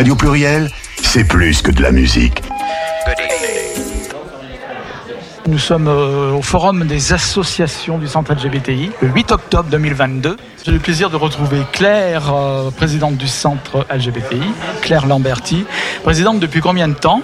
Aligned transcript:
Radio 0.00 0.16
Pluriel, 0.16 0.70
c'est 1.02 1.24
plus 1.24 1.60
que 1.60 1.70
de 1.70 1.82
la 1.82 1.92
musique. 1.92 2.42
Nous 5.46 5.58
sommes 5.58 5.88
euh, 5.88 6.32
au 6.32 6.40
forum 6.40 6.86
des 6.86 7.12
associations 7.12 7.98
du 7.98 8.08
centre 8.08 8.32
LGBTI, 8.32 8.92
le 9.02 9.08
8 9.08 9.32
octobre 9.32 9.68
2022. 9.68 10.38
J'ai 10.64 10.72
le 10.72 10.78
plaisir 10.78 11.10
de 11.10 11.16
retrouver 11.16 11.58
Claire, 11.70 12.32
euh, 12.32 12.70
présidente 12.70 13.18
du 13.18 13.28
centre 13.28 13.86
LGBTI, 13.94 14.40
Claire 14.80 15.04
Lamberti. 15.04 15.66
Présidente 16.02 16.40
depuis 16.40 16.62
combien 16.62 16.88
de 16.88 16.94
temps? 16.94 17.20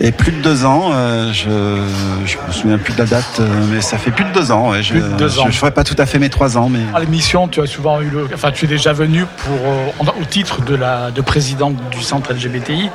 Et 0.00 0.12
plus 0.12 0.32
de 0.32 0.40
deux 0.42 0.64
ans, 0.64 0.90
euh, 0.92 1.32
je 1.32 1.48
ne 1.48 2.46
me 2.48 2.52
souviens 2.52 2.78
plus 2.78 2.92
de 2.92 2.98
la 2.98 3.06
date, 3.06 3.40
euh, 3.40 3.48
mais 3.70 3.80
ça 3.80 3.98
fait 3.98 4.10
plus 4.10 4.24
de 4.24 4.32
deux 4.32 4.50
ans. 4.50 4.72
je, 4.80 4.92
plus 4.92 5.00
de 5.00 5.08
deux 5.16 5.38
ans. 5.38 5.42
Je 5.44 5.48
ne 5.48 5.52
ferai 5.52 5.70
pas 5.70 5.84
tout 5.84 5.94
à 5.98 6.06
fait 6.06 6.18
mes 6.18 6.30
trois 6.30 6.58
ans, 6.58 6.68
mais 6.68 6.80
à 6.94 7.00
l'émission, 7.00 7.48
tu 7.48 7.60
as 7.60 7.66
souvent 7.66 8.00
eu 8.00 8.08
le, 8.08 8.28
enfin, 8.34 8.50
tu 8.50 8.64
es 8.64 8.68
déjà 8.68 8.92
venu 8.92 9.24
pour 9.44 9.56
euh, 9.66 10.12
au 10.20 10.24
titre 10.24 10.62
de 10.62 10.74
la 10.74 11.10
de 11.10 11.20
présidente 11.20 11.76
du 11.90 12.02
centre 12.02 12.32
LGBTI, 12.32 12.90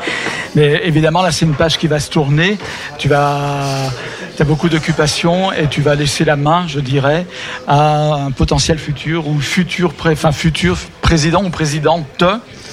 mais 0.55 0.81
évidemment 0.83 1.21
là, 1.21 1.31
c'est 1.31 1.45
une 1.45 1.55
page 1.55 1.77
qui 1.77 1.87
va 1.87 1.99
se 1.99 2.09
tourner. 2.09 2.57
Tu 2.97 3.07
vas 3.07 3.91
as 4.39 4.45
beaucoup 4.45 4.69
d'occupations 4.69 5.51
et 5.51 5.67
tu 5.67 5.81
vas 5.81 5.95
laisser 5.95 6.23
la 6.23 6.37
main, 6.37 6.65
je 6.65 6.79
dirais, 6.79 7.25
à 7.67 8.13
un 8.13 8.31
potentiel 8.31 8.77
futur 8.77 9.27
ou 9.27 9.39
futur, 9.39 9.93
enfin, 10.05 10.31
futur 10.31 10.77
président 11.01 11.43
ou 11.43 11.49
présidente 11.49 12.23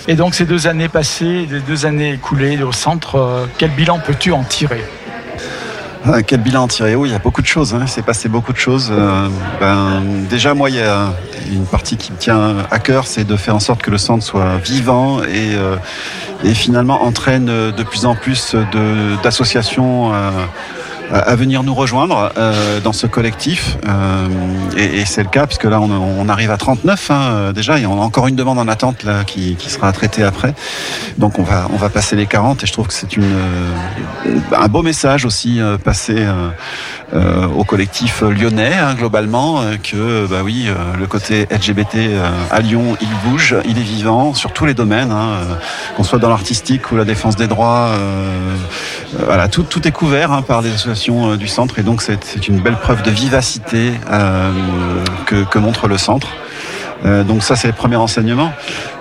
et 0.09 0.15
donc 0.15 0.34
ces 0.34 0.45
deux 0.45 0.66
années 0.66 0.88
passées, 0.88 1.46
les 1.51 1.60
deux 1.60 1.87
années 1.87 2.12
écoulées 2.12 2.62
au 2.62 2.73
centre, 2.73 3.16
euh, 3.16 3.46
quel 3.59 3.70
bilan 3.70 3.98
peux-tu 3.98 4.32
en 4.32 4.45
tirer 4.45 4.84
ah, 6.09 6.23
quel 6.23 6.41
bilan 6.41 6.62
en 6.62 6.69
tirer 6.69 6.95
Oui, 6.95 7.09
il 7.09 7.12
y 7.12 7.16
a 7.16 7.19
beaucoup 7.19 7.42
de 7.42 7.48
choses. 7.48 7.74
Hein. 7.74 7.80
Il 7.82 7.88
s'est 7.88 8.01
passé 8.01 8.29
beaucoup 8.29 8.52
de 8.52 8.59
choses. 8.59 8.92
Euh, 8.92 9.29
ben, 9.59 10.05
déjà, 10.30 10.55
moi, 10.55 10.70
il 10.70 10.77
y 10.77 10.80
a 10.80 11.12
une 11.51 11.66
partie 11.66 11.96
qui 11.96 12.12
me 12.12 12.16
tient 12.16 12.59
à 12.71 12.79
cœur, 12.79 13.09
c'est 13.09 13.24
de 13.24 13.35
faire 13.35 13.57
en 13.57 13.60
sorte 13.60 13.82
que 13.82 13.90
le 13.90 13.98
centre 13.98 14.24
soit 14.24 14.57
vivant 14.59 15.24
et, 15.24 15.57
euh, 15.57 15.74
et 16.45 16.54
finalement 16.54 17.02
entraîne 17.02 17.46
de 17.46 17.82
plus 17.82 18.07
en 18.07 18.15
plus 18.15 18.54
d'associations 19.24 20.13
à 21.12 21.35
venir 21.37 21.62
nous 21.62 21.74
rejoindre 21.74 22.32
euh, 22.37 22.80
dans 22.80 22.93
ce 22.93 23.07
collectif. 23.07 23.79
Euh, 23.87 24.29
et, 24.76 25.01
et 25.01 25.04
c'est 25.04 25.23
le 25.23 25.29
cas 25.29 25.46
puisque 25.46 25.65
là 25.65 25.80
on, 25.80 25.90
on 25.90 26.29
arrive 26.29 26.51
à 26.51 26.57
39 26.57 27.10
hein, 27.10 27.52
déjà. 27.52 27.79
Il 27.79 27.82
y 27.82 27.85
a 27.85 27.90
encore 27.90 28.26
une 28.29 28.37
demande 28.37 28.59
en 28.59 28.68
attente 28.68 29.04
là 29.04 29.24
qui, 29.24 29.57
sera 29.68 29.93
traitée 29.93 30.23
après. 30.23 30.54
Donc 31.18 31.38
on 31.38 31.43
va 31.43 31.68
on 31.73 31.76
va 31.76 31.88
passer 31.88 32.16
les 32.16 32.26
40 32.26 32.63
et 32.63 32.66
je 32.66 32.73
trouve 32.73 32.88
que 32.88 32.95
c'est 32.95 33.16
une 33.16 33.24
euh, 33.24 34.38
un 34.57 34.68
beau 34.68 34.82
message 34.82 35.24
aussi 35.24 35.60
euh, 35.60 35.79
passé 35.79 36.26
euh, 37.15 37.46
au 37.46 37.65
collectif 37.65 38.23
lyonnais 38.23 38.74
hein, 38.74 38.95
globalement 38.95 39.62
que 39.82 40.26
bah 40.26 40.40
oui 40.45 40.68
le 40.99 41.07
côté 41.07 41.46
LGBT 41.51 41.98
à 42.51 42.60
Lyon 42.60 42.96
il 43.01 43.09
bouge, 43.24 43.54
il 43.65 43.79
est 43.79 43.82
vivant 43.82 44.35
sur 44.35 44.52
tous 44.52 44.66
les 44.66 44.74
domaines, 44.74 45.13
hein, 45.13 45.38
qu'on 45.96 46.02
soit 46.02 46.18
dans 46.18 46.30
l'artistique 46.30 46.90
ou 46.90 46.96
la 46.96 47.04
défense 47.04 47.37
des 47.37 47.46
droits. 47.46 47.90
voilà 49.24 49.48
tout 49.48 49.63
tout 49.63 49.87
est 49.87 49.93
couvert 49.93 50.32
hein, 50.32 50.43
par 50.43 50.63
des 50.63 50.73
associations 50.73 51.32
euh, 51.32 51.37
du 51.37 51.48
centre 51.48 51.79
et 51.79 51.82
donc 51.82 52.02
c'est 52.02 52.48
une 52.48 52.60
belle 52.60 52.76
preuve 52.76 53.02
de 53.02 53.10
vivacité 53.10 53.93
euh, 54.10 54.51
que, 55.26 55.59
montre 55.59 55.88
le 55.88 55.98
centre. 55.98 56.29
Euh, 57.04 57.24
donc 57.24 57.43
ça 57.43 57.57
c'est 57.57 57.68
le 57.68 57.74
premier 57.74 57.96
enseignement. 57.96 58.52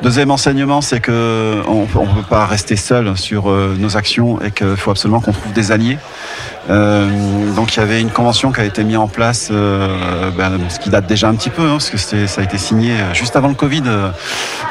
Deuxième 0.02 0.32
enseignement 0.32 0.82
c'est 0.82 1.00
que 1.00 1.62
on, 1.68 1.82
ne 1.82 2.14
peut 2.14 2.28
pas 2.30 2.46
rester 2.46 2.76
seul 2.76 3.18
sur 3.18 3.50
nos 3.50 3.98
actions 3.98 4.42
et 4.42 4.52
qu'il 4.52 4.76
faut 4.76 4.92
absolument 4.92 5.22
qu'on 5.22 5.32
trouve 5.32 5.54
des 5.54 5.72
alliés. 5.72 5.98
Donc 6.68 7.76
il 7.76 7.80
y 7.80 7.84
avait 7.84 8.02
une 8.02 8.10
convention 8.10 8.52
qui 8.52 8.62
a 8.62 8.66
été 8.66 8.84
mise 8.84 8.98
en 8.98 9.08
place, 9.08 9.52
ben, 9.52 10.60
ce 10.70 10.80
qui 10.80 10.90
date 10.90 11.08
déjà 11.08 11.28
un 11.28 11.36
petit 11.36 11.50
peu, 11.50 11.64
hein, 11.64 11.78
parce 11.78 11.90
que 11.90 11.98
ça 11.98 12.42
a 12.42 12.44
été 12.44 12.58
signé 12.58 12.96
juste 13.14 13.36
avant 13.36 13.50
le 13.50 13.56
Covid, 13.56 13.84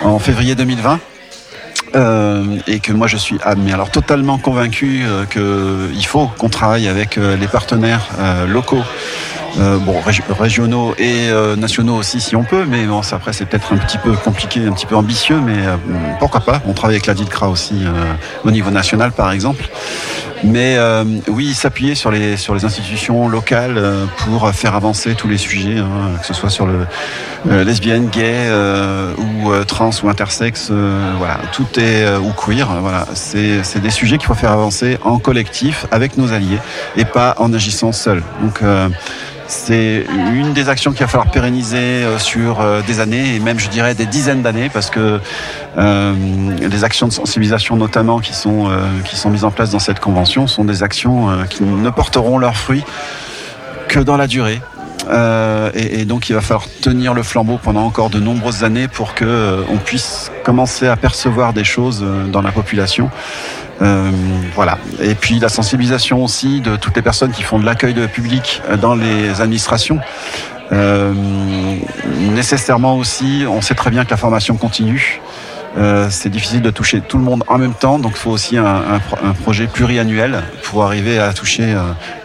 en 0.03 0.19
février 0.19 0.55
2020. 0.55 0.99
Euh, 1.95 2.59
et 2.67 2.81
que 2.81 2.93
moi 2.93 3.07
je 3.07 3.17
suis 3.17 3.39
ah, 3.45 3.55
mais 3.57 3.73
alors 3.73 3.91
totalement 3.91 4.39
convaincu 4.39 5.05
euh, 5.05 5.27
qu'il 5.27 6.07
faut 6.07 6.27
qu'on 6.39 6.49
travaille 6.49 6.89
avec 6.89 7.19
euh, 7.19 7.37
les 7.37 7.47
partenaires 7.47 8.09
locaux. 8.49 8.83
Bon, 9.57 10.01
régionaux 10.39 10.95
et 10.99 11.31
nationaux 11.57 11.97
aussi 11.97 12.21
si 12.21 12.37
on 12.37 12.45
peut, 12.45 12.65
mais 12.69 12.85
bon, 12.85 13.03
ça, 13.03 13.17
après 13.17 13.33
c'est 13.33 13.47
peut-être 13.47 13.73
un 13.73 13.77
petit 13.77 13.99
peu 13.99 14.13
compliqué, 14.13 14.67
un 14.67 14.73
petit 14.73 14.87
peu 14.87 14.97
ambitieux, 14.97 15.41
mais 15.41 15.57
pourquoi 16.19 16.41
pas 16.41 16.61
On 16.67 16.73
travaille 16.73 16.97
avec 16.97 17.07
la 17.07 17.15
DILCRA 17.15 17.49
aussi 17.49 17.85
au 18.45 18.51
niveau 18.51 18.71
national 18.71 19.13
par 19.13 19.31
exemple. 19.33 19.69
Mais 20.45 20.77
euh, 20.77 21.05
oui, 21.29 21.55
s'appuyer 21.55 21.95
sur 21.95 22.11
les, 22.11 22.37
sur 22.37 22.55
les 22.55 22.65
institutions 22.67 23.29
locales 23.29 23.79
euh, 23.79 24.05
pour 24.19 24.51
faire 24.51 24.75
avancer 24.75 25.15
tous 25.15 25.27
les 25.27 25.39
sujets, 25.39 25.79
hein, 25.79 26.19
que 26.21 26.27
ce 26.27 26.35
soit 26.35 26.51
sur 26.51 26.67
le 26.67 26.87
euh, 27.51 27.65
lesbienne, 27.65 28.09
gay 28.09 28.51
ou 29.19 29.53
trans 29.65 29.91
ou 30.03 30.09
intersexe, 30.09 30.71
voilà, 31.19 31.39
tout 31.53 31.67
est 31.79 32.17
ou 32.17 32.33
queer, 32.33 32.69
voilà, 32.81 33.07
c'est 33.15 33.81
des 33.81 33.91
sujets 33.91 34.19
qu'il 34.19 34.27
faut 34.27 34.35
faire 34.35 34.53
avancer 34.53 34.99
en 35.03 35.19
collectif 35.19 35.87
avec 35.91 36.17
nos 36.17 36.33
alliés 36.33 36.59
et 36.97 37.05
pas 37.05 37.35
en 37.39 37.53
agissant 37.53 37.93
seul. 37.93 38.23
Donc 38.43 38.61
c'est 39.47 40.05
une 40.33 40.53
des 40.53 40.69
actions 40.69 40.93
qu'il 40.93 41.01
va 41.01 41.07
falloir 41.07 41.31
pérenniser 41.31 41.77
euh, 41.77 42.19
sur 42.19 42.61
euh, 42.61 42.81
des 42.87 43.01
années 43.01 43.35
et 43.35 43.41
même 43.41 43.59
je 43.59 43.69
dirais 43.69 43.95
des 43.95 44.07
dizaines 44.07 44.43
d'années 44.43 44.71
parce 44.73 44.91
que 44.91 45.21
euh, 45.77 46.15
les 46.59 46.85
actions 46.85 47.07
de 47.09 47.13
sensibilisation 47.13 47.77
notamment 47.77 48.21
qui 48.21 48.33
sont, 48.33 48.69
mises 49.31 49.45
en 49.45 49.51
place 49.51 49.71
dans 49.71 49.79
cette 49.79 50.01
convention 50.01 50.47
sont 50.47 50.65
des 50.65 50.83
actions 50.83 51.29
qui 51.51 51.63
ne 51.63 51.91
porteront 51.91 52.39
leurs 52.39 52.57
fruits 52.57 52.85
que 53.89 54.01
dans 54.01 54.17
la 54.17 54.27
durée. 54.27 54.61
et, 55.75 56.05
donc 56.05 56.29
il 56.29 56.35
va 56.35 56.41
falloir 56.41 56.67
tenir 56.81 57.15
le 57.15 57.23
flambeau 57.23 57.59
pendant 57.63 57.85
encore 57.85 58.11
de 58.11 58.21
nombreuses 58.21 58.65
années 58.65 58.89
pour 58.89 59.15
que 59.15 59.65
on 59.69 59.77
puisse 59.77 60.31
commencer 60.45 60.87
à 60.87 60.97
percevoir 60.97 61.53
des 61.53 61.65
choses 61.65 62.05
dans 62.31 62.43
la 62.43 62.53
population 62.53 63.11
euh, 63.83 64.11
voilà. 64.55 64.79
Et 65.01 65.15
puis 65.15 65.39
la 65.39 65.49
sensibilisation 65.49 66.23
aussi 66.23 66.61
de 66.61 66.77
toutes 66.77 66.97
les 66.97 67.03
personnes 67.03 67.33
qui 67.33 67.43
font 67.43 67.59
de 67.59 67.65
l'accueil 67.65 67.95
de 67.95 68.07
public 68.07 68.63
dans 68.81 68.95
les 68.95 69.41
administrations. 69.41 69.99
Euh, 70.73 71.13
nécessairement 72.33 72.97
aussi, 72.97 73.45
on 73.49 73.61
sait 73.61 73.75
très 73.75 73.91
bien 73.91 74.05
que 74.05 74.11
la 74.11 74.17
formation 74.17 74.57
continue. 74.57 75.21
Euh, 75.77 76.07
c'est 76.09 76.29
difficile 76.29 76.63
de 76.63 76.71
toucher 76.71 77.01
tout 77.01 77.19
le 77.19 77.25
monde 77.25 77.43
en 77.49 77.59
même 77.59 77.75
temps, 77.75 77.99
donc 77.99 78.13
il 78.15 78.19
faut 78.19 78.31
aussi 78.31 78.57
un, 78.57 79.01
projet 79.43 79.67
pluriannuel 79.67 80.43
pour 80.63 80.85
arriver 80.85 81.19
à 81.19 81.33
toucher 81.33 81.75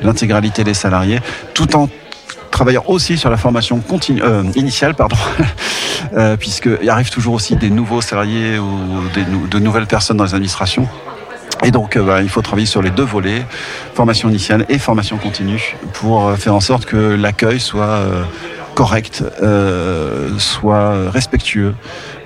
l'intégralité 0.02 0.64
des 0.64 0.76
salariés, 0.76 1.20
tout 1.56 1.76
en 1.76 1.90
travaillant 2.52 2.84
aussi 2.86 3.18
sur 3.18 3.32
la 3.32 3.38
formation 3.38 3.80
continue, 3.80 4.22
initiale, 4.56 4.94
pardon, 4.94 5.18
puisqu'il 6.40 6.90
arrive 6.92 7.10
toujours 7.10 7.34
aussi 7.34 7.56
des 7.56 7.72
nouveaux 7.72 8.02
salariés 8.02 8.60
ou 8.60 9.02
de 9.50 9.60
nouvelles 9.60 9.88
personnes 9.88 10.18
dans 10.18 10.26
les 10.26 10.36
administrations. 10.36 10.88
Et 11.64 11.72
donc, 11.72 11.98
euh, 11.98 12.04
bah, 12.04 12.22
il 12.22 12.30
faut 12.30 12.42
travailler 12.42 12.66
sur 12.66 12.82
les 12.82 12.90
deux 12.90 13.04
volets, 13.04 13.46
formation 13.94 14.30
initiale 14.30 14.66
et 14.70 14.80
formation 14.80 15.18
continue, 15.18 15.76
pour 15.94 16.28
euh, 16.28 16.36
faire 16.36 16.56
en 16.56 16.60
sorte 16.60 16.86
que 16.86 16.98
l'accueil 16.98 17.60
soit 17.60 17.86
euh, 17.86 18.24
correct, 18.76 19.24
soit 20.38 21.12
respectueux 21.12 21.76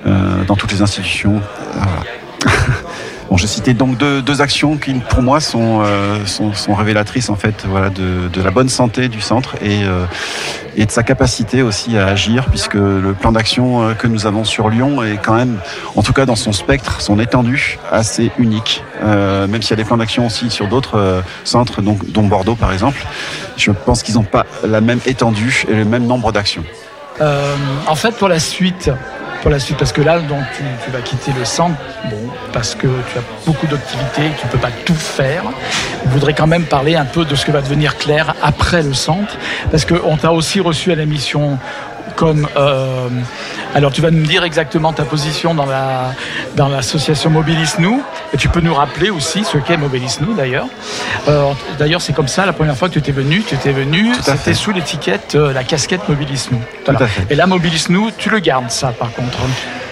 dans 0.06 0.56
toutes 0.56 0.72
les 0.72 0.84
institutions. 0.84 1.42
Bon, 3.30 3.38
je 3.38 3.48
citais 3.48 3.74
donc 3.74 3.98
deux, 3.98 4.22
deux, 4.22 4.42
actions 4.42 4.78
qui, 4.78 4.94
pour 4.94 5.22
moi, 5.22 5.40
sont, 5.40 5.82
euh, 5.82 6.26
sont, 6.26 6.54
sont, 6.54 6.74
révélatrices 6.74 7.30
en 7.30 7.36
fait, 7.36 7.66
voilà, 7.66 7.90
de, 7.90 8.28
de, 8.32 8.42
la 8.42 8.52
bonne 8.52 8.70
santé 8.70 9.08
du 9.08 9.22
centre 9.22 9.56
et, 9.62 9.84
euh, 9.84 10.06
et 10.76 10.86
de 10.86 10.92
sa 10.92 11.04
capacité 11.04 11.62
aussi 11.62 11.98
à 11.98 12.08
agir, 12.08 12.46
puisque 12.50 12.74
le 12.74 13.16
plan 13.20 13.32
d'action 13.32 13.84
euh, 13.84 13.94
que 13.94 14.08
nous 14.08 14.28
avons 14.28 14.44
sur 14.44 14.70
Lyon 14.70 15.04
est 15.04 15.18
quand 15.18 15.36
même, 15.36 15.58
en 15.96 16.04
tout 16.04 16.14
cas 16.14 16.26
dans 16.26 16.36
son 16.36 16.52
spectre, 16.52 17.02
son 17.02 17.20
étendue, 17.20 17.80
assez 17.92 18.32
unique. 18.38 18.84
Même 19.02 19.62
s'il 19.62 19.72
y 19.72 19.74
a 19.74 19.78
des 19.78 19.84
plans 19.84 19.98
d'action 19.98 20.26
aussi 20.26 20.50
sur 20.50 20.68
d'autres 20.68 21.24
centres, 21.44 21.82
donc, 21.82 22.10
dont 22.12 22.24
Bordeaux 22.24 22.56
par 22.56 22.72
exemple, 22.72 23.06
je 23.58 23.72
pense 23.72 24.04
qu'ils 24.04 24.16
n'ont 24.16 24.24
pas 24.24 24.46
la 24.64 24.82
même 24.82 25.00
étendue 25.06 25.66
et 25.68 25.76
le 25.76 25.86
même 25.86 26.06
nombre 26.06 26.32
d'actions. 26.32 26.64
en 27.20 27.96
fait, 27.96 28.12
pour 28.12 28.28
la 28.28 28.40
suite, 28.40 28.90
pour 29.44 29.52
la 29.52 29.60
suite 29.60 29.78
Parce 29.78 29.92
que 29.92 30.02
là, 30.02 30.20
donc, 30.20 30.42
tu, 30.56 30.92
vas 30.92 31.02
quitter 31.02 31.34
le 31.38 31.44
centre, 31.44 31.76
bon, 32.10 32.30
parce 32.54 32.76
que 32.76 32.88
tu 32.88 33.18
as 33.18 33.22
beaucoup 33.46 33.68
d'activités, 33.68 34.32
tu 34.40 34.48
ne 34.48 34.52
peux 34.52 34.58
pas 34.58 34.72
tout 34.86 34.96
faire. 34.96 35.44
Je 36.06 36.10
voudrais 36.12 36.34
quand 36.34 36.48
même 36.48 36.64
parler 36.64 36.96
un 36.96 37.04
peu 37.04 37.26
de 37.26 37.36
ce 37.36 37.46
que 37.46 37.52
va 37.52 37.62
devenir 37.62 37.98
Claire 37.98 38.36
après 38.42 38.82
le 38.82 38.94
centre, 38.94 39.38
parce 39.70 39.84
qu'on 39.86 40.16
t'a 40.16 40.32
aussi 40.32 40.62
reçu 40.62 40.94
à 40.94 40.96
la 40.96 41.06
mission 41.06 41.60
comme 42.16 42.48
euh, 42.56 43.10
alors 43.74 43.92
tu 43.92 44.02
vas 44.02 44.12
nous 44.12 44.26
dire 44.26 44.44
exactement 44.44 44.94
ta 44.94 45.04
position 45.04 45.54
dans 45.54 45.66
la 45.66 46.14
dans 46.56 46.68
l'association 46.68 47.30
Mobilis 47.30 47.76
Nous 47.80 48.02
et 48.34 48.38
tu 48.38 48.50
peux 48.50 48.62
nous 48.62 48.74
rappeler 48.74 49.10
aussi 49.10 49.44
ce 49.44 49.58
qu'est 49.58 49.78
Mobilis 49.78 50.18
Nous 50.22 50.34
d'ailleurs. 50.34 50.68
Euh, 51.28 51.52
d'ailleurs 51.80 52.02
c'est 52.02 52.14
comme 52.14 52.28
ça 52.28 52.46
la 52.46 52.54
première 52.54 52.78
fois 52.78 52.88
que 52.88 52.94
tu 52.94 53.00
étais 53.00 53.12
venu, 53.12 53.44
tu 53.48 53.56
étais 53.56 53.72
venu, 53.72 54.14
c'était 54.22 54.54
sous 54.54 54.72
l'étiquette 54.72 55.36
euh, 55.36 55.54
la 55.54 55.64
casquette 55.64 56.08
Mobilis 56.08 56.50
Nous. 56.52 56.62
Voilà. 56.86 57.08
Et 57.30 57.36
là 57.36 57.48
Mobilis 57.48 57.86
Nous, 57.90 58.12
tu 58.18 58.30
le 58.30 58.40
gardes 58.40 58.70
ça 58.70 58.90
par 58.90 59.12
contre. 59.12 59.40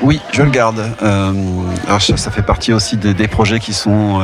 Oui, 0.02 0.20
je 0.32 0.42
le 0.42 0.50
garde. 0.50 0.82
Alors 1.02 2.02
ça, 2.02 2.18
ça, 2.18 2.32
fait 2.32 2.42
partie 2.42 2.74
aussi 2.74 2.98
des, 2.98 3.14
des 3.14 3.28
projets 3.28 3.60
qui 3.60 3.74
sont 3.74 4.20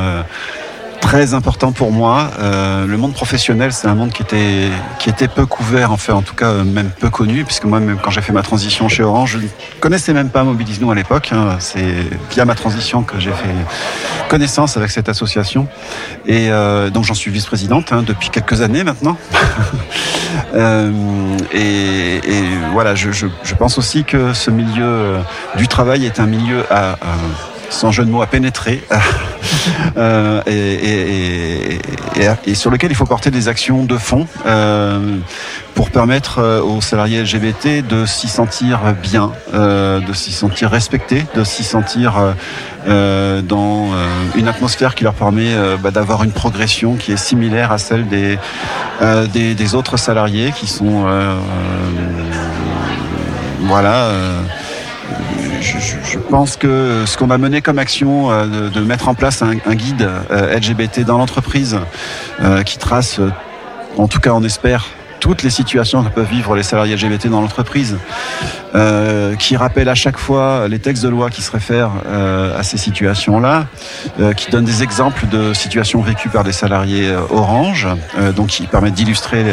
très 1.00 1.34
important 1.34 1.72
pour 1.72 1.92
moi. 1.92 2.30
Euh, 2.38 2.86
le 2.86 2.96
monde 2.96 3.14
professionnel, 3.14 3.72
c'est 3.72 3.88
un 3.88 3.94
monde 3.94 4.10
qui 4.10 4.22
était, 4.22 4.68
qui 4.98 5.10
était 5.10 5.28
peu 5.28 5.46
couvert, 5.46 5.92
en 5.92 5.96
fait, 5.96 6.12
en 6.12 6.22
tout 6.22 6.34
cas 6.34 6.52
même 6.64 6.90
peu 7.00 7.10
connu, 7.10 7.44
puisque 7.44 7.64
moi, 7.64 7.80
même 7.80 7.98
quand 8.02 8.10
j'ai 8.10 8.20
fait 8.20 8.32
ma 8.32 8.42
transition 8.42 8.88
chez 8.88 9.02
Orange, 9.02 9.32
je 9.32 9.38
ne 9.38 9.80
connaissais 9.80 10.12
même 10.12 10.30
pas 10.30 10.44
Mobilise 10.44 10.80
à 10.90 10.94
l'époque. 10.94 11.30
Hein. 11.32 11.56
C'est 11.60 11.94
via 12.30 12.44
ma 12.44 12.54
transition 12.54 13.02
que 13.02 13.18
j'ai 13.18 13.32
fait 13.32 13.54
connaissance 14.28 14.76
avec 14.76 14.90
cette 14.90 15.08
association. 15.08 15.66
Et 16.26 16.50
euh, 16.50 16.90
donc 16.90 17.04
j'en 17.04 17.14
suis 17.14 17.30
vice-présidente 17.30 17.92
hein, 17.92 18.02
depuis 18.06 18.30
quelques 18.30 18.60
années 18.60 18.84
maintenant. 18.84 19.16
euh, 20.54 20.92
et, 21.52 22.16
et, 22.16 22.44
voilà, 22.72 22.94
je, 22.94 23.10
je, 23.10 23.26
je, 23.42 23.54
pense 23.54 23.78
aussi 23.78 24.04
que 24.04 24.32
ce 24.34 24.50
milieu 24.50 24.84
euh, 24.84 25.20
du 25.56 25.66
travail 25.68 26.06
est 26.06 26.20
un 26.20 26.26
milieu 26.26 26.64
à, 26.70 26.92
à 26.92 27.16
sans 27.70 27.90
jeu 27.92 28.04
de 28.04 28.10
mots, 28.10 28.22
à 28.22 28.26
pénétrer 28.26 28.82
euh, 29.96 30.42
et, 30.46 30.52
et, 30.52 31.74
et, 32.16 32.28
et, 32.46 32.54
sur 32.54 32.70
lequel 32.70 32.90
il 32.90 32.94
faut 32.94 33.06
porter 33.06 33.30
des 33.30 33.48
actions 33.48 33.84
de 33.84 33.96
fond 33.96 34.26
euh, 34.46 35.18
pour 35.78 35.90
permettre 35.90 36.40
euh, 36.40 36.60
aux 36.60 36.80
salariés 36.80 37.22
LGBT 37.22 37.86
de 37.86 38.04
s'y 38.04 38.26
sentir 38.26 38.80
bien, 39.00 39.30
euh, 39.54 40.00
de 40.00 40.12
s'y 40.12 40.32
sentir 40.32 40.70
respectés, 40.70 41.24
de 41.36 41.44
s'y 41.44 41.62
sentir 41.62 42.34
euh, 42.88 43.42
dans 43.42 43.86
une 44.34 44.48
atmosphère 44.48 44.96
qui 44.96 45.04
leur 45.04 45.14
permet 45.14 45.54
bah, 45.80 45.92
d'avoir 45.92 46.24
une 46.24 46.32
progression 46.32 46.96
qui 46.96 47.12
est 47.12 47.16
similaire 47.16 47.70
à 47.70 47.78
celle 47.78 48.08
des, 48.08 48.38
des, 49.32 49.54
des, 49.54 49.74
autres 49.76 49.96
salariés 49.96 50.52
qui 50.52 50.66
sont 50.66 51.06
voilà 53.60 54.08
je, 55.60 56.18
pense 56.18 56.56
que 56.56 57.04
ce 57.06 57.16
qu'on 57.16 57.30
a 57.30 57.38
mené 57.38 57.62
comme 57.62 57.78
action 57.78 58.30
euh, 58.30 58.70
de, 58.70 58.80
mettre 58.80 59.08
en 59.08 59.14
place 59.14 59.42
un, 59.42 59.56
un 59.66 59.74
guide 59.74 60.08
euh, 60.30 60.56
LGBT 60.56 61.00
dans 61.00 61.18
l'entreprise 61.18 61.78
euh, 62.40 62.62
qui 62.62 62.78
trace, 62.78 63.20
en 63.96 64.08
tout 64.08 64.20
cas 64.20 64.30
on 64.30 64.42
espère, 64.42 64.86
toutes 65.20 65.42
les 65.42 65.50
situations 65.50 66.02
que 66.02 66.08
peuvent 66.08 66.30
vivre 66.30 66.54
les 66.54 66.62
salariés 66.62 66.96
LGBT 66.96 67.28
dans 67.28 67.40
l'entreprise, 67.40 67.98
euh, 68.74 69.34
qui 69.36 69.56
rappelle 69.56 69.88
à 69.88 69.94
chaque 69.94 70.18
fois 70.18 70.68
les 70.68 70.78
textes 70.78 71.02
de 71.02 71.08
loi 71.08 71.30
qui 71.30 71.42
se 71.42 71.50
réfèrent 71.50 71.92
euh, 72.06 72.58
à 72.58 72.62
ces 72.62 72.76
situations-là, 72.76 73.66
euh, 74.20 74.32
qui 74.32 74.50
donnent 74.50 74.64
des 74.64 74.82
exemples 74.82 75.26
de 75.28 75.52
situations 75.52 76.00
vécues 76.00 76.28
par 76.28 76.44
des 76.44 76.52
salariés 76.52 77.12
Orange, 77.30 77.88
donc 78.36 78.48
qui 78.48 78.66
permettent 78.66 78.94
d'illustrer 78.94 79.44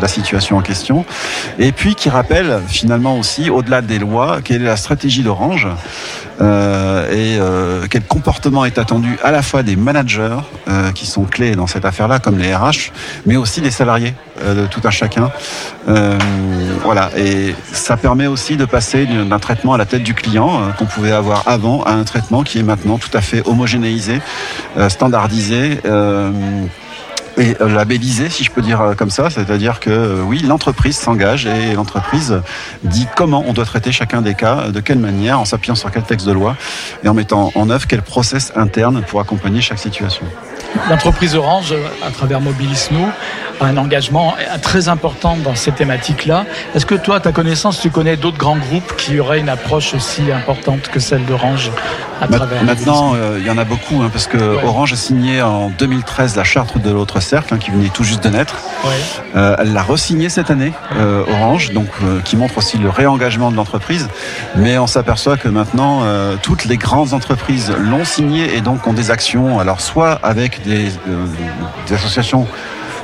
la 0.00 0.08
situation 0.08 0.56
en 0.56 0.62
question, 0.62 1.04
et 1.58 1.72
puis 1.72 1.94
qui 1.94 2.08
rappelle 2.08 2.60
finalement 2.68 3.18
aussi, 3.18 3.50
au-delà 3.50 3.82
des 3.82 3.98
lois, 3.98 4.40
quelle 4.42 4.62
est 4.62 4.66
la 4.66 4.76
stratégie 4.76 5.22
d'Orange 5.22 5.68
et 6.40 7.38
quel 7.90 8.02
comportement 8.02 8.64
est 8.64 8.78
attendu 8.78 9.18
à 9.22 9.30
la 9.30 9.42
fois 9.42 9.62
des 9.62 9.76
managers 9.76 10.38
qui 10.94 11.06
sont 11.06 11.24
clés 11.24 11.56
dans 11.56 11.66
cette 11.66 11.84
affaire-là, 11.84 12.18
comme 12.18 12.38
les 12.38 12.54
RH, 12.54 12.92
mais 13.24 13.36
aussi 13.36 13.60
des 13.60 13.70
salariés 13.70 14.14
de 14.44 14.66
tout 14.66 14.80
un 14.84 14.90
chacun. 14.90 15.30
Euh, 15.88 16.18
voilà, 16.82 17.10
et 17.16 17.54
ça 17.72 17.96
permet 17.96 18.26
aussi 18.26 18.56
de 18.56 18.64
passer 18.64 19.06
d'un 19.06 19.38
traitement 19.38 19.74
à 19.74 19.78
la 19.78 19.86
tête 19.86 20.02
du 20.02 20.14
client 20.14 20.60
euh, 20.60 20.72
qu'on 20.72 20.86
pouvait 20.86 21.12
avoir 21.12 21.46
avant 21.46 21.82
à 21.84 21.92
un 21.92 22.04
traitement 22.04 22.42
qui 22.42 22.58
est 22.58 22.62
maintenant 22.62 22.98
tout 22.98 23.10
à 23.14 23.20
fait 23.20 23.42
homogénéisé, 23.46 24.20
euh, 24.76 24.88
standardisé 24.88 25.80
et 27.38 27.56
labellisé, 27.60 28.28
si 28.30 28.44
je 28.44 28.50
peux 28.50 28.62
dire 28.62 28.94
comme 28.96 29.10
ça, 29.10 29.30
c'est-à-dire 29.30 29.80
que 29.80 30.22
oui, 30.22 30.40
l'entreprise 30.40 30.96
s'engage 30.96 31.46
et 31.46 31.74
l'entreprise 31.74 32.40
dit 32.82 33.06
comment 33.16 33.44
on 33.46 33.52
doit 33.52 33.64
traiter 33.64 33.92
chacun 33.92 34.22
des 34.22 34.34
cas, 34.34 34.70
de 34.70 34.80
quelle 34.80 34.98
manière, 34.98 35.40
en 35.40 35.44
s'appuyant 35.44 35.74
sur 35.74 35.90
quel 35.90 36.02
texte 36.02 36.26
de 36.26 36.32
loi 36.32 36.56
et 37.04 37.08
en 37.08 37.14
mettant 37.14 37.52
en 37.54 37.70
œuvre 37.70 37.86
quel 37.86 38.02
process 38.02 38.52
interne 38.56 39.02
pour 39.06 39.20
accompagner 39.20 39.60
chaque 39.60 39.78
situation. 39.78 40.26
L'entreprise 40.90 41.34
Orange, 41.34 41.74
à 42.06 42.10
travers 42.10 42.40
Mobilis 42.40 42.88
Nous, 42.90 43.08
a 43.60 43.66
un 43.66 43.76
engagement 43.76 44.34
très 44.62 44.88
important 44.88 45.36
dans 45.36 45.54
ces 45.54 45.72
thématiques-là. 45.72 46.44
Est-ce 46.74 46.86
que 46.86 46.94
toi, 46.94 47.16
à 47.16 47.20
ta 47.20 47.32
connaissance, 47.32 47.80
tu 47.80 47.90
connais 47.90 48.16
d'autres 48.16 48.38
grands 48.38 48.56
groupes 48.56 48.96
qui 48.96 49.18
auraient 49.18 49.40
une 49.40 49.48
approche 49.48 49.94
aussi 49.94 50.30
importante 50.30 50.88
que 50.88 51.00
celle 51.00 51.24
d'Orange 51.24 51.70
à 52.20 52.28
travers 52.28 52.64
Maintenant, 52.64 53.14
euh, 53.14 53.38
il 53.38 53.46
y 53.46 53.50
en 53.50 53.58
a 53.58 53.64
beaucoup, 53.64 54.02
hein, 54.02 54.10
parce 54.10 54.26
que 54.26 54.36
ouais. 54.36 54.64
Orange 54.64 54.92
a 54.92 54.96
signé 54.96 55.42
en 55.42 55.70
2013 55.70 56.36
la 56.36 56.44
charte 56.44 56.78
de 56.78 56.90
l'autre 56.90 57.20
cercle, 57.20 57.54
hein, 57.54 57.58
qui 57.58 57.70
venait 57.70 57.88
tout 57.88 58.04
juste 58.04 58.24
de 58.24 58.30
naître. 58.30 58.56
Ouais. 58.84 58.90
Euh, 59.36 59.56
elle 59.58 59.72
l'a 59.72 59.82
re-signé 59.82 60.28
cette 60.28 60.50
année, 60.50 60.72
euh, 60.96 61.24
Orange, 61.30 61.72
donc 61.72 61.88
qui 62.24 62.36
montre 62.36 62.58
aussi 62.58 62.78
le 62.78 62.88
réengagement 62.88 63.50
de 63.50 63.56
l'entreprise. 63.56 64.08
Mais 64.56 64.78
on 64.78 64.86
s'aperçoit 64.86 65.36
que 65.36 65.48
maintenant, 65.48 66.02
toutes 66.42 66.64
les 66.64 66.76
grandes 66.76 67.12
entreprises 67.12 67.72
l'ont 67.78 68.04
signé 68.04 68.56
et 68.56 68.60
donc 68.60 68.86
ont 68.86 68.92
des 68.92 69.10
actions, 69.10 69.58
alors 69.58 69.80
soit 69.80 70.12
avec 70.22 70.55
des, 70.62 70.88
euh, 71.08 71.26
des 71.86 71.94
associations 71.94 72.46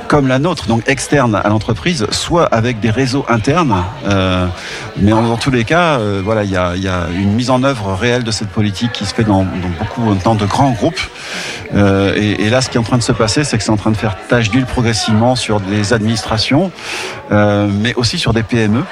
comme 0.07 0.27
la 0.27 0.37
nôtre, 0.37 0.67
donc 0.67 0.83
externe 0.87 1.33
à 1.33 1.49
l'entreprise, 1.49 2.05
soit 2.11 2.45
avec 2.45 2.79
des 2.79 2.91
réseaux 2.91 3.25
internes. 3.29 3.83
Euh, 4.05 4.45
mais 4.97 5.09
dans 5.09 5.37
tous 5.37 5.49
les 5.49 5.63
cas, 5.63 5.97
euh, 5.97 6.21
voilà, 6.23 6.43
il 6.43 6.51
y 6.51 6.57
a, 6.57 7.07
une 7.17 7.31
mise 7.31 7.49
en 7.49 7.63
œuvre 7.63 7.93
réelle 7.93 8.23
de 8.23 8.29
cette 8.29 8.49
politique 8.49 8.91
qui 8.91 9.05
se 9.05 9.13
fait 9.13 9.23
dans, 9.23 9.43
dans 9.43 9.69
beaucoup 9.79 10.13
temps 10.15 10.35
de 10.35 10.45
grands 10.45 10.71
groupes. 10.71 10.99
Et, 11.73 12.49
là, 12.51 12.61
ce 12.61 12.69
qui 12.69 12.77
est 12.77 12.79
en 12.79 12.83
train 12.83 12.99
de 12.99 13.03
se 13.03 13.13
passer, 13.13 13.43
c'est 13.43 13.57
que 13.57 13.63
c'est 13.63 13.71
en 13.71 13.77
train 13.77 13.89
de 13.89 13.97
faire 13.97 14.15
tâche 14.27 14.51
d'huile 14.51 14.67
progressivement 14.67 15.35
sur 15.35 15.59
des 15.59 15.93
administrations, 15.93 16.71
mais 17.31 17.95
aussi 17.95 18.19
sur 18.19 18.33
des 18.33 18.43
PME. 18.43 18.83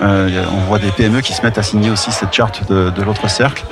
On 0.00 0.60
voit 0.68 0.78
des 0.78 0.92
PME 0.92 1.22
qui 1.22 1.32
se 1.32 1.42
mettent 1.42 1.58
à 1.58 1.64
signer 1.64 1.90
aussi 1.90 2.12
cette 2.12 2.32
charte 2.32 2.70
de 2.70 3.02
l'autre 3.02 3.28
cercle. 3.28 3.64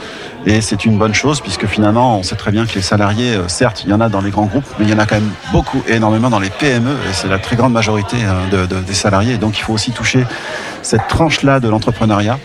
Et 0.48 0.60
c'est 0.60 0.84
une 0.84 0.96
bonne 0.96 1.12
chose 1.12 1.40
puisque 1.40 1.66
finalement, 1.66 2.19
on 2.19 2.22
sait 2.22 2.37
très 2.37 2.52
bien 2.52 2.66
que 2.66 2.75
les 2.76 2.81
salariés, 2.82 3.34
euh, 3.34 3.48
certes, 3.48 3.82
il 3.84 3.90
y 3.90 3.93
en 3.93 4.00
a 4.00 4.08
dans 4.08 4.20
les 4.20 4.31
grands 4.31 4.46
groupes, 4.46 4.64
mais 4.78 4.84
il 4.84 4.90
y 4.90 4.94
en 4.94 4.98
a 4.98 5.04
quand 5.04 5.16
même 5.16 5.32
beaucoup, 5.50 5.82
énormément 5.88 6.31
dans 6.31 6.38
les 6.38 6.50
PME. 6.50 6.93
Et 6.93 7.12
c'est 7.12 7.26
la 7.26 7.40
très 7.40 7.56
grande 7.56 7.72
majorité 7.72 8.16
hein, 8.22 8.48
de, 8.52 8.64
de, 8.64 8.76
des 8.81 8.94
salariés. 8.94 9.38
Donc, 9.38 9.58
il 9.58 9.62
faut 9.62 9.72
aussi 9.72 9.90
toucher 9.90 10.25
cette 10.82 11.08
tranche-là 11.08 11.58
de 11.58 11.69
l'entrepreneuriat 11.69 12.38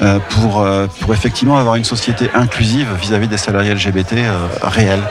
euh, 0.00 0.18
pour, 0.30 0.62
euh, 0.62 0.86
pour 1.00 1.12
effectivement 1.12 1.58
avoir 1.58 1.74
une 1.76 1.84
société 1.84 2.30
inclusive 2.32 2.88
vis-à-vis 2.98 3.26
-vis 3.26 3.30
des 3.30 3.36
salariés 3.36 3.74
LGBT 3.74 4.14
réels, 4.62 5.02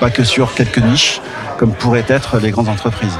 pas 0.00 0.10
que 0.10 0.24
sur 0.24 0.54
quelques 0.54 0.78
niches, 0.78 1.20
comme 1.58 1.72
pourraient 1.72 2.06
être 2.08 2.38
les 2.38 2.50
grandes 2.50 2.68
entreprises. 2.68 3.18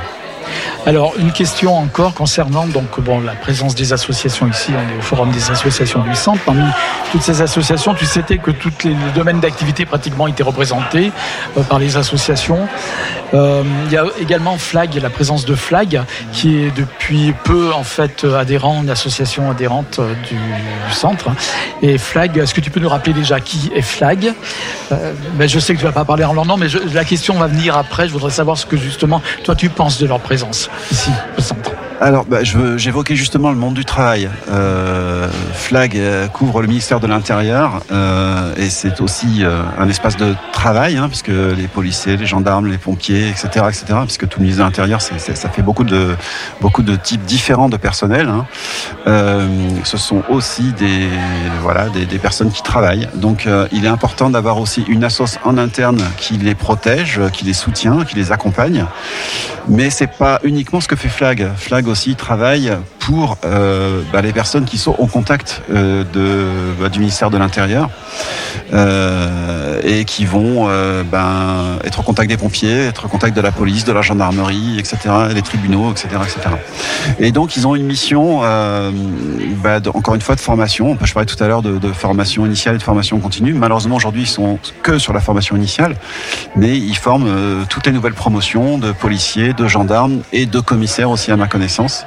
Alors, 0.86 1.14
une 1.18 1.32
question 1.32 1.76
encore 1.76 2.14
concernant 2.14 2.66
donc, 2.66 3.00
bon, 3.00 3.20
la 3.20 3.34
présence 3.34 3.74
des 3.74 3.92
associations 3.92 4.48
ici. 4.48 4.72
On 4.72 4.94
est 4.94 4.98
au 4.98 5.02
Forum 5.02 5.30
des 5.30 5.50
associations 5.50 6.02
du 6.02 6.14
centre. 6.14 6.42
Parmi 6.44 6.64
toutes 7.12 7.22
ces 7.22 7.40
associations, 7.40 7.94
tu 7.94 8.04
sais 8.04 8.22
que 8.22 8.50
tous 8.50 8.72
les, 8.84 8.94
domaines 9.14 9.40
d'activité 9.40 9.86
pratiquement 9.86 10.26
étaient 10.26 10.42
représentés 10.42 11.12
euh, 11.56 11.62
par 11.62 11.78
les 11.78 11.96
associations. 11.96 12.68
Euh, 13.34 13.62
il 13.86 13.92
y 13.92 13.96
a 13.96 14.04
également 14.20 14.58
Flag, 14.58 14.94
la 15.02 15.10
présence 15.10 15.44
de 15.44 15.54
Flag, 15.54 16.02
qui 16.32 16.58
est 16.58 16.70
depuis 16.76 17.34
peu 17.44 17.72
en 17.72 17.82
fait 17.82 18.24
adhérent, 18.24 18.82
une 18.82 18.90
association 18.90 19.50
adhérente 19.50 19.98
euh, 19.98 20.14
du, 20.28 20.38
centre. 20.92 21.30
Et 21.82 21.98
Flag, 21.98 22.38
est-ce 22.38 22.54
que 22.54 22.60
tu 22.60 22.70
peux 22.70 22.80
nous 22.80 22.88
rappeler 22.88 23.12
déjà 23.12 23.40
qui 23.40 23.70
est 23.74 23.82
Flag? 23.82 24.32
Euh, 24.92 25.12
ben, 25.34 25.48
Je 25.48 25.58
sais 25.58 25.74
que 25.74 25.78
tu 25.78 25.84
ne 25.84 25.90
vas 25.90 25.94
pas 25.94 26.04
parler 26.04 26.24
en 26.24 26.32
leur 26.32 26.46
nom, 26.46 26.56
mais 26.56 26.68
la 26.92 27.04
question 27.04 27.34
va 27.34 27.46
venir 27.46 27.76
après. 27.76 28.06
Je 28.06 28.12
voudrais 28.12 28.30
savoir 28.30 28.56
ce 28.56 28.66
que 28.66 28.76
justement 28.76 29.22
toi 29.42 29.54
tu 29.54 29.68
penses 29.68 29.98
de 29.98 30.06
leur 30.06 30.20
présence 30.20 30.33
ici 30.90 31.10
au 31.38 31.40
centre. 31.40 31.70
Alors, 32.04 32.26
bah, 32.26 32.40
j'évoquais 32.44 33.16
justement 33.16 33.50
le 33.50 33.56
monde 33.56 33.72
du 33.72 33.86
travail. 33.86 34.28
Euh, 34.50 35.26
Flag 35.54 35.96
euh, 35.96 36.28
couvre 36.28 36.60
le 36.60 36.68
ministère 36.68 37.00
de 37.00 37.06
l'Intérieur 37.06 37.80
euh, 37.90 38.54
et 38.58 38.68
c'est 38.68 39.00
aussi 39.00 39.42
un 39.78 39.88
espace 39.88 40.18
de 40.18 40.34
travail, 40.52 40.98
hein, 40.98 41.08
puisque 41.08 41.28
les 41.28 41.66
policiers, 41.66 42.18
les 42.18 42.26
gendarmes, 42.26 42.66
les 42.66 42.76
pompiers, 42.76 43.30
etc., 43.30 43.64
etc., 43.68 44.00
puisque 44.04 44.28
tout 44.28 44.38
le 44.38 44.42
ministère 44.42 44.66
de 44.66 44.70
l'Intérieur, 44.70 45.00
ça 45.00 45.48
fait 45.48 45.62
beaucoup 45.62 45.84
de 45.84 46.96
types 46.96 47.24
différents 47.24 47.70
de 47.70 47.78
personnel. 47.78 48.28
Hein. 48.28 48.44
Ce 49.84 49.96
sont 49.96 50.22
aussi 50.28 50.74
des 50.74 52.18
personnes 52.18 52.50
qui 52.50 52.62
travaillent. 52.62 53.08
Donc, 53.14 53.48
il 53.72 53.86
est 53.86 53.88
important 53.88 54.28
d'avoir 54.28 54.58
aussi 54.58 54.84
une 54.88 55.04
assoce 55.04 55.38
en 55.42 55.56
interne 55.56 56.02
qui 56.18 56.34
les 56.34 56.54
protège, 56.54 57.18
qui 57.32 57.46
les 57.46 57.54
soutient, 57.54 58.04
qui 58.04 58.16
les 58.16 58.30
accompagne. 58.30 58.84
Mais 59.68 59.88
c'est 59.88 60.06
pas 60.06 60.40
uniquement 60.42 60.82
ce 60.82 60.88
que 60.88 60.96
fait. 60.96 61.08
Flag 61.08 61.86
aussi 61.94 62.16
travaille 62.16 62.76
pour 63.04 63.36
euh, 63.44 64.00
bah, 64.12 64.22
les 64.22 64.32
personnes 64.32 64.64
qui 64.64 64.78
sont 64.78 64.94
au 64.98 65.06
contact 65.06 65.60
euh, 65.70 66.04
de, 66.14 66.80
bah, 66.80 66.88
du 66.88 67.00
ministère 67.00 67.28
de 67.30 67.36
l'Intérieur 67.36 67.90
euh, 68.72 69.80
et 69.84 70.04
qui 70.06 70.24
vont 70.24 70.68
euh, 70.68 71.02
ben, 71.04 71.78
être 71.84 72.00
au 72.00 72.02
contact 72.02 72.30
des 72.30 72.36
pompiers, 72.36 72.86
être 72.86 73.04
au 73.04 73.08
contact 73.08 73.36
de 73.36 73.42
la 73.42 73.52
police, 73.52 73.84
de 73.84 73.92
la 73.92 74.00
gendarmerie, 74.00 74.78
etc., 74.78 74.96
les 75.34 75.42
tribunaux, 75.42 75.90
etc., 75.90 76.08
etc. 76.22 76.56
Et 77.18 77.30
donc 77.30 77.56
ils 77.56 77.66
ont 77.66 77.74
une 77.74 77.84
mission, 77.84 78.40
euh, 78.42 78.90
bah, 79.62 79.80
encore 79.92 80.14
une 80.14 80.22
fois, 80.22 80.34
de 80.34 80.40
formation. 80.40 80.96
Je 81.02 81.12
parlais 81.12 81.26
tout 81.26 81.42
à 81.42 81.46
l'heure 81.46 81.62
de, 81.62 81.92
formation 81.92 82.46
initiale 82.46 82.76
et 82.76 82.78
de 82.78 82.82
formation 82.82 83.20
continue. 83.20 83.52
Malheureusement 83.52 83.96
aujourd'hui 83.96 84.22
ils 84.22 84.28
sont 84.28 84.58
que 84.82 84.98
sur 84.98 85.12
la 85.12 85.20
formation 85.20 85.56
initiale, 85.56 85.96
mais 86.56 86.76
ils 86.76 86.96
forment 86.96 87.28
euh, 87.28 87.62
toutes 87.68 87.86
les 87.86 87.92
nouvelles 87.92 88.14
promotions 88.14 88.78
de 88.78 88.92
policiers, 88.92 89.52
de 89.52 89.68
gendarmes 89.68 90.22
et 90.32 90.46
de 90.46 90.60
commissaires 90.60 91.10
aussi 91.10 91.30
à 91.30 91.36
ma 91.36 91.46
connaissance. 91.46 92.06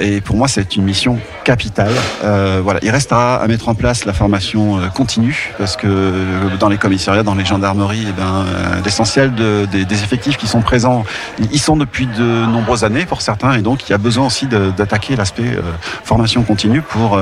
Et 0.00 0.20
pour 0.20 0.36
moi, 0.36 0.48
c'est 0.48 0.76
une 0.76 0.84
mission 0.84 1.18
capitale. 1.44 1.92
Euh, 2.24 2.60
voilà, 2.62 2.80
il 2.82 2.90
restera 2.90 3.36
à 3.36 3.46
mettre 3.46 3.68
en 3.68 3.74
place 3.74 4.04
la 4.04 4.12
formation 4.12 4.78
euh, 4.78 4.88
continue 4.88 5.52
parce 5.58 5.76
que 5.76 6.56
dans 6.58 6.68
les 6.68 6.78
commissariats, 6.78 7.22
dans 7.22 7.34
les 7.34 7.44
gendarmeries, 7.44 8.06
eh 8.08 8.12
ben, 8.12 8.44
l'essentiel 8.84 9.32
des, 9.34 10.02
effectifs 10.02 10.36
qui 10.36 10.46
sont 10.46 10.60
présents, 10.60 11.04
ils 11.52 11.60
sont 11.60 11.76
depuis 11.76 12.06
de 12.06 12.46
nombreuses 12.46 12.84
années 12.84 13.06
pour 13.06 13.22
certains, 13.22 13.54
et 13.54 13.62
donc 13.62 13.88
il 13.88 13.92
y 13.92 13.94
a 13.94 13.98
besoin 13.98 14.26
aussi 14.26 14.46
d'attaquer 14.46 15.14
l'aspect 15.16 15.56
formation 16.02 16.42
continue 16.42 16.82
pour 16.82 17.20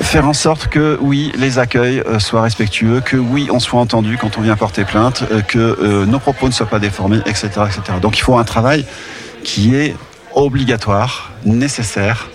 faire 0.00 0.26
en 0.26 0.32
sorte 0.32 0.66
que 0.66 0.98
oui, 1.00 1.32
les 1.36 1.58
accueils 1.58 2.02
soient 2.18 2.42
respectueux, 2.42 3.00
que 3.00 3.16
oui, 3.16 3.48
on 3.52 3.60
soit 3.60 3.80
entendu 3.80 4.18
quand 4.20 4.38
on 4.38 4.40
vient 4.40 4.56
porter 4.56 4.84
plainte, 4.84 5.24
que 5.48 6.04
nos 6.04 6.18
propos 6.18 6.48
ne 6.48 6.52
soient 6.52 6.66
pas 6.66 6.80
déformés, 6.80 7.18
etc., 7.26 7.48
etc. 7.66 7.98
Donc 8.02 8.18
il 8.18 8.22
faut 8.22 8.36
un 8.36 8.44
travail 8.44 8.84
qui 9.44 9.74
est 9.76 9.94
obligatoire, 10.34 11.30
nécessaire 11.44 12.28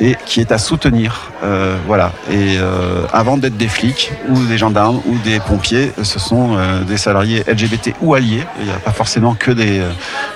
et 0.00 0.16
qui 0.24 0.40
est 0.40 0.50
à 0.50 0.58
soutenir. 0.58 1.30
Euh, 1.44 1.76
voilà. 1.86 2.12
Et 2.30 2.56
euh, 2.58 3.02
avant 3.12 3.36
d'être 3.36 3.56
des 3.56 3.68
flics 3.68 4.10
ou 4.28 4.38
des 4.46 4.56
gendarmes 4.56 5.00
ou 5.06 5.16
des 5.18 5.40
pompiers, 5.40 5.92
ce 6.02 6.18
sont 6.18 6.56
euh, 6.56 6.82
des 6.84 6.96
salariés 6.96 7.44
LGBT 7.46 7.94
ou 8.00 8.14
alliés. 8.14 8.44
Il 8.60 8.64
n'y 8.64 8.70
a 8.70 8.78
pas 8.78 8.92
forcément 8.92 9.34
que 9.34 9.50
des 9.50 9.82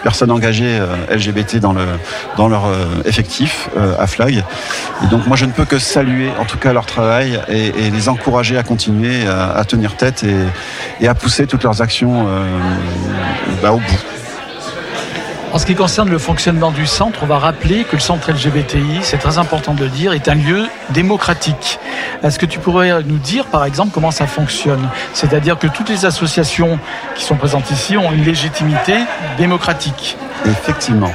personnes 0.03 0.31
engagées 0.31 0.81
LGBT 1.11 1.57
dans, 1.57 1.73
le, 1.73 1.87
dans 2.37 2.49
leur 2.49 2.65
effectif 3.05 3.69
à 3.99 4.07
Flag. 4.07 4.45
Et 5.03 5.07
donc 5.07 5.27
moi 5.27 5.37
je 5.37 5.47
ne 5.47 5.53
peux 5.53 5.65
que 5.65 5.79
saluer 5.79 6.31
en 6.39 6.45
tout 6.45 6.59
cas 6.59 6.73
leur 6.73 6.87
travail 6.87 7.41
et, 7.49 7.73
les 7.91 8.09
encourager 8.09 8.59
à 8.59 8.63
continuer 8.63 9.27
à, 9.27 9.65
tenir 9.65 9.97
tête 9.97 10.25
et, 11.01 11.09
à 11.09 11.15
pousser 11.15 11.47
toutes 11.47 11.63
leurs 11.63 11.81
actions 11.81 12.27
bah, 13.63 13.73
au 13.73 13.79
bout. 13.79 14.14
En 15.55 15.59
ce 15.59 15.67
qui 15.67 15.77
concerne 15.77 16.11
le 16.11 16.19
fonctionnement 16.19 16.73
du 16.73 16.85
centre, 16.85 17.21
on 17.23 17.27
va 17.27 17.39
rappeler 17.39 17.85
que 17.85 17.95
le 17.95 18.01
centre 18.01 18.33
LGBTI, 18.33 18.99
c'est 19.03 19.19
très 19.19 19.39
important 19.39 19.73
de 19.73 19.85
le 19.85 19.89
dire, 19.89 20.13
est 20.13 20.27
un 20.27 20.35
lieu 20.35 20.67
démocratique. 20.91 21.79
Est-ce 22.25 22.41
que 22.41 22.47
tu 22.47 22.59
pourrais 22.59 23.05
nous 23.05 23.19
dire, 23.19 23.47
par 23.47 23.65
exemple, 23.65 23.93
comment 23.95 24.11
ça 24.11 24.27
fonctionne? 24.27 24.89
C'est-à-dire 25.13 25.57
que 25.57 25.69
toutes 25.69 25.91
les 25.91 26.07
associations 26.07 26.81
qui 27.15 27.23
sont 27.23 27.37
présentes 27.37 27.71
ici 27.71 27.97
ont 27.97 28.11
une 28.11 28.25
légitimité 28.25 28.95
démocratique. 29.39 30.17
Effectivement. 30.47 31.11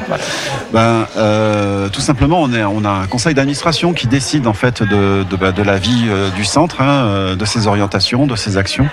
Ben, 0.73 1.05
euh, 1.17 1.89
tout 1.89 2.01
simplement, 2.01 2.41
on, 2.41 2.51
est, 2.53 2.63
on 2.63 2.83
a 2.83 2.89
un 2.89 3.07
conseil 3.07 3.33
d'administration 3.33 3.93
qui 3.93 4.07
décide 4.07 4.47
en 4.47 4.53
fait 4.53 4.81
de, 4.81 5.23
de, 5.29 5.35
bah, 5.35 5.51
la 5.63 5.77
vie 5.77 6.05
euh, 6.07 6.29
du 6.31 6.43
centre, 6.43 6.81
hein, 6.81 7.05
euh, 7.05 7.35
de 7.35 7.45
ses 7.45 7.67
orientations, 7.67 8.25
de 8.25 8.35
ses 8.35 8.57
actions. 8.57 8.87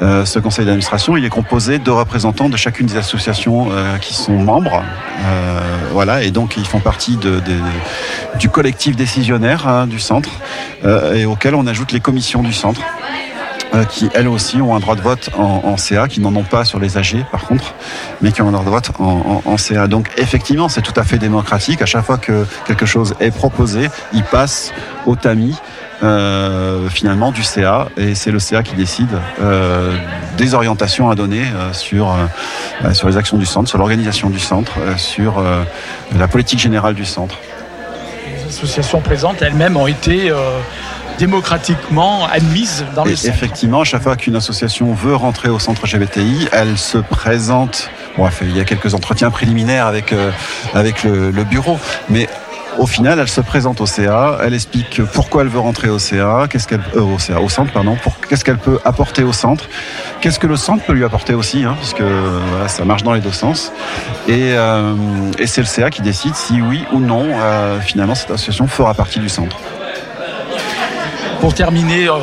ce 0.00 0.38
conseil 0.38 0.66
d'administration, 0.66 1.16
il 1.16 1.24
est 1.24 1.30
composé 1.30 1.78
de 1.78 1.90
représentants 1.90 2.48
de 2.48 2.56
chacune 2.56 2.86
des 2.86 2.96
associations 2.96 3.68
qui 4.00 4.14
sont 4.14 4.32
membres. 4.32 4.63
Voilà, 5.92 6.22
et 6.22 6.30
donc 6.30 6.56
ils 6.56 6.66
font 6.66 6.80
partie 6.80 7.18
du 8.38 8.48
collectif 8.48 8.96
décisionnaire 8.96 9.68
hein, 9.68 9.86
du 9.86 10.00
centre 10.00 10.30
et 10.84 11.24
auquel 11.24 11.54
on 11.54 11.66
ajoute 11.66 11.92
les 11.92 12.00
commissions 12.00 12.42
du 12.42 12.52
centre. 12.52 12.80
Euh, 13.74 13.84
qui 13.84 14.08
elles 14.14 14.28
aussi 14.28 14.60
ont 14.60 14.76
un 14.76 14.78
droit 14.78 14.94
de 14.94 15.00
vote 15.00 15.30
en, 15.36 15.76
CA, 15.76 16.06
qui 16.06 16.20
n'en 16.20 16.34
ont 16.36 16.44
pas 16.44 16.64
sur 16.64 16.78
les 16.78 16.96
AG 16.96 17.24
par 17.32 17.44
contre, 17.44 17.74
mais 18.22 18.30
qui 18.30 18.40
ont 18.40 18.48
un 18.48 18.52
droit 18.52 18.64
de 18.64 18.70
vote 18.70 18.90
en, 19.00 19.56
CA. 19.56 19.88
Donc 19.88 20.10
effectivement, 20.16 20.68
c'est 20.68 20.82
tout 20.82 20.92
à 20.96 21.02
fait 21.02 21.18
démocratique. 21.18 21.82
À 21.82 21.86
chaque 21.86 22.04
fois 22.04 22.18
que 22.18 22.46
quelque 22.66 22.86
chose 22.86 23.14
est 23.18 23.32
proposé, 23.32 23.88
il 24.12 24.22
passe 24.22 24.72
au 25.06 25.16
tamis. 25.16 25.56
Euh, 26.02 26.88
finalement 26.88 27.30
du 27.30 27.42
CA 27.42 27.88
et 27.96 28.14
c'est 28.14 28.32
le 28.32 28.38
CA 28.38 28.62
qui 28.62 28.74
décide 28.74 29.08
euh, 29.40 29.96
des 30.36 30.54
orientations 30.54 31.08
à 31.08 31.14
donner 31.14 31.44
sur 31.72 32.14
sur 32.92 33.08
les 33.08 33.16
actions 33.16 33.38
du 33.38 33.46
centre, 33.46 33.68
sur 33.68 33.78
l'organisation 33.78 34.28
du 34.28 34.40
centre, 34.40 34.72
sur 34.96 35.42
la 36.16 36.28
politique 36.28 36.58
générale 36.58 36.94
du 36.94 37.04
centre. 37.04 37.36
Les 38.26 38.48
associations 38.48 39.00
présentes 39.00 39.40
elles-mêmes 39.40 39.76
ont 39.76 39.86
été 39.86 40.32
démocratiquement 41.18 42.26
admise 42.26 42.84
dans 42.94 43.04
le 43.04 43.16
centre. 43.16 43.34
Effectivement, 43.34 43.80
à 43.82 43.84
chaque 43.84 44.02
fois 44.02 44.16
qu'une 44.16 44.36
association 44.36 44.92
veut 44.92 45.14
rentrer 45.14 45.48
au 45.48 45.58
centre 45.58 45.86
GBTI, 45.86 46.48
elle 46.52 46.78
se 46.78 46.98
présente. 46.98 47.90
Bon, 48.16 48.28
il 48.42 48.56
y 48.56 48.60
a 48.60 48.64
quelques 48.64 48.94
entretiens 48.94 49.30
préliminaires 49.30 49.86
avec, 49.86 50.12
euh, 50.12 50.30
avec 50.72 51.04
le, 51.04 51.44
bureau, 51.44 51.78
mais 52.08 52.28
au 52.78 52.86
final, 52.86 53.18
elle 53.18 53.28
se 53.28 53.40
présente 53.40 53.80
au 53.80 53.86
CA, 53.86 54.38
elle 54.42 54.54
explique 54.54 55.02
pourquoi 55.12 55.42
elle 55.42 55.48
veut 55.48 55.60
rentrer 55.60 55.88
au 55.88 55.98
CA, 55.98 56.46
qu'est-ce 56.48 56.66
qu'elle 56.66 56.82
euh, 56.96 57.00
au 57.00 57.18
CA, 57.18 57.40
au 57.40 57.48
centre 57.48 57.72
pardon, 57.72 57.96
qu'est-ce 58.28 58.44
qu'elle 58.44 58.58
peut 58.58 58.78
apporter 58.84 59.22
au 59.22 59.32
centre, 59.32 59.68
qu'est-ce 60.20 60.38
que 60.38 60.46
le 60.46 60.56
centre 60.56 60.84
peut 60.84 60.92
lui 60.92 61.04
apporter 61.04 61.34
aussi, 61.34 61.64
hein, 61.64 61.76
puisque 61.78 62.02
voilà, 62.02 62.68
ça 62.68 62.84
marche 62.84 63.02
dans 63.02 63.12
les 63.12 63.20
deux 63.20 63.32
sens. 63.32 63.72
Et, 64.28 64.52
euh, 64.52 64.94
c'est 65.46 65.60
le 65.60 65.66
CA 65.66 65.90
qui 65.90 66.02
décide 66.02 66.34
si 66.34 66.60
oui 66.60 66.84
ou 66.92 66.98
non 66.98 67.26
finalement 67.80 68.14
cette 68.14 68.30
association 68.30 68.66
fera 68.66 68.94
partie 68.94 69.20
du 69.20 69.28
centre. 69.28 69.56
Pour 71.44 71.52
terminer 71.52 72.08
euh, 72.08 72.14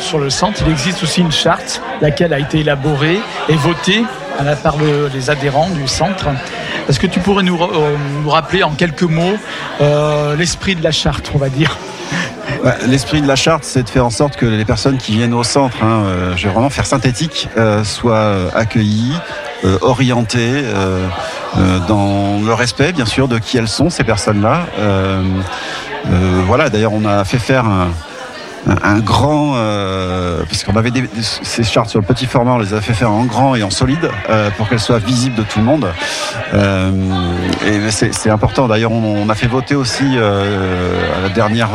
sur 0.00 0.20
le 0.20 0.30
centre, 0.30 0.62
il 0.64 0.70
existe 0.70 1.02
aussi 1.02 1.20
une 1.20 1.32
charte, 1.32 1.82
laquelle 2.00 2.32
a 2.32 2.38
été 2.38 2.60
élaborée 2.60 3.18
et 3.48 3.56
votée 3.56 4.04
par 4.62 4.76
les 5.12 5.30
adhérents 5.30 5.68
du 5.70 5.88
centre. 5.88 6.28
Est-ce 6.88 6.98
que 6.98 7.06
tu 7.06 7.20
pourrais 7.20 7.42
nous, 7.42 7.60
euh, 7.60 7.96
rappeler 8.26 8.62
en 8.62 8.70
quelques 8.70 9.02
mots 9.02 9.36
euh, 9.80 10.36
l'esprit 10.36 10.74
de 10.74 10.82
la 10.82 10.90
charte, 10.90 11.30
on 11.34 11.38
va 11.38 11.48
dire 11.48 11.76
L'esprit 12.86 13.20
de 13.20 13.28
la 13.28 13.36
charte, 13.36 13.64
c'est 13.64 13.82
de 13.82 13.88
faire 13.88 14.04
en 14.04 14.10
sorte 14.10 14.36
que 14.36 14.46
les 14.46 14.64
personnes 14.64 14.96
qui 14.98 15.12
viennent 15.12 15.34
au 15.34 15.44
centre, 15.44 15.76
hein, 15.82 16.04
je 16.34 16.46
vais 16.46 16.52
vraiment 16.52 16.70
faire 16.70 16.86
synthétique, 16.86 17.48
soient 17.84 18.50
accueillies, 18.54 19.12
orientées 19.80 20.64
dans 21.86 22.40
le 22.44 22.54
respect, 22.54 22.92
bien 22.92 23.04
sûr, 23.04 23.28
de 23.28 23.38
qui 23.38 23.58
elles 23.58 23.68
sont, 23.68 23.90
ces 23.90 24.02
personnes-là. 24.02 24.66
voilà, 26.46 26.68
d'ailleurs, 26.68 26.94
on 26.94 27.04
a 27.04 27.22
fait 27.24 27.38
faire 27.38 27.64
un, 27.64 27.88
un 28.66 28.98
grand, 28.98 29.52
euh, 29.56 30.42
parce 30.44 30.64
qu'on 30.64 30.76
avait 30.76 30.90
ces 31.22 31.64
chartes 31.64 31.90
sur 31.90 32.00
le 32.00 32.06
petit 32.06 32.26
format, 32.26 32.52
on 32.52 32.58
les 32.58 32.74
a 32.74 32.80
fait 32.80 32.92
faire 32.92 33.10
en 33.10 33.24
grand 33.24 33.54
et 33.54 33.62
en 33.62 33.70
solide 33.70 34.10
euh, 34.28 34.50
pour 34.56 34.68
qu'elles 34.68 34.80
soient 34.80 34.98
visibles 34.98 35.36
de 35.36 35.42
tout 35.42 35.58
le 35.58 35.64
monde. 35.64 35.86
Euh, 36.54 36.90
et 37.66 37.90
c'est 37.90 38.30
important. 38.30 38.68
D'ailleurs, 38.68 38.92
on, 38.92 39.28
a 39.28 39.34
fait 39.34 39.46
voter 39.46 39.74
aussi 39.74 40.04
à 40.18 41.20
la 41.20 41.28
dernière 41.28 41.70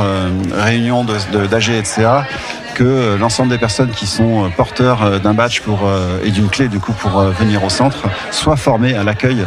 réunion 0.54 1.04
d'AG 1.04 1.32
de, 1.32 1.72
et 1.72 1.82
de 1.82 1.88
CA 1.88 2.26
que 2.74 2.84
euh, 2.84 3.18
l'ensemble 3.18 3.50
des 3.50 3.58
personnes 3.58 3.92
qui 3.92 4.08
sont 4.08 4.46
euh, 4.46 4.50
porteurs 4.50 5.04
euh, 5.04 5.20
d'un 5.20 5.34
badge 5.34 5.62
pour, 5.62 5.90
et 6.24 6.32
d'une 6.32 6.50
clé 6.50 6.68
du 6.68 6.80
coup 6.80 6.94
pour 6.94 7.22
venir 7.22 7.64
au 7.64 7.70
centre 7.70 8.08
soient 8.32 8.56
formées 8.56 8.96
à 8.96 9.04
l'accueil. 9.04 9.44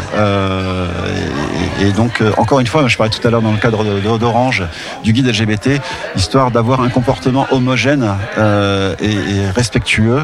Et, 1.81 1.93
donc 1.93 2.23
encore 2.37 2.61
une 2.61 2.67
fois, 2.67 2.87
je 2.89 2.97
parlais 2.97 3.11
tout 3.11 3.27
à 3.27 3.31
l'heure 3.31 3.43
dans 3.43 3.53
le 3.53 3.59
cadre 3.59 3.85
d'Orange 4.19 4.65
du 5.03 5.13
guide 5.13 5.27
LGBT, 5.27 5.81
histoire 6.17 6.51
d'avoir 6.51 6.81
un 6.81 6.89
comportement 6.89 7.47
homogène 7.51 8.09
et, 8.37 9.51
respectueux 9.55 10.21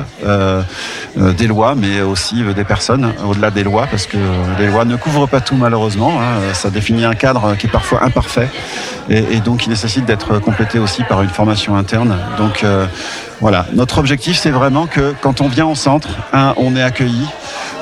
des 1.17 1.47
lois, 1.47 1.75
mais 1.75 2.01
aussi 2.01 2.43
des 2.43 2.65
personnes 2.65 3.13
au-delà 3.27 3.51
des 3.51 3.65
lois, 3.65 3.87
parce 3.91 4.07
que 4.07 4.19
les 4.59 4.67
lois 4.67 4.85
ne 4.85 4.97
couvrent 4.97 5.29
pas 5.29 5.41
tout 5.41 5.57
malheureusement. 5.57 6.21
Hein. 6.21 6.55
ça 6.55 6.71
définit 6.71 7.05
un 7.05 7.15
cadre 7.15 7.57
qui 7.57 7.67
est 7.67 7.71
parfois 7.71 8.05
imparfait 8.05 8.49
et, 9.09 9.41
donc 9.41 9.67
il 9.67 9.71
nécessite 9.71 10.05
d'être 10.05 10.39
complété 10.39 10.79
aussi 10.79 11.03
par 11.05 11.23
une 11.23 11.29
formation 11.29 11.77
interne. 11.77 12.17
Donc 12.39 12.65
voilà, 13.41 13.67
notre 13.73 13.99
objectif, 13.99 14.39
c'est 14.39 14.51
vraiment 14.51 14.87
que 14.87 15.15
quand 15.21 15.41
on 15.41 15.49
vient 15.49 15.67
au 15.67 15.75
centre, 15.75 16.09
un, 16.33 16.55
on 16.57 16.77
est 16.77 16.83
accueilli, 16.83 17.27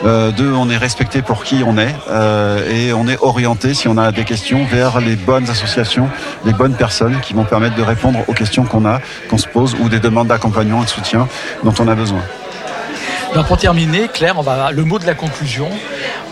euh, 0.04 0.30
deux, 0.30 0.52
on 0.52 0.70
est 0.70 0.76
respecté 0.76 1.20
pour 1.20 1.44
qui 1.44 1.62
on 1.66 1.76
est, 1.76 1.94
euh, 2.08 2.70
et 2.70 2.92
on 2.92 3.06
est 3.06 3.18
orienté, 3.20 3.74
si 3.74 3.86
on 3.86 3.98
a 3.98 4.12
des 4.12 4.24
questions, 4.24 4.64
vers 4.64 5.00
les 5.00 5.16
bonnes 5.16 5.50
associations, 5.50 6.08
les 6.44 6.52
bonnes 6.52 6.74
personnes 6.74 7.20
qui 7.20 7.34
vont 7.34 7.44
permettre 7.44 7.76
de 7.76 7.82
répondre 7.82 8.20
aux 8.26 8.32
questions 8.32 8.64
qu'on 8.64 8.86
a, 8.86 9.00
qu'on 9.28 9.38
se 9.38 9.48
pose, 9.48 9.76
ou 9.80 9.88
des 9.88 10.00
demandes 10.00 10.28
d'accompagnement 10.28 10.82
et 10.82 10.86
de 10.86 10.90
soutien 10.90 11.28
dont 11.62 11.74
on 11.78 11.88
a 11.88 11.94
besoin. 11.94 12.22
Donc 13.34 13.46
pour 13.46 13.58
terminer, 13.58 14.08
Claire, 14.08 14.38
on 14.38 14.42
va 14.42 14.72
le 14.72 14.84
mot 14.84 14.98
de 14.98 15.06
la 15.06 15.14
conclusion. 15.14 15.68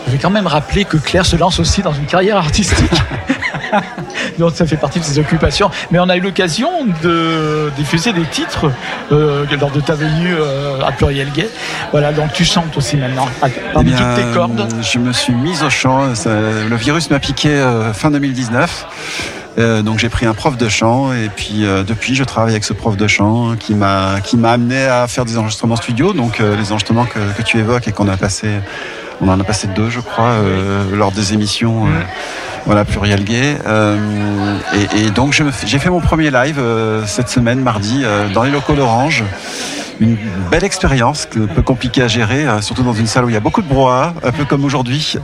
Je 0.07 0.11
vais 0.11 0.17
quand 0.17 0.29
même 0.29 0.47
rappeler 0.47 0.85
que 0.85 0.97
Claire 0.97 1.25
se 1.25 1.35
lance 1.35 1.59
aussi 1.59 1.81
dans 1.81 1.93
une 1.93 2.05
carrière 2.05 2.37
artistique. 2.37 2.77
Donc 4.39 4.51
ça 4.55 4.65
fait 4.65 4.77
partie 4.77 4.99
de 4.99 5.03
ses 5.05 5.19
occupations. 5.19 5.69
Mais 5.91 5.99
on 5.99 6.09
a 6.09 6.17
eu 6.17 6.21
l'occasion 6.21 6.69
de 7.03 7.71
diffuser 7.77 8.13
des 8.13 8.25
titres 8.25 8.71
euh, 9.11 9.45
lors 9.59 9.71
de 9.71 9.79
ta 9.79 9.95
venue 9.95 10.33
euh, 10.33 10.81
à 10.81 10.91
Pluriel 10.91 11.31
Gay. 11.31 11.49
Voilà, 11.91 12.11
donc 12.11 12.33
tu 12.33 12.45
chantes 12.45 12.75
aussi 12.77 12.97
maintenant, 12.97 13.27
parmi 13.73 13.91
eh 13.93 13.95
toutes 13.95 14.15
tes 14.15 14.33
cordes. 14.33 14.67
Je 14.81 14.99
me 14.99 15.11
suis 15.11 15.33
mise 15.33 15.63
au 15.63 15.69
chant. 15.69 16.07
le 16.25 16.75
virus 16.75 17.09
m'a 17.09 17.19
piqué 17.19 17.49
euh, 17.49 17.93
fin 17.93 18.11
2019. 18.11 19.83
donc 19.83 19.99
j'ai 19.99 20.09
pris 20.09 20.25
un 20.25 20.33
prof 20.33 20.57
de 20.57 20.69
chant 20.69 21.11
et 21.11 21.29
puis 21.35 21.65
depuis 21.85 22.15
je 22.15 22.23
travaille 22.23 22.51
avec 22.51 22.63
ce 22.63 22.71
prof 22.71 22.95
de 22.95 23.07
chant 23.07 23.55
qui 23.59 23.73
m'a 23.73 24.21
qui 24.23 24.37
m'a 24.37 24.51
amené 24.51 24.85
à 24.85 25.05
faire 25.07 25.25
des 25.25 25.37
enregistrements 25.37 25.75
studio 25.75 26.13
donc 26.13 26.39
les 26.39 26.71
enregistrements 26.71 27.05
que, 27.05 27.19
que 27.37 27.41
tu 27.41 27.57
évoques 27.57 27.85
et 27.89 27.91
qu'on 27.91 28.07
a 28.07 28.15
passé 28.15 28.47
on 29.19 29.27
en 29.27 29.37
a 29.37 29.43
passé 29.43 29.67
deux 29.67 29.89
je 29.89 29.99
crois 29.99 30.35
lors 30.93 31.11
des 31.11 31.33
émissions 31.33 31.87
voilà, 32.69 32.85
pluriel 32.85 33.23
gay. 33.23 33.57
Euh, 33.65 33.97
et, 34.95 35.09
donc 35.09 35.33
j'ai 35.65 35.79
fait 35.79 35.89
mon 35.89 36.01
premier 36.01 36.29
live 36.29 36.59
euh, 36.59 37.03
cette 37.07 37.27
semaine, 37.27 37.61
mardi, 37.61 38.03
euh, 38.03 38.29
dans 38.29 38.43
les 38.43 38.51
locaux 38.51 38.75
d'Orange. 38.75 39.23
une 39.99 40.15
belle 40.51 40.63
expérience, 40.63 41.27
un 41.35 41.47
peu 41.47 41.63
compliquée 41.63 42.03
à 42.03 42.07
gérer, 42.07 42.45
surtout 42.61 42.83
dans 42.83 42.93
une 42.93 43.07
salle 43.07 43.25
où 43.25 43.29
il 43.29 43.33
y 43.33 43.37
a 43.37 43.39
beaucoup 43.39 43.63
de 43.63 43.67
brouhaha, 43.67 44.13
un 44.23 44.31
peu 44.31 44.45
comme 44.45 44.63
aujourd'hui. 44.65 45.15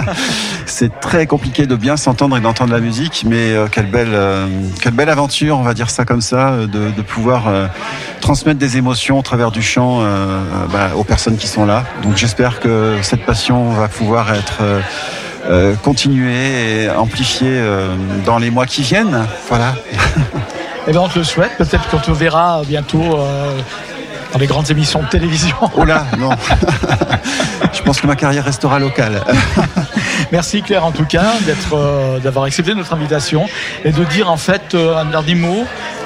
c'est 0.66 0.98
très 1.00 1.26
compliqué 1.26 1.66
de 1.66 1.76
bien 1.76 1.98
s'entendre 1.98 2.34
et 2.38 2.40
d'entendre 2.40 2.72
la 2.72 2.80
musique, 2.80 3.26
mais 3.28 3.52
quelle 3.70 3.90
belle, 3.90 4.16
quelle 4.80 4.94
belle 4.94 5.10
aventure, 5.10 5.58
on 5.58 5.62
va 5.62 5.74
dire 5.74 5.90
ça 5.90 6.06
comme 6.06 6.22
ça, 6.22 6.56
de, 6.66 7.02
pouvoir 7.02 7.42
transmettre 8.22 8.58
des 8.58 8.78
émotions 8.78 9.18
au 9.18 9.22
travers 9.22 9.50
du 9.50 9.60
chant 9.60 10.02
bah, 10.72 10.92
aux 10.96 11.04
personnes 11.04 11.36
qui 11.36 11.46
sont 11.46 11.66
là. 11.66 11.84
Donc 12.02 12.16
j'espère 12.16 12.58
que 12.58 12.96
cette 13.02 13.24
passion 13.26 13.68
va 13.74 13.86
pouvoir 13.86 14.32
être 14.32 14.62
euh, 15.48 15.74
continuer 15.76 16.84
et 16.84 16.90
amplifier 16.90 17.48
euh, 17.50 17.94
dans 18.24 18.38
les 18.38 18.50
mois 18.50 18.66
qui 18.66 18.82
viennent. 18.82 19.26
Voilà. 19.48 19.74
Et 20.86 20.90
eh 20.90 20.92
bien, 20.92 21.00
on 21.00 21.08
te 21.08 21.18
le 21.18 21.24
souhaite. 21.24 21.52
Peut-être 21.58 21.88
qu'on 21.88 21.98
te 21.98 22.12
verra 22.12 22.62
bientôt 22.66 23.18
euh, 23.18 23.58
dans 24.36 24.40
les 24.40 24.46
grandes 24.46 24.70
émissions 24.70 25.02
de 25.02 25.08
télévision. 25.08 25.56
Oh 25.76 25.84
là, 25.84 26.04
non. 26.18 26.28
Je 27.72 27.80
pense 27.82 28.02
que 28.02 28.06
ma 28.06 28.16
carrière 28.16 28.44
restera 28.44 28.78
locale. 28.78 29.24
Merci 30.30 30.60
Claire 30.60 30.84
en 30.84 30.92
tout 30.92 31.06
cas 31.06 31.32
d'être, 31.46 32.20
d'avoir 32.20 32.44
accepté 32.44 32.74
notre 32.74 32.92
invitation 32.92 33.46
et 33.84 33.92
de 33.92 34.04
dire 34.04 34.30
en 34.30 34.36
fait 34.36 34.74
un 34.74 35.06
dernier 35.06 35.36
mot 35.36 35.64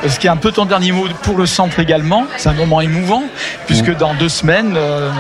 ce 0.09 0.19
qui 0.19 0.27
est 0.27 0.31
un 0.31 0.37
peu 0.37 0.53
ton 0.53 0.65
dernier 0.65 0.93
mot 0.93 1.07
pour 1.23 1.37
le 1.37 1.47
centre 1.47 1.79
également. 1.79 2.27
C'est 2.37 2.49
un 2.49 2.55
moment 2.55 2.81
émouvant, 2.81 3.25
puisque 3.67 3.95
dans 3.97 4.15
deux 4.15 4.29
semaines, 4.29 4.75
euh, 4.77 5.11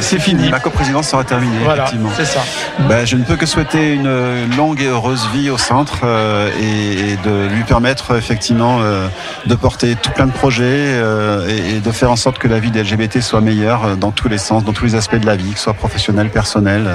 c'est 0.00 0.18
fini. 0.18 0.50
Ma 0.50 0.60
coprésidence 0.60 1.08
sera 1.08 1.24
terminée, 1.24 1.58
voilà, 1.64 1.86
C'est 2.16 2.26
ça. 2.26 2.40
Ben, 2.88 3.06
je 3.06 3.16
ne 3.16 3.24
peux 3.24 3.36
que 3.36 3.46
souhaiter 3.46 3.94
une 3.94 4.56
longue 4.56 4.80
et 4.82 4.86
heureuse 4.86 5.28
vie 5.32 5.50
au 5.50 5.58
centre 5.58 6.00
euh, 6.04 6.50
et, 6.60 7.16
de 7.24 7.46
lui 7.48 7.62
permettre 7.64 8.16
effectivement 8.16 8.78
euh, 8.80 9.08
de 9.46 9.54
porter 9.54 9.96
tout 9.96 10.10
plein 10.10 10.26
de 10.26 10.32
projets 10.32 11.00
et, 11.48 11.75
de 11.80 11.90
faire 11.90 12.10
en 12.10 12.16
sorte 12.16 12.38
que 12.38 12.48
la 12.48 12.58
vie 12.58 12.70
des 12.70 12.82
LGBT 12.82 13.20
soit 13.20 13.40
meilleure 13.40 13.96
dans 13.96 14.10
tous 14.10 14.28
les 14.28 14.38
sens, 14.38 14.64
dans 14.64 14.72
tous 14.72 14.84
les 14.84 14.94
aspects 14.94 15.16
de 15.16 15.26
la 15.26 15.36
vie, 15.36 15.52
que 15.52 15.58
ce 15.58 15.64
soit 15.64 15.74
professionnel, 15.74 16.30
personnel, 16.30 16.88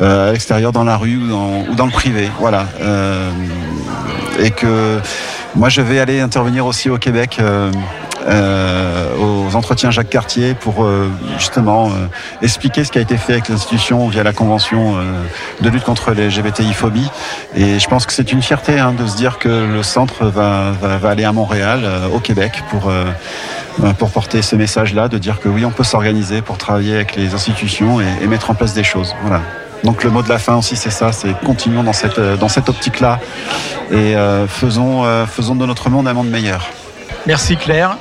à 0.00 0.32
l'extérieur, 0.32 0.72
dans 0.72 0.84
la 0.84 0.96
rue 0.96 1.16
ou 1.16 1.74
dans, 1.74 1.86
le 1.86 1.92
privé. 1.92 2.30
Voilà. 2.38 2.66
et 4.38 4.50
que 4.50 5.00
moi, 5.56 5.68
je 5.68 5.80
vais 5.80 5.98
aller 5.98 6.20
intervenir 6.20 6.64
aussi 6.66 6.88
au 6.90 6.98
Québec. 6.98 7.38
Euh, 7.40 7.70
euh, 7.70 7.72
aux 8.28 9.56
entretiens 9.56 9.90
Jacques 9.90 10.10
Cartier 10.10 10.54
pour 10.54 10.84
euh, 10.84 11.10
justement 11.38 11.90
expliquer 12.42 12.84
ce 12.84 12.92
qui 12.92 12.98
a 12.98 13.00
été 13.00 13.16
fait 13.16 13.34
avec 13.34 13.48
l'institution 13.48 14.08
via 14.08 14.22
la 14.22 14.32
convention 14.32 14.96
de 15.60 15.68
lutte 15.68 15.84
contre 15.84 16.12
les 16.12 16.28
LGBTI-phobie. 16.28 17.10
Et 17.54 17.78
je 17.78 17.88
pense 17.88 18.06
que 18.06 18.12
c'est 18.12 18.32
une 18.32 18.42
fierté 18.42 18.78
hein, 18.78 18.92
de 18.92 19.06
se 19.06 19.16
dire 19.16 19.38
que 19.38 19.48
le 19.48 19.82
centre 19.82 20.26
va, 20.26 20.72
aller 21.04 21.24
à 21.24 21.32
Montréal, 21.32 21.84
au 22.14 22.18
Québec, 22.18 22.62
pour, 22.70 22.92
pour 23.98 24.10
porter 24.10 24.42
ce 24.42 24.56
message-là, 24.56 25.08
de 25.08 25.18
dire 25.18 25.40
que 25.40 25.48
oui, 25.48 25.64
on 25.64 25.70
peut 25.70 25.84
s'organiser 25.84 26.42
pour 26.42 26.58
travailler 26.58 26.94
avec 26.94 27.16
les 27.16 27.34
institutions 27.34 28.00
et, 28.00 28.06
et 28.22 28.26
mettre 28.26 28.50
en 28.50 28.54
place 28.54 28.74
des 28.74 28.84
choses. 28.84 29.14
Voilà. 29.22 29.40
Donc 29.84 30.04
le 30.04 30.10
mot 30.10 30.22
de 30.22 30.28
la 30.28 30.38
fin 30.38 30.56
aussi, 30.56 30.76
c'est 30.76 30.90
ça, 30.90 31.12
c'est 31.12 31.32
continuons 31.40 31.82
dans 31.82 31.92
cette, 31.92 32.20
dans 32.20 32.48
cette 32.48 32.68
optique-là 32.68 33.18
et 33.90 34.14
euh, 34.16 34.46
faisons, 34.46 35.04
euh, 35.04 35.26
faisons 35.26 35.56
de 35.56 35.64
notre 35.64 35.88
monde 35.88 36.06
un 36.06 36.12
monde 36.12 36.28
meilleur. 36.28 36.66
Merci 37.26 37.56
Claire 37.56 37.96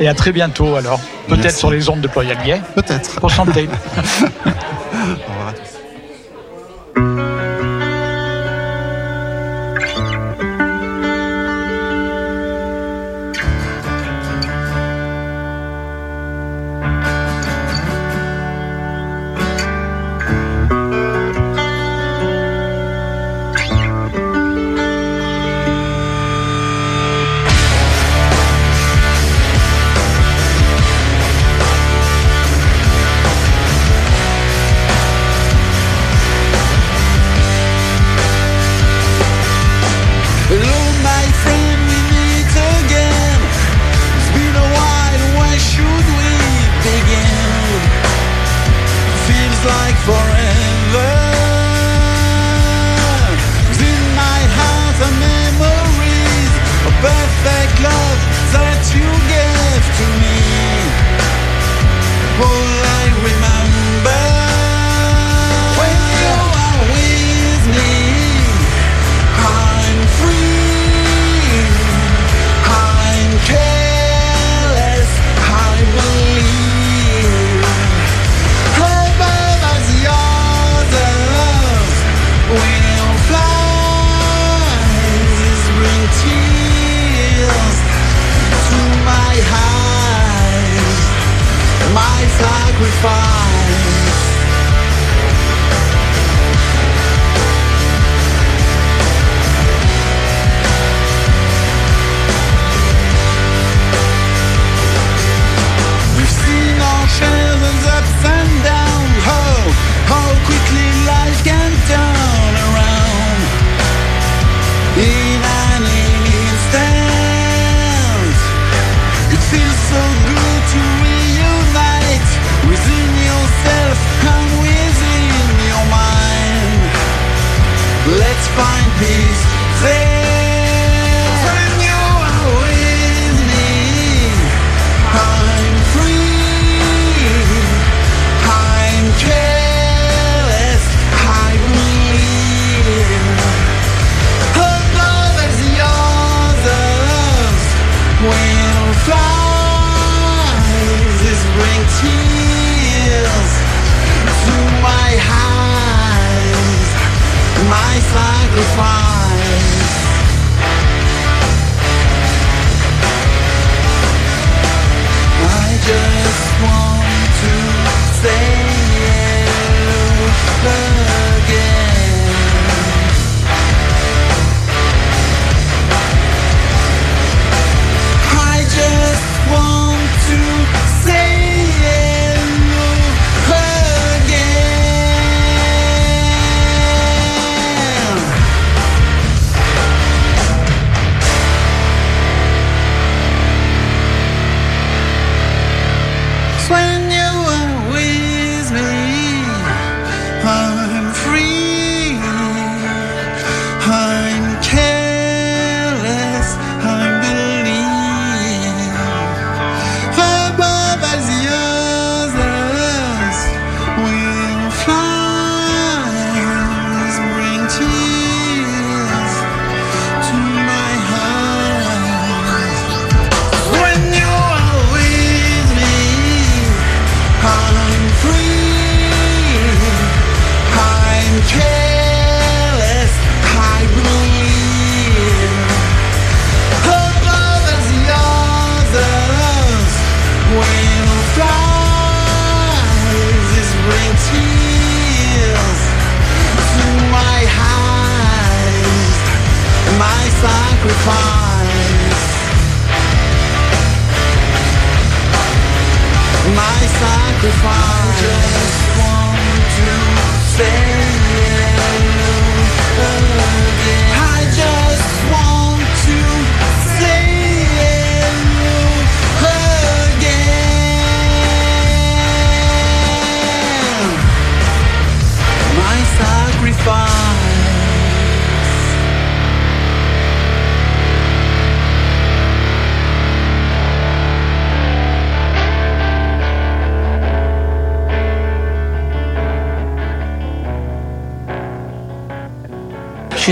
et 0.00 0.08
à 0.08 0.14
très 0.14 0.32
bientôt 0.32 0.76
alors. 0.76 1.00
Peut-être 1.28 1.56
sur 1.56 1.70
les 1.70 1.88
ondes 1.88 2.00
de 2.00 2.08
Ployal 2.08 2.38
Peut-être. 2.74 3.20
Pour 3.20 3.30
chanter. 3.30 3.68
Je 5.64 5.71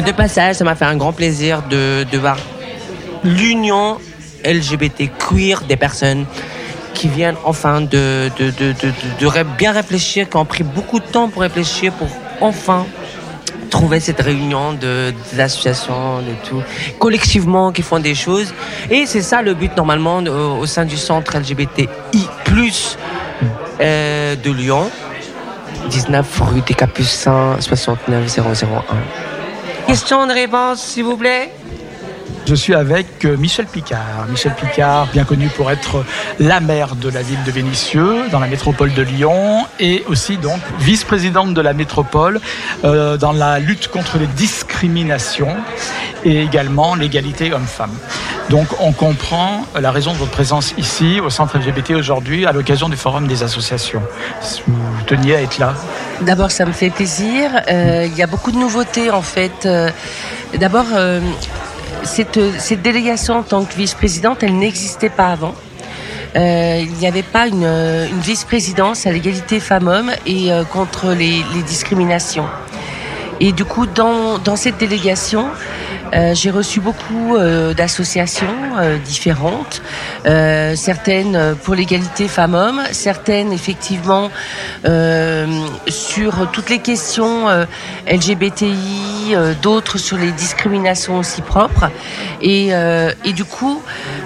suis 0.00 0.12
de 0.12 0.16
passage, 0.16 0.56
ça 0.56 0.64
m'a 0.64 0.74
fait 0.74 0.86
un 0.86 0.96
grand 0.96 1.12
plaisir 1.12 1.62
de, 1.68 2.06
de 2.10 2.18
voir 2.18 2.38
l'union 3.22 3.98
LGBT 4.44 5.10
queer 5.18 5.60
des 5.68 5.76
personnes 5.76 6.24
qui 6.94 7.08
viennent 7.08 7.36
enfin 7.44 7.82
de, 7.82 8.30
de, 8.38 8.50
de, 8.50 8.72
de, 8.72 9.42
bien 9.58 9.72
réfléchir, 9.72 10.28
qui 10.28 10.36
ont 10.36 10.46
pris 10.46 10.64
beaucoup 10.64 11.00
de 11.00 11.04
temps 11.04 11.28
pour 11.28 11.42
réfléchir, 11.42 11.92
pour 11.92 12.08
enfin 12.40 12.86
trouver 13.68 14.00
cette 14.00 14.20
réunion 14.20 14.72
de, 14.72 15.12
des 15.32 15.40
associations, 15.40 16.20
de 16.20 16.48
tout, 16.48 16.62
collectivement 16.98 17.70
qui 17.70 17.82
font 17.82 18.00
des 18.00 18.14
choses. 18.14 18.54
Et 18.90 19.04
c'est 19.04 19.22
ça 19.22 19.42
le 19.42 19.52
but 19.54 19.76
normalement 19.76 20.18
au, 20.18 20.64
sein 20.66 20.86
du 20.86 20.96
centre 20.96 21.36
LGBTI+, 21.36 21.88
euh, 23.80 24.36
de 24.36 24.50
Lyon, 24.50 24.90
19 25.90 26.40
rue 26.40 26.62
des 26.62 26.74
Capucins, 26.74 27.56
69001. 27.60 29.30
Question 29.90 30.29
de 30.29 30.33
réponse, 30.33 30.81
s'il 30.81 31.03
vous 31.03 31.16
plaît. 31.16 31.50
Je 32.46 32.55
suis 32.55 32.76
avec 32.76 33.24
euh, 33.24 33.37
Michel 33.37 33.66
Picard. 33.66 34.26
Michel 34.29 34.55
Picard, 34.55 35.09
bien 35.09 35.24
connu 35.24 35.48
pour 35.48 35.68
être 35.68 36.05
la 36.38 36.61
maire 36.61 36.94
de 36.94 37.09
la 37.09 37.22
ville 37.22 37.42
de 37.44 37.50
Vénissieux, 37.50 38.29
dans 38.31 38.38
la 38.38 38.46
métropole 38.46 38.94
de 38.94 39.03
Lyon, 39.03 39.66
et 39.81 40.05
aussi 40.07 40.37
donc 40.37 40.61
vice-présidente 40.79 41.55
de 41.55 41.61
la 41.61 41.72
métropole 41.72 42.40
euh, 42.85 43.16
dans 43.16 43.33
la 43.33 43.59
lutte 43.59 43.88
contre 43.88 44.18
les 44.18 44.29
discriminations 44.29 45.57
et 46.24 46.40
également 46.40 46.94
l'égalité 46.94 47.53
homme-femme. 47.53 47.90
Donc 48.48 48.66
on 48.81 48.92
comprend 48.92 49.64
la 49.79 49.90
raison 49.90 50.12
de 50.12 50.18
votre 50.18 50.31
présence 50.31 50.74
ici 50.76 51.20
au 51.20 51.31
centre 51.31 51.59
LGBT 51.59 51.92
aujourd'hui 51.92 52.46
à 52.46 52.53
l'occasion 52.53 52.88
du 52.88 52.96
forum 52.96 53.26
des 53.26 53.42
associations. 53.42 54.03
Vous 54.66 55.05
teniez 55.07 55.37
à 55.37 55.42
être 55.42 55.59
là. 55.59 55.74
D'abord, 56.22 56.50
ça 56.50 56.64
me 56.64 56.72
fait 56.72 56.90
plaisir. 56.90 57.50
Euh, 57.68 58.07
il 58.07 58.16
y 58.16 58.22
a 58.22 58.26
beaucoup 58.26 58.50
de 58.50 58.59
nouveautés 58.59 59.11
en 59.11 59.22
fait. 59.22 59.66
Euh, 59.66 59.90
d'abord, 60.59 60.87
euh, 60.94 61.20
cette, 62.03 62.38
délégation 62.83 63.38
en 63.38 63.42
tant 63.42 63.64
que 63.64 63.74
vice-présidente, 63.74 64.42
elle 64.42 64.59
n'existait 64.59 65.11
pas 65.11 65.29
avant. 65.29 65.55
il 66.35 66.92
n'y 66.98 67.07
avait 67.07 67.22
pas 67.22 67.46
une, 67.46 68.07
vice-présidence 68.20 69.07
à 69.07 69.12
l'égalité 69.12 69.61
femmes-hommes 69.61 70.12
et 70.26 70.50
contre 70.72 71.12
les, 71.12 71.42
discriminations. 71.66 72.46
Et 73.40 73.53
du 73.53 73.64
coup, 73.64 73.87
dans 73.87 74.57
cette 74.57 74.79
délégation, 74.79 75.46
euh, 76.12 76.35
j'ai 76.35 76.51
reçu 76.51 76.81
beaucoup 76.81 77.37
euh, 77.37 77.73
d'associations 77.73 78.46
euh, 78.79 78.99
différentes, 78.99 79.83
certaines 80.75 81.57
pour 81.62 81.75
l'égalité 81.75 82.29
femmes-hommes, 82.29 82.83
certaines 82.92 83.53
effectivement 83.53 84.31
sur 85.88 86.51
toutes 86.53 86.70
les 86.70 86.79
questions 86.79 87.46
LGBTI, 88.07 89.35
d'autres 89.62 89.99
sur 89.99 90.16
les 90.16 90.31
discriminations 90.33 91.18
aussi 91.18 91.42
propres. 91.42 91.90
Et, 92.42 92.73
du 93.35 93.44
coup, 93.44 93.83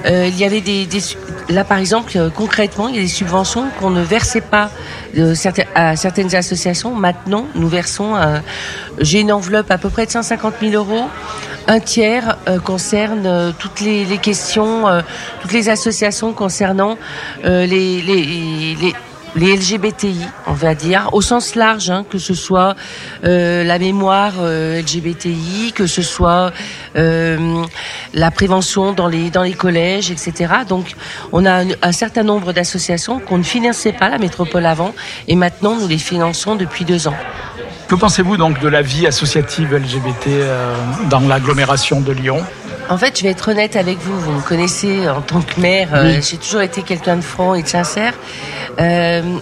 il 0.07 0.37
y 0.37 0.45
avait 0.45 0.61
des, 0.61 0.87
des, 0.87 1.01
là 1.49 1.65
par 1.65 1.79
exemple 1.79 2.31
concrètement, 2.35 2.89
il 2.89 2.97
y 2.97 2.99
a 2.99 3.03
des 3.03 3.09
subventions 3.09 3.69
qu'on 3.79 3.91
ne 3.91 4.03
versait 4.03 4.41
pas 4.41 4.71
à 5.75 5.97
certaines 5.97 6.35
associations. 6.35 6.95
Maintenant, 6.95 7.47
nous 7.55 7.69
versons, 7.69 8.15
j'ai 8.99 9.21
une 9.21 9.33
enveloppe 9.33 9.71
à 9.71 9.79
peu 9.79 9.91
près 9.91 10.07
de 10.07 10.11
150 10.11 10.55
000 10.61 10.73
euros 10.75 11.09
un 11.67 11.81
tiers 11.81 12.37
euh, 12.49 12.59
concerne 12.59 13.27
euh, 13.27 13.53
toutes 13.59 13.81
les, 13.81 14.19
questions, 14.19 14.89
euh, 14.89 15.01
toutes 15.41 15.53
les 15.53 15.69
associations 15.69 16.33
concernant 16.33 16.99
les, 17.45 18.95
LGBTI, 19.37 20.21
on 20.47 20.53
va 20.53 20.77
dire, 20.77 21.09
au 21.13 21.21
sens 21.21 21.57
large, 21.57 21.91
hein, 21.91 22.05
que 22.09 22.19
ce 22.19 22.35
soit 22.35 22.77
la 23.25 23.79
mémoire 23.81 24.35
LGBTI, 24.41 25.73
que 25.75 25.89
ce 25.89 26.03
soit 26.03 26.53
la 26.95 28.31
prévention 28.31 28.93
dans 28.93 29.09
les 29.09 29.31
dans 29.31 29.43
les 29.43 29.55
collèges, 29.55 30.13
etc. 30.13 30.55
Donc, 30.69 30.95
on 31.33 31.45
a 31.47 31.65
un, 31.83 31.93
certain 31.93 32.23
nombre 32.23 32.53
d'associations 32.53 33.19
qu'on 33.19 33.39
ne 33.39 33.43
finançait 33.43 33.93
pas 33.93 34.09
la 34.09 34.19
métropole 34.19 34.67
avant, 34.67 34.95
et 35.27 35.35
maintenant 35.35 35.75
nous 35.75 35.89
les 35.89 35.99
finançons 35.99 36.55
depuis 36.55 36.85
deux 36.85 37.09
ans. 37.09 37.17
Que 37.89 37.95
pensez-vous 37.95 38.37
donc 38.39 38.61
de 38.61 38.69
la 38.69 38.81
vie 38.81 39.07
associative 39.07 39.75
LGBT 39.75 40.27
euh, 40.29 40.75
dans 41.11 41.21
l'agglomération 41.21 42.01
de 42.01 42.13
Lyon? 42.13 42.43
En 42.89 42.99
fait, 42.99 43.19
je 43.19 43.23
vais 43.23 43.31
être 43.31 43.49
honnête 43.49 43.77
avec 43.77 43.99
vous. 43.99 44.19
Vous 44.19 44.33
me 44.33 44.41
connaissez 44.41 45.09
en 45.09 45.21
tant 45.21 45.41
que 45.41 45.61
maire. 45.61 45.89
Euh, 45.95 46.21
j'ai 46.21 46.37
toujours 46.37 46.61
été 46.61 46.83
quelqu'un 46.83 47.17
de 47.17 47.23
franc 47.23 47.55
et 47.55 47.63
de 47.63 47.69
sincère. 47.69 48.15
Euh, 48.81 49.39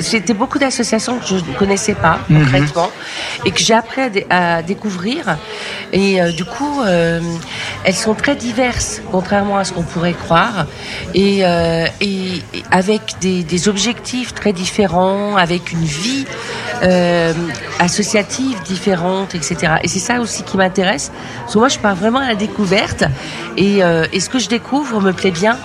c'était 0.00 0.34
beaucoup 0.34 0.58
d'associations 0.58 1.18
que 1.18 1.26
je 1.26 1.34
ne 1.34 1.58
connaissais 1.58 1.94
pas 1.94 2.20
mhm. 2.28 2.42
concrètement 2.42 2.90
et 3.44 3.50
que 3.50 3.60
j'ai 3.60 3.74
appris 3.74 4.00
à, 4.30 4.62
découvrir. 4.62 5.38
Et 5.92 6.20
euh, 6.20 6.32
du 6.32 6.44
coup, 6.44 6.80
euh, 6.82 7.20
elles 7.84 7.94
sont 7.94 8.14
très 8.14 8.36
diverses, 8.36 9.02
contrairement 9.10 9.58
à 9.58 9.64
ce 9.64 9.72
qu'on 9.72 9.82
pourrait 9.82 10.14
croire, 10.14 10.66
et, 11.14 11.44
euh, 11.44 11.86
et, 12.00 12.42
avec 12.70 13.16
des, 13.20 13.42
des, 13.42 13.68
objectifs 13.68 14.34
très 14.34 14.52
différents, 14.52 15.36
avec 15.36 15.72
une 15.72 15.84
vie 15.84 16.24
associative 17.78 18.62
différente, 18.62 19.34
etc. 19.34 19.74
Et 19.82 19.88
c'est 19.88 19.98
ça 19.98 20.20
aussi 20.20 20.44
qui 20.44 20.56
m'intéresse. 20.56 21.12
Parce 21.40 21.52
que 21.52 21.58
moi, 21.58 21.68
je 21.68 21.78
pars 21.78 21.94
vraiment 21.94 22.20
à 22.20 22.28
la 22.28 22.34
découverte, 22.34 22.69
et, 23.56 23.78
et 23.78 24.20
ce 24.20 24.28
que 24.28 24.38
je 24.38 24.48
découvre 24.48 25.00
me 25.00 25.12
plaît 25.12 25.30
bien. 25.30 25.56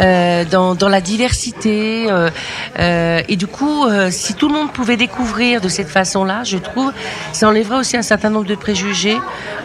Euh, 0.00 0.44
dans, 0.44 0.88
la 0.88 1.00
diversité. 1.00 2.10
Euh, 2.10 2.30
euh, 2.78 3.22
et 3.28 3.36
du 3.36 3.46
coup, 3.46 3.86
si 4.10 4.34
tout 4.34 4.48
le 4.48 4.54
monde 4.54 4.72
pouvait 4.72 4.96
découvrir 4.96 5.60
de 5.60 5.68
cette 5.68 5.88
façon-là, 5.88 6.44
je 6.44 6.58
trouve, 6.58 6.92
ça 7.32 7.48
enlèverait 7.48 7.78
aussi 7.78 7.96
un 7.96 8.02
certain 8.02 8.30
nombre 8.30 8.46
de 8.46 8.54
préjugés, 8.54 9.18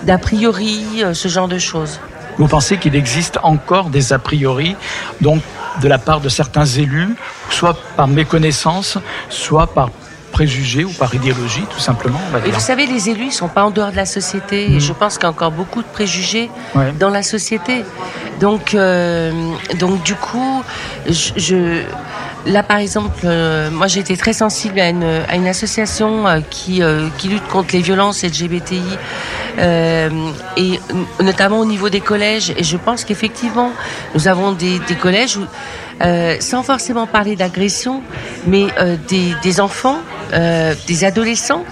d'a 0.04 0.18
priori, 0.18 1.04
ce 1.14 1.28
genre 1.28 1.48
de 1.48 1.58
choses. 1.58 2.00
Vous 2.38 2.48
pensez 2.48 2.78
qu'il 2.78 2.96
existe 2.96 3.40
encore 3.42 3.90
des 3.90 4.14
a 4.14 4.20
priori, 4.20 4.76
donc 5.22 5.42
de 5.82 5.88
la 5.88 5.98
part 5.98 6.22
de 6.22 6.30
certains 6.30 6.66
élus, 6.66 7.16
soit 7.50 7.78
par 7.96 8.08
méconnaissance, 8.08 8.98
soit 9.30 9.68
par 9.68 9.90
préjugés 10.32 10.84
ou 10.84 10.92
par 10.92 11.14
idéologie, 11.14 11.64
tout 11.70 11.80
simplement. 11.80 12.20
Et 12.46 12.52
vous 12.52 12.60
savez, 12.60 12.86
les 12.86 13.10
élus 13.10 13.28
ne 13.28 13.32
sont 13.32 13.48
pas 13.48 13.64
en 13.64 13.72
dehors 13.72 13.92
de 13.92 13.96
la 13.96 14.06
société. 14.06 14.66
Et 14.66 14.78
mm. 14.78 14.80
je 14.80 14.94
pense 14.94 15.16
qu'il 15.16 15.24
y 15.24 15.28
a 15.28 15.30
encore 15.30 15.52
beaucoup 15.52 15.82
de 15.82 15.88
préjugés 15.88 16.50
dans 17.00 17.10
la 17.10 17.24
société. 17.24 17.84
Donc, 18.40 18.76
euh, 18.76 19.32
donc 19.80 20.04
du 20.04 20.16
coup, 20.16 20.64
je, 21.10 21.82
là 22.46 22.62
par 22.62 22.78
exemple, 22.78 23.22
euh, 23.26 23.72
moi 23.72 23.88
j'ai 23.88 24.00
été 24.00 24.16
très 24.16 24.34
sensible 24.34 24.80
à 24.80 24.90
une, 24.90 25.04
à 25.04 25.36
une 25.36 25.48
association 25.48 26.28
euh, 26.28 26.40
qui, 26.50 26.82
qui 27.18 27.28
lutte 27.30 27.48
contre 27.48 27.74
les 27.74 27.82
violences 27.82 28.24
LGBTI 28.24 28.98
et 30.58 30.80
notamment 31.24 31.60
au 31.60 31.66
niveau 31.66 31.90
des 31.90 32.02
collèges. 32.02 32.54
Et 32.58 32.64
je 32.64 32.78
pense 32.78 33.06
qu'effectivement, 33.06 33.72
nous 34.14 34.28
avons 34.28 34.52
des, 34.52 34.80
des 34.88 34.96
collèges 34.96 35.38
où, 35.38 35.46
sans 36.40 36.64
forcément 36.64 37.08
parler 37.08 37.36
d'agression, 37.36 38.02
mais 38.46 38.68
des, 39.08 39.34
des 39.44 39.60
enfants 39.62 40.00
euh, 40.34 40.76
des 40.88 41.06
adolescents 41.06 41.64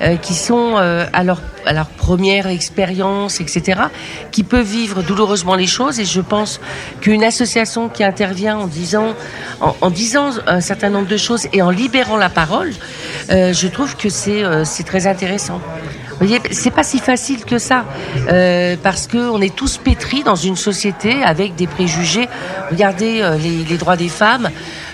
euh, 0.00 0.16
qui 0.16 0.34
sont 0.34 0.74
euh, 0.76 1.06
à 1.12 1.22
leur 1.22 1.40
à 1.64 1.72
leur 1.72 1.86
première 1.86 2.46
expérience, 2.46 3.40
etc., 3.40 3.82
qui 4.32 4.42
peuvent 4.42 4.66
vivre 4.66 5.02
douloureusement 5.02 5.54
les 5.54 5.66
choses. 5.66 6.00
Et 6.00 6.06
je 6.06 6.22
pense 6.22 6.58
qu'une 7.02 7.22
association 7.22 7.88
qui 7.90 8.02
intervient 8.02 8.56
en 8.56 8.66
disant, 8.66 9.14
en, 9.60 9.90
disant 9.90 10.30
un 10.46 10.62
certain 10.62 10.88
nombre 10.88 11.06
de 11.06 11.18
choses 11.18 11.46
et 11.52 11.60
en 11.60 11.68
libérant 11.68 12.16
la 12.16 12.30
parole, 12.30 12.72
je 13.28 13.66
trouve 13.66 13.94
que 13.94 14.08
c'est 14.08 14.42
c'est 14.64 14.84
très 14.84 15.06
intéressant. 15.06 15.60
Voyez, 16.20 16.38
c'est 16.50 16.70
pas 16.70 16.82
si 16.84 16.98
facile 16.98 17.44
que 17.44 17.58
ça, 17.58 17.84
parce 18.82 19.06
que 19.06 19.30
on 19.30 19.40
est 19.40 19.54
tous 19.54 19.78
pétris 19.78 20.22
dans 20.22 20.34
une 20.36 20.56
société 20.56 21.22
avec 21.24 21.56
des 21.56 21.66
préjugés. 21.66 22.28
Regardez 22.70 23.26
les, 23.42 23.64
les 23.64 23.76
droits 23.78 23.96
des 23.96 24.10
femmes. 24.10 24.50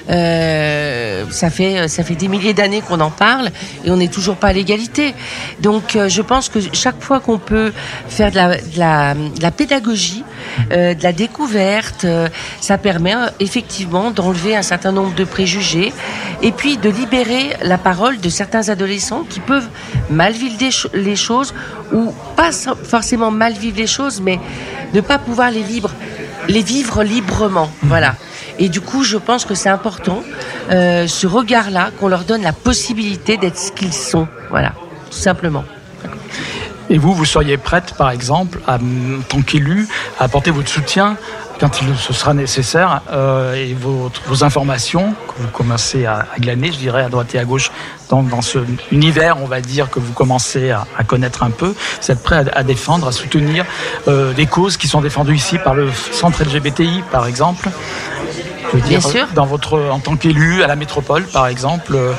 Euh, 0.09 1.25
ça 1.31 1.51
fait 1.51 1.89
ça 1.89 2.05
fait 2.05 2.15
des 2.15 2.29
milliers 2.29 2.55
d'années 2.55 2.81
qu'on 2.81 3.01
en 3.01 3.11
parle 3.11 3.51
et 3.85 3.91
on 3.91 3.97
n'est 3.97 4.09
toujours 4.09 4.37
pas 4.37 4.49
à 4.49 4.53
l'égalité. 4.53 5.15
Donc 5.61 5.97
euh, 5.97 6.09
je 6.09 6.23
pense 6.23 6.49
que 6.49 6.59
chaque 6.73 7.03
fois 7.03 7.21
qu'on 7.21 7.39
peut 7.39 7.73
faire 8.09 8.31
de 8.31 8.37
la, 8.37 8.57
de 8.57 8.79
la, 8.79 9.15
de 9.15 9.43
la 9.43 9.51
pédagogie, 9.51 10.25
euh, 10.73 10.95
de 10.95 11.03
la 11.03 11.13
découverte, 11.13 12.05
euh, 12.05 12.29
ça 12.61 12.79
permet 12.79 13.15
euh, 13.15 13.29
effectivement 13.41 14.11
d'enlever 14.11 14.57
un 14.57 14.63
certain 14.63 14.93
nombre 14.93 15.15
de 15.15 15.25
préjugés 15.25 15.93
et 16.43 16.53
puis 16.53 16.77
de 16.77 16.89
libérer 16.89 17.57
la 17.63 17.79
parole 17.79 18.19
de 18.21 18.29
certains 18.29 18.69
adolescents 18.69 19.25
qui 19.29 19.41
peuvent 19.41 19.69
mal 20.11 20.33
vivre 20.33 20.57
les 20.95 21.17
choses 21.17 21.55
ou 21.93 22.13
pas 22.37 22.51
forcément 22.53 23.31
mal 23.31 23.53
vivre 23.53 23.77
les 23.77 23.87
choses, 23.87 24.21
mais 24.21 24.39
ne 24.95 25.01
pas 25.01 25.19
pouvoir 25.19 25.51
les 25.51 25.63
vivre, 25.63 25.91
les 26.49 26.63
vivre 26.63 27.03
librement. 27.03 27.71
Voilà. 27.83 28.15
Et 28.59 28.69
du 28.69 28.81
coup, 28.81 29.05
je 29.05 29.17
pense 29.17 29.45
que 29.45 29.55
c'est 29.55 29.69
important, 29.69 30.23
euh, 30.71 31.07
ce 31.07 31.27
regard-là, 31.27 31.91
qu'on 31.99 32.09
leur 32.09 32.25
donne 32.25 32.43
la 32.43 32.53
possibilité 32.53 33.37
d'être 33.37 33.59
ce 33.59 33.73
qu'ils 33.73 33.93
sont. 33.93 34.27
Voilà, 34.51 34.73
tout 35.11 35.19
simplement. 35.19 35.65
Et 36.89 36.99
vous, 36.99 37.13
vous 37.13 37.25
seriez 37.25 37.57
prête, 37.57 37.95
par 37.95 38.11
exemple, 38.11 38.61
en 38.69 38.79
tant 39.29 39.43
qu'élu, 39.43 39.89
à 40.19 40.25
apporter 40.25 40.51
votre 40.51 40.69
soutien 40.69 41.17
quand 41.59 41.81
il 41.81 41.97
ce 41.97 42.13
sera 42.13 42.35
nécessaire 42.35 43.01
euh, 43.13 43.55
et 43.55 43.75
vos, 43.75 44.11
informations 44.45 45.15
que 45.27 45.43
vous 45.43 45.49
commencez 45.49 46.05
à, 46.05 46.27
glaner, 46.39 46.71
je 46.73 46.79
dirais, 46.79 47.03
à 47.03 47.09
droite 47.09 47.35
et 47.35 47.39
à 47.39 47.45
gauche 47.45 47.71
dans, 48.09 48.23
dans 48.23 48.43
ce 48.43 48.59
univers, 48.93 49.39
on 49.43 49.47
va 49.47 49.61
dire, 49.61 49.91
que 49.91 49.99
vous 49.99 50.13
commencez 50.13 50.71
à, 50.71 50.87
connaître 51.07 51.43
un 51.43 51.51
peu, 51.51 51.75
vous 52.03 52.11
êtes 52.11 52.23
prêt 52.23 52.45
à, 52.53 52.59
à 52.59 52.63
défendre, 52.63 53.09
à 53.09 53.13
soutenir 53.13 53.65
euh, 54.09 54.33
les 54.37 54.47
causes 54.47 54.77
qui 54.77 54.89
sont 54.89 55.01
défendues 55.01 55.35
ici 55.35 55.59
par 55.59 55.75
le 55.75 55.91
centre 56.13 56.45
LGBTI, 56.45 57.03
par 57.11 57.27
exemple? 57.27 57.69
Je 58.77 58.83
veux 58.83 58.89
dire, 58.89 59.01
Bien 59.01 59.11
sûr. 59.11 59.27
Dans 59.35 59.47
votre, 59.47 59.79
en 59.91 60.01
tant 60.01 60.17
qu'élu 60.17 60.63
à 60.63 60.67
la 60.67 60.77
métropole, 60.77 61.25
par 61.25 61.47
exemple, 61.47 61.95
euh, 61.95 62.13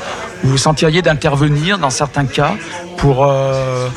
vous 0.44 0.52
vous 0.52 0.58
sentiriez 0.58 1.02
d'intervenir 1.02 1.78
dans 1.78 1.90
certains 1.90 2.26
cas 2.26 2.54
pour 2.98 3.26
euh, 3.26 3.88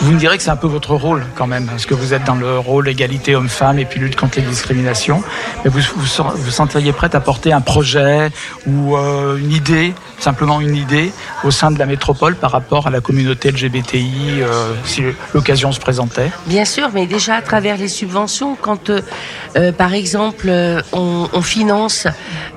vous 0.00 0.12
me 0.12 0.18
direz 0.18 0.36
que 0.36 0.42
c'est 0.42 0.50
un 0.50 0.56
peu 0.56 0.66
votre 0.66 0.94
rôle 0.94 1.24
quand 1.36 1.46
même, 1.46 1.66
parce 1.66 1.86
que 1.86 1.94
vous 1.94 2.14
êtes 2.14 2.24
dans 2.24 2.34
le 2.34 2.58
rôle 2.58 2.88
égalité 2.88 3.34
homme-femme 3.34 3.78
et 3.78 3.84
puis 3.84 3.98
lutte 4.00 4.16
contre 4.16 4.38
les 4.38 4.44
discriminations. 4.44 5.22
Mais 5.64 5.70
vous 5.70 5.80
vous, 5.96 6.50
sentiriez 6.50 6.92
prête 6.92 7.14
à 7.14 7.20
porter 7.20 7.52
un 7.52 7.60
projet 7.60 8.30
ou 8.66 8.96
euh, 8.96 9.36
une 9.36 9.52
idée, 9.52 9.94
simplement 10.18 10.60
une 10.60 10.76
idée, 10.76 11.12
au 11.44 11.50
sein 11.50 11.70
de 11.70 11.78
la 11.78 11.86
métropole 11.86 12.36
par 12.36 12.50
rapport 12.50 12.86
à 12.86 12.90
la 12.90 13.00
communauté 13.00 13.50
LGBTI, 13.50 14.42
euh, 14.42 14.74
si 14.84 15.02
l'occasion 15.34 15.72
se 15.72 15.80
présentait? 15.80 16.30
Bien 16.46 16.64
sûr, 16.64 16.90
mais 16.92 17.06
déjà 17.06 17.36
à 17.36 17.42
travers 17.42 17.76
les 17.76 17.88
subventions, 17.88 18.56
quand 18.60 18.90
euh, 18.90 19.72
par 19.72 19.94
exemple 19.94 20.50
on, 20.92 21.42
finance 21.42 22.06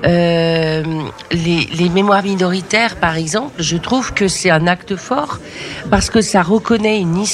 les, 0.02 0.82
les 1.30 1.88
mémoires 1.88 2.22
minoritaires, 2.22 2.96
par 2.96 3.16
exemple, 3.16 3.52
je 3.58 3.76
trouve 3.76 4.12
que 4.12 4.28
c'est 4.28 4.50
un 4.50 4.66
acte 4.66 4.96
fort 4.96 5.38
parce 5.90 6.10
que 6.10 6.20
ça 6.20 6.42
reconnaît 6.42 7.00
une 7.00 7.16
histoire, 7.16 7.29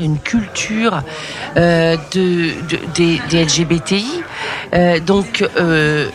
une 0.00 0.18
culture 0.18 1.02
euh, 1.56 1.96
de, 2.12 2.52
de, 2.68 2.78
des, 2.94 3.44
LGBTI. 3.44 4.22
Euh, 4.74 5.00
donc, 5.00 5.44
euh, 5.58 6.08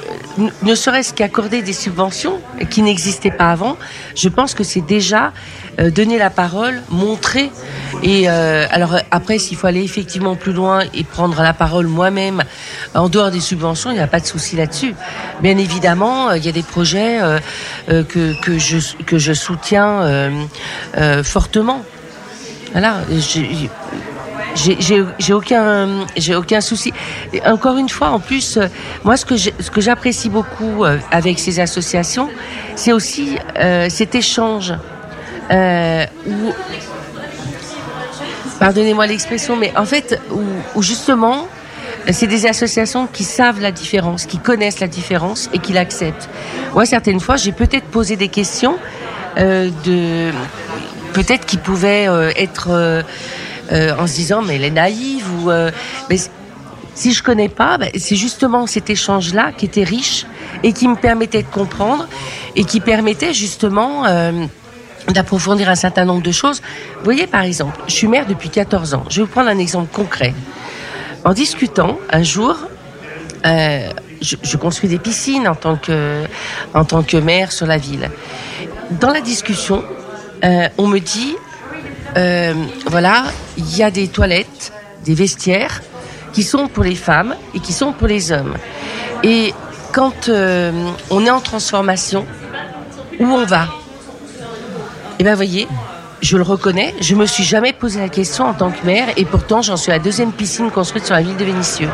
ne 0.64 0.76
serait-ce 0.76 1.14
qu'accorder 1.14 1.62
des 1.62 1.74
subventions 1.74 2.40
qui 2.70 2.82
n'existaient 2.82 3.32
pas 3.32 3.52
avant, 3.52 3.78
je 4.16 4.30
pense 4.30 4.54
que 4.54 4.64
c'est 4.64 4.86
déjà 4.86 5.32
donner 5.78 6.18
la 6.18 6.30
parole, 6.30 6.82
montrer. 6.90 7.52
Et 8.02 8.30
alors 8.30 8.96
après, 9.12 9.38
s'il 9.40 9.58
faut 9.58 9.68
aller 9.68 9.84
effectivement 9.84 10.36
plus 10.36 10.54
loin 10.54 10.84
et 10.94 11.04
prendre 11.04 11.42
la 11.42 11.54
parole 11.54 11.88
moi-même 11.88 12.44
en 12.94 13.10
dehors 13.10 13.30
des 13.32 13.42
subventions, 13.42 13.92
il 13.92 13.96
n'y 13.96 14.04
a 14.04 14.08
pas 14.08 14.22
de 14.22 14.26
souci 14.26 14.56
là-dessus. 14.56 14.96
Bien 15.42 15.58
évidemment, 15.58 16.32
il 16.32 16.46
y 16.46 16.50
a 16.50 16.54
des 16.54 16.64
projets 16.64 17.20
que, 17.88 18.42
que, 18.42 18.58
je, 18.58 18.78
que 19.06 19.18
je 19.18 19.34
soutiens 19.34 20.32
fortement. 21.24 21.84
Voilà, 22.76 22.98
j'ai 24.54 25.34
aucun 25.34 26.06
aucun 26.36 26.60
souci. 26.60 26.92
Encore 27.46 27.78
une 27.78 27.88
fois, 27.88 28.10
en 28.10 28.20
plus, 28.20 28.58
euh, 28.58 28.68
moi 29.06 29.16
ce 29.16 29.24
que 29.26 29.82
j'apprécie 29.82 30.28
beaucoup 30.28 30.84
euh, 30.84 30.98
avec 31.10 31.40
ces 31.40 31.62
associations, 31.62 32.30
c'est 32.76 32.92
aussi 32.92 33.38
euh, 33.58 33.88
cet 33.90 34.14
échange 34.14 34.74
où 35.50 36.52
pardonnez-moi 38.60 39.08
l'expression, 39.08 39.56
mais 39.56 39.72
en 39.78 39.86
fait 39.86 40.20
où, 40.76 40.82
justement 40.82 41.48
c'est 42.12 42.28
des 42.28 42.46
associations 42.46 43.08
qui 43.08 43.24
savent 43.24 43.62
la 43.62 43.72
différence, 43.72 44.26
qui 44.26 44.38
connaissent 44.38 44.82
la 44.82 44.88
différence 44.88 45.50
et 45.54 45.60
qui 45.60 45.72
l'acceptent. 45.72 46.30
Moi, 46.74 46.86
certaines 46.86 47.22
fois, 47.22 47.38
j'ai 47.38 47.54
peut-être 47.54 47.86
posé 47.86 48.18
des 48.18 48.28
questions 48.28 48.78
de 49.38 50.32
peut-être 51.16 51.46
qu'il 51.46 51.60
pouvait 51.60 52.10
euh, 52.10 52.32
être 52.36 52.68
euh, 52.72 53.02
euh, 53.72 53.96
en 53.98 54.06
se 54.06 54.16
disant 54.16 54.42
mais 54.42 54.58
elle 54.58 54.66
est 54.66 54.70
naïve 54.70 55.26
ou 55.40 55.50
mais 56.10 56.18
si 56.94 57.12
je 57.12 57.24
connais 57.24 57.50
pas, 57.50 57.78
ben, 57.78 57.90
c'est 57.98 58.16
justement 58.16 58.68
cet 58.68 58.90
échange-là 58.90 59.52
qui 59.52 59.66
était 59.66 59.84
riche 59.84 60.26
et 60.64 60.72
qui 60.72 60.88
me 60.88 60.96
permettait 60.96 61.44
de 61.44 61.48
comprendre 61.48 62.08
et 62.56 62.64
qui 62.64 62.80
permettait 62.80 63.34
justement 63.34 64.04
d'approfondir 65.10 65.68
un 65.68 65.76
certain 65.76 66.06
nombre 66.06 66.22
de 66.22 66.32
choses. 66.32 66.62
Vous 67.00 67.04
voyez, 67.04 67.28
par 67.28 67.42
exemple, 67.42 67.78
je 67.88 67.94
suis 67.94 68.08
mère 68.08 68.26
depuis 68.26 68.50
14 68.50 68.94
ans. 68.94 69.04
Je 69.10 69.18
vais 69.18 69.22
vous 69.24 69.32
prendre 69.32 69.50
un 69.50 69.58
exemple 69.58 69.94
concret. 69.94 70.34
En 71.26 71.34
discutant, 71.34 72.00
un 72.12 72.24
jour, 72.24 72.56
je, 73.44 74.56
construis 74.56 74.90
des 74.90 75.00
piscines 75.00 75.50
en 75.50 75.56
tant 75.56 75.76
que 75.76 76.24
en 76.74 76.86
tant 76.86 77.04
que 77.04 77.18
maire 77.18 77.52
sur 77.52 77.66
la 77.66 77.78
ville. 77.78 78.10
Dans 79.02 79.12
la 79.12 79.20
discussion, 79.20 79.84
euh, 80.44 80.68
on 80.78 80.88
me 80.88 81.00
dit, 81.00 81.36
euh, 82.18 82.54
voilà, 82.88 83.26
il 83.58 83.78
y 83.78 83.84
a 83.84 83.92
des 83.92 84.08
toilettes, 84.08 84.72
des 85.04 85.14
vestiaires 85.14 85.82
qui 86.34 86.44
sont 86.44 86.68
pour 86.68 86.84
les 86.84 86.96
femmes 86.96 87.36
et 87.54 87.60
qui 87.60 87.74
sont 87.74 87.94
pour 87.94 88.08
les 88.08 88.32
hommes. 88.32 88.56
Et 89.24 89.54
quand 89.92 90.30
euh, 90.30 90.72
on 91.10 91.26
est 91.26 91.30
en 91.30 91.40
transformation, 91.40 92.26
où 93.20 93.26
on 93.26 93.46
va? 93.46 93.68
Eh 95.20 95.24
bien, 95.24 95.36
voyez, 95.36 95.68
je 96.22 96.36
le 96.38 96.44
reconnais, 96.44 96.94
je 97.00 97.16
me 97.16 97.26
suis 97.26 97.44
jamais 97.44 97.72
posé 97.72 98.00
la 98.00 98.10
question 98.10 98.46
en 98.46 98.54
tant 98.54 98.72
que 98.72 98.86
maire, 98.86 99.08
et 99.16 99.26
pourtant 99.26 99.62
j'en 99.62 99.78
suis 99.78 99.92
la 99.92 100.00
deuxième 100.00 100.34
piscine 100.34 100.70
construite 100.72 101.06
sur 101.06 101.16
la 101.16 101.22
ville 101.22 101.38
de 101.38 101.46
Vénissieux. 101.46 101.90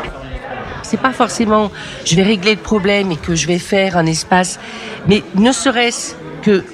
C'est 0.82 1.00
pas 1.00 1.12
forcément, 1.12 1.70
je 2.04 2.16
vais 2.16 2.22
régler 2.22 2.56
le 2.56 2.60
problème 2.60 3.12
et 3.12 3.16
que 3.16 3.34
je 3.34 3.46
vais 3.46 3.58
faire 3.58 3.96
un 3.96 4.06
espace, 4.06 4.58
mais 5.06 5.22
ne 5.36 5.52
serait-ce 5.52 6.14
que 6.42 6.64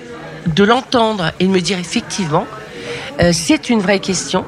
de 0.46 0.64
l'entendre 0.64 1.32
et 1.40 1.44
de 1.44 1.50
me 1.50 1.60
dire 1.60 1.78
effectivement, 1.78 2.46
euh, 3.20 3.30
c'est 3.32 3.70
une 3.70 3.80
vraie 3.80 4.00
question. 4.00 4.44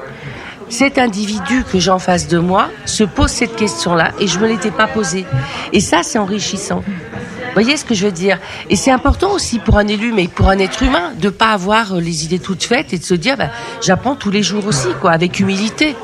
Cet 0.68 0.98
individu 0.98 1.64
que 1.64 1.80
j'ai 1.80 1.90
en 1.90 1.98
face 1.98 2.28
de 2.28 2.38
moi 2.38 2.68
se 2.86 3.02
pose 3.02 3.30
cette 3.30 3.56
question-là 3.56 4.12
et 4.20 4.28
je 4.28 4.38
me 4.38 4.46
l'étais 4.46 4.70
pas 4.70 4.86
posée. 4.86 5.26
Et 5.72 5.80
ça, 5.80 6.02
c'est 6.04 6.18
enrichissant. 6.18 6.84
Vous 6.86 7.54
voyez 7.54 7.76
ce 7.76 7.84
que 7.84 7.94
je 7.94 8.06
veux 8.06 8.12
dire? 8.12 8.38
Et 8.68 8.76
c'est 8.76 8.92
important 8.92 9.32
aussi 9.32 9.58
pour 9.58 9.78
un 9.78 9.88
élu, 9.88 10.12
mais 10.12 10.28
pour 10.28 10.48
un 10.48 10.58
être 10.60 10.84
humain, 10.84 11.12
de 11.18 11.28
pas 11.28 11.50
avoir 11.50 11.96
les 11.96 12.24
idées 12.24 12.38
toutes 12.38 12.62
faites 12.62 12.92
et 12.92 12.98
de 12.98 13.04
se 13.04 13.14
dire, 13.14 13.36
bah, 13.36 13.50
j'apprends 13.82 14.14
tous 14.14 14.30
les 14.30 14.44
jours 14.44 14.64
aussi, 14.66 14.86
quoi, 15.00 15.10
avec 15.10 15.40
humilité. 15.40 15.96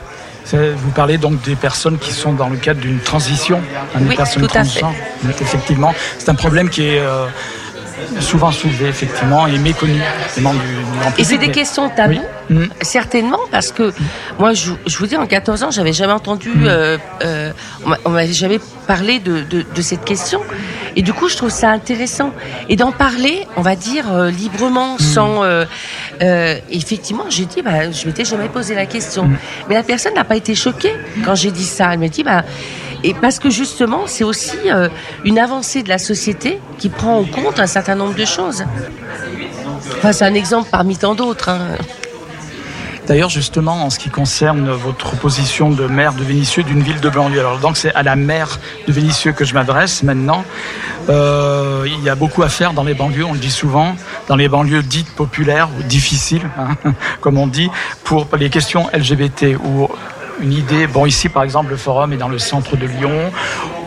Vous 0.52 0.90
parlez 0.90 1.18
donc 1.18 1.42
des 1.42 1.56
personnes 1.56 1.98
qui 1.98 2.12
sont 2.12 2.32
dans 2.32 2.48
le 2.48 2.56
cadre 2.56 2.80
d'une 2.80 3.00
transition, 3.00 3.60
hein, 3.94 4.00
des 4.00 4.08
oui, 4.08 4.16
personnes 4.16 4.46
transgenres. 4.46 4.94
Effectivement, 5.40 5.92
c'est 6.18 6.28
un 6.28 6.34
problème 6.34 6.68
qui 6.68 6.82
est 6.82 7.00
euh, 7.00 7.26
souvent 8.20 8.50
soulevé, 8.50 8.88
effectivement, 8.88 9.46
et 9.46 9.58
méconnu 9.58 10.00
des 10.34 10.40
membres 10.40 10.60
du, 10.60 10.74
du 10.74 11.20
Et 11.20 11.24
c'est 11.24 11.38
des 11.38 11.50
questions 11.50 11.88
taboues, 11.88 12.20
oui. 12.50 12.56
mmh. 12.56 12.68
certainement, 12.82 13.40
parce 13.50 13.72
que 13.72 13.92
moi, 14.38 14.54
je, 14.54 14.72
je, 14.86 14.98
vous 14.98 15.06
dis, 15.06 15.16
en 15.16 15.26
14 15.26 15.62
ans, 15.62 15.70
j'avais 15.70 15.92
jamais 15.92 16.12
entendu, 16.12 16.50
mmh. 16.50 16.66
euh, 16.66 16.98
euh, 17.24 17.52
on 18.04 18.10
m'avait 18.10 18.32
jamais 18.32 18.60
parlé 18.86 19.18
de, 19.18 19.42
de, 19.42 19.64
de, 19.74 19.82
cette 19.82 20.04
question. 20.04 20.40
Et 20.94 21.02
du 21.02 21.12
coup, 21.12 21.28
je 21.28 21.36
trouve 21.36 21.50
ça 21.50 21.70
intéressant. 21.70 22.32
Et 22.68 22.76
d'en 22.76 22.92
parler, 22.92 23.46
on 23.56 23.62
va 23.62 23.76
dire, 23.76 24.12
euh, 24.12 24.30
librement, 24.30 24.94
mmh. 24.94 24.98
sans... 25.00 25.42
Effectivement, 26.70 27.24
j'ai 27.28 27.44
dit, 27.44 27.62
bah, 27.62 27.90
je 27.90 28.06
m'étais 28.06 28.24
jamais 28.24 28.48
posé 28.48 28.74
la 28.74 28.86
question. 28.86 29.30
Mais 29.68 29.74
la 29.74 29.82
personne 29.82 30.14
n'a 30.14 30.24
pas 30.24 30.36
été 30.36 30.54
choquée 30.54 30.94
quand 31.24 31.34
j'ai 31.34 31.50
dit 31.50 31.64
ça. 31.64 31.92
Elle 31.92 31.98
m'a 31.98 32.08
dit, 32.08 32.22
bah, 32.22 32.42
et 33.06 33.14
parce 33.14 33.38
que 33.38 33.50
justement, 33.50 34.02
c'est 34.06 34.24
aussi 34.24 34.58
euh, 34.66 34.88
une 35.24 35.38
avancée 35.38 35.84
de 35.84 35.88
la 35.88 35.98
société 35.98 36.58
qui 36.76 36.88
prend 36.88 37.18
en 37.18 37.24
compte 37.24 37.60
un 37.60 37.68
certain 37.68 37.94
nombre 37.94 38.16
de 38.16 38.24
choses. 38.24 38.64
C'est 40.02 40.24
un 40.24 40.34
exemple 40.34 40.68
parmi 40.72 40.96
tant 40.96 41.14
d'autres. 41.14 41.48
Hein. 41.48 41.68
D'ailleurs, 43.06 43.28
justement, 43.28 43.84
en 43.84 43.90
ce 43.90 44.00
qui 44.00 44.10
concerne 44.10 44.68
votre 44.70 45.14
position 45.16 45.70
de 45.70 45.86
maire 45.86 46.14
de 46.14 46.24
Vénissieux 46.24 46.64
d'une 46.64 46.82
ville 46.82 47.00
de 47.00 47.08
banlieue, 47.08 47.38
alors 47.38 47.60
donc 47.60 47.76
c'est 47.76 47.94
à 47.94 48.02
la 48.02 48.16
maire 48.16 48.58
de 48.88 48.92
Vénissieux 48.92 49.30
que 49.30 49.44
je 49.44 49.54
m'adresse 49.54 50.02
maintenant. 50.02 50.44
Euh, 51.08 51.86
il 51.86 52.02
y 52.02 52.08
a 52.08 52.16
beaucoup 52.16 52.42
à 52.42 52.48
faire 52.48 52.72
dans 52.72 52.82
les 52.82 52.94
banlieues, 52.94 53.24
on 53.24 53.34
le 53.34 53.38
dit 53.38 53.52
souvent, 53.52 53.94
dans 54.26 54.34
les 54.34 54.48
banlieues 54.48 54.82
dites 54.82 55.14
populaires 55.14 55.68
ou 55.78 55.84
difficiles, 55.84 56.50
hein, 56.58 56.74
comme 57.20 57.38
on 57.38 57.46
dit, 57.46 57.70
pour 58.02 58.26
les 58.36 58.50
questions 58.50 58.88
LGBT 58.92 59.56
ou 59.64 59.88
une 60.40 60.52
idée. 60.52 60.86
Bon, 60.86 61.06
ici, 61.06 61.28
par 61.28 61.42
exemple, 61.42 61.70
le 61.70 61.76
forum 61.76 62.12
est 62.12 62.16
dans 62.16 62.28
le 62.28 62.38
centre 62.38 62.76
de 62.76 62.86
Lyon. 62.86 63.32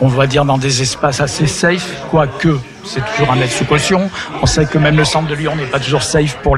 On 0.00 0.08
va 0.08 0.26
dire 0.26 0.44
dans 0.44 0.58
des 0.58 0.82
espaces 0.82 1.20
assez 1.20 1.46
safe, 1.46 2.02
quoique 2.10 2.58
c'est 2.84 3.04
toujours 3.12 3.32
un 3.32 3.36
mettre 3.36 3.52
sous 3.52 3.64
caution. 3.64 4.10
On 4.42 4.46
sait 4.46 4.64
que 4.64 4.78
même 4.78 4.96
le 4.96 5.04
centre 5.04 5.28
de 5.28 5.34
Lyon 5.34 5.54
n'est 5.56 5.66
pas 5.66 5.78
toujours 5.78 6.02
safe 6.02 6.38
pour, 6.42 6.56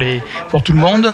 tout 0.62 0.72
le 0.72 0.78
monde. 0.78 1.12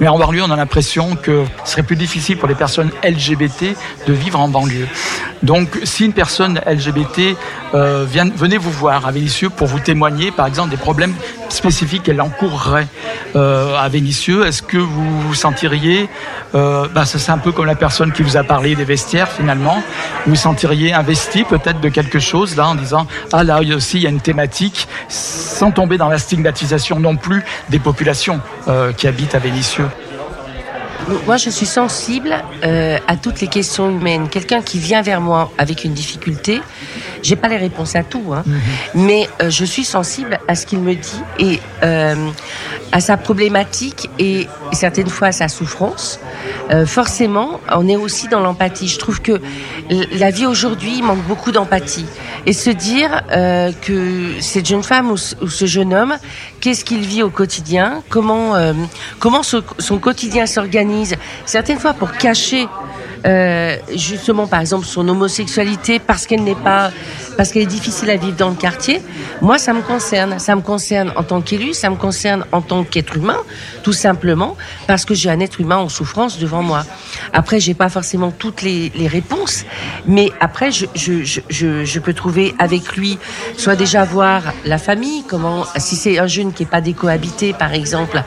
Mais 0.00 0.08
en 0.08 0.18
banlieue, 0.18 0.42
on 0.42 0.50
a 0.50 0.56
l'impression 0.56 1.16
que 1.16 1.44
ce 1.64 1.72
serait 1.72 1.82
plus 1.82 1.96
difficile 1.96 2.38
pour 2.38 2.48
les 2.48 2.54
personnes 2.54 2.90
LGBT 3.04 3.76
de 4.06 4.12
vivre 4.12 4.38
en 4.40 4.48
banlieue. 4.48 4.86
Donc, 5.42 5.78
si 5.84 6.04
une 6.04 6.12
personne 6.12 6.60
LGBT 6.66 7.36
euh, 7.74 8.06
vient, 8.08 8.28
venez 8.34 8.56
vous 8.56 8.70
voir 8.70 9.06
à 9.06 9.10
Vénissieux 9.10 9.50
pour 9.50 9.66
vous 9.66 9.80
témoigner, 9.80 10.30
par 10.30 10.46
exemple, 10.46 10.70
des 10.70 10.76
problèmes 10.76 11.14
spécifiques 11.48 12.04
qu'elle 12.04 12.20
encourrait 12.20 12.86
euh, 13.34 13.76
à 13.76 13.88
Vénissieux, 13.88 14.46
est-ce 14.46 14.62
que 14.62 14.78
vous 14.78 15.20
vous 15.20 15.34
sentiriez, 15.34 16.08
euh, 16.54 16.88
bah, 16.94 17.04
c'est 17.04 17.30
un 17.30 17.38
peu 17.38 17.52
comme 17.52 17.66
la 17.66 17.74
personne 17.74 18.12
qui 18.12 18.22
vous 18.22 18.36
a 18.36 18.44
parlé 18.44 18.74
des 18.74 18.84
vestiaires 18.84 19.28
finalement, 19.28 19.82
vous 20.24 20.30
vous 20.30 20.36
sentiriez 20.36 20.92
investi 20.92 21.44
peut-être 21.58 21.80
de 21.80 21.88
quelque 21.88 22.18
chose 22.18 22.56
là 22.56 22.68
en 22.68 22.74
disant 22.74 23.06
ah 23.32 23.44
là 23.44 23.60
aussi 23.74 23.98
il 23.98 24.02
y 24.02 24.06
a 24.06 24.10
une 24.10 24.20
thématique, 24.20 24.88
sans 25.08 25.70
tomber 25.70 25.98
dans 25.98 26.08
la 26.08 26.18
stigmatisation 26.18 27.00
non 27.00 27.16
plus 27.16 27.44
des 27.68 27.78
populations 27.78 28.40
euh, 28.68 28.92
qui 28.92 29.06
habitent 29.06 29.34
à 29.34 29.38
Vénissieux. 29.38 29.88
Moi, 31.26 31.36
je 31.36 31.50
suis 31.50 31.66
sensible 31.66 32.34
euh, 32.64 32.98
à 33.06 33.16
toutes 33.16 33.40
les 33.40 33.46
questions 33.46 33.90
humaines. 33.90 34.28
Quelqu'un 34.28 34.60
qui 34.60 34.78
vient 34.78 35.02
vers 35.02 35.20
moi 35.20 35.52
avec 35.56 35.84
une 35.84 35.94
difficulté, 35.94 36.60
j'ai 37.22 37.36
pas 37.36 37.48
les 37.48 37.56
réponses 37.56 37.94
à 37.94 38.02
tout, 38.02 38.32
hein, 38.32 38.42
mhm. 38.44 38.60
mais 38.94 39.28
euh, 39.40 39.48
je 39.48 39.64
suis 39.64 39.84
sensible 39.84 40.38
à 40.48 40.56
ce 40.56 40.66
qu'il 40.66 40.80
me 40.80 40.94
dit 40.94 41.22
et 41.38 41.60
euh, 41.84 42.28
à 42.90 43.00
sa 43.00 43.16
problématique 43.16 44.10
et 44.18 44.48
certaines 44.72 45.08
fois 45.08 45.28
à 45.28 45.32
sa 45.32 45.48
souffrance. 45.48 46.18
Forcément, 46.86 47.60
on 47.72 47.86
est 47.88 47.94
aussi 47.94 48.26
dans 48.26 48.40
l'empathie. 48.40 48.88
Je 48.88 48.98
trouve 48.98 49.22
que 49.22 49.40
la 50.12 50.30
vie 50.30 50.46
aujourd'hui 50.46 51.00
manque 51.00 51.22
beaucoup 51.22 51.52
d'empathie 51.52 52.06
et 52.44 52.52
se 52.52 52.70
dire 52.70 53.22
que 53.82 54.32
cette 54.40 54.66
jeune 54.66 54.82
femme 54.82 55.12
ou, 55.12 55.16
ce 55.16 55.66
jeune 55.66 55.94
homme, 55.94 56.16
qu'est-ce 56.60 56.84
qu'il 56.84 57.00
vit 57.00 57.22
au 57.22 57.30
quotidien, 57.30 58.02
comment 58.08 58.54
comment 59.20 59.42
son 59.44 59.98
quotidien 59.98 60.46
s'organise, 60.46 60.95
certaines 61.44 61.78
fois 61.78 61.94
pour 61.94 62.12
cacher 62.12 62.68
euh, 63.26 63.76
justement 63.94 64.46
par 64.46 64.60
exemple 64.60 64.86
son 64.86 65.08
homosexualité 65.08 65.98
parce 65.98 66.26
qu'elle 66.26 66.44
n'est 66.44 66.54
pas 66.54 66.90
parce 67.36 67.52
qu'elle 67.52 67.62
est 67.62 67.66
difficile 67.66 68.08
à 68.10 68.16
vivre 68.16 68.36
dans 68.36 68.48
le 68.48 68.54
quartier, 68.54 69.02
moi 69.42 69.58
ça 69.58 69.72
me 69.74 69.82
concerne, 69.82 70.38
ça 70.38 70.56
me 70.56 70.62
concerne 70.62 71.12
en 71.16 71.22
tant 71.22 71.42
qu'élu, 71.42 71.74
ça 71.74 71.90
me 71.90 71.96
concerne 71.96 72.46
en 72.50 72.62
tant 72.62 72.82
qu'être 72.84 73.16
humain, 73.16 73.38
tout 73.82 73.92
simplement 73.92 74.56
parce 74.86 75.04
que 75.04 75.14
j'ai 75.14 75.28
un 75.28 75.40
être 75.40 75.60
humain 75.60 75.76
en 75.76 75.88
souffrance 75.88 76.38
devant 76.38 76.62
moi. 76.62 76.84
Après 77.32 77.60
j'ai 77.60 77.74
pas 77.74 77.88
forcément 77.88 78.30
toutes 78.30 78.62
les, 78.62 78.90
les 78.94 79.06
réponses, 79.06 79.64
mais 80.06 80.30
après 80.40 80.70
je, 80.70 80.86
je, 80.94 81.24
je, 81.24 81.84
je, 81.84 82.00
peux 82.00 82.14
trouver 82.14 82.54
avec 82.58 82.96
lui 82.96 83.18
soit 83.56 83.76
déjà 83.76 84.04
voir 84.04 84.42
la 84.64 84.78
famille, 84.78 85.24
comment 85.28 85.66
si 85.76 85.96
c'est 85.96 86.18
un 86.18 86.26
jeune 86.26 86.52
qui 86.52 86.62
est 86.62 86.66
pas 86.66 86.80
décohabité 86.80 87.52
par 87.52 87.74
exemple, 87.74 88.22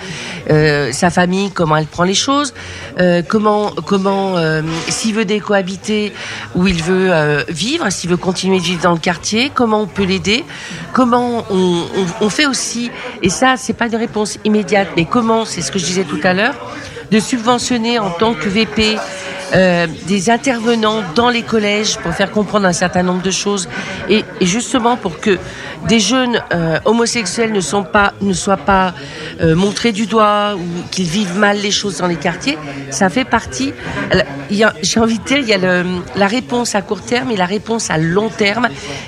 euh, 0.50 0.92
sa 0.92 1.10
famille 1.10 1.52
comment 1.52 1.78
elle 1.78 1.88
prend 1.88 2.04
les 2.04 2.14
choses, 2.14 2.54
euh, 3.00 3.24
comment 3.28 3.72
comment 3.86 4.38
euh, 4.38 4.62
s'il 4.92 5.16
veut 5.16 5.26
décohabiter 5.26 6.14
ou 6.56 6.68
il 6.68 6.82
veut 6.82 7.12
euh, 7.12 7.44
vivre, 7.50 7.90
s'il 7.90 8.10
veut 8.10 8.18
continuer 8.18 8.58
de 8.58 8.64
vivre 8.64 8.82
dans 8.82 8.94
le 8.94 9.00
quartier, 9.00 9.52
comment 9.54 9.82
on 9.82 9.88
peut 9.88 10.04
l'aider, 10.04 10.44
comment 10.94 11.46
on, 11.50 12.30
fait 12.30 12.46
aussi, 12.46 12.92
et 13.22 13.30
ça 13.30 13.56
c'est 13.58 13.74
pas 13.74 13.90
de 13.90 13.98
réponse 13.98 14.38
immédiate, 14.44 14.90
mais 14.96 15.06
comment, 15.06 15.46
c'est 15.46 15.62
ce 15.62 15.72
que 15.72 15.80
je 15.80 15.86
disais 15.86 16.04
tout 16.04 16.20
à 16.24 16.34
l'heure, 16.34 16.56
de 17.12 17.20
subventionner 17.20 18.00
en 18.00 18.12
tant 18.12 18.34
que 18.34 18.48
VP 18.48 18.98
euh, 19.54 19.88
des 20.08 20.30
intervenants 20.30 21.02
dans 21.16 21.30
les 21.30 21.42
collèges 21.42 21.98
pour 21.98 22.14
faire 22.14 22.32
comprendre 22.32 22.68
un 22.68 22.74
certain 22.74 23.04
nombre 23.04 23.22
de 23.22 23.32
choses 23.32 23.68
et, 24.10 24.24
justement 24.42 24.96
pour 24.96 25.20
que 25.20 25.40
des 25.88 26.00
jeunes 26.00 26.42
euh, 26.54 26.80
homosexuels 26.86 27.52
ne 27.52 27.62
sont 27.62 27.84
pas 27.84 28.14
ne 28.22 28.34
soient 28.34 28.58
pas 28.58 28.94
euh, 29.42 29.56
montrés 29.56 29.92
du 29.92 30.06
doigt 30.06 30.56
ou 30.56 30.90
qu'ils 30.92 31.08
vivent 31.08 31.38
mal 31.38 31.58
les 31.58 31.72
choses 31.72 31.98
dans 31.98 32.08
les 32.08 32.18
quartiers, 32.18 32.58
ça 32.92 33.10
fait 33.10 33.26
partie. 33.26 33.74
J'ai 34.50 35.00
envie 35.00 35.20
de 35.20 35.24
dire, 35.24 35.40
il 35.40 35.48
y 35.48 35.54
a 35.54 35.84
la 36.16 36.28
réponse 36.28 36.76
à 36.76 36.82
court 36.82 37.02
terme 37.02 37.32
et 37.32 37.38
la 37.38 37.46
réponse 37.46 37.90
à 37.90 37.98
long 37.98 38.30
terme 38.30 38.68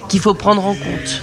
qu'il 0.09 0.19
faut 0.19 0.33
prendre 0.33 0.65
en 0.65 0.73
compte. 0.73 1.21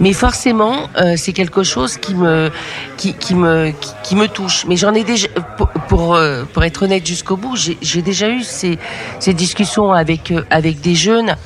Mais 0.00 0.12
forcément, 0.12 0.88
euh, 0.96 1.14
c'est 1.16 1.32
quelque 1.32 1.62
chose 1.62 1.96
qui 1.96 2.14
me, 2.14 2.50
qui, 2.96 3.14
qui 3.14 3.34
me, 3.34 3.72
qui, 4.02 4.14
me 4.14 4.28
touche. 4.28 4.66
Mais 4.66 4.76
j'en 4.76 4.92
ai 4.94 5.04
déjà, 5.04 5.28
pour, 5.56 5.68
pour, 5.88 6.14
euh, 6.14 6.44
être 6.62 6.82
honnête 6.82 7.06
jusqu'au 7.06 7.36
bout, 7.36 7.56
j'ai 7.56 8.02
déjà 8.02 8.28
eu 8.28 8.42
ces, 8.42 8.78
ces 9.20 9.32
discussions 9.32 9.92
avec, 9.92 10.30
euh, 10.30 10.44
avec 10.50 10.80
des 10.80 10.94
jeunes. 10.94 11.36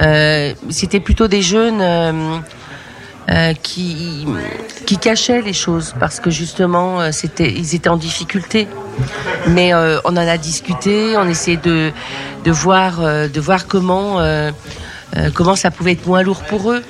Euh, 0.00 0.52
C'était 0.70 1.00
plutôt 1.00 1.26
des 1.26 1.42
jeunes 1.42 1.80
euh, 1.80 3.52
qui, 3.62 4.26
qui 4.86 4.96
cachaient 4.98 5.42
les 5.42 5.52
choses 5.52 5.94
parce 5.98 6.20
que 6.20 6.30
justement, 6.30 7.10
c'était, 7.10 7.50
ils 7.50 7.74
étaient 7.74 7.88
en 7.88 7.96
difficulté. 7.96 8.68
Mais 9.48 9.74
on 9.74 10.10
en 10.10 10.16
a 10.16 10.38
discuté, 10.38 11.16
on 11.16 11.28
essayait 11.28 11.56
de, 11.56 11.90
de 12.44 12.50
voir, 12.50 13.00
de 13.00 13.40
voir 13.40 13.66
comment 13.66 14.20
euh, 15.16 15.30
comment 15.32 15.56
ça 15.56 15.70
pouvait 15.70 15.92
être 15.92 16.06
moins 16.06 16.22
lourd 16.22 16.42
pour 16.42 16.70
eux, 16.70 16.82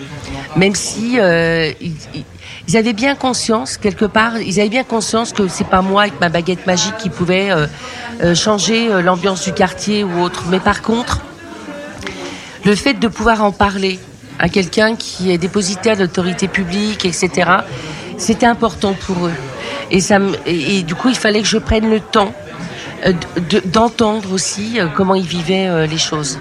même 0.59 0.75
si 0.75 1.19
euh, 1.19 1.73
ils, 1.81 2.77
avaient 2.77 2.93
bien 2.93 3.15
conscience 3.15 3.79
quelque 3.79 4.05
part, 4.05 4.39
ils 4.39 4.61
avaient 4.61 4.69
bien 4.69 4.85
conscience 4.85 5.33
que 5.33 5.49
c'est 5.49 5.67
pas 5.67 5.83
moi 5.83 6.03
avec 6.03 6.21
ma 6.21 6.29
baguette 6.29 6.67
magique 6.67 6.97
qui 6.99 7.09
pouvait 7.09 7.51
euh, 7.51 8.35
changer 8.35 8.89
l'ambiance 9.03 9.45
du 9.45 9.53
quartier 9.53 10.05
ou 10.05 10.21
autre. 10.21 10.45
Mais 10.51 10.61
par 10.61 10.83
contre, 10.83 11.21
le 12.65 12.75
fait 12.75 12.95
de 12.95 13.09
pouvoir 13.09 13.43
en 13.43 13.53
parler 13.53 13.99
à 14.39 14.49
quelqu'un 14.49 14.97
qui 14.97 15.31
est 15.31 15.39
dépositaire 15.39 15.97
d'autorité 15.97 16.49
publique, 16.49 17.05
etc., 17.05 17.51
c'était 18.19 18.47
important 18.47 18.95
pour 18.95 19.27
eux. 19.27 19.33
Et, 19.91 20.01
ça, 20.01 20.19
et, 20.45 20.83
du 20.83 20.95
coup, 20.95 21.09
il 21.09 21.17
fallait 21.17 21.41
que 21.41 21.49
je 21.49 21.59
prenne 21.59 21.89
le 21.89 22.01
temps 22.01 22.33
d'entendre 23.67 24.33
aussi 24.33 24.79
comment 24.97 25.15
ils 25.15 25.27
vivaient 25.27 25.87
les 25.87 25.99
choses 25.99 26.39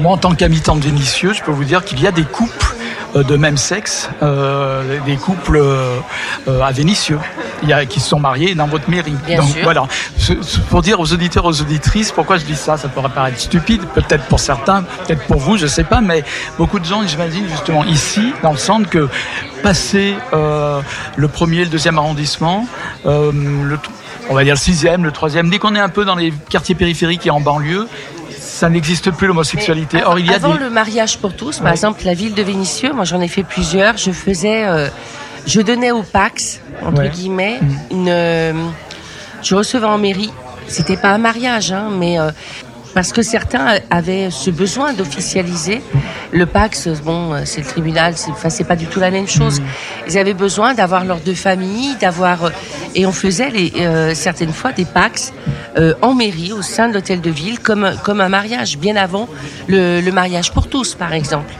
moi, 0.00 0.12
en 0.12 0.16
tant 0.16 0.34
qu'habitant 0.34 0.76
de 0.76 0.84
Vénitieux, 0.84 1.32
je 1.32 1.42
peux 1.42 1.50
vous 1.50 1.64
dire 1.64 1.84
qu'il 1.84 2.00
y 2.00 2.06
a 2.06 2.12
des 2.12 2.24
couples 2.24 2.74
euh, 2.76 2.81
de 3.14 3.36
même 3.36 3.56
sexe, 3.56 4.08
euh, 4.22 4.98
des 5.04 5.16
couples 5.16 5.58
euh, 5.58 5.98
à 6.62 6.72
Vénitieux, 6.72 7.18
il 7.62 7.68
y 7.68 7.72
a, 7.72 7.84
qui 7.84 8.00
se 8.00 8.08
sont 8.08 8.20
mariés 8.20 8.54
dans 8.54 8.66
votre 8.66 8.88
mairie. 8.88 9.14
Donc 9.36 9.56
voilà, 9.62 9.86
pour 10.70 10.82
dire 10.82 11.00
aux 11.00 11.12
auditeurs, 11.12 11.44
aux 11.44 11.60
auditrices, 11.60 12.12
pourquoi 12.12 12.38
je 12.38 12.44
dis 12.44 12.56
ça, 12.56 12.76
ça 12.76 12.88
pourrait 12.88 13.10
paraître 13.10 13.38
stupide, 13.38 13.82
peut-être 13.94 14.24
pour 14.26 14.40
certains, 14.40 14.82
peut-être 14.82 15.26
pour 15.26 15.38
vous, 15.38 15.56
je 15.56 15.66
sais 15.66 15.84
pas, 15.84 16.00
mais 16.00 16.24
beaucoup 16.58 16.78
de 16.78 16.84
gens, 16.84 17.06
j'imagine 17.06 17.46
justement 17.48 17.84
ici, 17.84 18.32
dans 18.42 18.52
le 18.52 18.58
centre, 18.58 18.88
que 18.88 19.08
passer 19.62 20.14
le 20.32 21.28
premier, 21.28 21.64
le 21.64 21.70
deuxième 21.70 21.98
arrondissement, 21.98 22.66
le, 23.04 23.78
on 24.30 24.34
va 24.34 24.44
dire 24.44 24.54
le 24.54 24.58
sixième, 24.58 25.04
le 25.04 25.12
troisième, 25.12 25.50
dès 25.50 25.58
qu'on 25.58 25.74
est 25.74 25.80
un 25.80 25.88
peu 25.88 26.04
dans 26.04 26.16
les 26.16 26.32
quartiers 26.48 26.74
périphériques 26.74 27.26
et 27.26 27.30
en 27.30 27.40
banlieue, 27.40 27.86
ça 28.52 28.68
n'existe 28.68 29.10
plus 29.10 29.26
l'homosexualité. 29.26 30.04
Or, 30.04 30.18
il 30.18 30.26
y 30.26 30.30
a 30.30 30.34
avant 30.34 30.54
le 30.54 30.68
mariage 30.68 31.18
pour 31.18 31.34
tous, 31.34 31.58
par 31.58 31.72
exemple, 31.72 32.02
la 32.04 32.14
ville 32.14 32.34
de 32.34 32.42
Vénissieux, 32.42 32.92
moi 32.92 33.04
j'en 33.04 33.20
ai 33.20 33.28
fait 33.28 33.42
plusieurs. 33.42 33.96
Je 33.96 34.12
faisais, 34.12 34.66
euh, 34.66 34.88
je 35.46 35.60
donnais 35.62 35.90
au 35.90 36.02
Pax 36.02 36.60
entre 36.84 37.04
guillemets 37.04 37.58
mm. 37.60 37.76
une, 37.90 38.08
euh, 38.08 38.52
je 39.42 39.54
recevais 39.54 39.86
en 39.86 39.98
mairie. 39.98 40.32
C'était 40.68 40.96
pas 40.98 41.10
un 41.10 41.18
mariage, 41.18 41.72
hein, 41.72 41.88
mais 41.90 42.20
euh, 42.20 42.30
parce 42.94 43.12
que 43.12 43.22
certains 43.22 43.78
avaient 43.90 44.30
ce 44.30 44.50
besoin 44.50 44.92
d'officialiser. 44.92 45.82
Le 46.32 46.46
Pax, 46.46 46.88
bon, 47.04 47.34
c'est 47.44 47.60
le 47.60 47.66
tribunal, 47.66 48.14
c'est, 48.16 48.30
enfin, 48.30 48.50
c'est 48.50 48.64
pas 48.64 48.76
du 48.76 48.86
tout 48.86 49.00
la 49.00 49.10
même 49.10 49.28
chose. 49.28 49.60
Mm. 49.60 49.64
Ils 50.08 50.18
avaient 50.18 50.34
besoin 50.34 50.74
d'avoir 50.74 51.04
leurs 51.04 51.20
deux 51.20 51.34
familles, 51.34 51.96
d'avoir, 52.00 52.50
et 52.94 53.06
on 53.06 53.12
faisait 53.12 53.50
les, 53.50 54.14
certaines 54.14 54.52
fois 54.52 54.72
des 54.72 54.84
Pax 54.84 55.32
euh, 55.76 55.94
en 56.02 56.14
mairie, 56.14 56.52
au 56.52 56.62
sein 56.62 56.88
de 56.88 56.94
l'hôtel 56.94 57.20
de 57.20 57.30
ville, 57.30 57.58
comme, 57.58 57.92
comme 58.04 58.20
un 58.20 58.28
mariage, 58.28 58.78
bien 58.78 58.96
avant 58.96 59.28
le, 59.68 60.00
le 60.00 60.12
mariage 60.12 60.52
pour 60.52 60.68
tous, 60.68 60.94
par 60.94 61.12
exemple. 61.12 61.52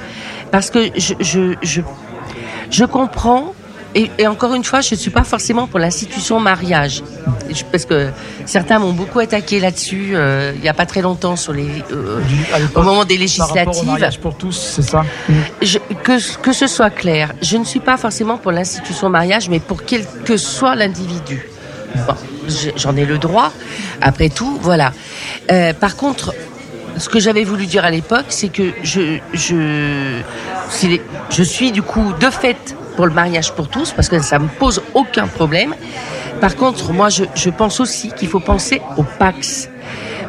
Parce 0.51 0.71
que 0.71 0.91
je, 0.97 1.15
je, 1.21 1.55
je, 1.63 1.81
je 2.71 2.85
comprends 2.85 3.55
et, 3.95 4.11
et, 4.19 4.27
encore 4.27 4.55
une 4.55 4.65
fois, 4.65 4.81
je 4.81 4.95
ne 4.95 4.99
suis 5.01 5.11
pas 5.11 5.25
forcément 5.25 5.67
pour 5.67 5.79
l'institution 5.79 6.41
mariage, 6.41 7.03
parce 7.71 7.85
que 7.85 8.09
certains 8.47 8.79
m'ont 8.79 8.93
beaucoup 8.93 9.19
attaqué 9.19 9.61
là-dessus 9.61 10.13
euh, 10.15 10.53
il 10.55 10.61
n'y 10.63 10.69
a 10.69 10.75
pas 10.75 10.87
très 10.87 11.03
longtemps 11.03 11.37
sur 11.37 11.53
les 11.53 11.69
euh, 11.93 12.21
au 12.75 12.83
moment 12.83 13.05
des 13.05 13.17
législatives. 13.17 13.83
Au 13.83 13.85
mariage 13.85 14.19
pour 14.19 14.37
tous, 14.37 14.53
c'est 14.53 14.83
ça. 14.83 15.05
Je, 15.61 15.79
que 16.03 16.41
que 16.41 16.53
ce 16.53 16.67
soit 16.67 16.91
clair, 16.91 17.33
je 17.43 17.57
ne 17.57 17.65
suis 17.65 17.81
pas 17.81 17.97
forcément 17.97 18.39
pour 18.39 18.53
l'institution 18.53 19.09
mariage, 19.09 19.49
mais 19.49 19.61
pour 19.61 19.85
quel 19.85 20.05
que 20.25 20.37
soit 20.37 20.75
l'individu. 20.75 21.49
Bon, 22.07 22.15
j'en 22.77 22.97
ai 22.97 23.05
le 23.05 23.19
droit. 23.19 23.53
Après 24.01 24.31
tout, 24.31 24.59
voilà. 24.63 24.93
Euh, 25.51 25.73
par 25.75 25.97
contre, 25.97 26.35
ce 26.97 27.09
que 27.09 27.21
j'avais 27.21 27.45
voulu 27.45 27.67
dire 27.67 27.85
à 27.85 27.91
l'époque, 27.91 28.27
c'est 28.29 28.49
que 28.49 28.73
je, 28.83 29.19
je, 29.33 30.21
je 31.31 31.43
suis 31.43 31.73
du 31.73 31.83
coup 31.83 32.13
de 32.19 32.31
fait 32.31 32.75
pour 32.97 33.07
le 33.07 33.13
mariage 33.13 33.53
pour 33.53 33.69
tous, 33.69 33.93
parce 33.93 34.09
que 34.09 34.21
ça 34.21 34.39
me 34.39 34.49
pose 34.49 34.83
aucun 34.95 35.27
problème. 35.27 35.75
Par 36.41 36.57
contre, 36.57 36.93
moi, 36.93 37.09
je, 37.09 37.51
pense 37.51 37.81
aussi 37.81 38.11
qu'il 38.11 38.29
faut 38.29 38.41
penser 38.41 38.83
au 38.97 39.05
Pax. 39.05 39.69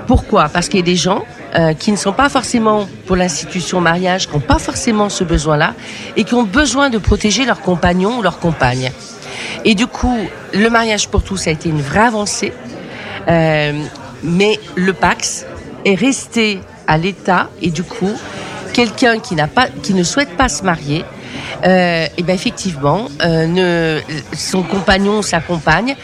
Pourquoi? 0.08 0.50
Parce 0.50 0.68
qu'il 0.68 0.80
y 0.80 0.84
a 0.84 0.86
des 0.86 0.96
gens 0.96 1.24
euh, 1.56 1.74
qui 1.74 1.92
ne 1.92 1.98
sont 1.98 2.14
pas 2.14 2.30
forcément 2.30 2.88
pour 3.08 3.16
l'institution 3.16 3.82
mariage, 3.82 4.28
qui 4.28 4.34
n'ont 4.34 4.40
pas 4.40 4.60
forcément 4.60 5.10
ce 5.10 5.24
besoin-là, 5.24 5.74
et 6.16 6.24
qui 6.24 6.36
ont 6.36 6.44
besoin 6.44 6.90
de 6.90 6.98
protéger 6.98 7.46
leurs 7.46 7.62
compagnons 7.62 8.20
ou 8.20 8.22
leurs 8.22 8.40
compagnes. 8.40 8.92
Et 9.66 9.76
du 9.76 9.88
coup, 9.88 10.18
le 10.54 10.70
mariage 10.70 11.08
pour 11.08 11.24
tous 11.24 11.48
a 11.48 11.52
été 11.52 11.70
une 11.70 11.82
vraie 11.82 12.08
avancée, 12.08 12.54
euh, 13.28 13.84
mais 14.24 14.60
le 14.76 14.94
Pax 14.94 15.46
est 15.86 15.96
resté 15.96 16.60
à 16.86 16.98
l'état, 16.98 17.50
et 17.62 17.72
du 17.72 17.84
coup, 17.84 18.14
quelqu'un 18.74 19.20
qui 19.20 19.36
qui 19.82 19.94
ne 19.94 20.04
souhaite 20.04 20.36
pas 20.36 20.50
se 20.50 20.64
marier, 20.64 21.06
euh, 21.66 22.08
et 22.18 22.24
ben 22.24 22.34
effectivement, 22.34 23.08
euh, 23.24 24.00
son 24.34 24.64
compagnon 24.64 25.22
sa 25.22 25.40
compagne 25.40 25.96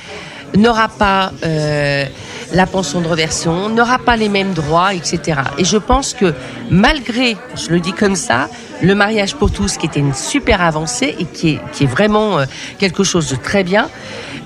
n'aura 0.56 0.88
pas 0.88 1.32
euh, 1.44 2.06
la 2.54 2.66
pension 2.66 3.02
de 3.02 3.08
reversion, 3.08 3.70
n'aura 3.70 4.00
pas 4.00 4.16
les 4.16 4.30
mêmes 4.30 4.54
droits, 4.54 4.94
etc. 4.94 5.42
Et 5.58 5.66
je 5.66 5.78
pense 5.78 6.14
que 6.14 6.34
malgré, 6.72 7.38
je 7.56 7.70
le 7.70 7.80
dis 7.80 7.94
comme 7.94 8.16
ça, 8.16 8.50
le 8.82 8.96
mariage 8.96 9.36
pour 9.36 9.52
tous, 9.52 9.78
qui 9.78 9.86
était 9.86 10.00
une 10.00 10.16
super 10.16 10.62
avancée 10.62 11.16
et 11.20 11.26
qui 11.26 11.50
est, 11.50 11.60
qui 11.74 11.84
est 11.84 11.88
vraiment 11.88 12.40
quelque 12.80 13.04
chose 13.04 13.30
de 13.30 13.36
très 13.36 13.64
bien, 13.64 13.90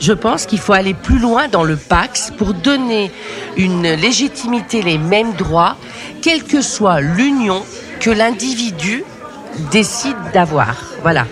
je 0.02 0.12
pense 0.12 0.46
qu'il 0.46 0.60
faut 0.60 0.74
aller 0.74 0.94
plus 0.94 1.20
loin 1.20 1.48
dans 1.48 1.64
le 1.64 1.78
Pax 1.78 2.34
pour 2.38 2.54
donner 2.54 3.10
une 3.56 3.88
légitimité, 3.94 4.82
les 4.82 4.98
mêmes 4.98 5.34
droits, 5.34 5.78
quelle 6.22 6.44
que 6.44 6.62
soit 6.62 7.00
l'union 7.00 7.64
que 8.02 8.10
l'individu 8.10 9.06
décide 9.72 10.18
d'avoir. 10.34 10.76
Voilà 11.02 11.26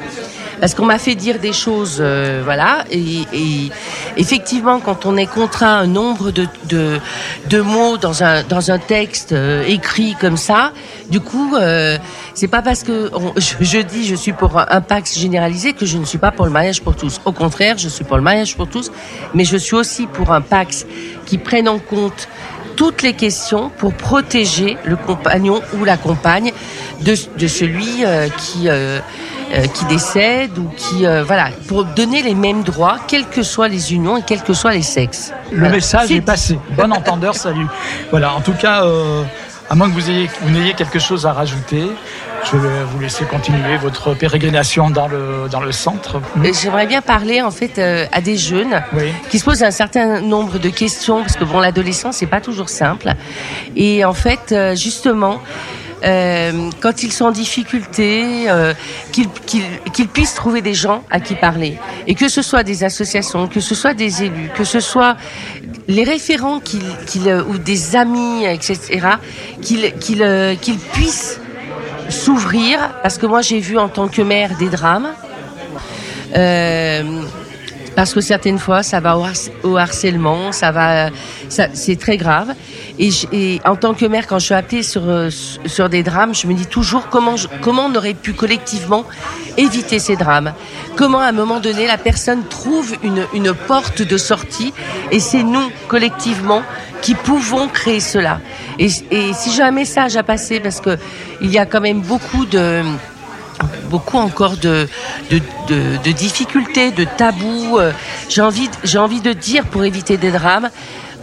parce 0.61 0.75
qu'on 0.75 0.85
m'a 0.85 0.99
fait 0.99 1.15
dire 1.15 1.39
des 1.39 1.53
choses, 1.53 1.97
euh, 1.99 2.41
voilà. 2.45 2.85
Et, 2.91 3.71
effectivement, 4.15 4.79
quand 4.79 5.07
on 5.07 5.17
est 5.17 5.25
contraint 5.25 5.79
un 5.79 5.87
nombre 5.87 6.29
de, 6.29 6.47
de, 6.69 7.61
mots 7.61 7.97
dans 7.97 8.23
un 8.23 8.43
dans 8.43 8.69
un 8.69 8.77
texte 8.77 9.31
euh, 9.31 9.63
écrit 9.67 10.15
comme 10.21 10.37
ça, 10.37 10.71
du 11.09 11.19
coup, 11.19 11.55
euh, 11.55 11.97
c'est 12.35 12.47
pas 12.47 12.61
parce 12.61 12.83
que 12.83 13.11
je, 13.37 13.79
dis 13.79 14.05
je 14.05 14.13
suis 14.13 14.33
pour 14.33 14.59
un, 14.59 14.81
Pax 14.81 15.17
généralisé 15.17 15.73
que 15.73 15.87
je 15.87 15.97
ne 15.97 16.05
suis 16.05 16.19
pas 16.19 16.31
pour 16.31 16.45
le 16.45 16.51
mariage 16.51 16.81
pour 16.83 16.95
tous. 16.95 17.19
Au 17.25 17.31
contraire, 17.31 17.79
je 17.79 17.89
suis 17.89 18.03
pour 18.03 18.17
le 18.17 18.23
mariage 18.23 18.55
pour 18.55 18.67
tous, 18.67 18.91
mais 19.33 19.45
je 19.45 19.57
suis 19.57 19.75
aussi 19.75 20.05
pour 20.05 20.31
un 20.31 20.41
Pax 20.41 20.85
qui 21.25 21.39
prenne 21.39 21.67
en 21.67 21.79
compte 21.79 22.27
toutes 22.81 23.03
les 23.03 23.13
questions 23.13 23.69
pour 23.77 23.93
protéger 23.93 24.75
le 24.85 24.95
compagnon 24.95 25.61
ou 25.77 25.85
la 25.85 25.97
compagne 25.97 26.51
de, 27.01 27.13
de 27.37 27.47
celui 27.47 28.03
qui 28.39 28.69
euh, 29.53 29.65
qui 29.65 29.83
décèdent 29.85 30.57
ou 30.57 30.69
qui 30.77 31.05
euh, 31.05 31.25
voilà 31.25 31.49
pour 31.67 31.83
donner 31.83 32.21
les 32.21 32.35
mêmes 32.35 32.63
droits 32.63 32.99
quels 33.05 33.27
que 33.27 33.43
soient 33.43 33.67
les 33.67 33.93
unions 33.93 34.15
et 34.15 34.21
quels 34.21 34.43
que 34.43 34.53
soient 34.53 34.71
les 34.71 34.81
sexes. 34.81 35.33
Le 35.51 35.67
message 35.67 36.09
est, 36.09 36.21
passé. 36.21 36.57
Bon 36.77 36.89
entendeur, 36.89 37.35
salut. 37.35 37.65
Voilà, 38.11 38.33
en 38.33 38.39
tout 38.39 38.53
cas, 38.53 38.85
euh, 38.85 39.23
à 39.69 39.75
moins 39.75 39.89
que 39.89 39.93
vous 39.93 40.09
ayez 40.09 40.29
vous 40.41 40.51
n'ayez 40.51 40.73
quelque 40.73 40.99
chose 40.99 41.25
à 41.25 41.33
rajouter. 41.33 41.83
Je 42.43 42.57
vais 42.57 42.83
vous 42.83 42.99
laisser 42.99 43.25
continuer 43.25 43.77
votre 43.77 44.13
pérégrination 44.13 44.89
dans 44.89 45.07
le, 45.07 45.47
dans 45.49 45.61
le 45.61 45.71
centre. 45.71 46.21
J'aimerais 46.61 46.87
bien 46.87 47.01
parler 47.01 47.41
en 47.41 47.51
fait 47.51 47.79
à 47.79 48.21
des 48.21 48.37
jeunes 48.37 48.81
qui 49.29 49.39
se 49.39 49.45
posent 49.45 49.63
un 49.63 49.71
certain 49.71 50.21
nombre 50.21 50.57
de 50.59 50.69
questions 50.69 51.21
parce 51.21 51.35
que 51.35 51.43
bon 51.43 51.59
l'adolescence 51.59 52.17
c'est 52.17 52.25
pas 52.25 52.41
toujours 52.41 52.69
simple 52.69 53.13
et 53.75 54.03
en 54.05 54.13
fait 54.13 54.55
justement 54.75 55.39
euh, 56.03 56.69
quand 56.79 57.03
ils 57.03 57.11
sont 57.11 57.25
en 57.25 57.31
difficulté, 57.31 58.49
euh, 58.49 58.73
qu'ils 59.11 60.07
puissent 60.07 60.33
trouver 60.33 60.61
des 60.61 60.73
gens 60.73 61.03
à 61.11 61.19
qui 61.19 61.35
parler. 61.35 61.77
Et 62.07 62.15
que 62.15 62.27
ce 62.27 62.41
soit 62.41 62.63
des 62.63 62.83
associations, 62.83 63.47
que 63.47 63.59
ce 63.59 63.75
soit 63.75 63.93
des 63.93 64.23
élus, 64.23 64.49
que 64.55 64.63
ce 64.63 64.79
soit 64.79 65.15
les 65.87 66.03
référents 66.03 66.59
qu'ils 66.59 67.27
euh, 67.27 67.43
ou 67.43 67.57
des 67.57 67.95
amis, 67.95 68.45
etc., 68.45 69.07
qu'ils 69.61 69.93
qu'ils 69.93 70.79
puissent 70.93 71.40
s'ouvrir. 72.11 72.79
Parce 73.01 73.17
que 73.17 73.25
moi, 73.25 73.41
j'ai 73.41 73.59
vu 73.59 73.77
en 73.77 73.89
tant 73.89 74.07
que 74.07 74.21
mère 74.21 74.55
des 74.57 74.69
drames. 74.69 75.09
parce 77.95 78.13
que 78.13 78.21
certaines 78.21 78.59
fois, 78.59 78.83
ça 78.83 78.99
va 78.99 79.17
au 79.63 79.77
harcèlement, 79.77 80.51
ça 80.51 80.71
va, 80.71 81.09
c'est 81.49 81.99
très 81.99 82.17
grave. 82.17 82.53
Et, 82.99 83.59
en 83.65 83.75
tant 83.75 83.93
que 83.93 84.05
mère, 84.05 84.27
quand 84.27 84.39
je 84.39 84.45
suis 84.45 84.53
appelée 84.53 84.83
sur, 84.83 85.01
euh, 85.05 85.29
sur 85.65 85.89
des 85.89 86.03
drames, 86.03 86.35
je 86.35 86.45
me 86.47 86.53
dis 86.53 86.67
toujours 86.67 87.09
comment, 87.09 87.35
comment 87.61 87.85
on 87.85 87.95
aurait 87.95 88.13
pu 88.13 88.33
collectivement 88.33 89.05
éviter 89.57 89.99
ces 89.99 90.15
drames. 90.15 90.53
Comment 90.95 91.19
à 91.19 91.27
un 91.27 91.31
moment 91.31 91.59
donné, 91.59 91.87
la 91.87 91.97
personne 91.97 92.43
trouve 92.47 92.93
une, 93.03 93.25
une 93.33 93.53
porte 93.53 94.01
de 94.01 94.17
sortie 94.17 94.73
et 95.11 95.19
c'est 95.19 95.43
nous, 95.43 95.71
collectivement, 95.87 96.61
qui 97.01 97.15
pouvons 97.15 97.67
créer 97.67 97.99
cela. 97.99 98.39
Et, 98.79 98.89
si 98.89 99.51
j'ai 99.55 99.63
un 99.63 99.71
message 99.71 100.15
à 100.17 100.23
passer, 100.23 100.59
parce 100.59 100.81
que 100.81 100.97
il 101.41 101.51
y 101.51 101.57
a 101.57 101.65
quand 101.65 101.81
même 101.81 102.01
beaucoup 102.01 102.45
de 102.45 102.83
beaucoup 103.89 104.17
encore 104.17 104.57
de, 104.57 104.87
de, 105.29 105.39
de, 106.03 106.11
difficultés, 106.11 106.91
de 106.91 107.05
tabous. 107.17 107.77
Euh, 107.77 107.91
j'ai 108.29 108.41
envie, 108.41 108.69
envie 108.95 109.21
de 109.21 109.33
dire 109.33 109.65
pour 109.65 109.83
éviter 109.83 110.17
des 110.17 110.31
drames, 110.31 110.69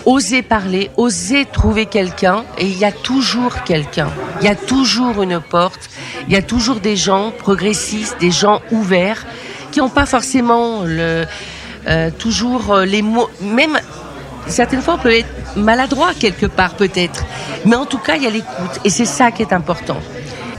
oser 0.04 0.42
parler, 0.42 0.90
oser 0.96 1.46
trouver 1.46 1.86
quelqu'un, 1.86 2.44
et 2.58 2.66
il 2.66 2.78
y 2.78 2.84
a 2.84 2.92
toujours 2.92 3.62
quelqu'un. 3.64 4.10
Il 4.40 4.46
y 4.46 4.50
a 4.50 4.54
toujours 4.54 5.22
une 5.22 5.40
porte. 5.40 5.90
Il 6.28 6.34
y 6.34 6.36
a 6.36 6.42
toujours 6.42 6.80
des 6.80 6.96
gens 6.96 7.32
progressistes, 7.36 8.16
des 8.20 8.30
gens 8.30 8.60
ouverts, 8.70 9.26
qui 9.72 9.80
n'ont 9.80 9.88
pas 9.88 10.06
forcément 10.06 10.82
le, 10.84 11.24
euh, 11.88 12.10
toujours 12.18 12.74
euh, 12.74 12.84
les 12.84 13.02
mots. 13.02 13.30
Même 13.40 13.78
certaines 14.48 14.82
fois, 14.82 14.94
on 14.94 14.98
peut 14.98 15.14
être 15.14 15.28
maladroit 15.56 16.10
quelque 16.18 16.46
part, 16.46 16.74
peut-être. 16.74 17.24
Mais 17.64 17.76
en 17.76 17.86
tout 17.86 17.98
cas, 17.98 18.16
il 18.16 18.22
y 18.22 18.26
a 18.26 18.30
l'écoute, 18.30 18.80
et 18.84 18.90
c'est 18.90 19.04
ça 19.04 19.30
qui 19.30 19.42
est 19.42 19.52
important. 19.52 19.98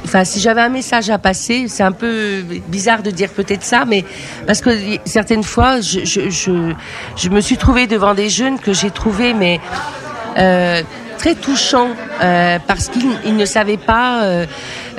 Enfin, 0.05 0.23
si 0.23 0.39
j'avais 0.39 0.61
un 0.61 0.69
message 0.69 1.09
à 1.09 1.19
passer, 1.19 1.65
c'est 1.67 1.83
un 1.83 1.91
peu 1.91 2.41
bizarre 2.67 3.03
de 3.03 3.11
dire 3.11 3.29
peut-être 3.29 3.63
ça, 3.63 3.85
mais 3.85 4.03
parce 4.47 4.61
que 4.61 4.71
certaines 5.05 5.43
fois, 5.43 5.81
je, 5.81 6.03
je, 6.03 6.29
je, 6.29 6.73
je 7.15 7.29
me 7.29 7.41
suis 7.41 7.57
trouvée 7.57 7.85
devant 7.85 8.15
des 8.15 8.29
jeunes 8.29 8.59
que 8.59 8.73
j'ai 8.73 8.89
trouvés, 8.89 9.33
mais 9.33 9.59
euh, 10.37 10.81
très 11.19 11.35
touchants, 11.35 11.89
euh, 12.23 12.57
parce 12.65 12.89
qu'ils 12.89 13.35
ne 13.35 13.45
savaient 13.45 13.77
pas 13.77 14.23
euh, 14.23 14.45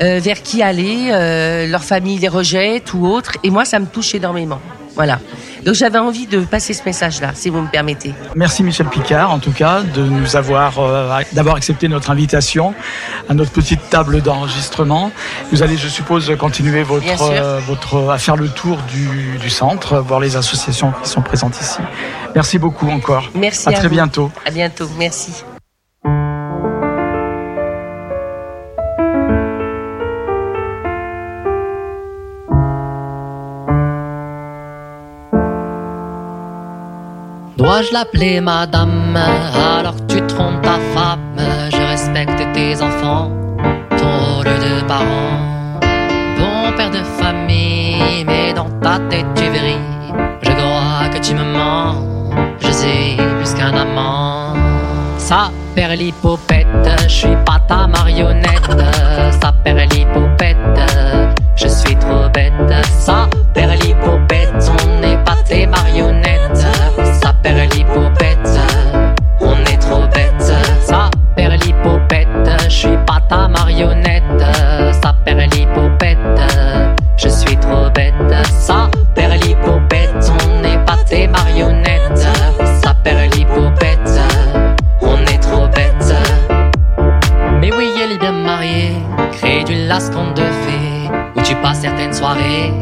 euh 0.00 0.20
vers 0.20 0.42
qui 0.42 0.62
aller, 0.62 1.08
euh, 1.10 1.66
leur 1.66 1.82
famille 1.82 2.18
les 2.18 2.28
rejette 2.28 2.94
ou 2.94 3.06
autre, 3.06 3.32
et 3.42 3.50
moi, 3.50 3.64
ça 3.64 3.80
me 3.80 3.86
touche 3.86 4.14
énormément. 4.14 4.60
Voilà. 4.94 5.18
Donc 5.64 5.74
j'avais 5.74 5.98
envie 5.98 6.26
de 6.26 6.40
passer 6.40 6.72
ce 6.74 6.82
message-là, 6.84 7.32
si 7.34 7.50
vous 7.50 7.60
me 7.60 7.68
permettez. 7.68 8.14
Merci 8.34 8.62
Michel 8.62 8.86
Picard, 8.86 9.30
en 9.30 9.38
tout 9.38 9.52
cas, 9.52 9.82
de 9.82 10.02
nous 10.02 10.36
avoir 10.36 10.78
euh, 10.78 11.20
d'avoir 11.32 11.56
accepté 11.56 11.88
notre 11.88 12.10
invitation 12.10 12.74
à 13.28 13.34
notre 13.34 13.50
petite 13.50 13.90
table 13.90 14.22
d'enregistrement. 14.22 15.10
Vous 15.52 15.62
allez, 15.62 15.76
je 15.76 15.88
suppose, 15.88 16.32
continuer 16.38 16.82
votre 16.82 17.22
euh, 17.22 17.60
votre 17.66 18.10
à 18.10 18.18
faire 18.18 18.36
le 18.36 18.48
tour 18.48 18.78
du, 18.92 19.38
du, 19.38 19.50
centre, 19.50 19.98
voir 19.98 20.20
les 20.20 20.36
associations 20.36 20.92
qui 21.02 21.08
sont 21.08 21.22
présentes 21.22 21.60
ici. 21.60 21.78
Merci 22.34 22.58
beaucoup 22.58 22.88
encore. 22.88 23.30
Merci. 23.34 23.68
À, 23.68 23.72
très 23.72 23.88
bientôt. 23.88 24.30
À 24.46 24.50
bientôt. 24.50 24.88
Merci. 24.98 25.44
Dois-je 37.80 37.94
l'appeler 37.94 38.42
madame 38.42 39.16
alors 39.16 39.94
tu 40.06 40.20
trompes 40.26 40.60
ta 40.60 40.78
femme 40.92 41.40
Je 41.70 41.78
respecte 41.78 42.52
tes 42.52 42.74
enfants, 42.82 43.30
ton 43.96 44.34
rôle 44.34 44.44
de 44.44 44.86
parent. 44.86 45.80
Bon 46.36 46.76
père 46.76 46.90
de 46.90 47.02
famille, 47.18 48.22
mais 48.26 48.52
dans 48.52 48.68
ta 48.82 48.98
tête 49.08 49.24
tu 49.34 49.44
vris. 49.48 49.78
Je 50.42 50.50
crois 50.50 51.08
que 51.10 51.20
tu 51.26 51.32
me 51.32 51.42
mens, 51.42 52.04
je 52.60 52.70
suis 52.70 53.16
plus 53.16 53.54
qu'un 53.54 53.74
amant. 53.74 54.54
Ça 55.16 55.50
perd 55.74 55.92
l'hypopète, 55.92 56.66
je 57.04 57.08
suis 57.08 57.36
pas 57.46 57.60
ta 57.66 57.86
marionnette. 57.86 58.76
Ça 59.40 59.54
perd 59.64 59.90
l'hypopète, 59.90 60.58
je 61.56 61.66
suis 61.66 61.96
trop 61.96 62.28
bête. 62.28 62.52
Ça 62.98 63.26
perd 63.54 63.72
l'hypopète, 63.82 64.70
on 64.70 65.00
n'est 65.00 65.24
pas 65.24 65.36
tes 65.46 65.66
marionnettes 65.66 66.09
certaines 91.90 92.12
soirées 92.12 92.72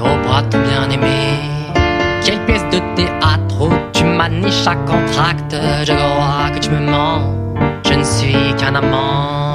au 0.00 0.26
bras 0.26 0.42
de 0.42 0.58
bien 0.58 0.88
aimé. 0.90 1.38
Quelle 2.24 2.44
pièce 2.44 2.64
de 2.70 2.78
théâtre 2.94 3.68
niche 4.28 4.66
à 4.66 4.76
contracte. 4.76 5.54
Je 5.84 5.92
crois 5.92 6.50
que 6.54 6.58
tu 6.60 6.70
me 6.70 6.80
mens, 6.90 7.22
je 7.84 7.94
ne 7.94 8.04
suis 8.04 8.54
qu'un 8.58 8.74
amant. 8.74 9.54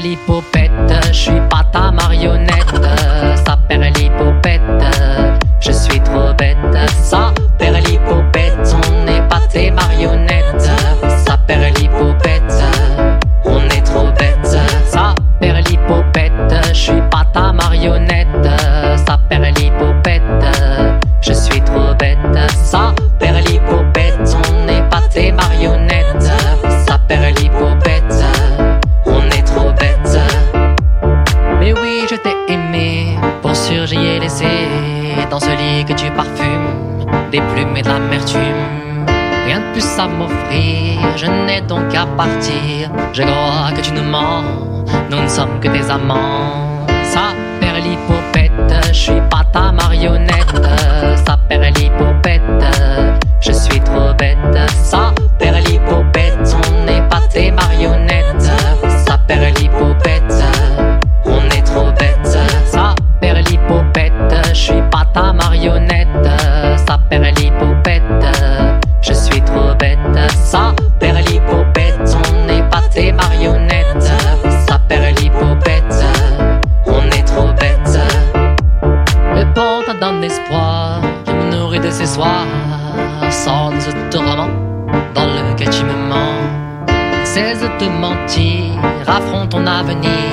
l'hypopète, 0.00 0.70
je 1.08 1.12
suis 1.12 1.43
m'offrir, 40.18 41.16
je 41.16 41.26
n'ai 41.26 41.60
donc 41.60 41.88
qu'à 41.88 42.06
partir. 42.06 42.90
Je 43.12 43.22
crois 43.22 43.70
que 43.74 43.80
tu 43.80 43.92
nous 43.92 44.02
mens, 44.02 44.44
nous 45.10 45.20
ne 45.20 45.28
sommes 45.28 45.60
que 45.60 45.68
des 45.68 45.90
amants. 45.90 46.86
Ça 47.02 47.34
perd 47.60 47.78
l'hypopète, 47.84 48.74
je 48.88 48.92
suis 48.92 49.22
pas 49.30 49.44
ta 49.52 49.72
marionnette. 49.72 50.83
Ton 89.48 89.66
avenir. 89.66 90.23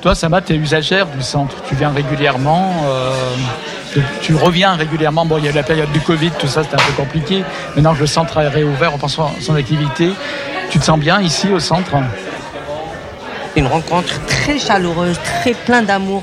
Toi, 0.00 0.14
Sama, 0.14 0.40
tu 0.40 0.52
es 0.52 0.56
usagère 0.56 1.06
du 1.06 1.22
centre. 1.22 1.56
Tu 1.68 1.74
viens 1.74 1.90
régulièrement. 1.90 2.72
euh, 2.86 3.12
tu- 3.92 4.02
tu 4.22 4.34
reviens 4.34 4.74
régulièrement. 4.74 5.24
Bon, 5.26 5.38
il 5.38 5.44
y 5.44 5.48
a 5.48 5.50
eu 5.50 5.54
la 5.54 5.62
période 5.62 5.90
du 5.92 6.00
Covid, 6.00 6.30
tout 6.38 6.46
ça, 6.46 6.62
c'était 6.62 6.76
un 6.76 6.84
peu 6.86 6.92
compliqué. 6.92 7.42
Maintenant 7.74 7.94
que 7.94 8.00
le 8.00 8.06
centre 8.06 8.36
est 8.38 8.48
réouvert, 8.48 8.94
on 8.94 8.98
pense 8.98 9.18
à 9.18 9.30
son 9.40 9.54
activité. 9.56 10.10
Tu 10.70 10.78
te 10.78 10.84
sens 10.84 10.98
bien 10.98 11.20
ici 11.20 11.48
au 11.52 11.58
centre? 11.58 11.90
Une 13.56 13.66
rencontre 13.66 14.20
très 14.26 14.58
chaleureuse, 14.58 15.18
très 15.24 15.52
plein 15.54 15.82
d'amour 15.82 16.22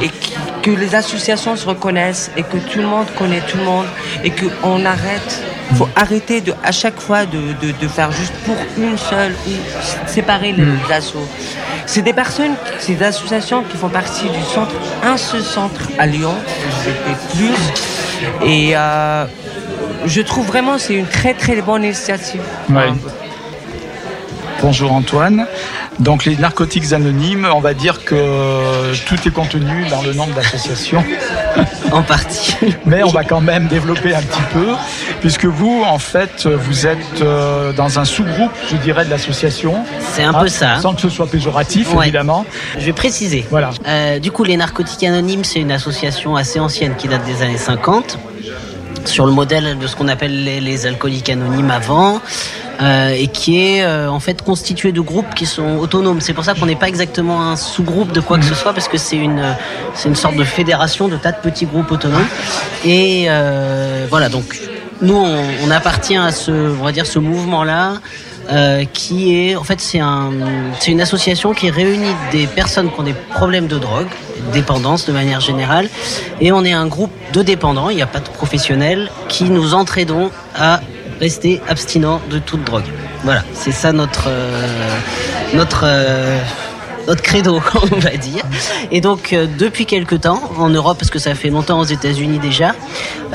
et 0.00 0.08
qui- 0.08 0.32
que 0.62 0.70
les 0.70 0.94
associations 0.94 1.56
se 1.56 1.66
reconnaissent 1.66 2.30
et 2.38 2.42
que 2.42 2.56
tout 2.56 2.78
le 2.78 2.86
monde 2.86 3.06
connaît 3.18 3.40
tout 3.40 3.58
le 3.58 3.64
monde 3.64 3.86
et 4.24 4.30
qu'on 4.30 4.86
arrête, 4.86 5.42
faut 5.74 5.88
arrêter 5.96 6.40
de, 6.40 6.54
à 6.64 6.72
chaque 6.72 6.98
fois 7.00 7.26
de, 7.26 7.38
de- 7.60 7.72
de 7.72 7.88
faire 7.88 8.10
juste 8.12 8.32
pour 8.46 8.56
une 8.78 8.96
seule 8.96 9.32
ou 9.46 9.50
séparer 10.06 10.52
les 10.52 10.94
assos. 10.94 11.28
C'est 11.86 12.02
des 12.02 12.12
personnes, 12.12 12.54
des 12.94 13.04
associations 13.04 13.62
qui 13.62 13.76
font 13.76 13.88
partie 13.88 14.28
du 14.28 14.42
centre, 14.54 14.74
un 15.02 15.16
seul 15.16 15.42
centre 15.42 15.88
à 15.98 16.06
Lyon, 16.06 16.34
c'était 16.82 17.16
plus. 17.36 18.46
Et 18.46 18.76
euh, 18.76 19.26
je 20.06 20.20
trouve 20.20 20.46
vraiment 20.46 20.76
c'est 20.78 20.94
une 20.94 21.06
très 21.06 21.34
très 21.34 21.60
bonne 21.62 21.84
initiative. 21.84 22.42
Bonjour 24.62 24.92
Antoine. 24.92 25.46
Donc 26.00 26.24
les 26.24 26.36
narcotiques 26.36 26.92
anonymes, 26.92 27.48
on 27.52 27.60
va 27.60 27.74
dire 27.74 28.04
que 28.04 28.94
tout 29.06 29.16
est 29.26 29.32
contenu 29.32 29.86
dans 29.88 30.02
le 30.02 30.12
nom 30.12 30.26
de 30.26 30.34
l'association. 30.34 31.04
En 31.92 32.02
partie. 32.02 32.56
Mais 32.86 33.02
on 33.02 33.08
va 33.10 33.24
quand 33.24 33.40
même 33.40 33.66
développer 33.68 34.14
un 34.14 34.20
petit 34.22 34.42
peu, 34.52 34.66
puisque 35.20 35.44
vous, 35.46 35.82
en 35.86 35.98
fait, 35.98 36.46
vous 36.46 36.86
êtes 36.86 37.20
euh, 37.22 37.72
dans 37.72 37.98
un 37.98 38.04
sous-groupe, 38.04 38.52
je 38.70 38.76
dirais, 38.76 39.04
de 39.04 39.10
l'association. 39.10 39.74
C'est 40.12 40.22
un 40.24 40.34
Hein, 40.34 40.40
peu 40.42 40.48
ça. 40.48 40.78
Sans 40.80 40.94
que 40.94 41.00
ce 41.00 41.08
soit 41.08 41.26
péjoratif, 41.26 41.92
Ouais. 41.94 42.04
évidemment. 42.06 42.44
Je 42.78 42.84
vais 42.86 42.92
préciser. 42.92 43.44
Voilà. 43.50 43.70
Euh, 43.86 44.18
du 44.18 44.30
coup, 44.30 44.44
les 44.44 44.56
Narcotiques 44.56 45.02
Anonymes, 45.04 45.44
c'est 45.44 45.60
une 45.60 45.72
association 45.72 46.36
assez 46.36 46.60
ancienne 46.60 46.94
qui 46.96 47.08
date 47.08 47.24
des 47.24 47.42
années 47.42 47.56
50, 47.58 48.18
sur 49.06 49.26
le 49.26 49.32
modèle 49.32 49.78
de 49.78 49.86
ce 49.86 49.96
qu'on 49.96 50.08
appelle 50.08 50.44
les, 50.44 50.60
les 50.60 50.86
alcooliques 50.86 51.28
anonymes 51.28 51.70
avant, 51.70 52.20
euh, 52.80 53.10
et 53.10 53.26
qui 53.28 53.60
est 53.60 53.82
euh, 53.82 54.10
en 54.10 54.20
fait 54.20 54.42
constitué 54.42 54.92
de 54.92 55.00
groupes 55.00 55.34
qui 55.34 55.46
sont 55.46 55.76
autonomes. 55.78 56.20
C'est 56.20 56.32
pour 56.32 56.44
ça 56.44 56.54
qu'on 56.54 56.66
n'est 56.66 56.76
pas 56.76 56.88
exactement 56.88 57.42
un 57.42 57.56
sous-groupe 57.56 58.12
de 58.12 58.20
quoi 58.20 58.38
que 58.38 58.44
ce 58.44 58.54
soit, 58.54 58.72
parce 58.72 58.88
que 58.88 58.98
c'est 58.98 59.16
une, 59.16 59.42
c'est 59.94 60.08
une 60.08 60.16
sorte 60.16 60.36
de 60.36 60.44
fédération 60.44 61.08
de 61.08 61.16
tas 61.16 61.32
de 61.32 61.38
petits 61.38 61.66
groupes 61.66 61.90
autonomes. 61.90 62.26
Et 62.84 63.26
euh, 63.28 64.06
voilà, 64.08 64.28
donc 64.28 64.58
nous, 65.02 65.16
on, 65.16 65.44
on 65.64 65.70
appartient 65.70 66.16
à 66.16 66.32
ce, 66.32 66.50
on 66.50 66.84
va 66.84 66.92
dire, 66.92 67.06
ce 67.06 67.18
mouvement-là. 67.18 67.94
Euh, 68.52 68.84
qui 68.92 69.36
est 69.36 69.56
en 69.56 69.64
fait 69.64 69.80
c'est 69.80 70.00
un 70.00 70.30
c'est 70.80 70.90
une 70.90 71.00
association 71.00 71.52
qui 71.52 71.70
réunit 71.70 72.14
des 72.32 72.46
personnes 72.46 72.90
qui 72.90 72.98
ont 72.98 73.04
des 73.04 73.14
problèmes 73.34 73.68
de 73.68 73.78
drogue, 73.78 74.08
dépendance 74.52 75.06
de 75.06 75.12
manière 75.12 75.40
générale, 75.40 75.88
et 76.40 76.50
on 76.52 76.64
est 76.64 76.72
un 76.72 76.86
groupe 76.86 77.12
de 77.32 77.42
dépendants, 77.42 77.90
il 77.90 77.96
n'y 77.96 78.02
a 78.02 78.06
pas 78.06 78.20
de 78.20 78.28
professionnels, 78.28 79.10
qui 79.28 79.44
nous 79.44 79.74
entraidons 79.74 80.30
à 80.56 80.80
rester 81.20 81.60
abstinents 81.68 82.20
de 82.30 82.38
toute 82.38 82.64
drogue. 82.64 82.84
Voilà, 83.22 83.44
c'est 83.52 83.72
ça 83.72 83.92
notre 83.92 84.24
euh, 84.28 84.66
notre 85.54 85.84
euh, 85.84 86.38
notre 87.10 87.22
credo, 87.22 87.60
on 87.92 87.98
va 87.98 88.10
dire. 88.10 88.44
Et 88.92 89.00
donc, 89.00 89.32
euh, 89.32 89.46
depuis 89.58 89.84
quelque 89.84 90.14
temps, 90.14 90.40
en 90.58 90.68
Europe, 90.68 90.96
parce 90.98 91.10
que 91.10 91.18
ça 91.18 91.34
fait 91.34 91.50
longtemps 91.50 91.80
aux 91.80 91.84
États-Unis 91.84 92.38
déjà, 92.38 92.74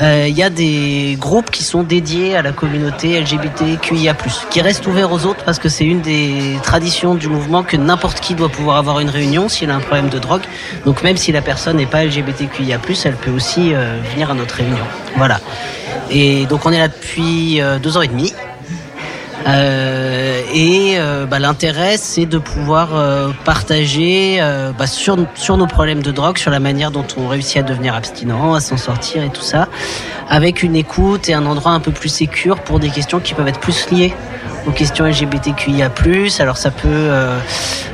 euh, 0.00 0.26
il 0.28 0.36
y 0.36 0.42
a 0.42 0.48
des 0.48 1.16
groupes 1.20 1.50
qui 1.50 1.62
sont 1.62 1.82
dédiés 1.82 2.36
à 2.36 2.42
la 2.42 2.52
communauté 2.52 3.20
LGBTQIA+, 3.20 4.16
qui 4.50 4.60
restent 4.62 4.86
ouverts 4.86 5.12
aux 5.12 5.26
autres 5.26 5.44
parce 5.44 5.58
que 5.58 5.68
c'est 5.68 5.84
une 5.84 6.00
des 6.00 6.56
traditions 6.62 7.14
du 7.14 7.28
mouvement 7.28 7.62
que 7.62 7.76
n'importe 7.76 8.20
qui 8.20 8.34
doit 8.34 8.48
pouvoir 8.48 8.78
avoir 8.78 9.00
une 9.00 9.10
réunion 9.10 9.50
s'il 9.50 9.70
a 9.70 9.74
un 9.74 9.80
problème 9.80 10.08
de 10.08 10.18
drogue. 10.18 10.42
Donc, 10.86 11.02
même 11.02 11.18
si 11.18 11.30
la 11.30 11.42
personne 11.42 11.76
n'est 11.76 11.86
pas 11.86 12.04
LGBTQIA+, 12.04 12.78
elle 13.04 13.16
peut 13.16 13.30
aussi 13.30 13.74
euh, 13.74 13.98
venir 14.12 14.30
à 14.30 14.34
notre 14.34 14.54
réunion. 14.54 14.86
Voilà. 15.16 15.38
Et 16.10 16.46
donc, 16.46 16.64
on 16.64 16.72
est 16.72 16.78
là 16.78 16.88
depuis 16.88 17.60
deux 17.82 17.96
ans 17.96 18.02
et 18.02 18.08
demi. 18.08 18.32
Euh, 19.46 20.40
et 20.52 20.94
euh, 20.98 21.24
bah, 21.26 21.38
l'intérêt, 21.38 21.96
c'est 21.98 22.26
de 22.26 22.38
pouvoir 22.38 22.88
euh, 22.94 23.28
partager 23.44 24.40
bah, 24.78 24.86
sur, 24.86 25.16
sur 25.34 25.56
nos 25.56 25.66
problèmes 25.66 26.02
de 26.02 26.10
drogue, 26.10 26.38
sur 26.38 26.50
la 26.50 26.60
manière 26.60 26.90
dont 26.90 27.04
on 27.16 27.28
réussit 27.28 27.58
à 27.58 27.62
devenir 27.62 27.94
abstinent, 27.94 28.54
à 28.54 28.60
s'en 28.60 28.76
sortir 28.76 29.22
et 29.22 29.30
tout 29.30 29.42
ça, 29.42 29.68
avec 30.28 30.62
une 30.62 30.74
écoute 30.76 31.28
et 31.28 31.34
un 31.34 31.46
endroit 31.46 31.72
un 31.72 31.80
peu 31.80 31.92
plus 31.92 32.08
sécure 32.08 32.58
pour 32.60 32.80
des 32.80 32.88
questions 32.90 33.20
qui 33.20 33.34
peuvent 33.34 33.48
être 33.48 33.60
plus 33.60 33.88
liées 33.90 34.14
aux 34.66 34.72
questions 34.72 35.04
LGBTQIA+. 35.06 35.90
Alors 36.40 36.56
ça 36.56 36.70
peut... 36.72 36.88
euh, 36.88 37.38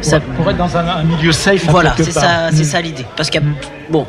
ça, 0.00 0.20
Pour 0.20 0.48
être 0.50 0.57
dans 0.57 0.74
un, 0.76 0.86
un 0.88 1.03
milieu 1.05 1.32
safe. 1.32 1.66
voilà, 1.68 1.94
c'est 1.98 2.12
ça, 2.12 2.48
c'est 2.50 2.62
Mm. 2.62 2.64
ça 2.64 2.80
l'idée. 2.80 3.07
Parce 3.16 3.28
qu'il 3.28 3.42
y 3.42 3.44
a, 3.44 3.46
bon, 3.90 4.07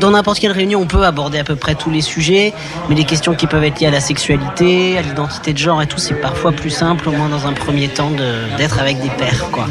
dans- 0.00 0.10
n'importe 0.10 0.38
quelle 0.40 0.52
réunion, 0.52 0.80
on 0.80 0.86
peut 0.86 1.04
aborder 1.04 1.38
à 1.38 1.44
peu 1.44 1.56
près 1.56 1.74
tous 1.74 1.90
les 1.90 2.00
sujets, 2.00 2.52
mais 2.88 2.94
les 2.94 3.04
questions 3.04 3.34
qui 3.34 3.46
peuvent 3.46 3.64
être 3.64 3.80
liées 3.80 3.86
à 3.86 3.90
la 3.90 4.00
sexualité, 4.00 4.98
à 4.98 5.02
l'identité 5.02 5.52
de 5.52 5.58
genre 5.58 5.80
et 5.82 5.86
tout, 5.86 5.98
c'est 5.98 6.14
parfois 6.14 6.52
plus 6.52 6.70
simple, 6.70 7.08
au 7.08 7.12
moins 7.12 7.28
dans 7.28 7.46
un 7.46 7.52
premier 7.52 7.88
temps, 7.88 8.10
d'être 8.58 8.78
avec 8.80 9.00
des 9.00 9.10
pairs, 9.10 9.46
quoi. 9.52 9.66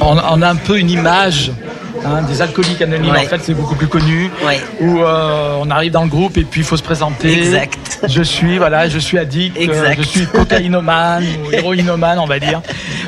On, 0.00 0.16
on 0.16 0.42
a 0.42 0.48
un 0.48 0.56
peu 0.56 0.78
une 0.78 0.90
image 0.90 1.52
Hein, 2.04 2.22
des 2.22 2.42
alcooliques 2.42 2.82
anonymes, 2.82 3.12
en 3.12 3.28
fait, 3.28 3.40
c'est 3.44 3.54
beaucoup 3.54 3.76
plus 3.76 3.86
connu. 3.86 4.28
Où 4.80 5.02
euh, 5.04 5.54
on 5.60 5.70
arrive 5.70 5.92
dans 5.92 6.02
le 6.02 6.08
groupe 6.08 6.36
et 6.36 6.42
puis 6.42 6.62
il 6.62 6.64
faut 6.66 6.76
se 6.76 6.82
présenter. 6.82 7.32
Exact. 7.32 8.00
Je 8.08 8.22
suis, 8.24 8.58
voilà, 8.58 8.88
je 8.88 8.98
suis 8.98 9.18
addict, 9.18 9.56
euh, 9.56 9.94
je 9.96 10.02
suis 10.02 10.26
cocaïnomane 10.26 11.24
ou 11.46 11.52
héroïnomane, 11.52 12.18
on 12.18 12.26
va 12.26 12.40
dire. 12.40 12.60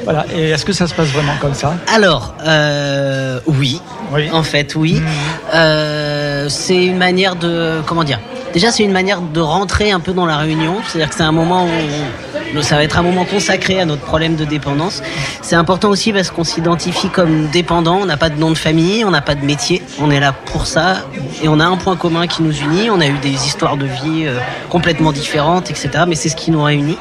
Voilà. 0.05 0.27
Et 0.35 0.51
est-ce 0.51 0.65
que 0.65 0.73
ça 0.73 0.87
se 0.87 0.95
passe 0.95 1.09
vraiment 1.09 1.35
comme 1.41 1.55
ça? 1.55 1.75
Alors, 1.93 2.35
euh, 2.47 3.41
oui. 3.47 3.81
oui. 4.13 4.31
En 4.33 4.43
fait, 4.43 4.75
oui. 4.75 5.01
Mmh. 5.01 6.49
c'est 6.49 6.85
une 6.85 6.99
manière 6.99 7.37
de, 7.37 7.81
comment 7.87 8.05
dire? 8.05 8.21
Déjà, 8.53 8.71
c'est 8.71 8.85
une 8.85 8.93
manière 8.93 9.21
de 9.21 9.41
rentrer 9.41 9.91
un 9.91 10.01
peu 10.01 10.13
dans 10.13 10.27
la 10.27 10.37
réunion. 10.37 10.77
C'est-à-dire 10.87 11.09
que 11.09 11.17
c'est 11.17 11.23
un 11.23 11.33
moment 11.33 11.65
où 11.65 12.39
ça 12.63 12.77
va 12.77 12.85
être 12.85 12.99
un 12.99 13.03
moment 13.03 13.25
consacré 13.25 13.81
à 13.81 13.85
notre 13.85 14.03
problème 14.03 14.37
de 14.37 14.45
dépendance. 14.45 15.03
C'est 15.43 15.57
important 15.57 15.91
aussi 15.91 16.13
parce 16.13 16.31
qu'on 16.31 16.45
s'identifie 16.45 17.09
comme 17.09 17.49
dépendant. 17.49 17.99
On 18.03 18.07
n'a 18.07 18.17
pas 18.17 18.31
de 18.31 18.39
nom 18.39 18.51
de 18.51 18.59
famille, 18.59 19.05
on 19.05 19.11
n'a 19.11 19.21
pas 19.21 19.35
de 19.35 19.45
métier. 19.45 19.83
On 20.01 20.11
est 20.11 20.21
là 20.21 20.33
pour 20.33 20.67
ça 20.67 21.07
et 21.43 21.49
on 21.49 21.61
a 21.61 21.65
un 21.65 21.77
point 21.77 21.97
commun 21.97 22.27
qui 22.27 22.43
nous 22.43 22.57
unit. 22.57 22.91
On 22.91 23.01
a 23.01 23.07
eu 23.07 23.19
des 23.19 23.47
histoires 23.47 23.77
de 23.77 23.87
vie 23.87 24.27
euh, 24.27 24.39
complètement 24.69 25.13
différentes, 25.13 25.71
etc. 25.71 26.05
Mais 26.07 26.15
c'est 26.15 26.29
ce 26.29 26.37
qui 26.37 26.51
nous 26.51 26.63
réunit. 26.63 26.99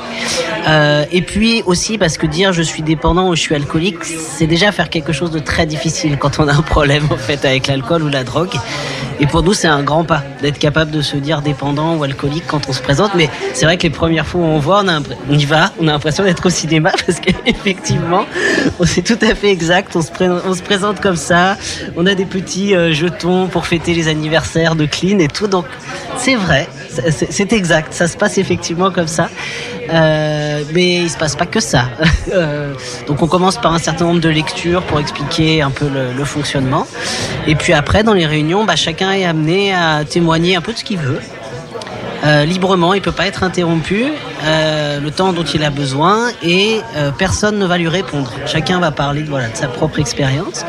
Euh, 0.68 1.06
et 1.12 1.22
puis 1.22 1.62
aussi 1.66 1.98
parce 1.98 2.18
que 2.18 2.26
dire 2.26 2.54
je 2.54 2.62
suis 2.62 2.84
dépendant 2.84 3.30
ou 3.30 3.36
je 3.36 3.42
suis 3.42 3.56
alcoolique, 3.56 4.04
c'est 4.04 4.48
déjà 4.48 4.72
faire 4.72 4.90
quelque 4.90 5.12
chose 5.12 5.32
de 5.32 5.40
très 5.40 5.66
difficile 5.66 6.18
quand 6.18 6.40
on 6.40 6.48
a 6.48 6.54
un 6.54 6.62
problème 6.62 7.06
en 7.12 7.18
fait 7.18 7.44
avec 7.46 7.68
l'alcool 7.68 8.04
ou 8.04 8.10
la 8.10 8.24
drogue. 8.24 8.56
Et 9.20 9.28
pour 9.28 9.44
nous, 9.44 9.54
c'est 9.54 9.68
un 9.68 9.84
grand 9.84 10.04
pas 10.04 10.24
d'être 10.42 10.60
capable 10.60 10.92
de 10.92 11.02
se 11.02 11.18
dire 11.18 11.42
dépendant 11.42 11.96
ou 11.96 12.04
alcoolique 12.04 12.46
quand 12.48 12.68
on 12.68 12.74
se 12.74 12.82
présente. 12.82 13.12
Mais 13.16 13.30
c'est 13.54 13.66
vrai 13.66 13.78
que 13.78 13.84
les 13.84 13.90
premières 13.90 14.26
fois 14.26 14.42
où 14.42 14.46
on 14.46 14.60
voit, 14.60 14.82
on, 14.84 14.88
a 14.88 15.00
on 15.30 15.34
on 15.80 15.88
a 15.88 15.92
l'impression 15.92 16.24
d'être 16.24 16.46
au 16.46 16.50
cinéma 16.50 16.92
parce 17.06 17.20
qu'effectivement, 17.20 18.26
c'est 18.86 19.04
tout 19.04 19.20
à 19.22 19.36
fait 19.36 19.50
exact. 19.50 19.96
On 19.96 20.02
se, 20.02 20.62
présente 20.62 21.00
comme 21.00 21.16
ça. 21.16 21.58
On 21.96 22.06
a 22.06 22.16
des 22.16 22.26
petits 22.26 22.76
euh, 22.76 22.94
jetons 22.94 23.48
pour 23.48 23.66
fêter 23.68 23.94
les 23.94 24.08
anniversaires 24.08 24.76
de 24.76 24.86
Clean 24.86 25.20
et 25.20 25.28
tout. 25.28 25.48
Donc 25.48 25.66
c'est 26.18 26.36
vrai, 26.36 26.68
c'est 27.30 27.54
exact. 27.54 27.94
Ça 27.94 28.08
se 28.08 28.18
passe 28.18 28.38
effectivement 28.38 28.92
comme 28.92 29.08
ça. 29.08 29.30
Euh, 29.90 30.64
mais 30.74 30.96
il 30.96 31.10
se 31.10 31.18
passe 31.18 31.36
pas 31.36 31.46
que 31.46 31.60
ça. 31.60 31.86
Euh, 32.34 32.74
donc 33.06 33.22
on 33.22 33.28
commence 33.28 33.58
par 33.58 33.74
un 33.74 33.80
certain 33.80 34.06
nombre 34.06 34.22
de 34.22 34.30
lectures 34.30 34.82
pour 34.84 35.00
expliquer 35.00 35.62
un 35.62 35.70
peu 35.70 35.88
le, 35.88 36.14
le 36.18 36.26
fonctionnement. 36.26 36.88
Et 37.46 37.54
puis 37.56 37.74
après, 37.74 38.04
dans 38.04 38.14
les 38.14 38.26
réunions, 38.26 38.64
bah, 38.64 38.76
chacun 38.76 39.12
est 39.12 39.26
amené 39.26 39.74
à 39.74 40.04
témoigner 40.06 40.56
un 40.56 40.62
peu 40.62 40.74
de 40.74 40.78
ce 40.78 40.84
qu'il 40.84 40.98
veut. 40.98 41.20
Euh, 42.26 42.46
librement, 42.46 42.94
il 42.94 43.02
peut 43.02 43.12
pas 43.12 43.28
être 43.28 43.44
interrompu 43.44 44.06
euh, 44.46 45.00
le 45.02 45.12
temps 45.12 45.34
dont 45.34 45.44
il 45.44 45.64
a 45.64 45.70
besoin 45.70 46.30
et 46.42 46.80
euh, 46.96 47.12
personne 47.12 47.60
ne 47.60 47.66
va 47.66 47.78
lui 47.78 47.90
répondre. 47.90 48.32
Chacun 48.46 48.80
va 48.80 48.92
parler 48.92 49.24
voilà, 49.24 49.50
de 49.50 49.58
sa 49.58 49.68
propre 49.68 50.00
expérience. 50.00 50.66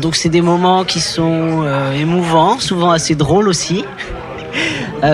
donc 0.00 0.16
c'est 0.16 0.28
des 0.28 0.42
moments 0.42 0.84
qui 0.84 1.00
sont 1.00 1.64
émouvants, 1.94 2.58
souvent 2.58 2.90
assez 2.90 3.14
drôles 3.14 3.48
aussi. 3.48 3.84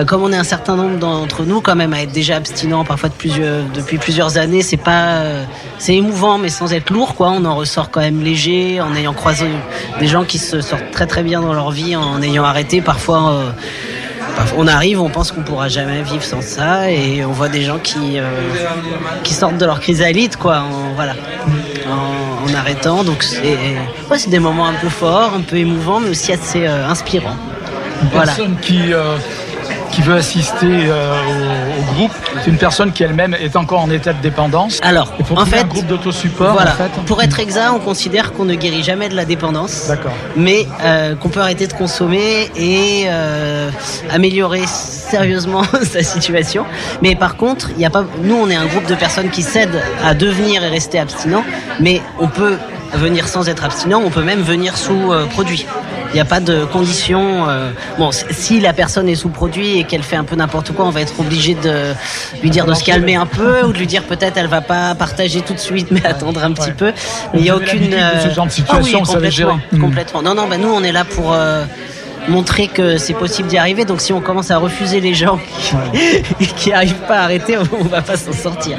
comme 0.07 0.23
on 0.23 0.31
est 0.31 0.37
un 0.37 0.49
certain 0.55 0.75
nombre 0.75 0.97
d'entre 0.97 1.43
nous 1.43 1.59
quand 1.59 1.75
même 1.75 1.93
à 1.93 2.01
être 2.01 2.11
déjà 2.11 2.37
abstinents 2.37 2.85
parfois 2.85 3.09
de 3.09 3.15
plusieurs, 3.15 3.63
depuis 3.75 3.97
plusieurs 3.97 4.37
années, 4.37 4.61
c'est 4.61 4.83
pas 4.91 5.23
c'est 5.77 5.95
émouvant 5.95 6.37
mais 6.37 6.49
sans 6.49 6.71
être 6.71 6.91
lourd 6.91 7.15
quoi. 7.15 7.29
On 7.31 7.45
en 7.45 7.55
ressort 7.55 7.89
quand 7.91 8.01
même 8.01 8.23
léger 8.23 8.79
en 8.79 8.95
ayant 8.95 9.13
croisé 9.13 9.47
des 9.99 10.07
gens 10.07 10.23
qui 10.23 10.37
se 10.37 10.61
sortent 10.61 10.91
très 10.91 11.07
très 11.07 11.23
bien 11.23 11.41
dans 11.41 11.53
leur 11.53 11.71
vie 11.71 11.95
en 11.95 12.21
ayant 12.21 12.45
arrêté 12.45 12.81
parfois 12.81 13.53
on 14.57 14.67
arrive, 14.67 15.01
on 15.01 15.09
pense 15.09 15.31
qu'on 15.31 15.41
pourra 15.41 15.67
jamais 15.67 16.01
vivre 16.03 16.23
sans 16.23 16.41
ça, 16.41 16.91
et 16.91 17.23
on 17.25 17.31
voit 17.31 17.49
des 17.49 17.63
gens 17.63 17.79
qui, 17.79 18.19
euh, 18.19 18.23
qui 19.23 19.33
sortent 19.33 19.57
de 19.57 19.65
leur 19.65 19.79
chrysalide, 19.79 20.35
quoi, 20.35 20.59
en, 20.59 20.93
voilà, 20.95 21.13
en, 21.89 22.53
arrêtant. 22.53 23.03
Donc 23.03 23.23
c'est 23.23 23.57
c'est 24.15 24.29
des 24.29 24.39
moments 24.39 24.67
un 24.67 24.73
peu 24.73 24.89
forts, 24.89 25.33
un 25.35 25.41
peu 25.41 25.57
émouvants, 25.57 25.99
mais 25.99 26.09
aussi 26.09 26.31
assez 26.31 26.67
euh, 26.67 26.87
inspirants. 26.87 27.37
voilà. 28.11 28.33
qui 28.61 28.93
euh, 28.93 29.15
qui 29.93 30.01
veut 30.01 30.15
assister 30.15 30.65
euh, 30.87 31.13
au, 31.79 31.93
groupe, 31.93 32.11
c'est 32.43 32.49
une 32.49 32.57
personne 32.57 32.91
qui 32.91 33.03
elle-même 33.03 33.35
est 33.35 33.55
encore 33.55 33.81
en 33.81 33.91
état 33.91 34.13
de 34.13 34.21
dépendance. 34.21 34.79
Alors, 34.81 35.13
en 35.35 35.45
fait, 35.45 35.59
un 35.59 35.63
groupe 35.65 35.85
d'autosupport. 35.85 36.53
Voilà. 36.53 36.75
Pour 37.05 37.21
être 37.21 37.39
exact, 37.39 37.71
on 37.75 37.79
considère 37.79 38.33
qu'on 38.33 38.45
ne 38.45 38.55
guérit 38.55 38.83
jamais 38.83 39.09
de 39.09 39.15
la 39.15 39.25
dépendance. 39.25 39.87
D'accord. 39.87 40.13
Mais 40.35 40.67
euh, 40.83 41.15
qu'on 41.15 41.29
peut 41.29 41.41
arrêter 41.41 41.67
de 41.67 41.73
consommer 41.73 42.49
et 42.55 43.03
euh, 43.07 43.69
améliorer 44.11 44.63
sérieusement 44.65 45.63
sa 45.83 46.01
situation. 46.01 46.65
Mais 47.03 47.15
par 47.15 47.37
contre, 47.37 47.69
il 47.75 47.81
y 47.81 47.85
a 47.85 47.91
pas. 47.91 48.03
Nous, 48.23 48.35
on 48.35 48.49
est 48.49 48.55
un 48.55 48.65
groupe 48.65 48.87
de 48.87 48.95
personnes 48.95 49.29
qui 49.29 49.43
cèdent 49.43 49.81
à 50.03 50.15
devenir 50.15 50.63
et 50.63 50.69
rester 50.69 50.97
abstinents, 50.97 51.43
mais 51.79 52.01
on 52.19 52.27
peut 52.27 52.57
venir 52.95 53.27
sans 53.27 53.47
être 53.47 53.63
abstinent, 53.63 54.01
on 54.03 54.09
peut 54.09 54.23
même 54.23 54.41
venir 54.41 54.77
sous 54.77 55.11
produit. 55.31 55.65
Il 56.13 56.17
n'y 56.17 56.21
a 56.21 56.25
pas 56.25 56.39
de 56.39 56.65
condition. 56.65 57.49
Euh, 57.49 57.71
bon, 57.97 58.11
si 58.11 58.59
la 58.59 58.71
personne 58.71 59.09
est 59.09 59.15
sous 59.15 59.29
produit 59.29 59.79
et 59.79 59.83
qu'elle 59.83 60.03
fait 60.03 60.15
un 60.15 60.23
peu 60.23 60.35
n'importe 60.35 60.71
quoi, 60.71 60.85
on 60.85 60.91
va 60.91 61.01
être 61.01 61.19
obligé 61.19 61.55
de 61.55 61.93
lui 62.43 62.51
dire 62.51 62.65
de 62.65 62.73
se 62.75 62.83
calmer 62.83 63.15
un 63.15 63.25
peu 63.25 63.63
ou 63.63 63.73
de 63.73 63.79
lui 63.79 63.87
dire 63.87 64.03
peut-être 64.03 64.37
elle 64.37 64.47
va 64.47 64.61
pas 64.61 64.93
partager 64.93 65.41
tout 65.41 65.53
de 65.53 65.59
suite, 65.59 65.89
mais 65.89 66.05
attendre 66.05 66.43
un 66.43 66.51
petit 66.51 66.71
peu. 66.71 66.93
Mais 67.33 67.39
il 67.39 67.41
n'y 67.41 67.49
a 67.49 67.55
aucune. 67.55 67.95
Ce 68.23 68.29
genre 68.29 68.45
de 68.45 68.51
situation, 68.51 68.99
ah 69.01 69.07
oui, 69.07 69.13
complètement, 69.13 69.59
complètement. 69.81 70.21
Non, 70.21 70.35
non, 70.35 70.47
bah 70.47 70.57
nous 70.57 70.71
on 70.71 70.83
est 70.83 70.91
là 70.91 71.03
pour. 71.03 71.33
Euh, 71.33 71.65
montrer 72.27 72.67
que 72.67 72.97
c'est 72.97 73.13
possible 73.13 73.47
d'y 73.47 73.57
arriver. 73.57 73.85
Donc 73.85 74.01
si 74.01 74.13
on 74.13 74.21
commence 74.21 74.51
à 74.51 74.57
refuser 74.57 75.01
les 75.01 75.13
gens 75.13 75.39
qui 76.57 76.69
n'arrivent 76.71 77.05
pas 77.07 77.19
à 77.19 77.23
arrêter, 77.23 77.57
on 77.57 77.83
va 77.85 78.01
pas 78.01 78.17
s'en 78.17 78.33
sortir. 78.33 78.77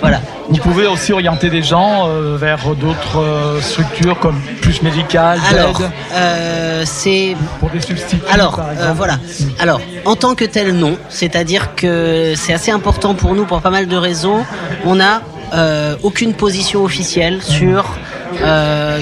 Voilà. 0.00 0.20
Vous 0.48 0.56
pouvez 0.56 0.86
aussi 0.86 1.12
orienter 1.12 1.50
des 1.50 1.62
gens 1.62 2.08
euh, 2.08 2.36
vers 2.38 2.74
d'autres 2.74 3.18
euh, 3.18 3.60
structures 3.60 4.18
comme 4.18 4.40
plus 4.62 4.80
médicales, 4.82 5.38
Alors, 5.50 5.82
euh, 6.14 6.84
c'est 6.86 7.36
pour 7.60 7.68
des 7.68 7.80
substituts. 7.80 8.22
Alors, 8.30 8.60
voilà. 8.94 9.18
Alors, 9.58 9.80
en 10.06 10.16
tant 10.16 10.34
que 10.34 10.46
tel, 10.46 10.72
non. 10.72 10.96
C'est-à-dire 11.10 11.74
que 11.74 12.32
c'est 12.34 12.54
assez 12.54 12.70
important 12.70 13.14
pour 13.14 13.34
nous 13.34 13.44
pour 13.44 13.60
pas 13.60 13.70
mal 13.70 13.88
de 13.88 13.96
raisons. 13.96 14.44
On 14.84 14.96
n'a 14.96 15.22
aucune 16.02 16.32
position 16.32 16.82
officielle 16.84 17.42
sur 17.42 17.84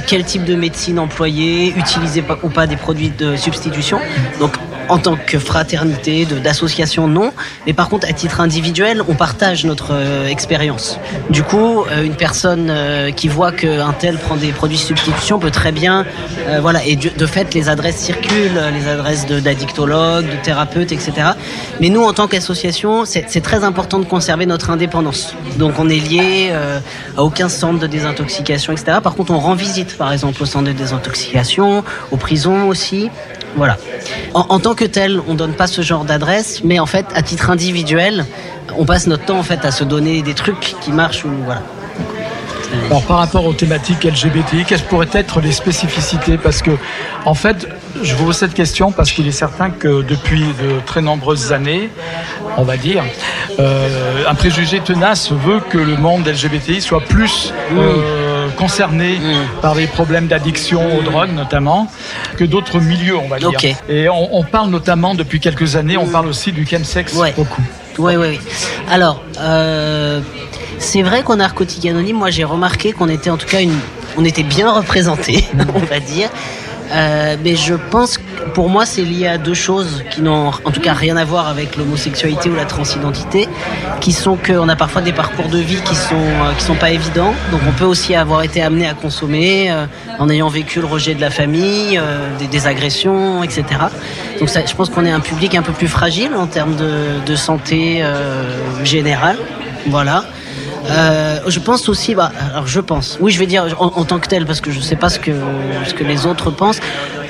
quel 0.07 0.25
type 0.25 0.45
de 0.45 0.55
médecine 0.55 0.99
employer, 0.99 1.75
utiliser 1.77 2.25
ou 2.43 2.49
pas 2.49 2.67
des 2.67 2.77
produits 2.77 3.11
de 3.11 3.37
substitution. 3.37 4.01
Donc 4.41 4.53
en 4.89 4.99
tant 4.99 5.17
que 5.17 5.39
fraternité, 5.39 6.25
d'association, 6.25 7.09
non. 7.09 7.33
Mais 7.67 7.73
par 7.73 7.89
contre, 7.89 8.07
à 8.09 8.13
titre 8.13 8.41
individuel, 8.41 9.03
on 9.09 9.15
partage 9.15 9.65
notre 9.65 9.93
euh, 9.93 10.29
expérience. 10.29 10.99
Du 11.31 11.43
coup, 11.43 11.83
euh, 11.83 12.05
une 12.05 12.15
personne 12.15 12.69
euh, 12.71 13.11
qui 13.11 13.29
voit 13.29 13.53
qu'un 13.53 13.93
tel 13.93 14.17
prend 14.19 14.37
des 14.37 14.53
produits 14.53 14.77
de 14.77 14.83
substitution 14.83 15.39
peut 15.39 15.51
très 15.51 15.73
bien, 15.73 16.05
voilà. 16.61 16.85
Et 16.85 16.97
de, 16.97 17.27
fait, 17.27 17.55
les 17.55 17.69
adresses 17.69 17.97
circulent, 17.97 18.61
les 18.73 18.89
adresses 18.89 19.27
d'addictologues, 19.27 20.27
de, 20.27 20.37
thérapeutes, 20.43 20.93
etc. 20.93 21.13
Mais 21.81 21.89
nous, 21.89 22.03
en 22.03 22.13
tant 22.13 22.29
qu'association, 22.29 23.05
c'est 23.05 23.41
très 23.41 23.65
important 23.65 23.99
de 23.99 24.05
conserver 24.05 24.47
notre 24.47 24.71
indépendance. 24.71 25.35
Donc, 25.59 25.75
on 25.79 25.89
est 25.89 25.99
lié 25.99 26.53
à 27.17 27.23
aucun 27.23 27.49
centre 27.49 27.79
de 27.79 27.87
désintoxication, 27.87 28.73
etc. 28.73 28.99
Par 29.03 29.15
contre, 29.15 29.33
on 29.33 29.39
rend 29.39 29.55
visite, 29.55 29.97
par 29.97 30.13
exemple, 30.13 30.43
au 30.43 30.47
centre 30.47 30.67
de 30.67 30.73
désintoxication, 30.73 31.85
aux 32.11 32.17
prisons 32.17 32.69
aussi. 32.69 33.11
Voilà. 33.57 33.79
En, 34.35 34.59
tant 34.59 34.75
que 34.77 34.85
tel, 34.85 35.21
on 35.27 35.35
donne 35.35 35.55
pas 35.55 35.67
ce 35.67 35.83
genre 35.83 36.05
d'adresse, 36.05 36.63
mais 36.63 36.79
en 36.79 36.87
fait, 36.87 37.07
à 37.15 37.23
titre 37.23 37.51
individuel, 37.51 38.27
on 38.77 38.85
passe 38.85 39.07
notre 39.07 39.25
temps 39.25 39.39
en 39.39 39.43
fait 39.43 39.65
à 39.65 39.71
se 39.71 39.83
donner 39.85 40.23
des 40.23 40.35
trucs 40.35 40.77
qui 40.81 40.93
marchent 40.93 41.25
ou 41.25 41.31
voilà. 41.45 41.63
Alors 42.87 43.03
par 43.05 43.19
rapport 43.19 43.47
aux 43.47 43.53
thématiques 43.53 44.05
LGBTI, 44.05 44.65
quelles 44.67 44.83
pourraient 44.83 45.09
être 45.13 45.41
les 45.41 45.53
spécificités? 45.53 46.37
Parce 46.37 46.63
que, 46.63 46.73
en 47.25 47.35
fait, 47.35 47.67
je 48.03 48.15
vous 48.15 48.27
pose 48.27 48.37
cette 48.37 48.55
question 48.55 48.93
parce 48.93 49.13
qu'il 49.13 49.27
est 49.27 49.33
certain 49.33 49.71
que 49.71 50.03
depuis 50.03 50.43
de 50.43 50.81
très 50.85 51.01
nombreuses 51.01 51.53
années, 51.53 51.91
on 52.57 52.63
va 52.63 52.77
dire, 52.77 53.03
euh, 53.59 54.25
un 54.29 54.35
préjugé 54.35 54.81
tenace 54.81 55.33
veut 55.33 55.61
que 55.61 55.79
le 55.79 55.97
monde 55.97 56.27
LGBTI 56.27 56.81
soit 56.81 57.01
plus 57.01 57.53
euh, 57.73 58.36
concerné 58.57 59.19
mm. 59.19 59.61
par 59.63 59.75
des 59.75 59.87
problèmes 59.87 60.27
d'addiction 60.27 60.99
aux 60.99 61.03
drogues 61.03 61.35
notamment 61.35 61.89
que 62.37 62.45
d'autres 62.45 62.81
milieux, 62.81 63.17
on 63.17 63.29
va 63.29 63.39
dire. 63.39 63.51
Et 63.89 64.09
on, 64.09 64.43
parle 64.43 64.71
notamment 64.71 65.15
depuis 65.15 65.41
quelques 65.41 65.77
années, 65.77 65.97
on 65.97 66.07
parle 66.07 66.27
aussi 66.27 66.53
du 66.53 66.67
chemsex 66.67 67.15
beaucoup. 67.37 67.63
Oui, 67.99 68.17
oui, 68.17 68.27
oui. 68.29 68.41
Alors, 68.91 69.23
euh, 69.41 70.21
c'est 70.79 71.03
vrai 71.03 71.23
qu'en 71.23 71.37
narcotique 71.37 71.87
anonyme, 71.87 72.17
moi 72.17 72.31
j'ai 72.31 72.45
remarqué 72.45 72.93
qu'on 72.93 73.09
était 73.09 73.31
en 73.31 73.37
tout 73.37 73.47
cas 73.47 73.61
une, 73.61 73.79
on 74.17 74.25
était 74.25 74.43
bien 74.43 74.71
représenté, 74.71 75.45
on 75.75 75.79
va 75.79 76.01
dire. 76.01 76.29
Euh, 76.93 77.37
mais 77.43 77.57
je 77.57 77.75
pense 77.75 78.19
que 78.19 78.23
pour 78.55 78.69
moi 78.69 78.87
c'est 78.87 79.03
lié 79.03 79.27
à 79.27 79.39
deux 79.39 79.55
choses 79.55 80.05
qui 80.11 80.23
n'ont 80.23 80.49
en 80.49 80.71
tout 80.71 80.81
cas 80.81 80.93
rien 80.93 81.17
à 81.17 81.25
voir 81.25 81.49
avec 81.49 81.77
l'homosexualité 81.77 82.49
ou 82.49 82.55
la 82.55 82.65
transidentité, 82.65 83.49
qui 84.01 84.13
sont 84.13 84.37
qu'on 84.37 84.69
a 84.69 84.77
parfois 84.77 85.03
des 85.03 85.13
parcours 85.13 85.49
de 85.49 85.59
vie 85.59 85.81
qui 85.83 85.97
sont 85.97 86.15
euh, 86.15 86.53
qui 86.57 86.65
sont 86.65 86.77
pas 86.77 86.91
évidents. 86.91 87.35
Donc 87.51 87.61
on 87.69 87.73
peut 87.73 87.85
aussi 87.85 88.15
avoir 88.15 88.43
été 88.43 88.63
amené 88.63 88.87
à 88.87 88.95
consommer 88.95 89.71
euh, 89.71 89.87
en 90.19 90.29
ayant 90.31 90.49
vécu 90.49 90.81
le 90.81 90.87
rejet 90.87 91.15
de 91.15 91.21
la 91.21 91.31
famille, 91.31 92.01
des, 92.39 92.67
agressions, 92.67 93.43
etc. 93.43 93.65
Donc 94.41 94.49
ça, 94.49 94.65
je 94.65 94.75
pense 94.75 94.89
qu'on 94.89 95.05
est 95.05 95.11
un 95.11 95.21
public 95.21 95.55
un 95.55 95.63
peu 95.63 95.73
plus 95.73 95.89
fragile 95.89 96.35
en 96.35 96.47
termes 96.47 96.75
de, 96.75 97.21
de 97.25 97.37
santé 97.37 98.03
générale. 98.83 99.37
Voilà. 99.89 100.25
Euh, 100.89 101.41
je 101.47 101.59
pense 101.59 101.89
aussi, 101.89 102.15
bah, 102.15 102.31
alors 102.53 102.67
je 102.67 102.81
pense, 102.81 103.19
oui, 103.21 103.33
je 103.33 103.39
vais 103.39 103.47
dire 103.47 103.77
en, 103.79 104.05
tant 104.05 104.19
que 104.19 104.29
tel, 104.29 104.47
parce 104.47 104.61
que 104.61 104.71
je 104.71 104.81
sais 104.81 104.97
pas 104.97 105.09
ce 105.09 105.19
que, 105.19 105.33
ce 105.87 105.95
que 105.95 106.05
les 106.05 106.27
autres 106.27 106.51
pensent. 106.51 106.81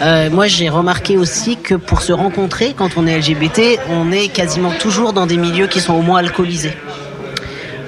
Euh, 0.02 0.28
moi, 0.30 0.46
j'ai 0.46 0.68
remarqué 0.68 1.16
aussi 1.16 1.56
que 1.56 1.74
pour 1.74 2.02
se 2.02 2.12
rencontrer, 2.12 2.74
quand 2.76 2.96
on 2.96 3.06
est 3.06 3.18
LGBT, 3.18 3.78
on 3.90 4.12
est 4.12 4.28
quasiment 4.28 4.72
toujours 4.78 5.12
dans 5.12 5.26
des 5.26 5.36
milieux 5.36 5.66
qui 5.66 5.80
sont 5.80 5.94
au 5.94 6.02
moins 6.02 6.18
alcoolisés. 6.18 6.74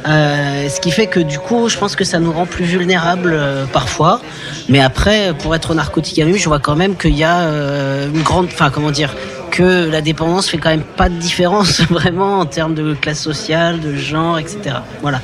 Euh, 0.07 0.69
ce 0.69 0.81
qui 0.81 0.91
fait 0.91 1.07
que 1.07 1.21
du 1.21 1.39
coup, 1.39 1.69
je 1.69 1.77
pense 1.77 1.97
que 1.97 2.05
ça 2.05 2.19
nous 2.19 2.33
rend 2.33 2.47
plus 2.47 2.65
vulnérables 2.65 3.35
euh, 3.35 3.67
parfois. 3.67 4.21
Mais 4.69 4.81
après, 4.81 5.35
pour 5.39 5.55
être 5.55 5.75
narcotique 5.75 6.19
anonyme, 6.19 6.39
je 6.39 6.49
vois 6.49 6.61
quand 6.61 6.77
même 6.77 6.97
qu'il 6.97 7.17
y 7.17 7.25
a 7.25 7.41
euh, 7.41 8.09
une 8.09 8.23
grande, 8.23 8.47
enfin 8.47 8.71
comment 8.71 8.91
dire, 8.91 9.15
que 9.51 9.89
la 9.89 10.01
dépendance 10.01 10.49
fait 10.49 10.59
quand 10.59 10.71
même 10.71 10.83
pas 10.83 11.09
de 11.09 11.17
différence 11.17 11.81
vraiment 11.91 12.41
en 12.41 12.47
termes 12.47 12.75
de 12.75 12.95
classe 12.95 13.21
sociale, 13.21 13.81
de 13.81 13.95
genre, 13.95 14.39
etc. 14.39 14.77
Voilà. 15.03 15.21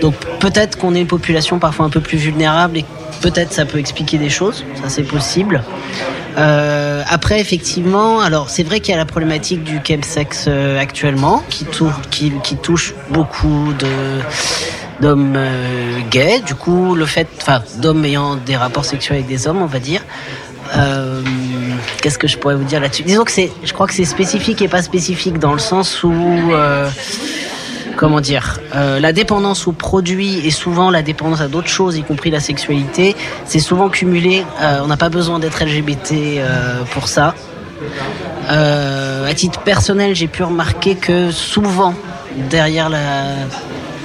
Donc 0.00 0.14
peut-être 0.40 0.78
qu'on 0.78 0.94
est 0.94 1.00
une 1.00 1.06
population 1.06 1.58
parfois 1.58 1.86
un 1.86 1.90
peu 1.90 2.00
plus 2.00 2.18
vulnérable 2.18 2.78
et 2.78 2.84
peut-être 3.20 3.52
ça 3.52 3.64
peut 3.64 3.78
expliquer 3.78 4.18
des 4.18 4.30
choses, 4.30 4.64
ça 4.82 4.88
c'est 4.88 5.02
possible. 5.02 5.62
Euh, 6.36 7.02
après, 7.08 7.40
effectivement, 7.40 8.20
alors 8.20 8.48
c'est 8.48 8.62
vrai 8.62 8.80
qu'il 8.80 8.92
y 8.92 8.94
a 8.94 8.98
la 8.98 9.06
problématique 9.06 9.64
du 9.64 9.80
chemsex 9.84 10.44
euh, 10.46 10.78
actuellement, 10.78 11.42
qui, 11.48 11.64
touche 12.56 12.94
beaucoup 13.10 13.72
d'hommes 15.00 15.34
euh, 15.36 15.98
gays. 16.10 16.40
Du 16.40 16.54
coup, 16.54 16.94
le 16.94 17.06
fait, 17.06 17.28
d'hommes 17.78 18.04
ayant 18.04 18.36
des 18.36 18.56
rapports 18.56 18.84
sexuels 18.84 19.18
avec 19.18 19.28
des 19.28 19.48
hommes, 19.48 19.62
on 19.62 19.66
va 19.66 19.80
dire. 19.80 20.02
Euh, 20.76 21.22
Qu'est-ce 22.02 22.18
que 22.18 22.28
je 22.28 22.38
pourrais 22.38 22.54
vous 22.54 22.64
dire 22.64 22.80
là-dessus 22.80 23.02
Disons 23.02 23.24
que 23.24 23.32
c'est, 23.32 23.50
je 23.64 23.72
crois 23.72 23.86
que 23.86 23.94
c'est 23.94 24.04
spécifique 24.04 24.62
et 24.62 24.68
pas 24.68 24.82
spécifique 24.82 25.38
dans 25.38 25.52
le 25.52 25.58
sens 25.58 26.02
où 26.04 26.12
euh, 26.12 26.88
comment 27.96 28.20
dire, 28.20 28.60
euh, 28.74 29.00
la 29.00 29.12
dépendance 29.12 29.66
aux 29.66 29.72
produits 29.72 30.46
et 30.46 30.50
souvent 30.50 30.90
la 30.90 31.02
dépendance 31.02 31.40
à 31.40 31.48
d'autres 31.48 31.68
choses, 31.68 31.96
y 31.96 32.02
compris 32.02 32.30
la 32.30 32.40
sexualité, 32.40 33.16
c'est 33.44 33.58
souvent 33.58 33.88
cumulé. 33.88 34.44
On 34.60 34.86
n'a 34.86 34.96
pas 34.96 35.08
besoin 35.08 35.38
d'être 35.38 35.64
LGBT 35.64 36.14
pour 36.92 37.08
ça. 37.08 37.34
à 38.48 39.34
titre 39.34 39.60
personnel, 39.60 40.14
j'ai 40.14 40.28
pu 40.28 40.42
remarquer 40.42 40.94
que 40.94 41.30
souvent, 41.30 41.94
derrière 42.50 42.88
la 42.88 43.24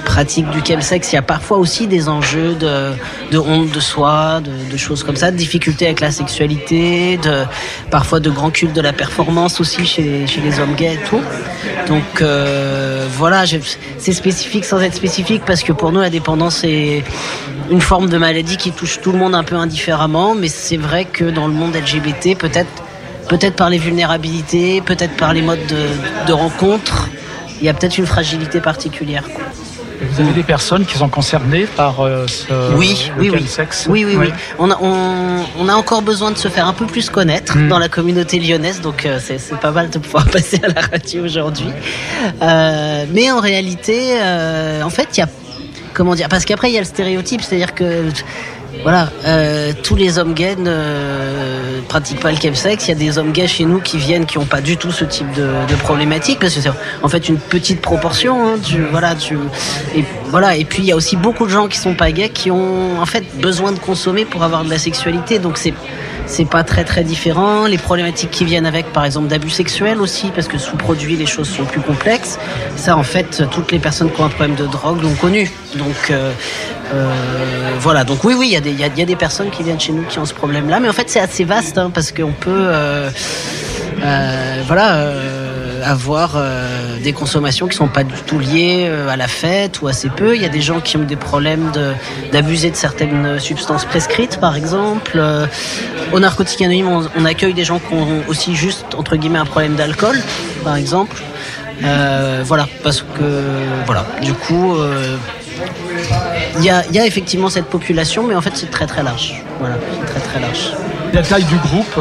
pratique 0.04 0.48
du 0.50 0.60
chemsex, 0.64 1.12
il 1.12 1.16
y 1.16 1.18
a 1.18 1.22
parfois 1.22 1.58
aussi 1.58 1.86
des 1.86 2.08
enjeux 2.08 2.54
de, 2.54 3.38
honte 3.38 3.70
de 3.70 3.80
soi, 3.80 4.40
de, 4.40 4.76
choses 4.76 5.02
comme 5.02 5.16
ça, 5.16 5.30
de 5.30 5.36
difficultés 5.36 5.86
avec 5.86 6.00
la 6.00 6.10
sexualité, 6.10 7.18
de, 7.18 7.44
parfois 7.90 8.20
de 8.20 8.30
grand 8.30 8.50
culte 8.50 8.72
de 8.74 8.80
la 8.80 8.92
performance 8.92 9.60
aussi 9.60 9.84
chez, 9.84 10.26
les 10.42 10.60
hommes 10.60 10.74
gays 10.74 10.94
et 10.94 11.08
tout. 11.08 11.20
Donc 11.88 12.20
euh, 12.20 13.06
voilà, 13.16 13.44
c'est 13.98 14.12
spécifique 14.12 14.64
sans 14.64 14.80
être 14.80 14.94
spécifique 14.94 15.42
parce 15.46 15.62
que 15.62 15.72
pour 15.72 15.92
nous 15.92 16.00
la 16.00 16.10
dépendance 16.10 16.62
est 16.64 17.02
une 17.70 17.80
forme 17.80 18.08
de 18.08 18.18
maladie 18.18 18.56
qui 18.56 18.70
touche 18.72 19.00
tout 19.00 19.12
le 19.12 19.18
monde 19.18 19.34
un 19.34 19.44
peu 19.44 19.56
indifféremment, 19.56 20.34
mais 20.34 20.48
c'est 20.48 20.76
vrai 20.76 21.06
que 21.06 21.24
dans 21.24 21.46
le 21.46 21.54
monde 21.54 21.74
LGBT, 21.74 22.38
peut-être 22.38 22.82
peut-être 23.28 23.56
par 23.56 23.70
les 23.70 23.78
vulnérabilités, 23.78 24.82
peut-être 24.82 25.16
par 25.16 25.32
les 25.32 25.40
modes 25.40 25.66
de, 25.66 26.26
de 26.26 26.32
rencontre, 26.32 27.08
il 27.60 27.66
y 27.66 27.68
a 27.70 27.74
peut-être 27.74 27.96
une 27.96 28.06
fragilité 28.06 28.60
particulière. 28.60 29.24
Vous 30.10 30.20
avez 30.20 30.32
des 30.32 30.42
personnes 30.42 30.84
qui 30.84 30.96
sont 30.96 31.08
concernées 31.08 31.66
par 31.66 32.00
euh, 32.00 32.26
ce 32.26 32.74
oui, 32.76 33.10
oui, 33.18 33.30
oui. 33.30 33.46
sexe 33.46 33.86
Oui, 33.88 34.04
oui, 34.04 34.16
oui. 34.16 34.28
On 34.58 34.70
a, 34.70 34.78
on, 34.80 35.68
a, 35.68 35.74
encore 35.74 36.02
besoin 36.02 36.30
de 36.30 36.38
se 36.38 36.48
faire 36.48 36.66
un 36.66 36.72
peu 36.72 36.86
plus 36.86 37.10
connaître 37.10 37.56
hmm. 37.56 37.68
dans 37.68 37.78
la 37.78 37.88
communauté 37.88 38.38
lyonnaise, 38.38 38.80
donc 38.80 39.06
euh, 39.06 39.18
c'est 39.22 39.58
pas 39.60 39.70
mal 39.70 39.90
de 39.90 39.98
pouvoir 39.98 40.26
passer 40.30 40.60
à 40.62 40.68
la 40.68 40.80
radio 40.80 41.24
aujourd'hui. 41.24 41.68
Euh, 42.42 43.04
mais 43.12 43.30
en 43.30 43.40
réalité, 43.40 44.14
en 44.82 44.90
fait, 44.90 45.08
il 45.14 45.20
y 45.20 45.22
a 45.22 45.28
comment 45.94 46.14
dire 46.14 46.28
Parce 46.28 46.44
qu'après, 46.44 46.70
il 46.70 46.74
y 46.74 46.78
a 46.78 46.80
le 46.80 46.86
stéréotype, 46.86 47.40
c'est-à-dire 47.40 47.74
que 47.74 48.10
voilà, 48.82 49.08
euh, 49.24 49.72
tous 49.82 49.96
les 49.96 50.18
hommes 50.18 50.34
gays 50.34 50.56
ne 50.56 51.80
pratiquent 51.88 52.20
pas 52.20 52.32
le 52.32 52.38
chemsex. 52.38 52.86
Il 52.86 52.90
y 52.90 52.92
a 52.92 52.96
des 52.96 53.18
hommes 53.18 53.32
gays 53.32 53.46
chez 53.46 53.64
nous 53.64 53.80
qui 53.80 53.96
viennent, 53.96 54.26
qui 54.26 54.38
n'ont 54.38 54.44
pas 54.44 54.60
du 54.60 54.76
tout 54.76 54.92
ce 54.92 55.04
type 55.04 55.30
de, 55.32 55.48
de 55.68 55.74
problématique, 55.76 56.38
parce 56.38 56.54
que 56.54 56.60
c'est 56.60 56.70
en 57.02 57.08
fait 57.08 57.28
une 57.28 57.38
petite 57.38 57.80
proportion. 57.80 58.46
Hein, 58.46 58.56
voilà, 58.90 59.14
tu, 59.14 59.38
et 59.96 60.04
voilà. 60.26 60.56
Et 60.56 60.64
puis 60.64 60.82
il 60.82 60.86
y 60.86 60.92
a 60.92 60.96
aussi 60.96 61.16
beaucoup 61.16 61.46
de 61.46 61.50
gens 61.50 61.68
qui 61.68 61.78
sont 61.78 61.94
pas 61.94 62.12
gays, 62.12 62.28
qui 62.28 62.50
ont 62.50 63.00
en 63.00 63.06
fait 63.06 63.24
besoin 63.40 63.72
de 63.72 63.78
consommer 63.78 64.24
pour 64.24 64.42
avoir 64.42 64.64
de 64.64 64.70
la 64.70 64.78
sexualité. 64.78 65.38
Donc 65.38 65.56
c'est 65.56 65.74
c'est 66.26 66.44
pas 66.44 66.64
très 66.64 66.84
très 66.84 67.04
différent. 67.04 67.66
Les 67.66 67.78
problématiques 67.78 68.30
qui 68.30 68.44
viennent 68.44 68.66
avec, 68.66 68.92
par 68.92 69.04
exemple, 69.04 69.28
d'abus 69.28 69.50
sexuels 69.50 70.00
aussi, 70.00 70.30
parce 70.34 70.48
que 70.48 70.58
sous 70.58 70.76
produit 70.76 71.16
les 71.16 71.26
choses 71.26 71.48
sont 71.48 71.64
plus 71.64 71.80
complexes. 71.80 72.38
Ça, 72.76 72.96
en 72.96 73.02
fait, 73.02 73.44
toutes 73.50 73.72
les 73.72 73.78
personnes 73.78 74.10
qui 74.10 74.20
ont 74.20 74.24
un 74.24 74.28
problème 74.28 74.56
de 74.56 74.66
drogue 74.66 75.02
l'ont 75.02 75.14
connu. 75.14 75.50
Donc 75.76 76.10
euh, 76.10 76.32
euh, 76.94 77.12
voilà. 77.78 78.04
Donc 78.04 78.24
oui, 78.24 78.34
oui, 78.36 78.48
il 78.48 78.52
y, 78.52 78.56
a 78.56 78.60
des, 78.60 78.72
y, 78.72 78.84
a, 78.84 78.88
des 78.88 79.16
personnes 79.16 79.50
qui 79.50 79.62
viennent 79.62 79.80
chez 79.80 79.92
nous 79.92 80.04
qui 80.04 80.18
ont 80.18 80.24
ce 80.24 80.34
problème-là, 80.34 80.80
mais 80.80 80.88
en 80.88 80.92
fait, 80.92 81.08
c'est 81.08 81.20
assez 81.20 81.44
vaste 81.44 81.78
hein, 81.78 81.90
parce 81.92 82.12
qu'on 82.12 82.32
peut, 82.32 82.50
euh, 82.50 83.10
euh 84.02 84.62
voilà. 84.66 85.12
Avoir 85.84 86.32
euh, 86.36 86.98
des 87.00 87.12
consommations 87.12 87.68
qui 87.68 87.76
sont 87.76 87.88
pas 87.88 88.04
du 88.04 88.14
tout 88.26 88.38
liées 88.38 88.86
euh, 88.88 89.08
à 89.08 89.16
la 89.16 89.28
fête 89.28 89.82
ou 89.82 89.88
assez 89.88 90.08
peu. 90.08 90.34
Il 90.34 90.40
y 90.40 90.46
a 90.46 90.48
des 90.48 90.62
gens 90.62 90.80
qui 90.80 90.96
ont 90.96 91.02
des 91.04 91.16
problèmes 91.16 91.70
d'abuser 92.32 92.70
de, 92.70 92.76
certaines 92.76 93.38
substances 93.38 93.84
prescrites, 93.84 94.40
par 94.40 94.56
exemple. 94.56 95.12
Euh, 95.16 95.46
au 96.12 96.20
Narcotique 96.20 96.62
Anonyme, 96.62 96.88
on, 97.14 97.24
accueille 97.26 97.52
des 97.52 97.64
gens 97.64 97.78
qui 97.78 97.92
ont 97.92 98.22
aussi 98.28 98.54
juste, 98.56 98.94
entre 98.96 99.16
guillemets, 99.16 99.38
un 99.38 99.44
problème 99.44 99.74
d'alcool, 99.74 100.16
par 100.62 100.76
exemple. 100.76 101.22
voilà, 102.44 102.66
parce 102.82 103.02
que, 103.02 103.42
voilà, 103.84 104.06
du 104.22 104.32
coup, 104.32 104.76
il 106.58 106.64
y 106.64 106.70
a, 106.70 107.06
effectivement 107.06 107.50
cette 107.50 107.66
population, 107.66 108.26
mais 108.26 108.34
en 108.34 108.40
fait, 108.40 108.52
c'est 108.54 108.70
très 108.70 108.86
très 108.86 109.02
large. 109.02 109.42
Voilà, 109.60 109.76
très 110.06 110.20
très 110.20 110.40
large. 110.40 110.72
La 111.12 111.22
taille 111.22 111.44
du 111.44 111.56
groupe, 111.56 111.98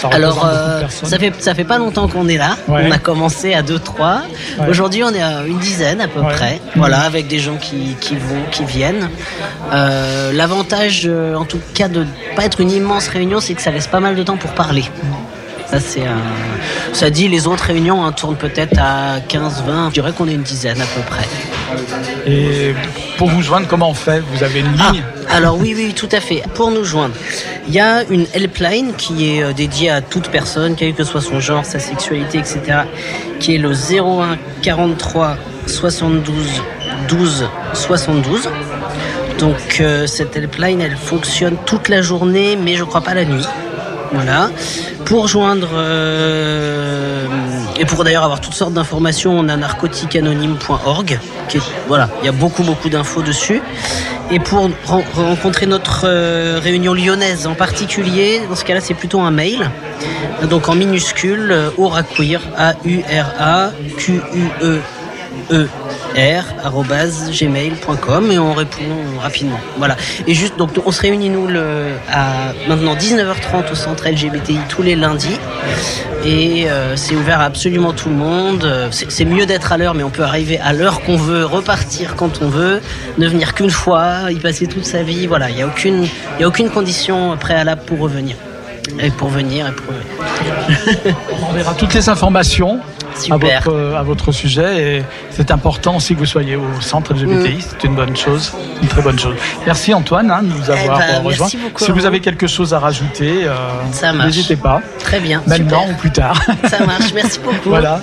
ça 0.00 0.08
Alors, 0.12 0.46
euh, 0.46 0.82
ça 0.88 1.18
fait 1.18 1.32
ça 1.40 1.54
fait 1.54 1.64
pas 1.64 1.78
longtemps 1.78 2.08
qu'on 2.08 2.28
est 2.28 2.36
là. 2.36 2.56
On 2.68 2.90
a 2.90 2.98
commencé 2.98 3.54
à 3.54 3.62
2-3. 3.62 4.20
Aujourd'hui, 4.68 5.02
on 5.04 5.12
est 5.12 5.22
à 5.22 5.42
une 5.46 5.58
dizaine 5.58 6.00
à 6.00 6.08
peu 6.08 6.20
près. 6.22 6.60
Voilà, 6.76 7.00
avec 7.00 7.26
des 7.28 7.38
gens 7.40 7.56
qui, 7.56 7.96
qui 8.00 8.16
vont, 8.16 8.42
qui 8.50 8.64
viennent. 8.64 9.08
Euh, 9.72 10.32
L'avantage, 10.32 11.08
en 11.36 11.44
tout 11.44 11.60
cas, 11.74 11.88
de 11.88 12.04
pas 12.36 12.44
être 12.44 12.60
une 12.60 12.70
immense 12.70 13.08
réunion, 13.08 13.40
c'est 13.40 13.54
que 13.54 13.62
ça 13.62 13.70
laisse 13.70 13.86
pas 13.86 14.00
mal 14.00 14.14
de 14.14 14.22
temps 14.22 14.36
pour 14.36 14.52
parler. 14.52 14.84
Ça, 15.66 15.80
c'est 15.80 16.02
Ça 16.92 17.10
dit, 17.10 17.28
les 17.28 17.46
autres 17.46 17.64
réunions 17.64 18.04
hein, 18.04 18.12
tournent 18.12 18.36
peut-être 18.36 18.78
à 18.78 19.20
15, 19.28 19.64
20. 19.66 19.88
Je 19.88 19.94
dirais 19.94 20.12
qu'on 20.12 20.28
est 20.28 20.32
une 20.34 20.42
dizaine 20.42 20.80
à 20.80 20.86
peu 20.86 21.02
près. 21.02 21.26
Et 22.26 22.74
pour 23.18 23.28
vous 23.28 23.42
joindre, 23.42 23.66
comment 23.68 23.90
on 23.90 23.94
fait? 23.94 24.22
Vous 24.32 24.42
avez 24.42 24.60
une 24.60 24.72
ligne? 24.72 25.02
ah, 25.04 25.17
Alors 25.30 25.58
oui, 25.58 25.74
oui, 25.76 25.92
tout 25.94 26.08
à 26.12 26.20
fait. 26.20 26.42
Pour 26.54 26.70
nous 26.70 26.84
joindre, 26.84 27.14
il 27.66 27.74
y 27.74 27.80
a 27.80 28.02
une 28.04 28.26
helpline 28.32 28.94
qui 28.94 29.30
est 29.30 29.42
euh, 29.42 29.52
dédiée 29.52 29.90
à 29.90 30.00
toute 30.00 30.28
personne, 30.30 30.74
quel 30.74 30.94
que 30.94 31.04
soit 31.04 31.20
son 31.20 31.38
genre, 31.38 31.64
sa 31.64 31.78
sexualité, 31.78 32.38
etc., 32.38 32.60
qui 33.38 33.54
est 33.54 33.58
le 33.58 33.72
01 33.72 34.38
43 34.62 35.36
72 35.66 36.34
12 37.08 37.48
72. 37.74 38.48
Donc 39.38 39.56
euh, 39.80 40.06
cette 40.06 40.36
helpline, 40.36 40.80
elle 40.80 40.96
fonctionne 40.96 41.56
toute 41.66 41.88
la 41.88 42.02
journée, 42.02 42.56
mais 42.56 42.74
je 42.74 42.84
crois 42.84 43.02
pas 43.02 43.14
la 43.14 43.24
nuit. 43.24 43.46
Voilà. 44.12 44.50
Pour 45.04 45.28
joindre 45.28 45.68
euh, 45.74 47.26
et 47.78 47.84
pour 47.84 48.04
d'ailleurs 48.04 48.24
avoir 48.24 48.40
toutes 48.40 48.54
sortes 48.54 48.72
d'informations, 48.72 49.38
on 49.38 49.48
a 49.48 49.56
narcotiqueanonyme.org. 49.56 51.18
Voilà, 51.86 52.08
il 52.22 52.26
y 52.26 52.28
a 52.28 52.32
beaucoup 52.32 52.62
beaucoup 52.62 52.88
d'infos 52.88 53.22
dessus. 53.22 53.62
Et 54.30 54.38
pour 54.40 54.68
rencontrer 55.14 55.64
notre 55.66 56.02
euh, 56.04 56.60
réunion 56.62 56.92
lyonnaise 56.92 57.46
en 57.46 57.54
particulier, 57.54 58.42
dans 58.48 58.56
ce 58.56 58.64
cas-là, 58.64 58.80
c'est 58.80 58.92
plutôt 58.94 59.20
un 59.20 59.30
mail. 59.30 59.70
Donc 60.50 60.68
en 60.68 60.74
minuscule, 60.74 61.50
euh, 61.50 61.70
auraqueer, 61.78 62.42
A-U-R-A-Q-U-E 62.56 63.62
r@gmail.com 66.16 67.12
et 68.30 68.38
on 68.38 68.54
répond 68.54 68.84
rapidement. 69.20 69.58
Voilà. 69.76 69.96
Et 70.26 70.34
juste 70.34 70.56
donc 70.56 70.70
on 70.84 70.92
se 70.92 71.00
réunit 71.02 71.28
nous 71.30 71.46
le, 71.46 71.92
à 72.10 72.52
maintenant 72.68 72.94
19h30 72.94 73.72
au 73.72 73.74
centre 73.74 74.08
LGBTI 74.08 74.58
tous 74.68 74.82
les 74.82 74.96
lundis 74.96 75.38
et 76.24 76.68
euh, 76.68 76.96
c'est 76.96 77.14
ouvert 77.14 77.40
à 77.40 77.44
absolument 77.44 77.92
tout 77.92 78.08
le 78.08 78.16
monde. 78.16 78.90
C'est 78.90 79.24
mieux 79.24 79.46
d'être 79.46 79.72
à 79.72 79.76
l'heure, 79.76 79.94
mais 79.94 80.02
on 80.02 80.10
peut 80.10 80.24
arriver 80.24 80.58
à 80.58 80.72
l'heure 80.72 81.00
qu'on 81.02 81.16
veut, 81.16 81.44
repartir 81.44 82.16
quand 82.16 82.42
on 82.42 82.48
veut, 82.48 82.80
ne 83.18 83.28
venir 83.28 83.54
qu'une 83.54 83.70
fois, 83.70 84.30
y 84.30 84.36
passer 84.36 84.66
toute 84.66 84.84
sa 84.84 85.02
vie. 85.02 85.26
Voilà, 85.26 85.50
il 85.50 85.56
n'y 85.56 85.62
a 85.62 85.66
aucune, 85.66 86.06
y 86.40 86.44
a 86.44 86.48
aucune 86.48 86.70
condition 86.70 87.36
préalable 87.36 87.82
pour 87.86 87.98
revenir. 88.00 88.36
Et 89.00 89.10
pour 89.10 89.28
venir 89.28 89.68
et 89.68 89.72
pour 89.72 89.94
On 91.48 91.52
verra 91.52 91.74
toutes 91.74 91.94
les 91.94 92.08
informations 92.08 92.80
à 93.30 93.36
votre, 93.36 93.94
à 93.96 94.02
votre, 94.02 94.32
sujet 94.32 94.98
et 94.98 95.02
c'est 95.30 95.50
important 95.50 95.96
aussi 95.96 96.14
que 96.14 96.20
vous 96.20 96.26
soyez 96.26 96.56
au 96.56 96.80
centre 96.80 97.14
LGBTI, 97.14 97.56
mm. 97.56 97.60
c'est 97.60 97.84
une 97.84 97.94
bonne 97.94 98.16
chose, 98.16 98.52
une 98.80 98.88
très 98.88 99.02
bonne 99.02 99.18
chose. 99.18 99.34
Merci 99.66 99.92
Antoine 99.92 100.30
hein, 100.30 100.42
de 100.42 100.48
nous 100.48 100.70
avoir 100.70 101.00
eh 101.02 101.12
ben, 101.12 101.22
rejoint. 101.22 101.48
Si 101.48 101.90
vous 101.90 102.06
avez 102.06 102.20
quelque 102.20 102.46
chose 102.46 102.74
à 102.74 102.78
rajouter, 102.78 103.44
euh, 103.44 104.24
n'hésitez 104.24 104.56
pas. 104.56 104.80
Très 104.98 105.20
bien. 105.20 105.42
Maintenant 105.46 105.86
ou 105.90 105.94
plus 105.94 106.12
tard. 106.12 106.40
Ça 106.68 106.84
marche, 106.84 107.12
merci 107.14 107.38
beaucoup. 107.44 107.70
voilà. 107.70 108.00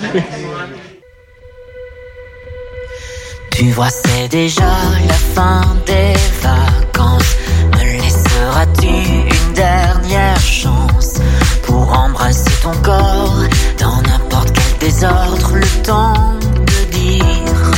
Tu 3.52 3.70
vois, 3.70 3.88
c'est 3.88 4.28
déjà 4.28 4.68
la 5.08 5.14
fin 5.14 5.62
des 5.86 6.12
vacances. 6.42 7.36
Me 7.72 8.02
laisseras-tu 8.02 8.86
une 8.86 9.35
dernière 9.56 10.38
chance 10.38 11.14
pour 11.62 11.90
embrasser 11.90 12.52
ton 12.62 12.74
corps 12.82 13.42
dans 13.80 14.02
n'importe 14.02 14.52
quel 14.52 14.90
désordre 14.90 15.54
le 15.54 15.82
temps 15.82 16.34
de 16.60 16.92
dire 16.92 17.70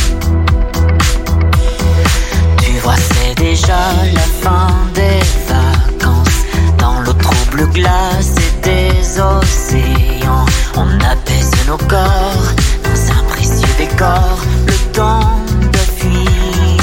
Tu 2.60 2.72
vois, 2.82 2.96
c'est 2.96 3.34
déjà 3.36 3.78
la 4.12 4.28
fin 4.42 4.68
des 4.94 5.20
vacances. 5.48 6.42
Dans 6.78 6.98
l'eau 7.00 7.12
trouble 7.12 7.70
glace 7.72 8.34
et 8.44 8.62
des 8.62 9.20
océans, 9.20 10.46
on 10.76 10.88
apaise 11.14 11.52
nos 11.68 11.78
corps 11.78 12.48
dans 12.82 13.12
un 13.18 13.22
précieux 13.28 13.74
décor. 13.78 14.38
Le 14.66 14.92
temps 14.92 15.40
de 15.72 15.78
fuir. 15.78 16.82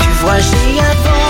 Tu 0.00 0.08
vois, 0.20 0.38
j'ai 0.38 0.80
abandonné 0.80 1.25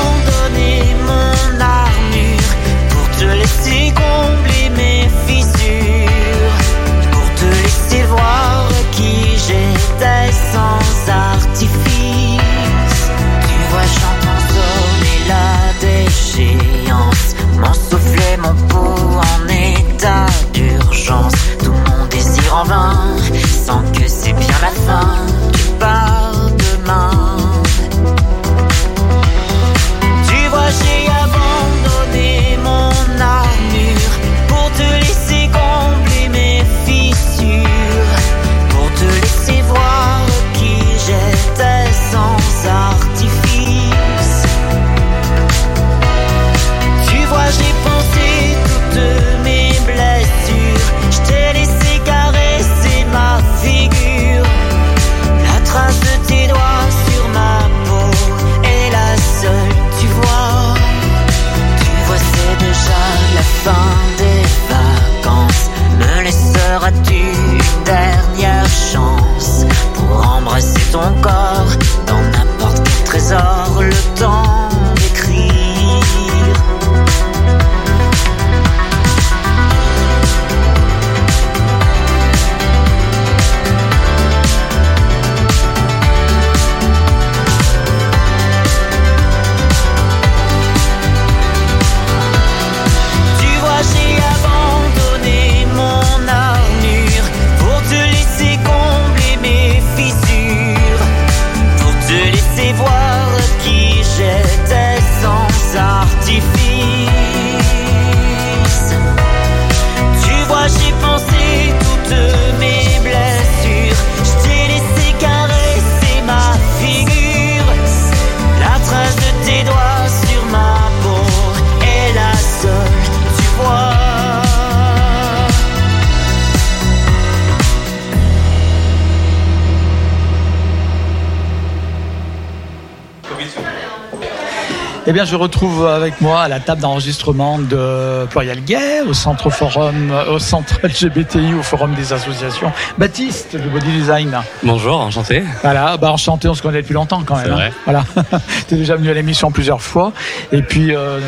Eh 135.09 135.13
bien, 135.13 135.25
je 135.25 135.37
retrouve 135.37 135.87
avec 135.87 136.21
moi 136.21 136.41
à 136.41 136.49
la 136.49 136.59
table 136.59 136.81
d'enregistrement 136.81 137.61
de 137.61 138.27
Pluriel 138.27 138.65
Gay, 138.65 139.03
au 139.09 139.15
centre 139.15 139.51
forum, 139.51 140.11
euh, 140.11 140.33
au 140.33 140.41
centre 140.41 140.81
LGBTI, 140.83 141.55
au 141.55 141.63
forum 141.63 141.95
des 141.95 142.13
associations. 142.13 142.73
Baptiste 142.99 143.55
de 143.55 143.69
Body 143.69 143.89
Design. 143.93 144.37
Bonjour, 144.65 144.99
enchanté. 144.99 145.45
Voilà, 145.63 145.97
bah 145.97 146.11
enchanté, 146.11 146.49
on 146.49 146.55
se 146.55 146.63
connaît 146.63 146.83
depuis 146.83 146.95
longtemps 146.95 147.23
quand 147.25 147.37
même. 147.37 147.45
C'est 147.45 147.53
hein. 147.53 147.55
vrai. 147.55 147.73
Voilà, 147.85 148.05
tu 148.69 148.75
es 148.75 148.79
déjà 148.79 148.97
venu 148.97 149.09
à 149.09 149.15
l'émission 149.15 149.53
plusieurs 149.53 149.81
fois. 149.81 150.13
Et 150.51 150.63
puis, 150.63 150.93
euh, 150.93 151.21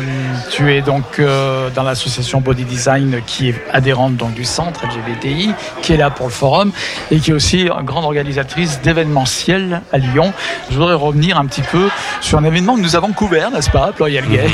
tu 0.51 0.73
es 0.73 0.81
donc 0.81 1.05
euh, 1.19 1.69
dans 1.73 1.83
l'association 1.83 2.41
Body 2.41 2.65
Design 2.65 3.21
qui 3.25 3.47
est 3.47 3.55
adhérente 3.71 4.17
donc, 4.17 4.33
du 4.33 4.43
centre 4.43 4.81
LGBTI, 4.87 5.53
qui 5.81 5.93
est 5.93 5.97
là 5.97 6.09
pour 6.09 6.25
le 6.25 6.33
forum 6.33 6.73
et 7.11 7.19
qui 7.19 7.31
est 7.31 7.33
aussi 7.33 7.61
une 7.61 7.85
grande 7.85 8.03
organisatrice 8.03 8.81
d'événementiels 8.81 9.83
à 9.93 9.99
Lyon. 9.99 10.33
Je 10.69 10.75
voudrais 10.75 10.95
revenir 10.95 11.37
un 11.37 11.45
petit 11.45 11.61
peu 11.61 11.87
sur 12.19 12.37
un 12.39 12.43
événement 12.43 12.75
que 12.75 12.81
nous 12.81 12.97
avons 12.97 13.13
couvert, 13.13 13.51
pas, 13.71 13.91
Pluriel 13.95 14.25
Gay 14.27 14.47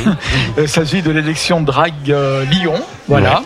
Il 0.57 0.68
s'agit 0.68 1.01
de 1.01 1.11
l'élection 1.11 1.61
Drag 1.61 1.93
euh, 2.09 2.43
Lyon. 2.45 2.82
Voilà. 3.07 3.43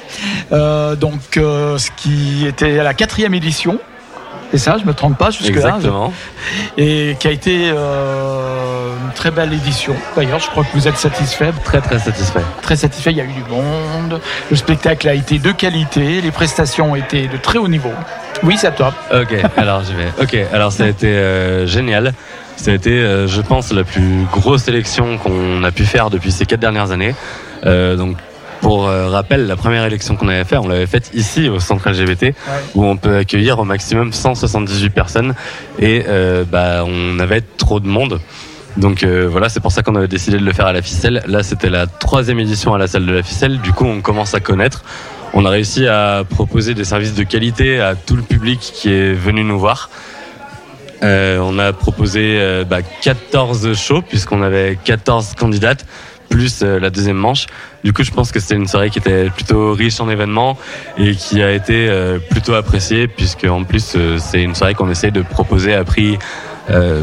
Euh, 0.52 0.96
donc, 0.96 1.38
euh, 1.38 1.78
ce 1.78 1.90
qui 1.96 2.46
était 2.48 2.80
à 2.80 2.84
la 2.84 2.94
quatrième 2.94 3.34
édition. 3.34 3.80
C'est 4.52 4.58
ça, 4.58 4.78
je 4.80 4.86
me 4.86 4.94
trompe 4.94 5.16
pas 5.18 5.30
jusque-là. 5.30 5.76
Exactement. 5.76 6.12
Et 6.76 7.16
qui 7.20 7.28
a 7.28 7.32
été 7.32 7.70
euh, 7.72 8.94
une 9.06 9.14
très 9.14 9.30
belle 9.30 9.54
édition. 9.54 9.96
D'ailleurs, 10.16 10.40
je 10.40 10.50
crois 10.50 10.64
que 10.64 10.70
vous 10.74 10.88
êtes 10.88 10.98
satisfait. 10.98 11.52
Très 11.64 11.82
très 11.82 12.00
satisfait. 12.00 12.42
Très 12.64 12.76
satisfait, 12.76 13.12
il 13.12 13.18
y 13.18 13.22
a 13.22 13.26
eu 13.26 13.34
du 13.34 13.44
monde. 13.44 14.20
Le 14.50 14.56
spectacle 14.56 15.08
a 15.08 15.14
été 15.14 15.38
de 15.38 15.52
qualité. 15.52 16.22
Les 16.22 16.32
prestations 16.32 16.94
ont 16.94 16.96
été 16.96 17.28
de 17.28 17.38
très 17.38 17.60
haut 17.60 17.68
niveau. 17.68 17.92
Oui, 18.42 18.56
c'est 18.58 18.68
à 18.68 18.72
toi. 18.72 18.94
Ok, 19.14 19.36
alors 19.56 19.84
je 19.84 19.94
vais. 19.94 20.12
Ok, 20.20 20.48
alors 20.52 20.72
ça 20.72 20.86
a 20.86 20.88
été 20.88 21.08
euh, 21.08 21.68
génial. 21.68 22.14
Ça 22.60 22.72
a 22.72 22.74
été, 22.74 22.92
euh, 22.92 23.26
je 23.26 23.40
pense, 23.40 23.72
la 23.72 23.86
plus 23.86 24.26
grosse 24.34 24.68
élection 24.68 25.18
qu'on 25.18 25.64
a 25.64 25.72
pu 25.72 25.86
faire 25.86 26.10
depuis 26.10 26.32
ces 26.32 26.46
quatre 26.46 26.60
dernières 26.60 26.92
années. 26.92 27.16
Euh, 27.66 27.96
donc, 27.96 28.18
pour 28.60 28.90
euh, 28.90 29.08
rappel, 29.08 29.48
la 29.48 29.56
première 29.56 29.86
élection 29.86 30.18
qu'on 30.18 30.28
avait 30.28 30.44
faite, 30.44 30.60
on 30.62 30.68
l'avait 30.68 30.86
faite 30.86 31.12
ici 31.14 31.48
au 31.48 31.62
centre 31.62 31.90
LGBT, 31.90 32.36
où 32.76 32.84
on 32.84 32.98
peut 32.98 33.16
accueillir 33.16 33.60
au 33.60 33.64
maximum 33.64 34.12
178 34.12 34.90
personnes, 34.90 35.36
et 35.80 36.04
euh, 36.10 36.44
bah, 36.44 36.84
on 36.86 37.18
avait 37.20 37.40
trop 37.40 37.80
de 37.80 37.88
monde. 37.88 38.20
Donc 38.76 39.04
euh, 39.04 39.30
voilà, 39.32 39.48
c'est 39.48 39.62
pour 39.62 39.72
ça 39.72 39.82
qu'on 39.82 39.96
avait 39.96 40.10
décidé 40.10 40.38
de 40.38 40.44
le 40.44 40.52
faire 40.52 40.66
à 40.66 40.74
la 40.74 40.82
ficelle. 40.82 41.24
Là, 41.28 41.44
c'était 41.44 41.70
la 41.70 41.88
troisième 41.88 42.40
édition 42.40 42.74
à 42.74 42.78
la 42.78 42.88
salle 42.88 43.06
de 43.06 43.14
la 43.14 43.24
ficelle. 43.24 43.60
Du 43.62 43.72
coup, 43.72 43.86
on 43.86 44.02
commence 44.02 44.34
à 44.34 44.42
connaître. 44.42 44.84
On 45.34 45.46
a 45.46 45.50
réussi 45.50 45.88
à 45.88 46.24
proposer 46.30 46.74
des 46.74 46.84
services 46.84 47.14
de 47.14 47.24
qualité 47.24 47.80
à 47.80 47.96
tout 47.96 48.18
le 48.18 48.24
public 48.24 48.60
qui 48.60 48.92
est 48.92 49.14
venu 49.14 49.46
nous 49.46 49.60
voir. 49.60 49.90
Euh, 51.02 51.40
on 51.42 51.58
a 51.60 51.72
proposé 51.74 52.38
euh, 52.40 52.64
bah, 52.66 52.82
14 52.82 53.74
shows 53.74 54.02
puisqu'on 54.02 54.42
avait 54.42 54.78
14 54.84 55.36
candidates 55.36 55.86
plus 56.30 56.62
euh, 56.62 56.80
la 56.80 56.90
deuxième 56.90 57.18
manche. 57.18 57.48
Du 57.84 57.94
coup, 57.94 58.04
je 58.04 58.12
pense 58.12 58.32
que 58.32 58.40
c'était 58.40 58.56
une 58.56 58.68
soirée 58.68 58.90
qui 58.90 59.00
était 59.00 59.30
plutôt 59.30 59.74
riche 59.74 60.00
en 60.00 60.10
événements 60.10 60.58
et 60.98 61.16
qui 61.16 61.42
a 61.42 61.52
été 61.52 61.88
euh, 61.90 62.20
plutôt 62.20 62.54
appréciée 62.54 63.08
puisque 63.08 63.46
en 63.46 63.64
plus 63.64 63.94
euh, 63.96 64.18
c'est 64.20 64.42
une 64.42 64.56
soirée 64.56 64.76
qu'on 64.76 64.90
essaie 64.90 65.12
de 65.12 65.22
proposer 65.22 65.74
à 65.74 65.84
prix 65.84 66.20
euh, 66.70 67.02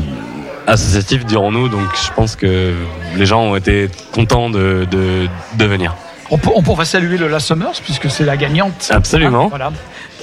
associatif, 0.67 1.25
dirons-nous. 1.25 1.69
Donc, 1.69 1.89
je 1.95 2.13
pense 2.13 2.37
que 2.37 2.75
les 3.17 3.27
gens 3.27 3.43
ont 3.43 3.57
été 3.57 3.89
contents 4.13 4.51
de, 4.51 4.87
de, 4.91 5.27
de 5.57 5.65
venir. 5.65 5.95
On, 6.31 6.39
peut, 6.39 6.51
on 6.55 6.63
pourra 6.63 6.85
saluer 6.85 7.19
le 7.19 7.29
La 7.29 7.41
Summers 7.41 7.81
puisque 7.85 8.11
c'est 8.11 8.25
la 8.25 8.37
gagnante. 8.37 8.89
Absolument. 8.91 9.45
Ah, 9.47 9.49
voilà. 9.49 9.73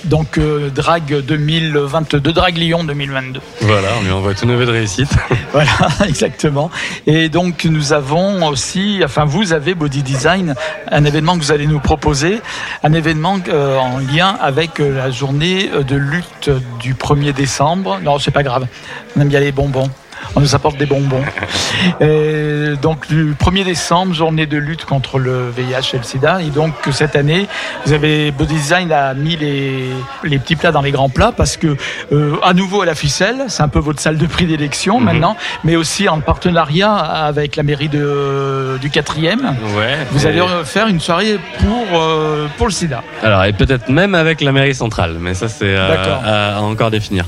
Donc 0.05 0.37
euh, 0.37 0.69
Drag 0.69 1.21
2022, 1.21 2.33
Drag 2.33 2.57
Lyon 2.57 2.83
2022. 2.83 3.39
Voilà, 3.61 3.87
on 3.99 4.03
lui 4.03 4.11
envoie 4.11 4.33
tout 4.33 4.45
neveu 4.45 4.65
de 4.65 4.71
réussite. 4.71 5.11
voilà, 5.53 5.71
exactement. 6.05 6.69
Et 7.07 7.29
donc 7.29 7.65
nous 7.65 7.93
avons 7.93 8.45
aussi, 8.47 9.01
enfin 9.03 9.25
vous 9.25 9.53
avez 9.53 9.75
Body 9.75 10.03
Design, 10.03 10.55
un 10.91 11.05
événement 11.05 11.37
que 11.37 11.43
vous 11.43 11.51
allez 11.51 11.67
nous 11.67 11.79
proposer, 11.79 12.41
un 12.83 12.93
événement 12.93 13.39
euh, 13.47 13.77
en 13.77 13.99
lien 13.99 14.37
avec 14.41 14.79
euh, 14.79 14.97
la 14.97 15.09
journée 15.09 15.69
de 15.87 15.95
lutte 15.95 16.49
du 16.79 16.95
1er 16.95 17.33
décembre. 17.33 17.99
Non, 18.03 18.19
c'est 18.19 18.31
pas 18.31 18.43
grave, 18.43 18.67
on 19.15 19.21
aime 19.21 19.29
bien 19.29 19.39
les 19.39 19.51
bonbons 19.51 19.89
on 20.35 20.41
nous 20.41 20.55
apporte 20.55 20.77
des 20.77 20.85
bonbons. 20.85 21.23
Et 22.01 22.73
donc 22.81 23.07
du 23.07 23.33
1er 23.33 23.63
décembre, 23.63 24.13
journée 24.13 24.45
de 24.45 24.57
lutte 24.57 24.85
contre 24.85 25.19
le 25.19 25.49
VIH 25.49 25.93
et 25.93 25.97
le 25.97 26.03
sida. 26.03 26.41
Et 26.41 26.49
donc 26.49 26.73
cette 26.91 27.15
année, 27.15 27.47
vous 27.85 27.93
avez 27.93 28.31
Body 28.31 28.55
Design 28.55 28.91
a 28.91 29.13
mis 29.13 29.35
les, 29.35 29.89
les 30.23 30.39
petits 30.39 30.55
plats 30.55 30.71
dans 30.71 30.81
les 30.81 30.91
grands 30.91 31.09
plats 31.09 31.31
parce 31.35 31.57
que 31.57 31.75
euh, 32.11 32.35
à 32.43 32.53
nouveau 32.53 32.81
à 32.81 32.85
la 32.85 32.95
ficelle, 32.95 33.45
c'est 33.47 33.63
un 33.63 33.67
peu 33.67 33.79
votre 33.79 33.99
salle 33.99 34.17
de 34.17 34.25
prix 34.25 34.45
d'élection 34.45 34.99
mhm. 34.99 35.05
maintenant, 35.05 35.37
mais 35.63 35.75
aussi 35.75 36.07
en 36.09 36.19
partenariat 36.19 36.93
avec 36.93 37.55
la 37.55 37.63
mairie 37.63 37.89
de, 37.89 38.77
du 38.81 38.89
4e. 38.89 39.39
Ouais, 39.75 39.97
vous 40.11 40.25
allez 40.25 40.41
faire 40.65 40.87
une 40.87 40.99
soirée 40.99 41.39
pour, 41.59 41.99
euh, 41.99 42.47
pour 42.57 42.67
le 42.67 42.71
sida. 42.71 43.03
Alors 43.21 43.43
et 43.43 43.53
peut-être 43.53 43.89
même 43.89 44.15
avec 44.15 44.41
la 44.41 44.51
mairie 44.51 44.75
centrale, 44.75 45.17
mais 45.19 45.33
ça 45.33 45.47
c'est 45.47 45.75
à, 45.75 46.57
à 46.57 46.61
encore 46.61 46.91
définir. 46.91 47.25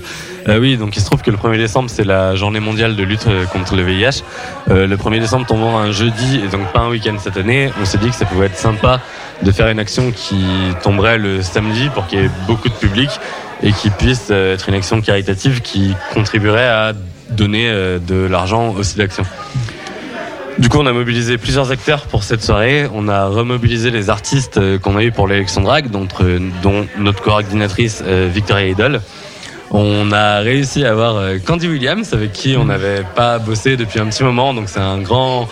Euh, 0.47 0.59
oui, 0.59 0.77
donc 0.77 0.95
il 0.95 0.99
se 0.99 1.05
trouve 1.05 1.21
que 1.21 1.31
le 1.31 1.37
1er 1.37 1.57
décembre, 1.57 1.89
c'est 1.89 2.03
la 2.03 2.35
journée 2.35 2.59
mondiale 2.59 2.95
de 2.95 3.03
lutte 3.03 3.25
euh, 3.27 3.45
contre 3.45 3.75
le 3.75 3.81
VIH. 3.81 4.21
Euh, 4.69 4.85
le 4.85 4.95
1er 4.95 5.19
décembre 5.19 5.47
tombant 5.47 5.77
un 5.77 5.91
jeudi 5.91 6.41
et 6.43 6.47
donc 6.49 6.71
pas 6.71 6.81
un 6.81 6.89
week-end 6.89 7.15
cette 7.19 7.37
année, 7.37 7.71
on 7.81 7.85
s'est 7.85 7.97
dit 7.97 8.09
que 8.09 8.15
ça 8.15 8.25
pouvait 8.25 8.45
être 8.45 8.57
sympa 8.57 9.01
de 9.41 9.51
faire 9.51 9.69
une 9.69 9.79
action 9.79 10.11
qui 10.11 10.45
tomberait 10.83 11.17
le 11.17 11.41
samedi 11.41 11.89
pour 11.89 12.05
qu'il 12.05 12.19
y 12.19 12.23
ait 12.23 12.29
beaucoup 12.47 12.69
de 12.69 12.73
public 12.75 13.09
et 13.63 13.71
qui 13.71 13.89
puisse 13.89 14.29
être 14.29 14.69
une 14.69 14.75
action 14.75 15.01
caritative 15.01 15.61
qui 15.61 15.95
contribuerait 16.13 16.67
à 16.67 16.93
donner 17.31 17.69
de 17.69 18.27
l'argent 18.27 18.69
aussi 18.77 18.97
d'action. 18.97 19.23
Du 20.57 20.69
coup, 20.69 20.77
on 20.77 20.85
a 20.85 20.93
mobilisé 20.93 21.37
plusieurs 21.37 21.71
acteurs 21.71 22.03
pour 22.03 22.23
cette 22.23 22.41
soirée. 22.41 22.87
On 22.93 23.09
a 23.09 23.25
remobilisé 23.25 23.91
les 23.91 24.09
artistes 24.09 24.59
qu'on 24.79 24.95
a 24.95 25.03
eu 25.03 25.11
pour 25.11 25.27
l'élection 25.27 25.61
drag, 25.61 25.89
dont 25.89 26.07
notre 26.97 27.21
coordinatrice 27.21 28.03
Victoria 28.03 28.67
Idol. 28.67 29.01
On 29.71 30.11
a 30.11 30.39
réussi 30.39 30.85
à 30.85 30.91
avoir 30.91 31.15
euh, 31.17 31.37
Candy 31.43 31.67
Williams, 31.67 32.13
avec 32.13 32.31
qui 32.31 32.55
on 32.57 32.65
n'avait 32.65 33.03
pas 33.15 33.39
bossé 33.39 33.77
depuis 33.77 33.99
un 33.99 34.05
petit 34.07 34.23
moment, 34.23 34.53
donc 34.53 34.69
c'est 34.69 34.79
un 34.79 34.99
grand 34.99 35.47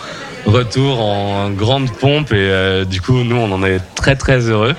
retour 0.46 1.00
en 1.00 1.50
grande 1.50 1.90
pompe 1.90 2.32
et 2.32 2.36
euh, 2.36 2.84
du 2.84 3.00
coup 3.00 3.24
nous 3.24 3.36
on 3.36 3.50
en 3.50 3.64
est 3.64 3.80
très 3.94 4.16
très 4.16 4.40
heureux. 4.48 4.74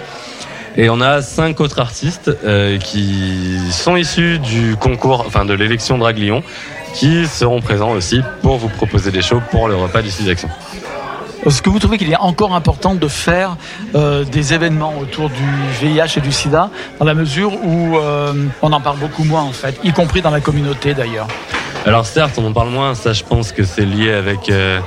Et 0.77 0.89
on 0.89 0.99
a 0.99 1.21
cinq 1.21 1.61
autres 1.61 1.79
artistes 1.79 2.29
euh, 2.43 2.77
qui 2.77 3.57
sont 3.71 3.95
issus 3.95 4.39
du 4.39 4.75
concours, 4.75 5.23
enfin 5.25 5.45
de 5.45 5.53
l'élection 5.53 5.97
Drag 5.97 6.17
Lyon, 6.17 6.43
qui 6.93 7.27
seront 7.27 7.61
présents 7.61 7.91
aussi 7.91 8.21
pour 8.41 8.57
vous 8.57 8.69
proposer 8.69 9.11
des 9.11 9.21
shows 9.21 9.41
pour 9.51 9.69
le 9.69 9.75
repas 9.75 10.01
du 10.01 10.11
Sud 10.11 10.27
Action. 10.27 10.49
Est-ce 11.46 11.62
que 11.62 11.70
vous 11.70 11.78
trouvez 11.78 12.00
qu'il 12.00 12.12
est 12.12 12.18
encore 12.18 12.56
important 12.56 12.96
de 12.96 13.08
faire 13.08 13.56
euh, 13.93 14.24
des 14.24 14.56
événements 14.56 14.96
autour 15.00 15.30
du 15.30 15.43
VIH 15.80 16.18
et 16.18 16.22
du 16.22 16.32
sida, 16.32 16.72
dans 16.98 17.06
la 17.06 17.14
mesure 17.14 17.54
où 17.64 17.98
euh, 17.98 18.34
on 18.64 18.74
en 18.74 18.82
parle 18.82 18.98
beaucoup 18.98 19.24
moins 19.24 19.43
en 19.43 19.52
fait, 19.52 19.80
y 19.84 19.93
compris 19.93 20.24
dans 20.24 20.32
la 20.32 20.41
communauté 20.41 20.96
d'ailleurs? 20.96 21.28
Alors 21.86 22.08
certes, 22.08 22.34
on 22.39 22.48
en 22.48 22.52
parle 22.52 22.70
moins, 22.70 22.96
ça 22.96 23.14
je 23.14 23.24
pense 23.24 23.52
que 23.52 23.64
c'est 23.64 23.86
lié 23.86 24.12
avec... 24.12 24.50
Euh, 24.50 24.80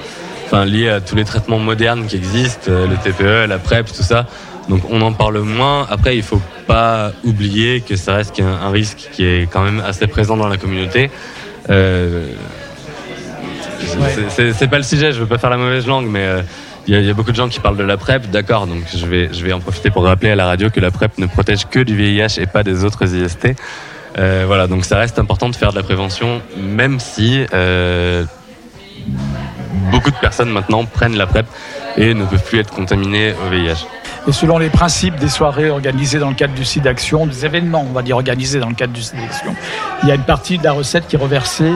enfin, 0.47 0.65
lié 0.65 0.89
à 0.89 1.01
tous 1.01 1.15
les 1.15 1.25
traitements 1.25 1.61
modernes 1.61 2.07
qui 2.07 2.17
existent, 2.17 2.71
le 2.71 2.97
TPE, 2.97 3.47
la 3.49 3.59
PrEP, 3.59 3.87
tout 3.87 4.03
ça. 4.03 4.27
Donc 4.69 4.81
on 4.91 5.01
en 5.03 5.13
parle 5.13 5.39
moins. 5.41 5.87
Après, 5.89 6.17
il 6.17 6.23
faut 6.23 6.41
pas 6.67 7.13
oublier 7.23 7.83
que 7.83 7.95
ça 7.97 8.15
reste 8.15 8.41
un, 8.41 8.71
risque 8.71 9.11
qui 9.13 9.25
est 9.25 9.49
quand 9.49 9.63
même 9.63 9.81
assez 9.87 10.07
présent 10.07 10.37
dans 10.37 10.49
la 10.49 10.57
communauté. 10.57 11.11
C'est 14.29 14.69
pas 14.69 14.79
le 14.79 14.83
sujet, 14.83 15.13
je 15.13 15.21
veux 15.21 15.27
pas 15.27 15.39
faire 15.39 15.51
la 15.51 15.57
mauvaise 15.57 15.87
langue, 15.87 16.07
mais 16.07 16.25
euh, 16.25 16.43
il 16.87 17.01
y, 17.01 17.11
a 17.11 17.15
beaucoup 17.15 17.31
de 17.31 17.37
gens 17.37 17.49
qui 17.49 17.61
parlent 17.61 17.77
de 17.77 17.83
la 17.83 17.97
PrEP, 17.97 18.31
d'accord, 18.31 18.67
donc 18.67 18.83
je 18.95 19.07
vais, 19.07 19.29
je 19.33 19.45
vais 19.45 19.53
en 19.53 19.61
profiter 19.61 19.91
pour 19.91 20.05
rappeler 20.05 20.31
à 20.31 20.37
la 20.37 20.47
radio 20.47 20.71
que 20.71 20.81
la 20.81 20.91
PrEP 20.91 21.19
ne 21.19 21.27
protège 21.27 21.67
que 21.69 21.81
du 21.81 21.95
VIH 21.97 22.41
et 22.41 22.47
pas 22.47 22.63
des 22.63 22.85
autres 22.85 23.15
IST. 23.15 23.55
Euh, 24.19 24.45
voilà, 24.47 24.67
donc 24.67 24.85
ça 24.85 24.97
reste 24.97 25.19
important 25.19 25.49
de 25.49 25.57
faire 25.57 25.71
de 25.71 25.77
la 25.77 25.83
prévention, 25.83 26.41
même 26.57 26.99
si 26.99 27.45
euh, 27.53 28.25
beaucoup 29.91 30.11
de 30.11 30.17
personnes 30.17 30.51
maintenant 30.51 30.85
prennent 30.85 31.17
la 31.17 31.27
PrEP 31.27 31.47
et 31.97 32.15
ne 32.15 32.25
peuvent 32.25 32.43
plus 32.43 32.59
être 32.59 32.73
contaminées 32.73 33.35
au 33.47 33.51
VIH. 33.51 33.87
Et 34.27 34.33
selon 34.33 34.59
les 34.59 34.69
principes 34.69 35.17
des 35.17 35.29
soirées 35.29 35.71
organisées 35.71 36.19
dans 36.19 36.29
le 36.29 36.35
cadre 36.35 36.55
du 36.55 36.65
site 36.65 36.85
d'action, 36.85 37.27
des 37.27 37.47
événements, 37.47 37.87
on 37.89 37.93
va 37.93 38.03
dire, 38.03 38.17
organisés 38.17 38.61
dans 38.61 38.69
le 38.69 38.75
cadre 38.75 38.93
du 38.93 39.03
site 39.03 39.17
d'action, 39.17 39.55
il 40.03 40.09
y 40.09 40.13
a 40.13 40.15
une 40.15 40.23
partie 40.23 40.59
de 40.59 40.65
la 40.65 40.73
recette 40.73 41.07
qui 41.07 41.17
est 41.17 41.19
reversée 41.19 41.73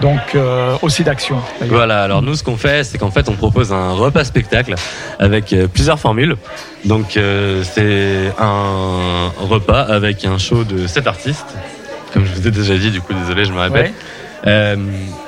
donc 0.00 0.34
euh, 0.34 0.76
au 0.82 0.88
site 0.88 1.06
d'action. 1.06 1.36
Voilà, 1.62 2.02
alors 2.02 2.22
nous 2.22 2.34
ce 2.34 2.44
qu'on 2.44 2.56
fait, 2.56 2.84
c'est 2.84 2.98
qu'en 2.98 3.10
fait 3.10 3.28
on 3.28 3.32
propose 3.32 3.72
un 3.72 3.92
repas 3.92 4.24
spectacle 4.24 4.74
avec 5.18 5.52
euh, 5.52 5.68
plusieurs 5.68 5.98
formules. 5.98 6.36
Donc 6.84 7.16
euh, 7.16 7.62
c'est 7.64 8.32
un 8.38 9.32
repas 9.38 9.80
avec 9.80 10.24
un 10.24 10.38
show 10.38 10.64
de 10.64 10.86
sept 10.86 11.06
artistes. 11.06 11.56
Comme 12.12 12.24
je 12.24 12.32
vous 12.32 12.46
ai 12.46 12.50
déjà 12.50 12.76
dit, 12.76 12.90
du 12.90 13.00
coup 13.00 13.14
désolé, 13.14 13.44
je 13.44 13.52
me 13.52 13.60
répète. 13.60 13.92
Euh, 14.46 14.76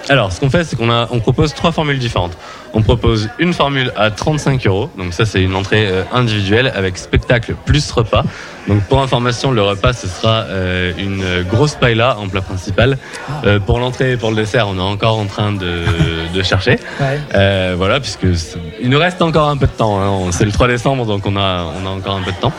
alors, 0.09 0.33
ce 0.33 0.41
qu'on 0.41 0.51
fait, 0.51 0.65
c'est 0.65 0.77
qu'on 0.77 0.91
a, 0.91 1.09
on 1.11 1.21
propose 1.21 1.55
trois 1.55 1.73
formules 1.73 1.99
différentes. 1.99 2.37
On 2.75 2.83
propose 2.83 3.29
une 3.39 3.53
formule 3.53 3.93
à 3.97 4.11
35 4.11 4.67
euros, 4.67 4.91
donc 4.97 5.15
ça 5.15 5.25
c'est 5.25 5.43
une 5.43 5.55
entrée 5.55 5.87
euh, 5.89 6.03
individuelle 6.13 6.73
avec 6.75 6.99
spectacle 6.99 7.55
plus 7.65 7.91
repas. 7.91 8.25
Donc 8.67 8.83
pour 8.85 9.01
information, 9.01 9.51
le 9.51 9.63
repas 9.63 9.95
ce 9.95 10.07
sera 10.07 10.45
euh, 10.45 10.93
une 10.99 11.45
grosse 11.49 11.75
paella 11.75 12.19
en 12.19 12.29
plat 12.29 12.43
principal. 12.43 12.99
Euh, 13.45 13.59
pour 13.59 13.79
l'entrée 13.79 14.13
et 14.13 14.17
pour 14.17 14.31
le 14.31 14.37
dessert, 14.37 14.69
on 14.69 14.77
est 14.77 14.81
encore 14.81 15.19
en 15.19 15.27
train 15.27 15.53
de, 15.53 15.85
de 16.35 16.43
chercher. 16.43 16.79
Ouais. 17.01 17.75
voilà, 17.75 18.01
puisque 18.01 18.27
il 18.81 18.91
nous 18.91 18.99
reste 18.99 19.23
encore 19.23 19.49
un 19.49 19.57
peu 19.57 19.67
de 19.67 19.73
temps. 19.73 20.01
Hein. 20.01 20.31
C'est 20.31 20.45
le 20.45 20.53
3 20.53 20.69
décembre, 20.69 21.07
donc 21.07 21.27
on 21.27 21.37
a, 21.37 21.65
on 21.83 21.87
a 21.87 21.91
encore 21.91 22.17
un 22.17 22.23
peu 22.23 22.33
de 22.33 22.37
temps. 22.37 22.53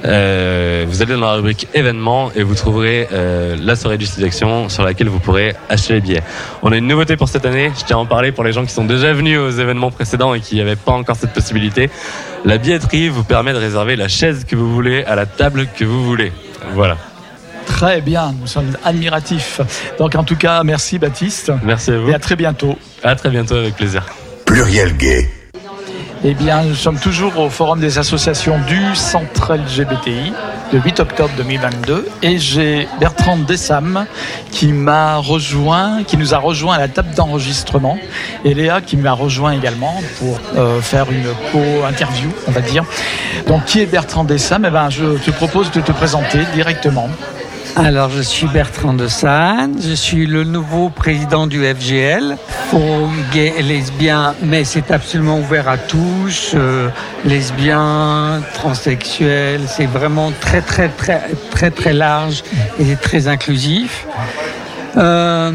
Euh, 0.04 0.84
vous 0.88 1.02
allez 1.02 1.14
dans 1.14 1.20
la 1.20 1.32
rubrique 1.34 1.68
événements 1.74 2.30
et 2.34 2.42
vous 2.42 2.54
trouverez 2.54 3.08
euh, 3.12 3.56
la 3.60 3.76
soirée 3.76 3.98
du 3.98 4.06
site 4.06 4.20
d'action 4.20 4.68
sur 4.68 4.84
laquelle 4.84 5.08
vous 5.08 5.18
pourrez 5.18 5.54
acheter 5.68 5.94
les 5.94 6.00
billets. 6.00 6.22
On 6.62 6.72
a 6.72 6.76
une 6.76 6.86
nouveauté 6.86 7.16
pour 7.16 7.28
cette 7.28 7.46
année, 7.46 7.72
je 7.78 7.84
tiens 7.84 7.96
à 7.96 8.00
en 8.00 8.06
parler 8.06 8.32
pour 8.32 8.44
les 8.44 8.52
gens 8.52 8.64
qui 8.64 8.72
sont 8.72 8.84
déjà 8.84 9.12
venus 9.12 9.38
aux 9.38 9.50
événements 9.50 9.90
précédents 9.90 10.34
et 10.34 10.40
qui 10.40 10.56
n'avaient 10.56 10.76
pas 10.76 10.92
encore 10.92 11.16
cette 11.16 11.32
possibilité. 11.32 11.90
La 12.44 12.58
billetterie 12.58 13.08
vous 13.08 13.24
permet 13.24 13.52
de 13.52 13.58
réserver 13.58 13.96
la 13.96 14.08
chaise 14.08 14.44
que 14.44 14.56
vous 14.56 14.72
voulez 14.72 15.04
à 15.04 15.16
la 15.16 15.26
table 15.26 15.66
que 15.76 15.84
vous 15.84 16.04
voulez. 16.04 16.32
Voilà. 16.74 16.96
Très 17.66 18.00
bien, 18.00 18.34
nous 18.40 18.46
sommes 18.46 18.76
admiratifs. 18.84 19.60
Donc 19.98 20.14
en 20.14 20.24
tout 20.24 20.36
cas, 20.36 20.62
merci 20.64 20.98
Baptiste. 20.98 21.52
Merci 21.62 21.90
à 21.90 21.98
vous. 21.98 22.10
Et 22.10 22.14
à 22.14 22.18
très 22.18 22.36
bientôt. 22.36 22.78
À 23.02 23.14
très 23.14 23.30
bientôt 23.30 23.56
avec 23.56 23.76
plaisir. 23.76 24.06
Pluriel 24.46 24.96
gay. 24.96 25.37
Eh 26.24 26.34
bien, 26.34 26.64
nous 26.64 26.74
sommes 26.74 26.98
toujours 26.98 27.38
au 27.38 27.48
Forum 27.48 27.78
des 27.78 27.98
associations 27.98 28.58
du 28.66 28.96
Centre 28.96 29.54
LGBTI, 29.54 30.32
le 30.72 30.80
8 30.80 30.98
octobre 30.98 31.30
2022, 31.36 32.08
et 32.22 32.38
j'ai 32.38 32.88
Bertrand 32.98 33.36
Dessam 33.36 34.04
qui 34.50 34.72
m'a 34.72 35.18
rejoint, 35.18 36.02
qui 36.02 36.16
nous 36.16 36.34
a 36.34 36.38
rejoint 36.38 36.74
à 36.74 36.78
la 36.78 36.88
table 36.88 37.14
d'enregistrement, 37.14 37.98
et 38.44 38.52
Léa 38.52 38.80
qui 38.80 38.96
m'a 38.96 39.12
rejoint 39.12 39.52
également 39.52 39.94
pour 40.18 40.40
euh, 40.56 40.80
faire 40.80 41.06
une 41.12 41.28
co-interview, 41.52 42.30
on 42.48 42.50
va 42.50 42.62
dire. 42.62 42.84
Donc, 43.46 43.66
qui 43.66 43.80
est 43.80 43.86
Bertrand 43.86 44.24
Dessam? 44.24 44.64
Eh 44.66 44.70
ben, 44.70 44.90
je 44.90 45.18
te 45.18 45.30
propose 45.30 45.70
de 45.70 45.80
te 45.80 45.92
présenter 45.92 46.40
directement. 46.52 47.08
Alors, 47.78 48.10
je 48.10 48.22
suis 48.22 48.48
Bertrand 48.48 48.92
de 48.92 49.06
Sanne, 49.06 49.76
je 49.80 49.94
suis 49.94 50.26
le 50.26 50.42
nouveau 50.42 50.88
président 50.88 51.46
du 51.46 51.64
FGL, 51.64 52.36
Forum 52.70 53.14
gay 53.32 53.54
et 53.56 53.62
lesbien, 53.62 54.34
mais 54.42 54.64
c'est 54.64 54.90
absolument 54.90 55.38
ouvert 55.38 55.68
à 55.68 55.78
tous, 55.78 56.52
euh, 56.54 56.88
lesbiens, 57.24 58.42
transsexuels, 58.54 59.60
c'est 59.68 59.86
vraiment 59.86 60.32
très 60.40 60.60
très 60.60 60.88
très 60.88 61.22
très 61.52 61.70
très 61.70 61.92
large 61.92 62.42
et 62.80 62.96
très 62.96 63.28
inclusif. 63.28 64.06
Euh, 64.96 65.52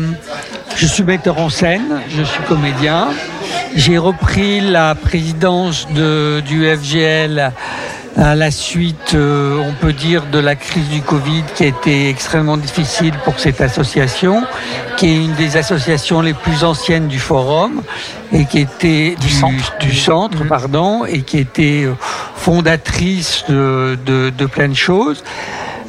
je 0.78 0.86
suis 0.86 1.04
metteur 1.04 1.40
en 1.40 1.50
scène, 1.50 2.00
je 2.10 2.24
suis 2.24 2.44
comédien. 2.44 3.10
J'ai 3.76 3.98
repris 3.98 4.62
la 4.62 4.96
présidence 4.96 5.88
de, 5.94 6.42
du 6.46 6.66
FGL 6.66 7.52
à 8.18 8.36
la 8.36 8.52
suite, 8.52 9.16
euh, 9.16 9.58
on 9.68 9.74
peut 9.74 9.94
dire, 9.94 10.24
de 10.32 10.38
la 10.40 10.56
crise 10.56 10.88
du 10.90 11.02
Covid 11.02 11.44
qui 11.56 11.64
a 11.64 11.68
été 11.68 12.10
extrêmement 12.10 12.58
difficile 12.58 13.14
pour 13.26 13.40
cette 13.40 13.60
association, 13.62 14.44
qui 14.98 15.08
est 15.08 15.16
une 15.16 15.34
des 15.34 15.58
associations 15.58 16.22
les 16.22 16.34
plus 16.34 16.64
anciennes 16.64 17.08
du 17.08 17.20
forum 17.20 17.82
et 18.32 18.46
qui 18.46 18.60
était 18.60 19.16
Du 19.20 19.30
centre. 19.30 19.78
du 19.80 19.96
centre, 19.96 20.42
Mhm. 20.44 20.48
pardon, 20.48 21.06
et 21.06 21.22
qui 21.22 21.40
était 21.40 21.84
euh, 21.86 21.94
fondatrice 22.36 23.46
de, 23.50 23.98
de, 24.06 24.30
de 24.30 24.46
plein 24.46 24.68
de 24.70 24.76
choses. 24.76 25.24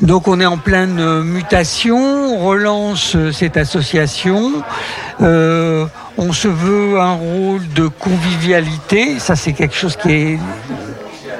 Donc 0.03 0.27
on 0.27 0.41
est 0.41 0.47
en 0.47 0.59
pleine 0.59 0.99
euh, 1.01 1.23
mutation, 1.23 1.97
on 1.99 2.47
relance 2.47 3.17
cette 3.33 3.57
association. 3.57 4.53
Euh, 5.21 5.87
on 6.19 6.33
se 6.33 6.49
veut 6.49 7.01
un 7.01 7.13
rôle 7.13 7.61
de 7.75 7.87
convivialité, 7.87 9.19
ça 9.19 9.37
c'est 9.37 9.53
quelque 9.53 9.75
chose 9.77 9.97
qui 9.97 10.11
est 10.13 10.39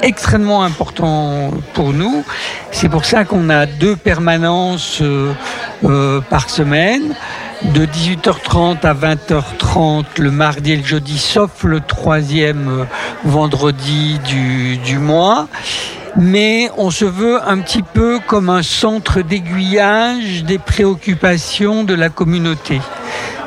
extrêmement 0.05 0.63
important 0.63 1.51
pour 1.73 1.93
nous. 1.93 2.25
C'est 2.71 2.89
pour 2.89 3.05
ça 3.05 3.25
qu'on 3.25 3.49
a 3.49 3.67
deux 3.67 3.97
permanences 3.97 4.99
euh, 5.01 5.33
euh, 5.85 6.21
par 6.21 6.51
semaine, 6.51 7.15
de 7.63 7.87
18h30 7.87 8.81
à 8.83 8.95
20h30 8.95 10.05
le 10.19 10.31
mardi 10.31 10.73
et 10.73 10.77
le 10.77 10.85
jeudi, 10.85 11.19
sauf 11.19 11.65
le 11.65 11.81
troisième 11.81 12.69
euh, 12.69 12.85
vendredi 13.25 14.21
du, 14.27 14.77
du 14.77 14.99
mois. 14.99 15.49
Mais 16.17 16.71
on 16.77 16.91
se 16.91 17.07
veut 17.07 17.41
un 17.43 17.59
petit 17.59 17.83
peu 17.83 18.21
comme 18.27 18.49
un 18.51 18.63
centre 18.63 19.23
d'aiguillage 19.23 20.45
des 20.45 20.59
préoccupations 20.59 21.83
de 21.83 21.95
la 21.95 22.09
communauté. 22.09 22.81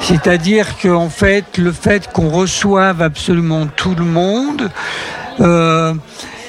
C'est-à-dire 0.02 0.78
qu'en 0.82 1.10
fait, 1.10 1.58
le 1.58 1.72
fait 1.72 2.12
qu'on 2.12 2.30
reçoive 2.30 3.02
absolument 3.02 3.68
tout 3.68 3.96
le 3.96 4.04
monde, 4.04 4.70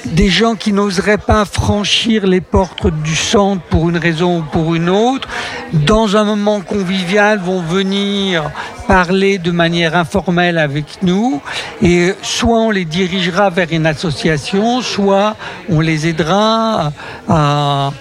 des 0.05 0.29
gens 0.29 0.55
qui 0.55 0.73
n'oseraient 0.73 1.17
pas 1.17 1.45
franchir 1.45 2.25
les 2.27 2.41
portes 2.41 2.87
du 2.87 3.15
centre 3.15 3.61
pour 3.63 3.89
une 3.89 3.97
raison 3.97 4.39
ou 4.39 4.41
pour 4.41 4.75
une 4.75 4.89
autre, 4.89 5.27
dans 5.73 6.15
un 6.15 6.23
moment 6.23 6.61
convivial, 6.61 7.39
vont 7.39 7.61
venir 7.61 8.51
parler 8.87 9.37
de 9.37 9.51
manière 9.51 9.95
informelle 9.95 10.57
avec 10.57 11.03
nous 11.03 11.41
et 11.81 12.13
soit 12.21 12.59
on 12.59 12.71
les 12.71 12.85
dirigera 12.85 13.49
vers 13.49 13.67
une 13.71 13.85
association, 13.85 14.81
soit 14.81 15.35
on 15.69 15.79
les 15.79 16.07
aidera 16.07 16.91
à 17.27 17.91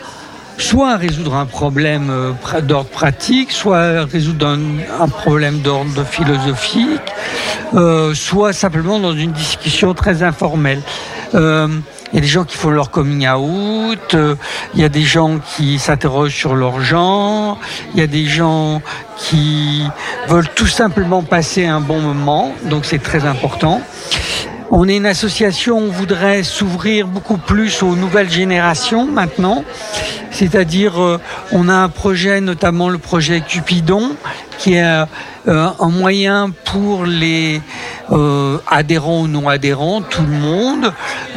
soit 0.59 0.91
à 0.93 0.97
résoudre 0.97 1.35
un 1.35 1.47
problème 1.47 2.11
euh, 2.11 2.61
d'ordre 2.61 2.91
pratique, 2.91 3.53
soit 3.53 3.79
à 3.79 4.05
résoudre 4.05 4.47
un, 4.47 4.59
un 5.01 5.09
problème 5.09 5.61
d'ordre 5.61 6.05
philosophique, 6.05 7.01
euh, 7.75 8.13
soit 8.15 8.53
simplement 8.53 8.99
dans 8.99 9.15
une 9.15 9.33
discussion 9.33 9.95
très 9.95 10.23
informelle. 10.23 10.83
Euh, 11.35 11.69
il 12.13 12.15
y 12.15 12.19
a 12.19 12.21
des 12.23 12.27
gens 12.27 12.45
qui 12.45 12.57
font 12.57 12.71
leur 12.71 12.91
coming 12.91 13.29
out, 13.29 14.15
euh, 14.15 14.35
il 14.75 14.81
y 14.81 14.85
a 14.85 14.89
des 14.89 15.03
gens 15.03 15.39
qui 15.39 15.79
s'interrogent 15.79 16.35
sur 16.35 16.55
leur 16.55 16.81
genre, 16.81 17.59
il 17.93 18.01
y 18.01 18.03
a 18.03 18.07
des 18.07 18.25
gens 18.25 18.81
qui 19.19 19.85
veulent 20.27 20.49
tout 20.55 20.67
simplement 20.67 21.23
passer 21.23 21.67
un 21.67 21.81
bon 21.81 22.01
moment, 22.01 22.53
donc 22.65 22.87
c'est 22.87 23.03
très 23.03 23.27
important. 23.27 23.83
On 24.71 24.87
est 24.87 24.99
une 24.99 25.07
association, 25.07 25.79
on 25.79 25.91
voudrait 25.91 26.43
s'ouvrir 26.43 27.07
beaucoup 27.07 27.39
plus 27.39 27.83
aux 27.83 27.97
nouvelles 27.97 28.31
générations 28.31 29.07
maintenant. 29.07 29.65
C'est-à-dire, 30.31 31.03
euh, 31.03 31.19
on 31.53 31.71
a 31.71 31.75
un 31.75 31.89
projet, 31.89 32.43
notamment 32.43 32.91
le 32.91 32.99
projet 32.99 33.41
Cupidon, 33.41 34.11
qui 34.59 34.75
est 34.75 34.85
euh, 35.49 35.71
un 35.81 35.89
moyen 35.89 36.51
pour 36.67 37.07
les 37.07 37.63
euh, 38.13 38.59
adhérents 38.67 39.23
ou 39.23 39.27
non 39.27 39.49
adhérents, 39.49 40.03
tout 40.03 40.23
le 40.23 40.37
monde, 40.37 40.93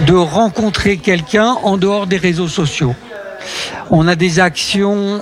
de 0.06 0.14
rencontrer 0.14 0.98
quelqu'un 0.98 1.56
en 1.64 1.78
dehors 1.78 2.08
des 2.08 2.18
réseaux 2.18 2.50
sociaux. 2.50 2.96
On 3.92 4.10
a 4.10 4.16
des 4.16 4.40
actions 4.40 5.22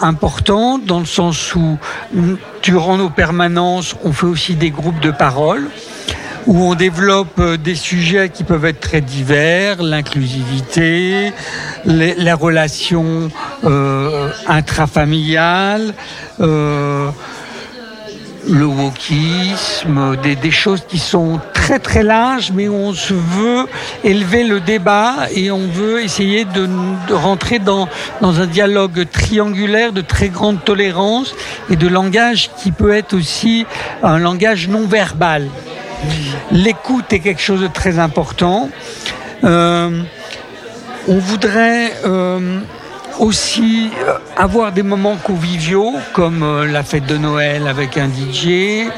importantes 0.00 0.84
dans 0.84 1.00
le 1.00 1.06
sens 1.06 1.54
où, 1.54 1.78
mm, 2.14 2.34
durant 2.62 2.96
nos 2.96 3.10
permanences, 3.10 3.94
on 4.04 4.12
fait 4.12 4.26
aussi 4.26 4.54
des 4.54 4.70
groupes 4.70 5.00
de 5.00 5.10
parole 5.10 5.68
où 6.46 6.62
on 6.62 6.74
développe 6.74 7.38
euh, 7.38 7.56
des 7.56 7.74
sujets 7.74 8.28
qui 8.28 8.44
peuvent 8.44 8.64
être 8.64 8.80
très 8.80 9.00
divers, 9.00 9.82
l'inclusivité, 9.82 11.32
les, 11.84 12.14
les 12.14 12.32
relations 12.32 13.30
euh, 13.64 14.30
intrafamiliales, 14.46 15.94
euh, 16.40 17.10
le 18.48 18.64
wokisme, 18.64 20.16
des, 20.22 20.36
des 20.36 20.50
choses 20.52 20.84
qui 20.86 20.98
sont 20.98 21.40
très 21.52 21.80
très 21.80 22.04
larges, 22.04 22.52
mais 22.54 22.68
on 22.68 22.94
se 22.94 23.12
veut 23.12 23.66
élever 24.04 24.44
le 24.44 24.60
débat 24.60 25.26
et 25.34 25.50
on 25.50 25.66
veut 25.66 26.00
essayer 26.04 26.44
de, 26.44 26.68
de 27.08 27.14
rentrer 27.14 27.58
dans, 27.58 27.88
dans 28.20 28.40
un 28.40 28.46
dialogue 28.46 29.04
triangulaire 29.10 29.92
de 29.92 30.00
très 30.00 30.28
grande 30.28 30.62
tolérance 30.62 31.34
et 31.70 31.76
de 31.76 31.88
langage 31.88 32.50
qui 32.62 32.70
peut 32.70 32.94
être 32.94 33.14
aussi 33.14 33.66
un 34.04 34.18
langage 34.18 34.68
non 34.68 34.86
verbal. 34.86 35.48
L'écoute 36.50 37.12
est 37.12 37.20
quelque 37.20 37.40
chose 37.40 37.60
de 37.60 37.66
très 37.66 37.98
important. 37.98 38.70
Euh, 39.44 40.02
on 41.08 41.18
voudrait 41.18 41.92
euh, 42.04 42.60
aussi 43.18 43.90
euh, 44.06 44.18
avoir 44.36 44.72
des 44.72 44.82
moments 44.82 45.16
conviviaux 45.16 45.94
comme 46.12 46.42
euh, 46.42 46.66
la 46.66 46.82
fête 46.82 47.06
de 47.06 47.16
Noël 47.16 47.66
avec 47.66 47.96
un 47.96 48.08
DJ, 48.08 48.88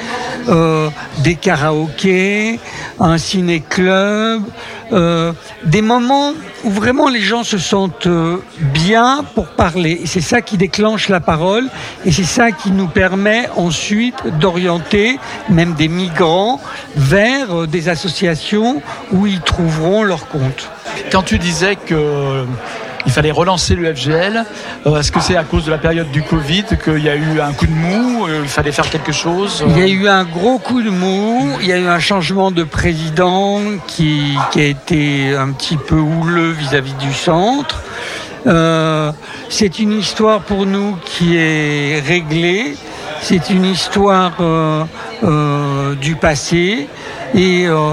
euh, 0.49 0.89
des 1.19 1.35
karaokés, 1.35 2.59
un 3.01 3.19
ciné-club, 3.19 4.43
des 5.65 5.83
moments 5.83 6.33
où 6.65 6.71
vraiment 6.71 7.11
les 7.11 7.21
gens 7.21 7.45
se 7.45 7.59
sentent 7.59 8.09
bien 8.59 9.23
pour 9.35 9.49
parler. 9.49 10.01
C'est 10.07 10.23
ça 10.23 10.41
qui 10.41 10.57
déclenche 10.57 11.11
la 11.11 11.21
parole 11.21 11.69
et 12.07 12.13
c'est 12.13 12.25
ça 12.25 12.53
qui 12.53 12.71
nous 12.71 12.89
permet 12.89 13.51
ensuite 13.57 14.17
d'orienter 14.41 15.19
même 15.51 15.75
des 15.75 15.89
migrants 15.89 16.59
vers 16.97 17.67
des 17.67 17.91
associations 17.91 18.81
où 19.13 19.27
ils 19.27 19.43
trouveront 19.43 20.03
leur 20.03 20.27
compte. 20.29 20.71
Quand 21.13 21.23
tu 21.23 21.39
disais 21.39 21.77
que 21.77 22.47
il 23.07 23.13
fallait 23.13 23.31
relancer 23.31 23.75
le 23.75 23.95
FGL, 23.95 24.45
euh, 24.87 24.99
est-ce 24.99 25.13
que 25.13 25.21
c'est 25.21 25.37
à 25.37 25.45
cause 25.45 25.65
de 25.65 25.71
la 25.71 25.79
période 25.79 26.11
du 26.11 26.23
Covid 26.23 26.65
qu'il 26.83 27.03
y 27.03 27.09
a 27.09 27.17
eu 27.17 27.41
un 27.41 27.53
coup 27.53 27.67
de 27.67 27.73
mou, 27.73 28.27
euh, 28.27 28.41
il 28.43 28.49
fallait 28.49 28.73
faire 28.73 28.91
quelque 28.91 29.13
chose 29.13 29.65
Il 29.69 29.79
y 29.79 29.83
a 29.83 29.89
eu 29.89 30.09
un 30.09 30.25
gros 30.25 30.59
coup 30.59 30.83
de 30.83 30.91
mou, 30.91 31.57
il 31.61 31.67
y 31.67 31.73
a 31.73 31.79
eu 31.79 31.87
un 31.87 32.01
changement 32.01 32.51
de 32.51 32.65
président 32.65 33.61
qui, 33.87 34.37
a 34.57 34.61
été 34.61 35.35
un 35.37 35.53
petit 35.53 35.77
peu 35.77 35.97
houleux 35.97 36.51
vis-à-vis 36.51 36.95
du 36.95 37.13
centre. 37.13 37.83
Euh, 38.47 39.13
c'est 39.49 39.79
une 39.79 39.93
histoire 39.93 40.41
pour 40.41 40.67
nous 40.67 40.97
qui 41.05 41.37
est 41.37 42.03
réglée, 42.07 42.77
c'est 43.21 43.51
une 43.51 43.65
histoire 43.65 44.33
euh, 44.41 44.85
euh, 45.25 45.95
du 45.95 46.17
passé. 46.17 46.89
Et 47.35 47.67
euh, 47.67 47.93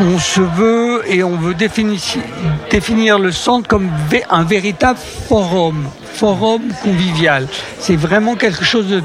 on 0.00 0.18
se 0.18 0.40
veut 0.40 1.02
et 1.06 1.22
on 1.22 1.36
veut 1.36 1.54
définir, 1.54 3.18
le 3.18 3.32
centre 3.32 3.68
comme 3.68 3.90
un 4.30 4.44
véritable 4.44 4.98
forum, 5.28 5.88
forum 6.14 6.62
convivial. 6.82 7.46
C'est 7.78 7.96
vraiment 7.96 8.34
quelque 8.34 8.64
chose 8.64 8.88
de 8.88 9.02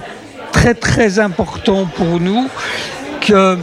très 0.52 0.74
très 0.74 1.20
important 1.20 1.86
pour 1.86 2.20
nous 2.20 2.48
que 3.20 3.58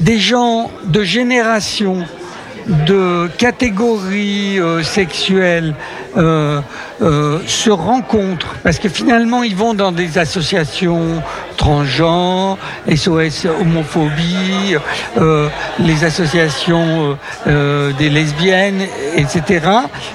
des 0.00 0.18
gens 0.18 0.70
de 0.84 1.04
génération, 1.04 2.04
de 2.66 3.28
catégories 3.38 4.58
euh, 4.58 4.82
sexuelles 4.82 5.74
euh, 6.16 6.60
euh, 7.00 7.40
se 7.46 7.70
rencontrent 7.70 8.54
parce 8.62 8.78
que 8.78 8.88
finalement 8.88 9.42
ils 9.42 9.56
vont 9.56 9.74
dans 9.74 9.90
des 9.90 10.18
associations 10.18 11.22
transgenres, 11.56 12.58
SOS 12.94 13.46
homophobie, 13.60 14.76
euh, 15.18 15.48
les 15.78 16.04
associations 16.04 17.16
euh, 17.46 17.92
des 17.98 18.08
lesbiennes, 18.08 18.82
etc. 19.16 19.66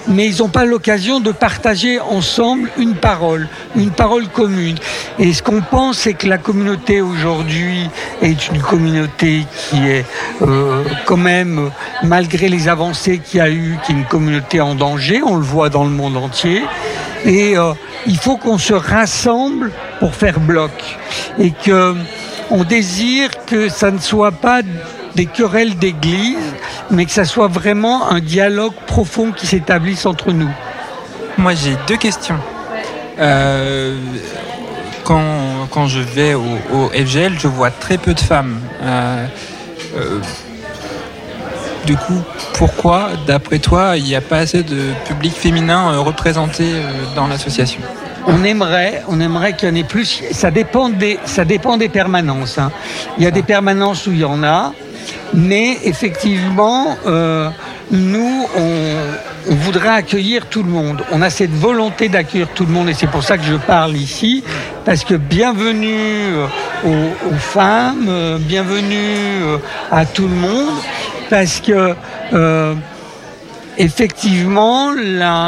Mais 0.08 0.28
ils 0.28 0.40
n'ont 0.40 0.50
pas 0.50 0.66
l'occasion 0.66 1.20
de 1.20 1.32
partager 1.32 2.00
ensemble 2.00 2.70
une 2.78 2.96
parole, 2.96 3.48
une 3.76 3.92
parole 3.92 4.28
commune. 4.28 4.78
Et 5.20 5.34
ce 5.34 5.44
qu'on 5.44 5.62
pense, 5.62 5.98
c'est 6.00 6.14
que 6.14 6.28
la 6.28 6.38
communauté 6.38 7.02
aujourd'hui 7.02 7.90
est 8.22 8.50
une 8.50 8.62
communauté 8.62 9.46
qui 9.58 9.88
est 9.88 10.06
euh, 10.42 10.84
quand 11.06 11.18
même, 11.18 11.72
malgré 12.04 12.50
les 12.50 12.68
avancées 12.68 13.20
qu'il 13.20 13.40
y 13.40 13.42
a 13.42 13.50
eu, 13.50 13.78
qui 13.84 13.92
est 13.92 13.96
une 13.96 14.06
communauté 14.06 14.62
en 14.62 14.76
danger. 14.76 15.22
On 15.26 15.36
le 15.36 15.44
voit 15.44 15.70
dans 15.70 15.84
le 15.84 15.90
monde 15.90 16.18
entier. 16.18 16.64
Et 17.26 17.58
euh, 17.58 17.74
il 18.06 18.18
faut 18.18 18.38
qu'on 18.38 18.58
se 18.58 18.74
rassemble 18.74 19.72
pour 20.00 20.16
faire 20.16 20.40
bloc. 20.40 20.72
Et 21.40 21.52
que 21.52 21.96
on 22.50 22.64
désire 22.64 23.30
que 23.46 23.70
ça 23.70 23.92
ne 23.92 24.00
soit 24.00 24.32
pas 24.32 24.62
des 25.16 25.26
querelles 25.26 25.76
d'église, 25.78 26.54
mais 26.92 27.06
que 27.06 27.12
ça 27.12 27.26
soit 27.26 27.48
vraiment 27.48 28.10
un 28.10 28.20
dialogue 28.20 28.74
profond 28.86 29.32
qui 29.32 29.48
s'établisse 29.48 30.06
entre 30.06 30.32
nous. 30.32 30.52
Moi, 31.38 31.54
j'ai 31.56 31.76
deux 31.88 31.98
questions. 31.98 32.40
Euh, 33.20 33.98
quand, 35.04 35.68
quand 35.72 35.88
je 35.88 36.00
vais 36.00 36.34
au, 36.34 36.44
au 36.74 36.90
FGL, 36.90 37.40
je 37.40 37.48
vois 37.48 37.72
très 37.72 37.98
peu 37.98 38.14
de 38.14 38.20
femmes. 38.20 38.60
Euh, 38.82 39.26
euh, 39.96 40.20
du 41.88 41.96
coup, 41.96 42.22
pourquoi, 42.56 43.12
d'après 43.26 43.60
toi, 43.60 43.96
il 43.96 44.04
n'y 44.04 44.16
a 44.16 44.20
pas 44.20 44.40
assez 44.40 44.62
de 44.62 44.92
public 45.06 45.34
féminin 45.34 45.94
euh, 45.94 46.00
représenté 46.02 46.66
euh, 46.66 46.92
dans 47.16 47.28
l'association? 47.28 47.80
On 48.28 48.44
aimerait, 48.44 49.04
on 49.08 49.22
aimerait 49.22 49.56
qu'il 49.56 49.70
y 49.70 49.72
en 49.72 49.76
ait 49.76 49.86
plus. 49.86 50.22
Ça 50.32 50.52
dépend 50.52 50.90
des, 50.90 51.18
ça 51.24 51.46
dépend 51.46 51.78
des 51.78 51.88
permanences. 51.88 52.58
hein. 52.58 52.72
Il 53.18 53.24
y 53.24 53.28
a 53.28 53.32
des 53.32 53.42
permanences 53.42 54.06
où 54.06 54.12
il 54.12 54.20
y 54.20 54.26
en 54.26 54.44
a, 54.44 54.74
mais 55.34 55.78
effectivement, 55.86 56.98
euh, 57.08 57.50
nous, 57.92 58.46
on, 58.58 59.56
voudrait 59.56 59.96
accueillir 60.04 60.48
tout 60.48 60.64
le 60.64 60.70
monde. 60.70 61.06
On 61.14 61.22
a 61.22 61.30
cette 61.30 61.54
volonté 61.54 62.10
d'accueillir 62.10 62.50
tout 62.54 62.66
le 62.66 62.74
monde, 62.74 62.90
et 62.90 62.94
c'est 62.94 63.08
pour 63.08 63.24
ça 63.24 63.38
que 63.38 63.46
je 63.46 63.56
parle 63.56 63.96
ici, 63.96 64.44
parce 64.84 65.06
que 65.06 65.14
bienvenue 65.14 66.34
aux, 66.86 67.38
femmes, 67.38 68.40
bienvenue 68.42 69.58
à 69.90 70.06
tout 70.06 70.28
le 70.28 70.36
monde, 70.36 70.76
parce 71.30 71.62
que 71.62 71.96
euh, 72.34 72.76
Effectivement, 73.80 74.92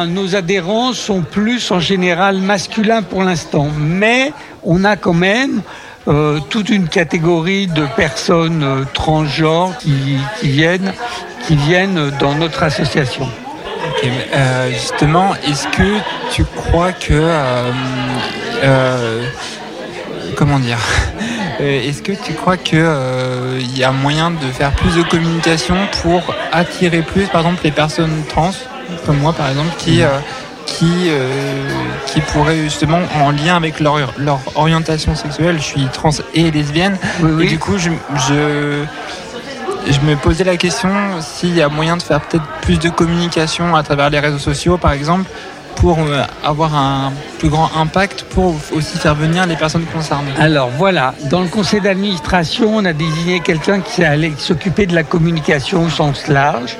nos 0.05 0.35
adhérents 0.35 0.93
sont 0.93 1.21
plus 1.21 1.71
en 1.71 1.79
général 1.79 2.37
masculins 2.37 3.01
pour 3.01 3.23
l'instant, 3.23 3.69
mais 3.75 4.33
on 4.63 4.83
a 4.83 4.97
quand 4.97 5.15
même 5.15 5.63
euh, 6.07 6.39
toute 6.47 6.69
une 6.69 6.87
catégorie 6.87 7.65
de 7.65 7.87
personnes 7.95 8.61
euh, 8.61 8.83
transgenres 8.93 9.75
qui, 9.79 10.19
viennent, 10.43 10.93
qui 11.47 11.55
viennent 11.55 12.11
dans 12.19 12.35
notre 12.35 12.61
association. 12.61 13.27
Justement, 14.69 15.33
est-ce 15.47 15.67
que 15.69 15.97
tu 16.31 16.43
crois 16.43 16.91
que 16.91 17.23
comment 20.35 20.59
dire? 20.59 20.77
Est-ce 21.59 22.01
que 22.01 22.11
tu 22.13 22.33
crois 22.33 22.57
que 22.57 22.75
euh, 22.75 23.59
y 23.75 23.83
a 23.83 23.91
moyen 23.91 24.31
de 24.31 24.47
faire 24.51 24.71
plus 24.71 24.95
de 24.95 25.03
communication 25.03 25.75
pour 26.01 26.21
attirer 26.51 27.01
plus, 27.01 27.25
par 27.27 27.41
exemple, 27.41 27.61
les 27.63 27.71
personnes 27.71 28.23
trans, 28.29 28.51
comme 29.05 29.17
moi, 29.17 29.33
par 29.33 29.49
exemple, 29.49 29.69
qui 29.77 30.01
euh, 30.01 30.07
qui 30.65 31.07
euh, 31.09 31.67
qui 32.07 32.21
pourraient 32.21 32.61
justement 32.63 32.99
en 33.21 33.31
lien 33.31 33.55
avec 33.57 33.79
leur 33.79 33.97
leur 34.17 34.39
orientation 34.55 35.15
sexuelle. 35.15 35.57
Je 35.57 35.63
suis 35.63 35.85
trans 35.91 36.11
et 36.33 36.49
lesbienne, 36.51 36.97
Oui, 37.21 37.31
oui. 37.33 37.43
et 37.45 37.47
du 37.49 37.59
coup, 37.59 37.77
je, 37.77 37.89
je 38.27 38.83
je 39.89 39.99
me 40.01 40.15
posais 40.15 40.43
la 40.43 40.57
question 40.57 40.89
s'il 41.21 41.55
y 41.55 41.61
a 41.61 41.69
moyen 41.69 41.97
de 41.97 42.01
faire 42.03 42.21
peut-être 42.21 42.45
plus 42.61 42.79
de 42.79 42.89
communication 42.89 43.75
à 43.75 43.83
travers 43.83 44.09
les 44.09 44.19
réseaux 44.19 44.37
sociaux, 44.37 44.77
par 44.77 44.91
exemple, 44.91 45.25
pour 45.75 45.99
euh, 45.99 46.23
avoir 46.43 46.75
un 46.75 47.13
plus 47.37 47.49
grand 47.49 47.69
impact 47.75 48.23
pour 48.23 48.55
aussi 48.75 48.97
faire 48.97 49.15
venir 49.15 49.45
les 49.45 49.55
personnes 49.55 49.85
concernées. 49.85 50.31
Alors 50.37 50.69
voilà, 50.77 51.13
dans 51.29 51.41
le 51.41 51.47
conseil 51.47 51.81
d'administration, 51.81 52.75
on 52.75 52.85
a 52.85 52.93
désigné 52.93 53.39
quelqu'un 53.39 53.79
qui 53.81 54.03
allait 54.03 54.33
s'occuper 54.37 54.85
de 54.85 54.95
la 54.95 55.03
communication 55.03 55.85
au 55.85 55.89
sens 55.89 56.27
large. 56.27 56.77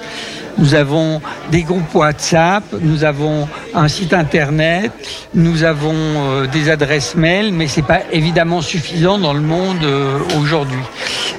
Nous 0.58 0.76
avons 0.76 1.22
des 1.52 1.64
groupes 1.64 1.96
WhatsApp, 1.96 2.64
nous 2.82 3.06
avons 3.06 3.48
un 3.74 3.88
site 3.88 4.14
internet, 4.14 4.92
nous 5.34 5.64
avons 5.64 5.94
euh, 5.96 6.48
des 6.48 6.70
adresses 6.70 7.16
mail, 7.16 7.54
mais 7.54 7.68
c'est 7.68 7.82
pas 7.82 8.02
évidemment 8.12 8.62
suffisant 8.62 9.18
dans 9.18 9.34
le 9.34 9.40
monde 9.40 9.84
euh, 9.84 10.20
aujourd'hui. 10.38 10.82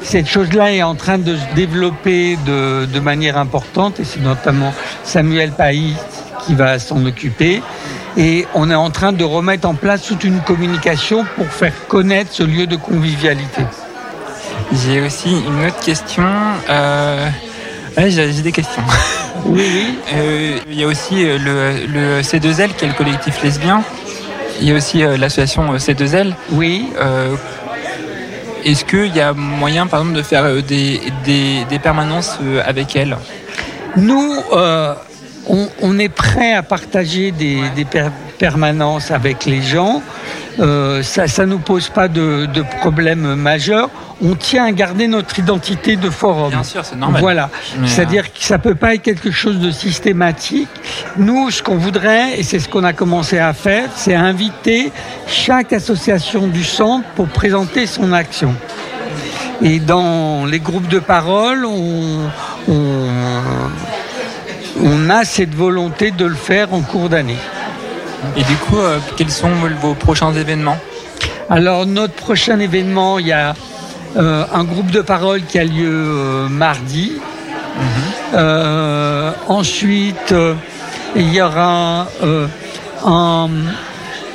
Cette 0.03 0.27
chose-là 0.27 0.73
est 0.73 0.83
en 0.83 0.95
train 0.95 1.19
de 1.19 1.37
se 1.37 1.55
développer 1.55 2.39
de, 2.47 2.87
de 2.87 3.01
manière 3.01 3.37
importante 3.37 4.01
et 4.01 4.05
c'est 4.05 4.23
notamment 4.23 4.73
Samuel 5.05 5.51
Païs 5.51 5.97
qui 6.47 6.55
va 6.55 6.79
s'en 6.79 7.05
occuper. 7.07 7.63
Et 8.17 8.47
on 8.55 8.71
est 8.71 8.75
en 8.75 8.91
train 8.91 9.13
de 9.13 9.25
remettre 9.25 9.69
en 9.69 9.75
place 9.75 10.03
toute 10.03 10.25
une 10.25 10.41
communication 10.41 11.25
pour 11.37 11.47
faire 11.47 11.73
connaître 11.89 12.33
ce 12.33 12.43
lieu 12.43 12.67
de 12.67 12.77
convivialité. 12.77 13.63
J'ai 14.73 15.01
aussi 15.01 15.31
une 15.31 15.67
autre 15.67 15.81
question. 15.81 16.25
Euh... 16.69 17.29
j'ai 17.97 18.33
des 18.43 18.53
questions. 18.53 18.83
Oui, 19.47 19.63
oui. 19.75 19.99
Euh, 20.13 20.59
Il 20.69 20.79
y 20.79 20.85
a 20.85 20.87
aussi 20.87 21.25
euh, 21.25 21.39
le, 21.39 21.87
le 21.87 22.21
C2L 22.21 22.75
qui 22.77 22.85
est 22.85 22.89
le 22.89 22.95
collectif 22.95 23.43
lesbien. 23.43 23.83
Il 24.61 24.69
y 24.69 24.73
a 24.73 24.75
aussi 24.75 24.99
l'association 25.03 25.73
euh, 25.73 25.79
C2L. 25.79 26.35
Oui. 26.51 26.91
Euh, 27.01 27.35
Est-ce 28.65 28.85
qu'il 28.85 29.17
y 29.17 29.21
a 29.21 29.33
moyen, 29.33 29.87
par 29.87 30.01
exemple, 30.01 30.19
de 30.19 30.23
faire 30.23 30.63
des, 30.63 31.01
des, 31.25 31.65
des 31.71 31.79
permanences 31.79 32.39
avec 32.67 32.95
elle? 32.97 33.17
Nous, 33.97 34.35
euh, 34.53 34.95
on, 35.51 35.69
on 35.83 35.99
est 35.99 36.09
prêt 36.09 36.53
à 36.55 36.63
partager 36.63 37.33
des, 37.33 37.59
des 37.75 37.85
per- 37.85 38.09
permanences 38.39 39.11
avec 39.11 39.45
les 39.45 39.63
gens. 39.63 40.01
Euh, 40.59 41.03
ça 41.03 41.27
ne 41.47 41.53
nous 41.53 41.59
pose 41.59 41.89
pas 41.89 42.09
de, 42.09 42.47
de 42.47 42.63
problème 42.81 43.35
majeur. 43.35 43.89
On 44.23 44.35
tient 44.35 44.67
à 44.67 44.73
garder 44.73 45.07
notre 45.09 45.39
identité 45.39 45.97
de 45.97 46.11
forum. 46.11 46.51
Bien 46.51 46.63
sûr, 46.63 46.85
c'est 46.85 46.97
normal. 46.97 47.21
Voilà. 47.23 47.51
Mais, 47.79 47.89
C'est-à-dire 47.89 48.33
que 48.33 48.43
ça 48.43 48.59
peut 48.59 48.75
pas 48.75 48.95
être 48.95 49.03
quelque 49.03 49.31
chose 49.31 49.59
de 49.59 49.71
systématique. 49.71 50.69
Nous, 51.17 51.51
ce 51.51 51.63
qu'on 51.63 51.77
voudrait, 51.79 52.39
et 52.39 52.43
c'est 52.43 52.59
ce 52.59 52.69
qu'on 52.69 52.85
a 52.85 52.93
commencé 52.93 53.39
à 53.39 53.53
faire, 53.55 53.89
c'est 53.97 54.15
inviter 54.15 54.93
chaque 55.27 55.73
association 55.73 56.47
du 56.49 56.65
centre 56.65 57.07
pour 57.17 57.29
présenter 57.29 57.87
son 57.87 58.13
action. 58.13 58.55
Et 59.63 59.79
dans 59.79 60.45
les 60.47 60.61
groupes 60.61 60.89
de 60.89 60.99
parole, 60.99 61.65
on, 61.65 62.29
on, 62.69 63.07
on 64.83 65.11
a 65.11 65.25
cette 65.25 65.55
volonté 65.55 66.11
de 66.11 66.25
le 66.25 66.35
faire 66.35 66.73
en 66.73 66.81
cours 66.81 67.09
d'année. 67.09 67.39
Et 68.37 68.43
du 68.43 68.55
coup, 68.57 68.79
euh, 68.79 68.99
quels 69.17 69.31
sont 69.31 69.51
vos 69.81 69.95
prochains 69.95 70.33
événements? 70.35 70.79
Alors, 71.49 71.87
notre 71.87 72.15
prochain 72.15 72.59
événement, 72.61 73.19
il 73.19 73.29
y 73.29 73.33
a 73.33 73.55
euh, 74.17 74.45
un 74.53 74.65
groupe 74.65 74.91
de 74.91 75.01
parole 75.01 75.43
qui 75.43 75.59
a 75.59 75.65
lieu 75.65 75.89
euh, 75.91 76.49
mardi. 76.49 77.13
Euh, 78.35 79.33
ensuite, 79.49 80.35
il 81.17 81.33
y 81.33 81.41
aura 81.41 82.09
un- 83.05 83.49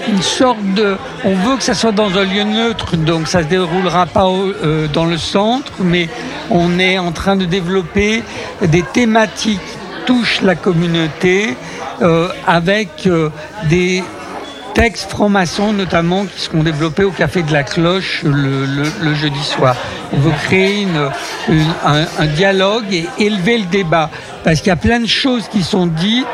une 0.08 0.22
sorte 0.22 0.62
de... 0.76 0.98
On 1.24 1.36
veut 1.36 1.58
que 1.58 1.64
ça 1.64 1.74
soit 1.74 1.92
dans 1.92 2.16
un 2.18 2.26
lieu 2.26 2.44
neutre, 2.44 2.96
donc 2.96 3.28
ça 3.28 3.40
ne 3.40 3.44
se 3.44 3.50
déroulera 3.50 4.06
pas 4.06 4.28
dans 4.94 5.06
le 5.06 5.18
centre, 5.18 5.72
mais 5.80 6.10
on 6.50 6.78
est 6.80 7.00
en 7.00 7.12
train 7.12 7.36
de 7.36 7.46
développer 7.46 8.24
des 8.62 8.84
thématiques 8.84 9.62
qui 10.06 10.14
touchent 10.14 10.42
la 10.42 10.56
communauté 10.56 11.56
euh, 12.02 12.30
avec 12.48 13.08
euh, 13.08 13.30
des 13.70 14.04
textes 14.74 15.10
francs-maçons 15.10 15.74
notamment 15.74 16.26
qui 16.26 16.42
seront 16.42 16.64
développés 16.64 17.04
au 17.04 17.12
Café 17.12 17.44
de 17.44 17.54
la 17.54 17.64
Cloche 17.64 18.24
le, 18.24 19.14
jeudi 19.16 19.44
soir. 19.44 19.76
On 20.12 20.18
veut 20.18 20.34
créer 20.44 20.88
un, 21.86 22.06
un 22.20 22.26
dialogue 22.28 22.92
et 22.92 23.06
élever 23.20 23.60
le 23.60 23.66
débat 23.66 24.10
parce 24.44 24.60
qu'il 24.60 24.68
y 24.68 24.72
a 24.72 24.76
plein 24.76 25.00
de 25.00 25.08
choses 25.08 25.48
qui 25.48 25.64
sont 25.64 25.88
dites 25.88 26.26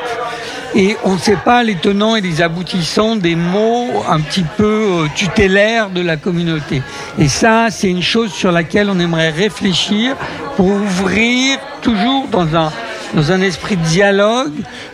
et 0.74 0.96
on 1.04 1.14
ne 1.14 1.20
sait 1.20 1.38
pas 1.38 1.64
les 1.64 1.76
tenants 1.76 2.16
et 2.16 2.22
les 2.22 2.42
aboutissants 2.42 3.16
des 3.16 3.36
mots 3.36 4.04
un 4.10 4.22
petit 4.22 4.46
peu 4.58 5.04
euh, 5.04 5.08
tutélaires 5.16 5.90
de 5.90 6.02
la 6.02 6.16
communauté. 6.16 6.82
Et 7.20 7.28
ça, 7.28 7.68
c'est 7.70 7.90
une 7.90 8.02
chose 8.02 8.32
sur 8.32 8.52
laquelle 8.52 8.90
on 8.90 9.00
aimerait 9.00 9.32
réfléchir 9.32 10.16
pour 10.56 10.68
ouvrir 10.68 11.60
toujours 11.82 12.28
dans 12.32 12.56
un 12.56 12.72
dans 13.14 13.32
un 13.32 13.42
esprit 13.42 13.78
de 13.78 13.84
dialogue, 13.84 14.54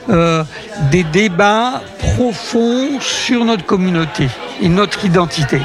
euh, 0.09 0.43
des 0.91 1.03
débats 1.03 1.81
profonds 2.15 2.99
sur 2.99 3.45
notre 3.45 3.65
communauté 3.65 4.27
et 4.61 4.69
notre 4.69 5.05
identité. 5.05 5.61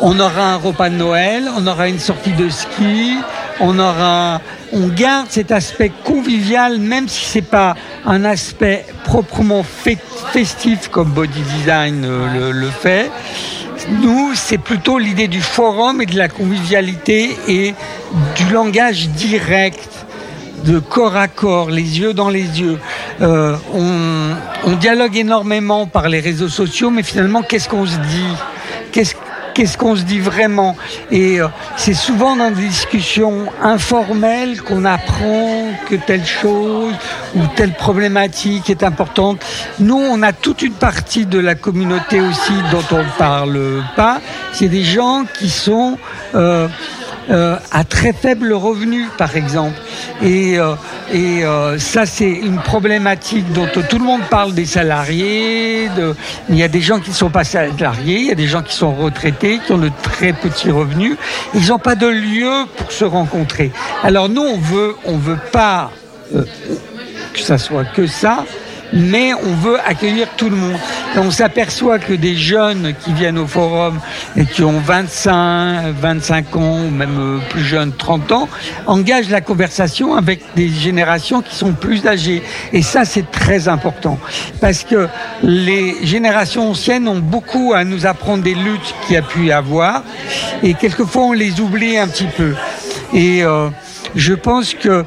On 0.00 0.18
aura 0.18 0.54
un 0.54 0.56
repas 0.56 0.90
de 0.90 0.96
Noël, 0.96 1.48
on 1.56 1.66
aura 1.66 1.88
une 1.88 2.00
sortie 2.00 2.32
de 2.32 2.48
ski, 2.48 3.16
on 3.60 3.78
aura, 3.78 4.40
on 4.72 4.88
garde 4.88 5.28
cet 5.30 5.52
aspect 5.52 5.92
convivial, 6.04 6.78
même 6.78 7.08
si 7.08 7.24
c'est 7.24 7.42
pas 7.42 7.76
un 8.04 8.24
aspect 8.24 8.84
proprement 9.04 9.62
festif 9.62 10.88
comme 10.88 11.10
Body 11.10 11.42
Design 11.58 12.04
euh, 12.04 12.50
le, 12.52 12.68
fait. 12.70 13.12
Nous, 14.00 14.32
c'est 14.34 14.58
plutôt 14.58 14.98
l'idée 14.98 15.28
du 15.28 15.40
forum 15.40 16.00
et 16.00 16.06
de 16.06 16.16
la 16.16 16.28
convivialité 16.28 17.36
et 17.46 17.74
du 18.36 18.52
langage 18.52 19.08
direct 19.10 20.06
de 20.64 20.78
corps 20.78 21.16
à 21.16 21.28
corps, 21.28 21.70
les 21.70 22.00
yeux 22.00 22.14
dans 22.14 22.28
les 22.28 22.60
yeux. 22.60 22.78
Euh, 23.20 23.56
on, 23.74 24.72
dialogue 24.76 25.16
énormément 25.16 25.86
par 25.86 26.08
les 26.08 26.20
réseaux 26.20 26.48
sociaux, 26.48 26.90
mais 26.90 27.02
finalement, 27.02 27.42
qu'est-ce 27.42 27.68
qu'on 27.68 27.86
se 27.86 27.96
dit? 27.96 28.36
Qu'est-ce 28.90 29.14
qu'est-ce 29.54 29.76
qu'on 29.76 29.96
se 29.96 30.02
dit 30.02 30.18
vraiment? 30.18 30.76
Et 31.10 31.40
euh, 31.40 31.48
c'est 31.76 31.94
souvent 31.94 32.36
dans 32.36 32.50
des 32.50 32.66
discussions 32.66 33.46
informelles 33.62 34.62
qu'on 34.62 34.84
apprend 34.84 35.72
que 35.88 35.94
telle 35.94 36.24
chose 36.24 36.94
ou 37.34 37.40
telle 37.54 37.74
problématique 37.74 38.70
est 38.70 38.82
importante. 38.82 39.44
Nous, 39.78 39.98
on 39.98 40.22
a 40.22 40.32
toute 40.32 40.62
une 40.62 40.72
partie 40.72 41.26
de 41.26 41.38
la 41.38 41.54
communauté 41.54 42.20
aussi 42.20 42.52
dont 42.70 42.84
on 42.92 43.02
ne 43.02 43.18
parle 43.18 43.82
pas. 43.94 44.20
C'est 44.52 44.68
des 44.68 44.84
gens 44.84 45.24
qui 45.38 45.50
sont... 45.50 45.98
Euh, 46.34 46.68
euh, 47.30 47.56
à 47.70 47.84
très 47.84 48.12
faible 48.12 48.52
revenu, 48.52 49.06
par 49.16 49.36
exemple. 49.36 49.78
Et, 50.22 50.58
euh, 50.58 50.74
et 51.12 51.44
euh, 51.44 51.78
ça, 51.78 52.04
c'est 52.04 52.30
une 52.30 52.58
problématique 52.58 53.52
dont 53.52 53.66
tout 53.66 53.98
le 53.98 54.04
monde 54.04 54.22
parle 54.28 54.54
des 54.54 54.66
salariés. 54.66 55.88
De... 55.96 56.14
Il 56.48 56.56
y 56.56 56.62
a 56.62 56.68
des 56.68 56.80
gens 56.80 56.98
qui 56.98 57.10
ne 57.10 57.14
sont 57.14 57.30
pas 57.30 57.44
salariés, 57.44 58.18
il 58.18 58.26
y 58.26 58.32
a 58.32 58.34
des 58.34 58.48
gens 58.48 58.62
qui 58.62 58.74
sont 58.74 58.92
retraités, 58.94 59.60
qui 59.64 59.72
ont 59.72 59.78
de 59.78 59.90
très 60.02 60.32
petits 60.32 60.70
revenus. 60.70 61.16
Ils 61.54 61.68
n'ont 61.68 61.78
pas 61.78 61.94
de 61.94 62.08
lieu 62.08 62.66
pour 62.76 62.90
se 62.90 63.04
rencontrer. 63.04 63.70
Alors 64.02 64.28
nous, 64.28 64.42
on 64.42 64.58
veut, 64.58 64.96
on 65.04 65.16
veut 65.16 65.38
pas 65.52 65.90
que 66.32 67.40
ça 67.40 67.58
soit 67.58 67.84
que 67.84 68.06
ça 68.06 68.44
mais 68.92 69.32
on 69.34 69.54
veut 69.54 69.78
accueillir 69.84 70.28
tout 70.36 70.50
le 70.50 70.56
monde. 70.56 70.76
on 71.16 71.30
s'aperçoit 71.30 71.98
que 71.98 72.12
des 72.12 72.34
jeunes 72.36 72.94
qui 73.04 73.12
viennent 73.12 73.38
au 73.38 73.46
forum 73.46 74.00
et 74.36 74.44
qui 74.44 74.62
ont 74.62 74.78
25, 74.78 75.94
25 76.00 76.56
ans, 76.56 76.80
ou 76.86 76.90
même 76.90 77.18
euh, 77.18 77.38
plus 77.50 77.64
jeunes, 77.64 77.92
30 77.92 78.32
ans, 78.32 78.48
engagent 78.86 79.30
la 79.30 79.40
conversation 79.40 80.14
avec 80.14 80.40
des 80.56 80.68
générations 80.68 81.42
qui 81.42 81.54
sont 81.54 81.72
plus 81.72 82.06
âgées. 82.06 82.42
Et 82.72 82.82
ça, 82.82 83.04
c'est 83.04 83.30
très 83.30 83.68
important. 83.68 84.18
Parce 84.60 84.84
que 84.84 85.08
les 85.42 86.04
générations 86.04 86.70
anciennes 86.70 87.08
ont 87.08 87.18
beaucoup 87.18 87.72
à 87.74 87.84
nous 87.84 88.06
apprendre 88.06 88.42
des 88.42 88.54
luttes 88.54 88.94
qu'il 89.06 89.14
y 89.14 89.18
a 89.18 89.22
pu 89.22 89.46
y 89.46 89.52
avoir. 89.52 90.02
Et 90.62 90.74
quelquefois, 90.74 91.24
on 91.24 91.32
les 91.32 91.60
oublie 91.60 91.98
un 91.98 92.08
petit 92.08 92.28
peu. 92.36 92.54
Et 93.14 93.42
euh, 93.42 93.68
je 94.14 94.34
pense 94.34 94.74
que 94.74 95.04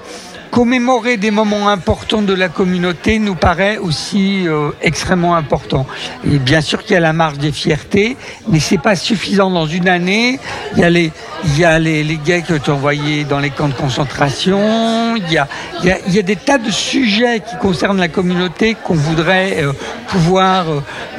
commémorer 0.56 1.18
des 1.18 1.32
moments 1.32 1.68
importants 1.68 2.22
de 2.22 2.34
la 2.34 2.48
communauté 2.48 3.20
nous 3.20 3.36
paraît 3.36 3.78
aussi 3.78 4.48
euh, 4.48 4.70
extrêmement 4.82 5.36
important. 5.36 5.86
Et 6.24 6.40
bien 6.40 6.62
sûr 6.62 6.82
qu'il 6.82 6.94
y 6.94 6.96
a 6.96 7.02
la 7.02 7.12
marge 7.12 7.40
des 7.40 7.52
fiertés, 7.52 8.16
mais 8.48 8.62
c'est 8.62 8.78
pas 8.78 8.96
suffisant 8.96 9.50
dans 9.52 9.66
une 9.66 9.90
année. 9.90 10.40
Il 10.72 10.80
y 10.80 10.86
a 10.86 10.90
les, 10.90 11.12
il 11.44 11.60
y 11.60 11.66
a 11.66 11.78
les, 11.78 12.06
les 12.06 12.16
gays 12.16 12.42
que 12.42 12.54
tu 12.54 12.72
envoyés 12.72 13.26
dans 13.26 13.40
les 13.40 13.50
camps 13.50 13.68
de 13.68 13.74
concentration. 13.74 15.18
Il 15.18 15.30
y 15.30 15.38
a, 15.38 15.50
il 15.82 15.90
y 15.90 15.92
a, 15.92 15.98
il 16.08 16.16
y 16.16 16.20
a 16.20 16.22
des 16.22 16.38
tas 16.38 16.58
de 16.58 16.72
sujets 16.72 17.42
qui 17.42 17.58
concernent 17.58 18.00
la 18.00 18.08
communauté 18.08 18.78
qu'on 18.82 18.96
voudrait 18.96 19.62
euh, 19.62 19.74
pouvoir 20.08 20.68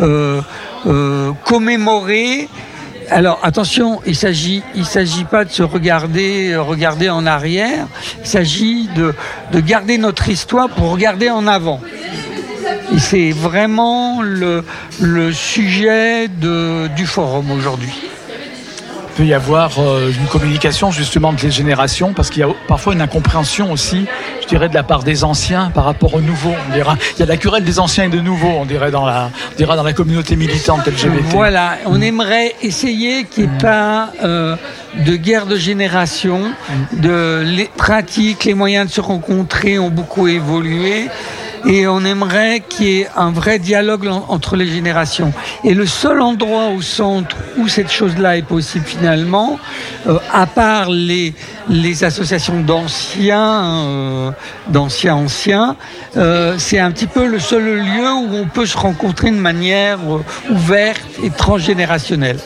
euh, 0.00 0.40
commémorer 1.44 2.48
alors 3.10 3.40
attention, 3.42 4.00
il 4.06 4.16
s'agit, 4.16 4.62
il 4.74 4.84
s'agit 4.84 5.24
pas 5.24 5.44
de 5.44 5.50
se 5.50 5.62
regarder, 5.62 6.56
regarder 6.56 7.08
en 7.08 7.26
arrière. 7.26 7.86
Il 8.20 8.26
s'agit 8.26 8.88
de, 8.96 9.14
de 9.52 9.60
garder 9.60 9.98
notre 9.98 10.28
histoire 10.28 10.68
pour 10.68 10.90
regarder 10.90 11.30
en 11.30 11.46
avant. 11.46 11.80
C'est 12.98 13.30
vraiment 13.32 14.22
le, 14.22 14.64
sujet 15.32 16.28
du 16.28 17.06
forum 17.06 17.50
aujourd'hui 17.50 17.94
peut 19.16 19.24
y 19.24 19.34
avoir 19.34 19.78
euh, 19.78 20.10
une 20.10 20.26
communication 20.26 20.90
justement 20.90 21.28
entre 21.28 21.44
les 21.44 21.50
générations 21.50 22.12
parce 22.12 22.28
qu'il 22.28 22.40
y 22.40 22.42
a 22.42 22.48
parfois 22.68 22.92
une 22.92 23.00
incompréhension 23.00 23.72
aussi, 23.72 24.06
je 24.42 24.46
dirais, 24.46 24.68
de 24.68 24.74
la 24.74 24.82
part 24.82 25.02
des 25.02 25.24
anciens 25.24 25.70
par 25.74 25.84
rapport 25.84 26.14
aux 26.14 26.20
nouveaux. 26.20 26.54
On 26.68 26.74
dira, 26.74 26.96
il 27.14 27.20
y 27.20 27.22
a 27.22 27.26
la 27.26 27.38
querelle 27.38 27.64
des 27.64 27.78
anciens 27.78 28.04
et 28.04 28.08
de 28.08 28.20
nouveaux, 28.20 28.52
on 28.58 28.66
dirait 28.66 28.90
dans 28.90 29.06
la, 29.06 29.30
on 29.52 29.56
dira 29.56 29.74
dans 29.74 29.82
la 29.82 29.94
communauté 29.94 30.36
militante 30.36 30.86
LGBT. 30.86 31.30
Voilà, 31.30 31.78
on 31.86 32.00
aimerait 32.02 32.54
essayer 32.62 33.24
qu'il 33.24 33.48
n'y 33.48 33.54
ait 33.54 33.58
pas 33.58 34.12
euh, 34.22 34.56
de 35.06 35.16
guerre 35.16 35.46
de 35.46 35.56
génération, 35.56 36.52
de 36.92 37.42
les 37.44 37.70
pratiques, 37.74 38.44
les 38.44 38.54
moyens 38.54 38.88
de 38.88 38.92
se 38.92 39.00
rencontrer 39.00 39.78
ont 39.78 39.90
beaucoup 39.90 40.28
évolué 40.28 41.08
et 41.66 41.86
on 41.88 42.04
aimerait 42.04 42.60
qu'il 42.60 42.86
y 42.86 43.00
ait 43.00 43.08
un 43.16 43.30
vrai 43.30 43.58
dialogue 43.58 44.08
entre 44.28 44.56
les 44.56 44.66
générations. 44.66 45.32
Et 45.64 45.74
le 45.74 45.84
seul 45.84 46.20
endroit 46.20 46.68
au 46.68 46.80
centre 46.80 47.36
où 47.58 47.66
cette 47.66 47.90
chose-là 47.90 48.36
est 48.36 48.46
possible 48.46 48.84
finalement, 48.84 49.58
euh, 50.06 50.18
à 50.32 50.46
part 50.46 50.90
les, 50.90 51.34
les 51.68 52.04
associations 52.04 52.60
d'anciens, 52.60 53.64
euh, 53.64 54.30
d'anciens 54.68 55.16
anciens, 55.16 55.76
euh, 56.16 56.54
c'est 56.58 56.78
un 56.78 56.92
petit 56.92 57.08
peu 57.08 57.26
le 57.26 57.40
seul 57.40 57.64
lieu 57.64 58.12
où 58.12 58.36
on 58.36 58.46
peut 58.46 58.66
se 58.66 58.78
rencontrer 58.78 59.30
de 59.30 59.36
manière 59.36 59.98
ouverte 60.48 61.02
et 61.22 61.30
transgénérationnelle. 61.30 62.38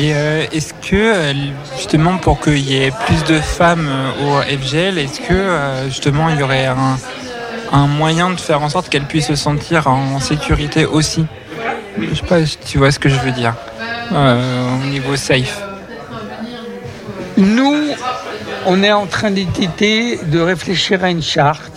Et 0.00 0.10
est-ce 0.52 0.74
que 0.74 1.34
justement 1.76 2.18
pour 2.18 2.40
qu'il 2.40 2.58
y 2.58 2.84
ait 2.84 2.92
plus 3.04 3.24
de 3.24 3.40
femmes 3.40 3.88
au 4.22 4.40
FGL, 4.42 4.96
est-ce 4.96 5.20
que 5.20 5.88
justement 5.88 6.28
il 6.28 6.38
y 6.38 6.42
aurait 6.44 6.66
un, 6.66 6.96
un 7.72 7.86
moyen 7.86 8.30
de 8.30 8.40
faire 8.40 8.62
en 8.62 8.68
sorte 8.68 8.88
qu'elle 8.88 9.04
puisse 9.04 9.26
se 9.26 9.34
sentir 9.34 9.86
en 9.86 10.20
sécurité 10.20 10.86
aussi. 10.86 11.26
Je 12.00 12.14
sais 12.14 12.26
pas 12.26 12.44
si 12.44 12.58
tu 12.58 12.78
vois 12.78 12.90
ce 12.90 12.98
que 12.98 13.08
je 13.08 13.16
veux 13.16 13.32
dire. 13.32 13.54
Euh, 14.12 14.76
au 14.82 14.86
niveau 14.86 15.16
safe. 15.16 15.62
Nous, 17.36 17.88
on 18.66 18.82
est 18.82 18.92
en 18.92 19.06
train 19.06 19.30
d'éditer, 19.30 20.18
de 20.24 20.40
réfléchir 20.40 21.04
à 21.04 21.10
une 21.10 21.22
charte. 21.22 21.72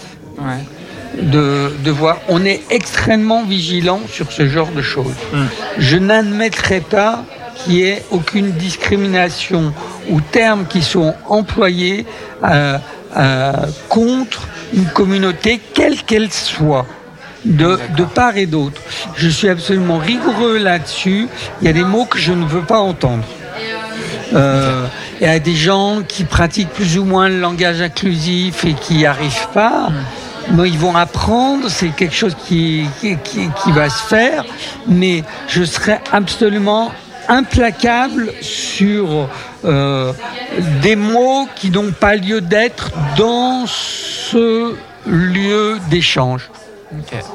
De, 1.21 1.73
de, 1.83 1.91
voir. 1.91 2.17
On 2.29 2.45
est 2.45 2.61
extrêmement 2.69 3.43
vigilant 3.43 3.99
sur 4.09 4.31
ce 4.31 4.47
genre 4.47 4.69
de 4.71 4.81
choses. 4.81 5.13
Hmm. 5.33 5.45
Je 5.77 5.97
n'admettrai 5.97 6.79
pas 6.79 7.25
qu'il 7.57 7.73
y 7.73 7.83
ait 7.83 8.03
aucune 8.11 8.51
discrimination 8.51 9.73
ou 10.09 10.21
termes 10.21 10.65
qui 10.65 10.81
sont 10.81 11.13
employés 11.27 12.05
euh, 12.43 12.77
euh, 13.17 13.51
contre 13.89 14.47
une 14.73 14.85
communauté, 14.85 15.59
quelle 15.73 16.01
qu'elle 16.03 16.31
soit. 16.31 16.85
De, 17.43 17.79
de, 17.97 18.03
part 18.03 18.37
et 18.37 18.45
d'autre. 18.45 18.79
Je 19.15 19.27
suis 19.27 19.49
absolument 19.49 19.97
rigoureux 19.97 20.59
là-dessus. 20.59 21.27
Il 21.59 21.65
y 21.65 21.69
a 21.69 21.73
des 21.73 21.83
mots 21.83 22.05
que 22.05 22.19
je 22.19 22.33
ne 22.33 22.45
veux 22.45 22.61
pas 22.61 22.77
entendre. 22.77 23.23
Euh, 24.33 24.85
il 25.19 25.25
y 25.25 25.29
a 25.29 25.39
des 25.39 25.55
gens 25.55 26.03
qui 26.07 26.23
pratiquent 26.23 26.69
plus 26.69 26.99
ou 26.99 27.03
moins 27.03 27.29
le 27.29 27.39
langage 27.39 27.81
inclusif 27.81 28.63
et 28.63 28.73
qui 28.73 28.93
n'y 28.93 29.05
arrivent 29.07 29.47
pas. 29.55 29.89
Mais 30.51 30.69
ils 30.69 30.77
vont 30.77 30.95
apprendre, 30.95 31.69
c'est 31.69 31.89
quelque 31.89 32.15
chose 32.15 32.35
qui, 32.47 32.85
qui, 32.99 33.17
qui, 33.23 33.71
va 33.71 33.89
se 33.89 34.03
faire, 34.03 34.43
mais 34.87 35.23
je 35.47 35.63
serais 35.63 36.01
absolument 36.11 36.91
implacable 37.31 38.33
sur 38.41 39.29
euh, 39.63 40.11
des 40.81 40.95
mots 40.95 41.47
qui 41.55 41.71
n'ont 41.71 41.91
pas 41.91 42.15
lieu 42.15 42.41
d'être 42.41 42.91
dans 43.17 43.65
ce 43.65 44.75
lieu 45.07 45.77
d'échange. 45.89 46.51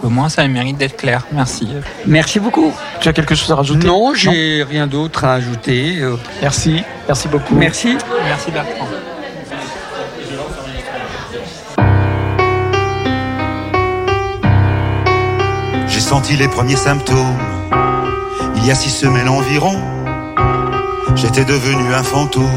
Au 0.02 0.10
moins, 0.10 0.28
ça 0.28 0.46
mérite 0.46 0.76
d'être 0.76 0.98
clair. 0.98 1.26
Merci. 1.32 1.66
Merci 2.04 2.40
beaucoup. 2.40 2.74
Tu 3.00 3.08
as 3.08 3.14
quelque 3.14 3.34
chose 3.34 3.50
à 3.50 3.56
rajouter? 3.56 3.86
Non, 3.86 4.12
j'ai 4.12 4.62
rien 4.62 4.86
d'autre 4.86 5.24
à 5.24 5.32
ajouter. 5.32 5.96
Euh, 6.00 6.16
merci. 6.42 6.82
Merci 7.08 7.28
beaucoup. 7.28 7.54
Merci. 7.54 7.96
Merci 8.26 8.50
Bertrand. 8.50 8.86
J'ai 15.88 16.00
senti 16.00 16.36
les 16.36 16.48
premiers 16.48 16.76
symptômes 16.76 17.55
il 18.66 18.70
y 18.70 18.72
a 18.72 18.74
six 18.74 18.90
semaines 18.90 19.28
environ. 19.28 19.76
J'étais 21.14 21.44
devenu 21.44 21.94
un 21.94 22.02
fantôme. 22.02 22.50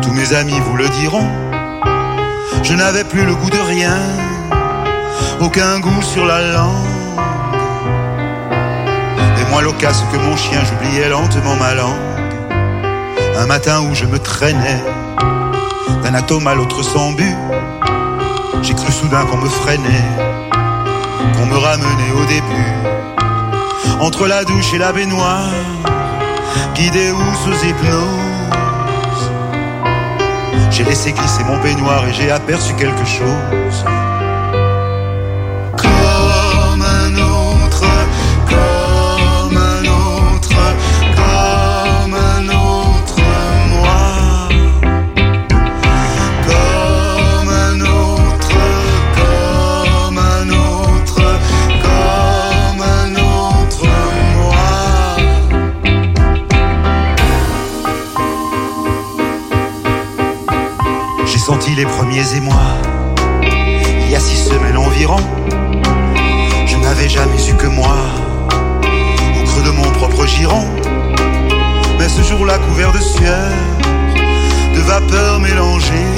Tous 0.00 0.10
mes 0.10 0.32
amis 0.32 0.58
vous 0.58 0.74
le 0.74 0.88
diront. 0.88 1.28
Je 2.62 2.72
n'avais 2.72 3.04
plus 3.04 3.26
le 3.26 3.34
goût 3.34 3.50
de 3.50 3.58
rien, 3.58 3.98
aucun 5.38 5.80
goût 5.80 6.00
sur 6.00 6.24
la 6.24 6.52
langue. 6.52 6.86
Et 9.38 9.50
moi 9.50 9.60
l'occasion 9.60 10.06
que 10.10 10.16
mon 10.16 10.34
chien, 10.34 10.60
j'oubliais 10.64 11.10
lentement 11.10 11.56
ma 11.56 11.74
langue. 11.74 11.96
Un 13.36 13.44
matin 13.44 13.82
où 13.82 13.94
je 13.94 14.06
me 14.06 14.18
traînais 14.18 14.82
d'un 16.02 16.14
atome 16.14 16.46
à 16.46 16.54
l'autre 16.54 16.82
sans 16.82 17.12
but, 17.12 17.36
j'ai 18.62 18.72
cru 18.72 18.90
soudain 18.90 19.26
qu'on 19.26 19.36
me 19.36 19.48
freinait, 19.50 20.08
qu'on 21.36 21.44
me 21.44 21.58
ramenait 21.58 22.12
au 22.18 22.24
début. 22.24 22.99
Entre 24.00 24.26
la 24.26 24.44
douche 24.44 24.72
et 24.72 24.78
la 24.78 24.92
baignoire, 24.92 25.50
guidé 26.74 27.12
ou 27.12 27.34
sous 27.44 27.66
hypnose. 27.66 29.30
J'ai 30.70 30.84
laissé 30.84 31.12
glisser 31.12 31.44
mon 31.44 31.58
peignoir 31.60 32.08
et 32.08 32.14
j'ai 32.14 32.30
aperçu 32.30 32.72
quelque 32.74 33.04
chose. 33.04 33.84
Les 61.80 61.86
premiers 61.86 62.34
émois. 62.36 62.74
Il 64.02 64.10
y 64.10 64.14
a 64.14 64.20
six 64.20 64.36
semaines 64.36 64.76
environ, 64.76 65.16
je 66.66 66.76
n'avais 66.76 67.08
jamais 67.08 67.40
eu 67.48 67.54
que 67.54 67.68
moi, 67.68 67.96
au 69.38 69.44
creux 69.44 69.62
de 69.62 69.70
mon 69.70 69.90
propre 69.92 70.26
giron. 70.26 70.66
Mais 71.98 72.06
ce 72.06 72.22
jour-là, 72.22 72.58
couvert 72.58 72.92
de 72.92 72.98
sueur, 72.98 73.52
de 74.74 74.80
vapeur 74.80 75.40
mélangée, 75.40 76.10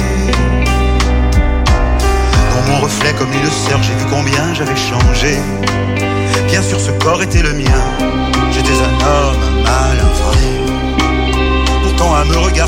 dans 2.51 2.63
mon 2.69 2.79
reflet 2.81 3.13
comme 3.17 3.31
une 3.31 3.49
sœur, 3.49 3.81
j'ai 3.83 3.93
vu 3.93 4.05
combien 4.09 4.53
j'avais 4.53 4.75
changé. 4.75 5.37
Bien 6.49 6.61
sûr, 6.61 6.77
ce 6.77 6.91
corps 6.91 7.23
était 7.23 7.41
le 7.41 7.53
mien. 7.53 7.83
J'étais 8.51 8.79
un 8.89 8.95
homme, 9.07 9.41
un 9.41 9.61
mal, 9.61 9.97
un 10.07 10.13
vrai. 10.23 10.43
Pourtant, 11.83 12.15
à 12.15 12.25
me 12.25 12.37
regarder 12.37 12.62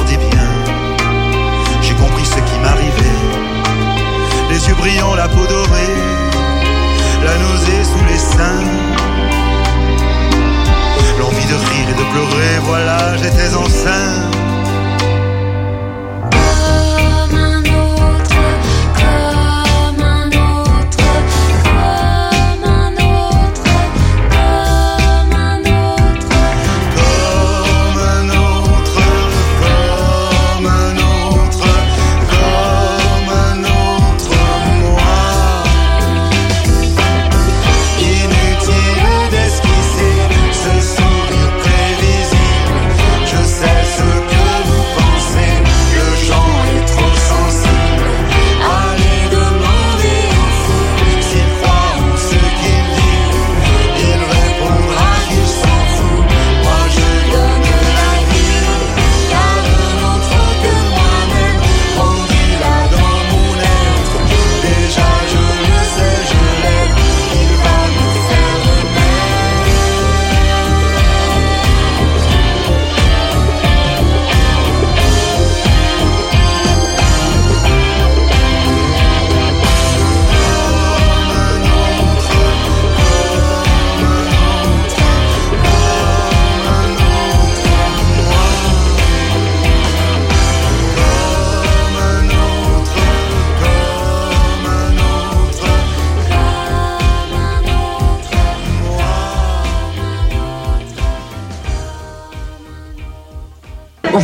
sous 7.83 8.05
les 8.05 8.17
seins. 8.17 8.63
L'envie 11.19 11.45
de 11.45 11.55
rire 11.55 11.89
et 11.89 11.93
de 11.93 12.11
pleurer, 12.11 12.59
voilà, 12.63 13.15
j'étais 13.17 13.55
enceinte. 13.55 14.44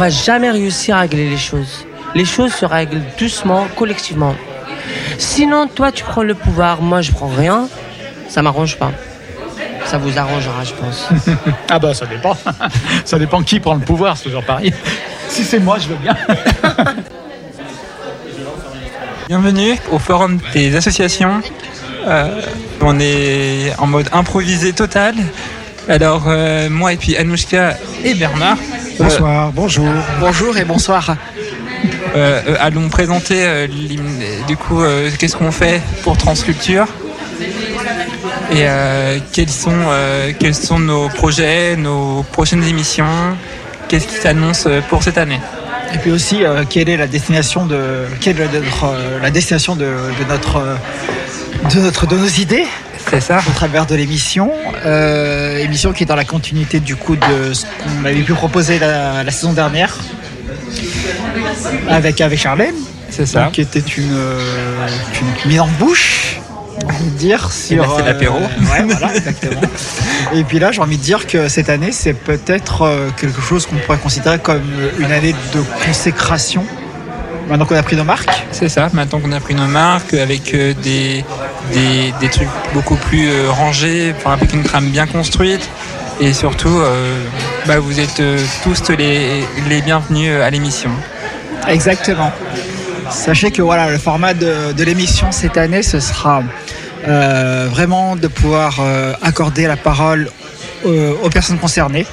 Va 0.02 0.10
jamais 0.10 0.50
réussir 0.50 0.96
à 0.96 1.02
régler 1.02 1.30
les 1.30 1.38
choses. 1.38 1.86
Les 2.16 2.26
choses 2.26 2.52
se 2.56 2.66
règlent 2.66 3.04
doucement, 3.20 3.68
collectivement. 3.76 4.34
Sinon, 5.20 5.68
toi, 5.68 5.92
tu 5.92 6.04
prends 6.04 6.24
le 6.24 6.34
pouvoir, 6.34 6.82
moi, 6.82 7.02
je 7.02 7.12
prends 7.12 7.28
rien. 7.28 7.68
Ça 8.28 8.42
m'arrange 8.42 8.80
pas. 8.80 8.92
Ça 9.86 10.00
vous 10.00 10.18
arrangera, 10.18 10.64
je 10.64 10.74
pense. 10.74 11.08
ah 11.70 11.78
bah 11.78 11.94
ça 11.94 12.08
dépend. 12.08 12.36
ça 13.06 13.20
dépend 13.20 13.44
qui 13.44 13.60
prend 13.60 13.76
le 13.76 13.82
pouvoir, 13.82 14.18
c'est 14.18 14.24
toujours 14.24 14.44
pareil. 14.44 14.74
Si 15.30 15.46
c'est 15.46 15.60
moi, 15.60 15.78
je 15.80 15.88
veux 15.88 15.96
bien. 15.96 16.18
Bienvenue 19.30 19.78
au 19.92 20.00
forum 20.00 20.40
des 20.52 20.76
associations. 20.76 21.42
Euh, 22.06 22.42
on 22.82 23.00
est 23.00 23.74
en 23.78 23.88
mode 23.88 24.10
improvisé 24.12 24.74
total. 24.74 25.16
Alors 25.88 26.24
euh, 26.28 26.70
moi 26.70 26.92
et 26.92 26.98
puis 26.98 27.16
Anouchka 27.16 27.78
et 28.04 28.14
Bernard. 28.14 28.58
Euh, 29.02 29.04
Bonsoir, 29.04 29.52
bonjour. 29.54 29.88
Bonjour 30.20 30.58
et 30.58 30.66
bonsoir. 30.66 31.16
euh, 32.16 32.42
euh, 32.48 32.56
allons 32.60 32.90
présenter 32.90 33.44
euh, 33.46 33.68
l'hymne- 33.68 34.22
du 34.48 34.58
coup 34.58 34.82
euh, 34.82 35.10
qu'est-ce 35.18 35.36
qu'on 35.36 35.52
fait 35.52 35.82
pour 36.04 36.18
Transculture? 36.18 36.86
Et 38.52 38.68
euh, 38.68 39.18
quels 39.32 39.50
sont 39.50 39.72
euh, 39.90 40.32
quels 40.38 40.56
sont 40.56 40.80
nos 40.80 41.08
projets, 41.10 41.76
nos 41.78 42.24
prochaines 42.32 42.64
émissions, 42.64 43.06
qu'est-ce 43.88 44.08
qui 44.08 44.16
s'annonce 44.16 44.66
euh, 44.68 44.82
pour 44.90 45.04
cette 45.04 45.18
année? 45.18 45.40
Et 45.94 45.98
puis 45.98 46.12
aussi, 46.12 46.44
euh, 46.46 46.64
quelle 46.70 46.88
est 46.90 46.98
la 46.98 47.08
destination 47.08 47.66
de, 47.66 48.06
quelle 48.22 48.40
est 48.40 48.48
notre, 48.54 48.86
euh, 48.86 49.20
la 49.22 49.30
destination 49.32 49.76
de, 49.76 49.86
de 49.86 50.30
notre, 50.30 50.58
euh, 50.58 50.76
de 51.74 51.80
notre, 51.82 52.08
de 52.08 52.16
nos 52.18 52.28
idées? 52.28 52.66
C'est 53.12 53.20
ça. 53.20 53.40
Au 53.46 53.52
travers 53.52 53.86
de 53.86 53.94
l'émission, 53.94 54.52
euh, 54.86 55.58
émission 55.58 55.92
qui 55.92 56.04
est 56.04 56.06
dans 56.06 56.16
la 56.16 56.24
continuité 56.24 56.80
du 56.80 56.96
coup 56.96 57.18
de 57.18 57.54
ce 57.54 57.66
qu'on 57.66 58.06
avait 58.06 58.22
pu 58.22 58.34
proposer 58.34 58.80
la, 58.80 59.24
la 59.24 59.32
saison 59.32 59.52
dernière 59.52 59.98
avec 61.90 62.22
avec 62.22 62.40
Charlène. 62.40 62.76
C'est 63.10 63.26
ça. 63.26 63.50
Qui 63.52 63.60
était 63.60 63.80
une, 63.80 64.16
euh, 64.16 64.88
une 65.44 65.50
mise 65.52 65.60
en 65.60 65.68
bouche. 65.68 66.40
envie 66.86 67.12
de 67.12 67.18
dire 67.18 67.52
sur 67.52 67.84
ben, 67.86 67.94
c'est 67.98 68.06
l'apéro. 68.06 68.40
ouais, 68.40 68.84
voilà, 68.88 69.14
exactement. 69.14 69.62
Et 70.34 70.46
puis 70.46 70.60
là, 70.60 70.72
j'ai 70.72 70.82
envie 70.82 70.98
de 70.98 71.04
dire 71.04 71.28
que 71.28 71.50
cette 71.50 71.70
année, 71.70 71.92
c'est 71.92 72.14
peut-être 72.14 72.84
euh, 72.84 73.10
quelque 73.20 73.42
chose 73.42 73.66
qu'on 73.66 73.76
pourrait 73.76 73.98
considérer 73.98 74.40
comme 74.40 74.64
une 75.00 75.12
année 75.12 75.36
de 75.54 75.62
consécration. 75.86 76.64
Maintenant 77.50 77.66
qu'on 77.66 77.76
a 77.76 77.84
pris 77.84 77.98
nos 77.98 78.06
marques. 78.06 78.46
C'est 78.54 78.70
ça, 78.70 78.90
maintenant 78.94 79.20
qu'on 79.20 79.34
a 79.34 79.42
pris 79.42 79.56
nos 79.56 79.68
marques, 79.68 80.14
avec 80.14 80.54
euh, 80.54 80.74
des, 80.82 81.26
des, 81.74 82.14
des 82.20 82.30
trucs 82.30 82.50
beaucoup 82.74 82.96
plus 82.96 83.30
euh, 83.30 83.52
rangés, 83.52 84.14
avec 84.26 84.54
une 84.54 84.64
trame 84.64 84.90
bien 84.90 85.08
construite. 85.08 85.70
Et 86.20 86.34
surtout, 86.34 86.80
euh, 86.80 87.24
bah, 87.66 87.80
vous 87.80 88.00
êtes 88.00 88.20
euh, 88.20 88.40
tous 88.64 88.90
les, 88.90 89.44
les 89.70 89.82
bienvenus 89.82 90.34
à 90.42 90.50
l'émission. 90.50 90.92
Exactement. 91.68 92.32
Sachez 93.10 93.52
que 93.52 93.62
voilà, 93.62 93.90
le 93.90 93.98
format 93.98 94.34
de, 94.34 94.84
l'émission 94.84 95.32
cette 95.32 95.58
année, 95.58 95.84
ce 95.84 96.00
sera 96.00 96.44
vraiment 97.04 98.16
de 98.16 98.28
pouvoir 98.28 98.80
accorder 99.22 99.68
la 99.68 99.76
parole 99.76 100.30
aux 100.86 101.30
personnes 101.30 101.58
concernées 101.58 102.06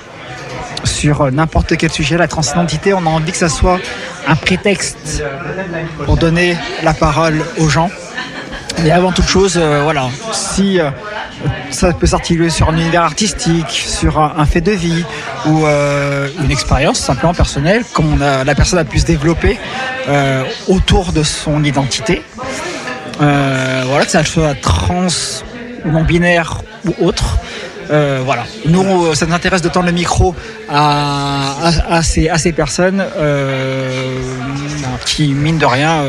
sur 0.85 1.31
n'importe 1.31 1.77
quel 1.77 1.93
sujet. 1.93 2.17
La 2.17 2.27
transidentité, 2.27 2.95
on 2.95 3.07
a 3.07 3.11
envie 3.11 3.31
que 3.31 3.39
ça 3.39 3.49
soit 3.49 3.79
un 4.27 4.35
prétexte 4.35 5.23
pour 6.05 6.17
donner 6.17 6.57
la 6.83 6.95
parole 6.95 7.45
aux 7.59 7.69
gens. 7.69 7.91
Et 8.85 8.93
avant 8.93 9.11
toute 9.13 9.27
chose, 9.27 9.55
euh, 9.57 9.81
voilà, 9.83 10.09
si 10.33 10.79
euh, 10.79 10.91
ça 11.71 11.93
peut 11.93 12.07
s'articuler 12.07 12.49
sur 12.49 12.69
un 12.69 12.77
univers 12.77 13.03
artistique, 13.03 13.71
sur 13.71 14.21
un, 14.21 14.47
fait 14.47 14.61
de 14.61 14.71
vie 14.71 15.05
ou 15.47 15.67
euh, 15.67 16.29
une 16.43 16.51
expérience 16.51 17.01
simplement 17.01 17.35
personnelle, 17.35 17.83
comme 17.93 18.19
la 18.21 18.55
personne 18.55 18.79
a 18.79 18.85
pu 18.85 18.99
se 19.01 19.07
développer 19.07 19.59
autour 20.69 21.13
de 21.13 21.23
son 21.23 21.65
identité. 21.65 22.23
Voilà, 23.19 24.05
que 24.05 24.11
ça 24.11 24.25
soit 24.25 24.55
trans 24.55 25.09
ou 25.85 25.91
non 25.91 26.05
binaire 26.05 26.63
ou 26.87 27.07
autre. 27.07 27.39
Voilà. 27.89 28.45
Nous, 28.67 29.15
ça 29.15 29.27
nous 29.27 29.35
intéresse 29.35 29.63
de 29.63 29.69
tendre 29.69 29.87
le 29.87 29.93
micro 29.93 30.35
à, 30.69 32.01
ces, 32.03 32.53
personnes 32.53 33.05
qui, 35.05 35.35
mine 35.35 35.59
de 35.59 35.67
rien, 35.67 36.03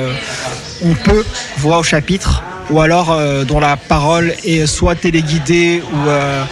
on 0.84 0.94
peut 0.94 1.26
voir 1.58 1.80
au 1.80 1.84
chapitre 1.84 2.44
ou 2.70 2.82
alors 2.82 3.12
euh, 3.12 3.44
dont 3.44 3.60
la 3.60 3.78
parole 3.78 4.34
est 4.44 4.66
soit 4.68 4.96
téléguidée 4.96 5.82
ou, 5.92 6.08
euh, 6.08 6.44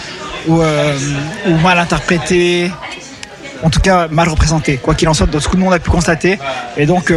euh, 0.49 0.97
ou 1.47 1.57
mal 1.57 1.77
interprétée, 1.77 2.71
en 3.63 3.69
tout 3.69 3.79
cas 3.79 4.07
mal 4.09 4.29
représentée, 4.29 4.77
quoi 4.77 4.95
qu'il 4.95 5.07
en 5.09 5.13
soit, 5.13 5.27
de 5.27 5.39
ce 5.39 5.47
que 5.47 5.57
nous 5.57 5.65
on 5.65 5.71
a 5.71 5.79
pu 5.79 5.89
constater. 5.89 6.39
Et 6.77 6.85
donc, 6.85 7.11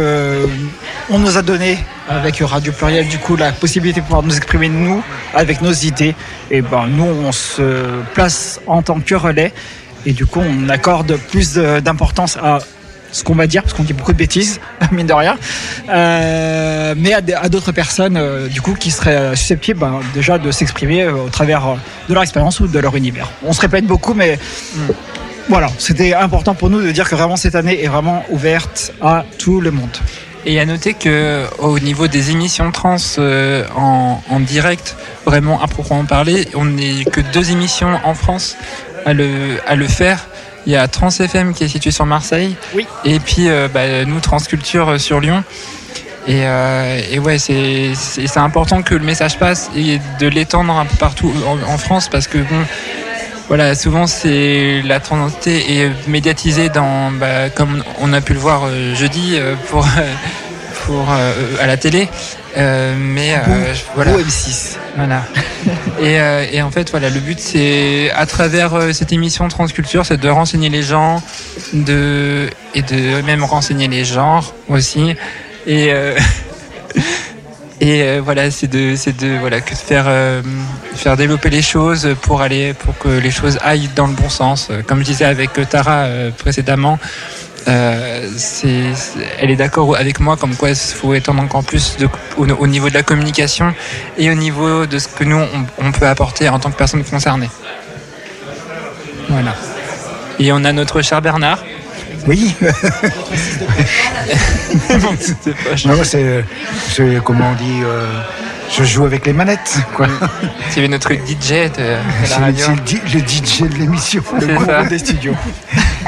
on 1.09 1.19
nous 1.19 1.37
a 1.37 1.41
donné, 1.41 1.77
avec 2.09 2.39
Radio 2.39 2.73
Pluriel, 2.73 3.07
du 3.07 3.19
coup, 3.19 3.35
la 3.35 3.51
possibilité 3.51 4.01
de 4.01 4.05
pouvoir 4.05 4.23
nous 4.23 4.35
exprimer, 4.35 4.69
nous, 4.69 5.03
avec 5.33 5.61
nos 5.61 5.71
idées. 5.71 6.15
Et 6.49 6.61
ben, 6.61 6.87
nous, 6.87 7.05
on 7.05 7.31
se 7.31 8.01
place 8.13 8.59
en 8.65 8.81
tant 8.81 8.99
que 8.99 9.15
relais. 9.15 9.53
Et 10.05 10.13
du 10.13 10.25
coup, 10.25 10.41
on 10.41 10.67
accorde 10.69 11.15
plus 11.29 11.53
d'importance 11.55 12.37
à 12.37 12.57
ce 13.11 13.23
qu'on 13.23 13.35
va 13.35 13.47
dire, 13.47 13.63
parce 13.63 13.73
qu'on 13.73 13.83
dit 13.83 13.93
beaucoup 13.93 14.13
de 14.13 14.17
bêtises, 14.17 14.59
mine 14.91 15.07
de 15.07 15.13
rien, 15.13 15.37
euh, 15.89 16.93
mais 16.97 17.13
à, 17.13 17.49
d'autres 17.49 17.71
personnes, 17.71 18.17
euh, 18.17 18.47
du 18.47 18.61
coup, 18.61 18.73
qui 18.73 18.91
seraient 18.91 19.35
susceptibles 19.35 19.79
ben, 19.79 19.99
déjà 20.13 20.37
de 20.37 20.51
s'exprimer 20.51 21.07
au 21.07 21.29
travers 21.29 21.77
de 22.07 22.13
leur 22.13 22.23
expérience 22.23 22.59
ou 22.59 22.67
de 22.67 22.79
leur 22.79 22.95
univers. 22.95 23.29
On 23.43 23.53
se 23.53 23.61
répète 23.61 23.85
beaucoup, 23.85 24.13
mais 24.13 24.39
voilà, 25.49 25.69
c'était 25.77 26.13
important 26.13 26.53
pour 26.55 26.69
nous 26.69 26.81
de 26.81 26.91
dire 26.91 27.09
que 27.09 27.15
vraiment 27.15 27.35
cette 27.35 27.55
année 27.55 27.83
est 27.83 27.87
vraiment 27.87 28.23
ouverte 28.29 28.93
à 29.01 29.25
tout 29.37 29.61
le 29.61 29.71
monde. 29.71 29.97
Et 30.45 30.59
à 30.59 30.65
noter 30.65 30.95
que 30.95 31.45
au 31.59 31.77
niveau 31.77 32.07
des 32.07 32.31
émissions 32.31 32.71
trans 32.71 32.97
en, 33.75 34.21
en, 34.27 34.39
direct, 34.39 34.95
vraiment 35.25 35.61
à 35.61 35.67
proprement 35.67 36.05
parler, 36.05 36.47
on 36.55 36.65
n'est 36.65 37.05
que 37.05 37.21
deux 37.21 37.51
émissions 37.51 37.99
en 38.03 38.15
France 38.15 38.57
à 39.05 39.13
le, 39.13 39.57
à 39.67 39.75
le 39.75 39.87
faire. 39.87 40.27
Il 40.65 40.73
y 40.73 40.75
a 40.75 40.87
Trans 40.87 41.09
FM 41.09 41.53
qui 41.53 41.63
est 41.63 41.67
situé 41.67 41.91
sur 41.91 42.05
Marseille. 42.05 42.55
Oui. 42.75 42.85
Et 43.03 43.19
puis 43.19 43.49
euh, 43.49 43.67
bah, 43.67 44.05
nous, 44.05 44.19
Transculture 44.19 44.89
euh, 44.89 44.97
sur 44.97 45.19
Lyon. 45.19 45.43
Et, 46.27 46.41
euh, 46.43 47.01
et 47.09 47.17
ouais, 47.17 47.39
c'est 47.39 48.37
important 48.37 48.83
que 48.83 48.93
le 48.93 49.03
message 49.03 49.39
passe 49.39 49.71
et 49.75 49.99
de 50.19 50.27
l'étendre 50.27 50.77
un 50.77 50.85
peu 50.85 50.95
partout 50.97 51.33
en, 51.67 51.77
France 51.79 52.09
parce 52.09 52.27
que 52.27 52.37
bon, 52.37 52.63
voilà, 53.47 53.73
souvent 53.73 54.05
c'est 54.05 54.83
la 54.85 54.99
transidentité 54.99 55.81
est 55.81 56.07
médiatisée 56.07 56.69
dans, 56.69 57.11
bah, 57.11 57.49
comme 57.49 57.83
on 57.99 58.13
a 58.13 58.21
pu 58.21 58.33
le 58.33 58.39
voir 58.39 58.69
jeudi 58.93 59.39
pour 59.71 59.83
pour 60.85 61.09
à 61.09 61.67
la 61.67 61.77
télé. 61.77 62.07
Euh, 62.57 62.95
mais 62.97 63.35
euh, 63.35 63.73
voilà. 63.95 64.11
M6. 64.13 64.77
Voilà. 64.95 65.23
et, 65.99 66.19
euh, 66.19 66.45
et, 66.51 66.61
en 66.61 66.71
fait, 66.71 66.89
voilà, 66.91 67.09
le 67.09 67.19
but, 67.19 67.39
c'est 67.39 68.11
à 68.11 68.25
travers 68.25 68.93
cette 68.93 69.13
émission 69.13 69.47
Transculture, 69.47 70.05
c'est 70.05 70.19
de 70.19 70.29
renseigner 70.29 70.69
les 70.69 70.83
gens, 70.83 71.21
de 71.73 72.49
et 72.73 72.81
de 72.81 73.21
même 73.21 73.43
renseigner 73.43 73.87
les 73.87 74.05
genres 74.05 74.53
aussi. 74.69 75.15
Et 75.67 75.91
et 77.81 78.19
voilà, 78.19 78.51
c'est 78.51 78.67
de 78.67 78.95
c'est 78.95 79.17
de 79.17 79.37
voilà 79.39 79.61
que 79.61 79.71
de 79.71 79.77
faire 79.77 80.09
faire 80.95 81.17
développer 81.17 81.49
les 81.49 81.61
choses 81.61 82.15
pour 82.21 82.41
aller 82.41 82.73
pour 82.73 82.97
que 82.97 83.09
les 83.09 83.31
choses 83.31 83.57
aillent 83.61 83.89
dans 83.95 84.07
le 84.07 84.13
bon 84.13 84.29
sens. 84.29 84.69
Comme 84.87 84.99
je 84.99 85.05
disais 85.05 85.25
avec 85.25 85.51
Tara 85.69 86.07
précédemment. 86.37 86.99
Euh, 87.67 88.27
elle 89.39 89.51
est 89.51 89.55
d'accord 89.55 89.95
avec 89.95 90.19
moi 90.19 90.35
comme 90.35 90.55
quoi 90.55 90.69
il 90.69 90.75
faut 90.75 91.13
étendre 91.13 91.43
encore 91.43 91.63
plus 91.63 91.95
au, 92.37 92.67
niveau 92.67 92.89
de 92.89 92.93
la 92.95 93.03
communication 93.03 93.73
et 94.17 94.31
au 94.31 94.33
niveau 94.33 94.87
de 94.87 94.97
ce 94.97 95.07
que 95.07 95.23
nous 95.23 95.39
on, 95.77 95.91
peut 95.91 96.07
apporter 96.07 96.49
en 96.49 96.59
tant 96.59 96.71
que 96.71 96.77
personne 96.77 97.03
concernée. 97.03 97.49
Voilà. 99.29 99.55
Et 100.39 100.51
on 100.51 100.63
a 100.63 100.73
notre 100.73 101.01
cher 101.01 101.21
Bernard. 101.21 101.63
Oui. 102.27 102.55
c'est, 106.03 107.21
comment 107.23 107.51
on 107.51 107.55
dit. 107.55 107.81
Euh, 107.83 108.21
je 108.71 108.83
joue 108.83 109.05
avec 109.05 109.25
les 109.25 109.33
manettes, 109.33 109.79
quoi. 109.95 110.07
C'est 110.69 110.87
notre 110.87 111.13
DJ 111.13 111.69
de, 111.77 111.97
la 112.29 112.37
radio. 112.37 112.65
C'est 112.85 113.13
le, 113.13 113.19
DJ 113.19 113.61
de 113.61 113.77
l'émission, 113.77 114.23
le 114.39 114.47
groupe 114.47 114.89
des 114.89 114.99
studios. 114.99 115.35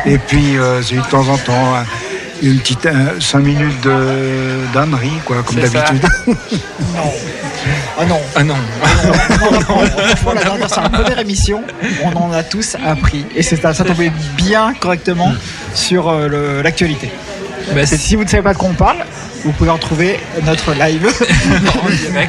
Et 0.05 0.17
puis, 0.17 0.57
euh, 0.57 0.81
j'ai 0.81 0.95
eu 0.95 0.99
de 0.99 1.05
temps 1.05 1.27
en 1.27 1.37
temps 1.37 1.73
une 2.41 2.59
petite 2.59 2.87
5 3.19 3.39
minutes 3.39 3.81
de 3.81 4.65
d'ânerie, 4.73 5.19
quoi, 5.25 5.43
comme 5.43 5.57
d'habitude. 5.57 6.05
non. 6.27 7.11
Ah 7.97 8.05
non. 8.05 8.19
Ah 8.35 8.43
non. 8.43 8.55
Franchement, 9.13 10.33
la 10.33 10.43
dernière, 10.43 10.69
c'est 10.69 10.81
la 10.81 10.89
première 10.89 11.19
émission. 11.19 11.63
On 12.03 12.17
en 12.17 12.31
a 12.31 12.43
tous 12.43 12.75
appris. 12.83 13.25
Et 13.35 13.43
ça 13.43 13.73
tombait 13.73 14.11
bien 14.35 14.73
correctement 14.73 15.33
sur 15.73 16.09
euh, 16.09 16.61
l'actualité. 16.63 17.11
Bah, 17.73 17.85
si 17.85 18.15
vous 18.15 18.23
ne 18.23 18.29
savez 18.29 18.43
pas 18.43 18.53
de 18.53 18.57
quoi 18.57 18.69
on 18.69 18.73
parle, 18.73 18.97
vous 19.43 19.51
pouvez 19.51 19.69
retrouver 19.69 20.19
notre 20.43 20.73
live 20.73 21.07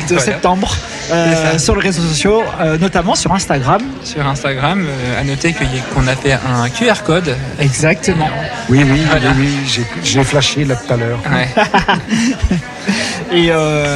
de 0.10 0.18
septembre 0.18 0.76
euh, 1.10 1.58
sur 1.58 1.76
les 1.76 1.82
réseaux 1.82 2.02
sociaux, 2.02 2.42
euh, 2.60 2.78
notamment 2.78 3.14
sur 3.14 3.32
Instagram. 3.32 3.82
Sur 4.02 4.26
Instagram, 4.26 4.86
euh, 4.86 5.20
à 5.20 5.24
noter 5.24 5.54
qu'on 5.94 6.06
a 6.06 6.16
fait 6.16 6.32
un 6.32 6.68
QR 6.70 7.02
code. 7.04 7.36
Exactement. 7.58 8.28
Oui, 8.68 8.84
oui, 8.84 9.02
oui, 9.38 9.84
j'ai 10.02 10.24
flashé 10.24 10.64
là 10.64 10.76
tout 10.76 10.92
à 10.92 10.96
l'heure. 10.96 11.20
Et 13.32 13.50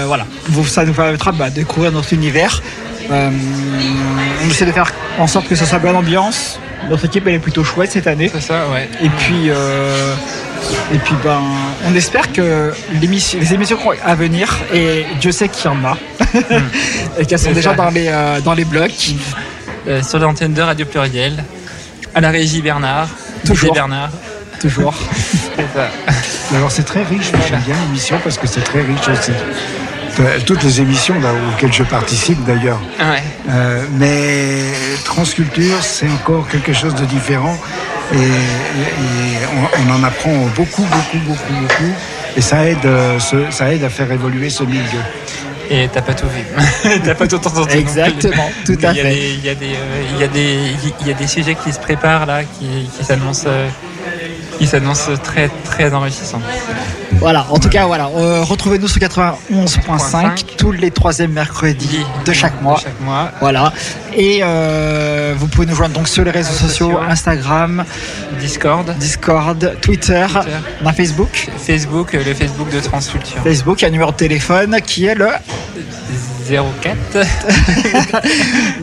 voilà, 0.06 0.27
ça 0.66 0.85
nous 0.85 0.93
permettra 0.93 1.32
bah, 1.32 1.51
de 1.51 1.56
découvrir 1.56 1.93
notre 1.93 2.12
univers. 2.12 2.62
On 3.10 4.51
essaie 4.51 4.66
de 4.66 4.72
faire 4.72 4.93
en 5.18 5.26
sorte 5.26 5.48
que 5.48 5.55
ce 5.55 5.64
soit 5.64 5.78
bonne 5.78 5.97
ambiance. 5.97 6.60
Notre 6.89 7.06
équipe 7.06 7.26
elle 7.26 7.35
est 7.35 7.39
plutôt 7.39 7.64
chouette 7.64 7.90
cette 7.93 8.06
année. 8.06 8.30
C'est 8.32 8.40
ça, 8.40 8.66
ouais. 8.68 8.89
Et 9.02 9.09
puis 9.09 9.51
et 10.93 10.98
puis 10.98 11.14
ben, 11.22 11.40
on 11.86 11.94
espère 11.94 12.32
que 12.32 12.72
les 13.01 13.55
émissions 13.55 13.78
à 14.05 14.14
venir, 14.14 14.56
et 14.72 15.05
Dieu 15.20 15.32
sait 15.32 15.48
qu'il 15.48 15.70
y 15.70 15.74
en 15.74 15.85
a, 15.85 15.97
et 17.18 17.26
qu'elles 17.26 17.39
sont 17.39 17.52
déjà 17.52 17.74
dans 17.74 17.90
les, 17.90 18.09
euh, 18.09 18.40
dans 18.40 18.55
les 18.55 18.64
blocs. 18.64 19.14
Euh, 19.86 20.02
sur 20.02 20.18
l'antenne 20.18 20.52
de 20.52 20.60
Radio 20.60 20.85
Pluriel, 20.85 21.43
à 22.14 22.20
la 22.20 22.30
régie 22.30 22.60
Bernard, 22.60 23.09
toujours 23.47 23.72
Bernard. 23.72 24.10
Toujours. 24.60 24.94
Alors 26.55 26.70
c'est 26.70 26.82
très 26.82 27.05
riche, 27.05 27.30
j'aime 27.48 27.60
bien 27.60 27.76
l'émission 27.86 28.18
parce 28.22 28.36
que 28.36 28.47
c'est 28.47 28.60
très 28.60 28.80
riche 28.82 29.09
aussi 29.09 29.32
toutes 30.47 30.62
les 30.62 30.81
émissions 30.81 31.16
auxquelles 31.53 31.73
je 31.73 31.82
participe 31.85 32.43
d'ailleurs. 32.45 32.81
Euh, 33.49 33.85
mais 33.99 34.62
Transculture, 35.05 35.82
c'est 35.82 36.09
encore 36.09 36.47
quelque 36.49 36.73
chose 36.73 36.95
de 36.95 37.05
différent 37.05 37.57
et, 38.12 38.16
on, 39.86 39.93
en 39.93 40.03
apprend 40.05 40.32
beaucoup, 40.57 40.82
beaucoup, 40.82 41.19
beaucoup, 41.27 41.53
beaucoup. 41.53 41.93
Et 42.36 42.40
ça 42.40 42.65
aide, 42.66 42.85
euh, 42.85 43.19
ça 43.51 43.73
aide 43.73 43.85
à 43.85 43.89
faire 43.89 44.11
évoluer 44.11 44.51
ce 44.51 44.65
milieu. 44.65 45.03
Et 45.70 45.89
t'as 45.93 46.01
pas 46.01 46.15
tout 46.15 46.27
vu. 46.28 46.43
t'as 47.05 47.15
pas 47.15 47.27
tout 47.27 47.36
entendu. 47.36 47.77
Exactement, 47.77 48.51
tout 48.65 48.78
à 48.82 48.95
fait. 48.95 49.35
Il 49.35 49.45
y, 49.45 49.51
a 49.51 51.15
des, 51.15 51.27
sujets 51.27 51.55
qui 51.55 51.73
se 51.73 51.78
préparent 51.78 52.24
là, 52.27 52.43
qui, 52.45 52.89
qui 52.97 53.05
s'annoncent 53.05 53.47
euh, 53.49 55.16
très 55.23 55.51
très 55.65 55.93
enrichissant. 55.93 56.40
Voilà, 57.20 57.47
en 57.51 57.59
tout 57.59 57.69
cas, 57.69 57.86
voilà. 57.86 58.09
Euh, 58.09 58.45
retrouvez-nous 58.45 58.86
sur 58.86 59.01
91.5 59.01 60.57
tous 60.57 60.70
les 60.70 60.90
troisièmes 60.93 61.32
mercredis 61.32 62.05
de 62.24 62.32
chaque 62.32 62.62
mois. 62.62 62.78
chaque 62.82 63.01
mois. 63.01 63.32
Voilà. 63.40 63.73
Et 64.15 64.40
euh, 64.43 65.35
vous 65.36 65.49
pouvez 65.49 65.66
nous 65.66 65.74
joindre 65.74 65.95
donc 65.95 66.09
sur 66.09 66.24
les 66.24 66.31
réseaux 66.31 66.53
sociaux, 66.53 66.99
Instagram, 66.99 67.85
Discord, 68.39 68.95
Discord, 68.99 69.59
Twitter, 69.81 70.27
Twitter. 70.28 70.93
Facebook. 70.97 71.49
Facebook, 71.59 72.12
le 72.12 72.35
Facebook 72.35 72.70
de 72.70 72.81
Transculture. 72.81 73.43
Facebook, 73.43 73.81
il 73.81 73.82
y 73.82 73.85
a 73.86 73.89
un 73.89 73.93
numéro 73.93 74.12
de 74.12 74.16
téléphone 74.16 74.78
qui 74.86 75.07
est 75.07 75.16
le 75.16 75.28
04. 76.48 77.26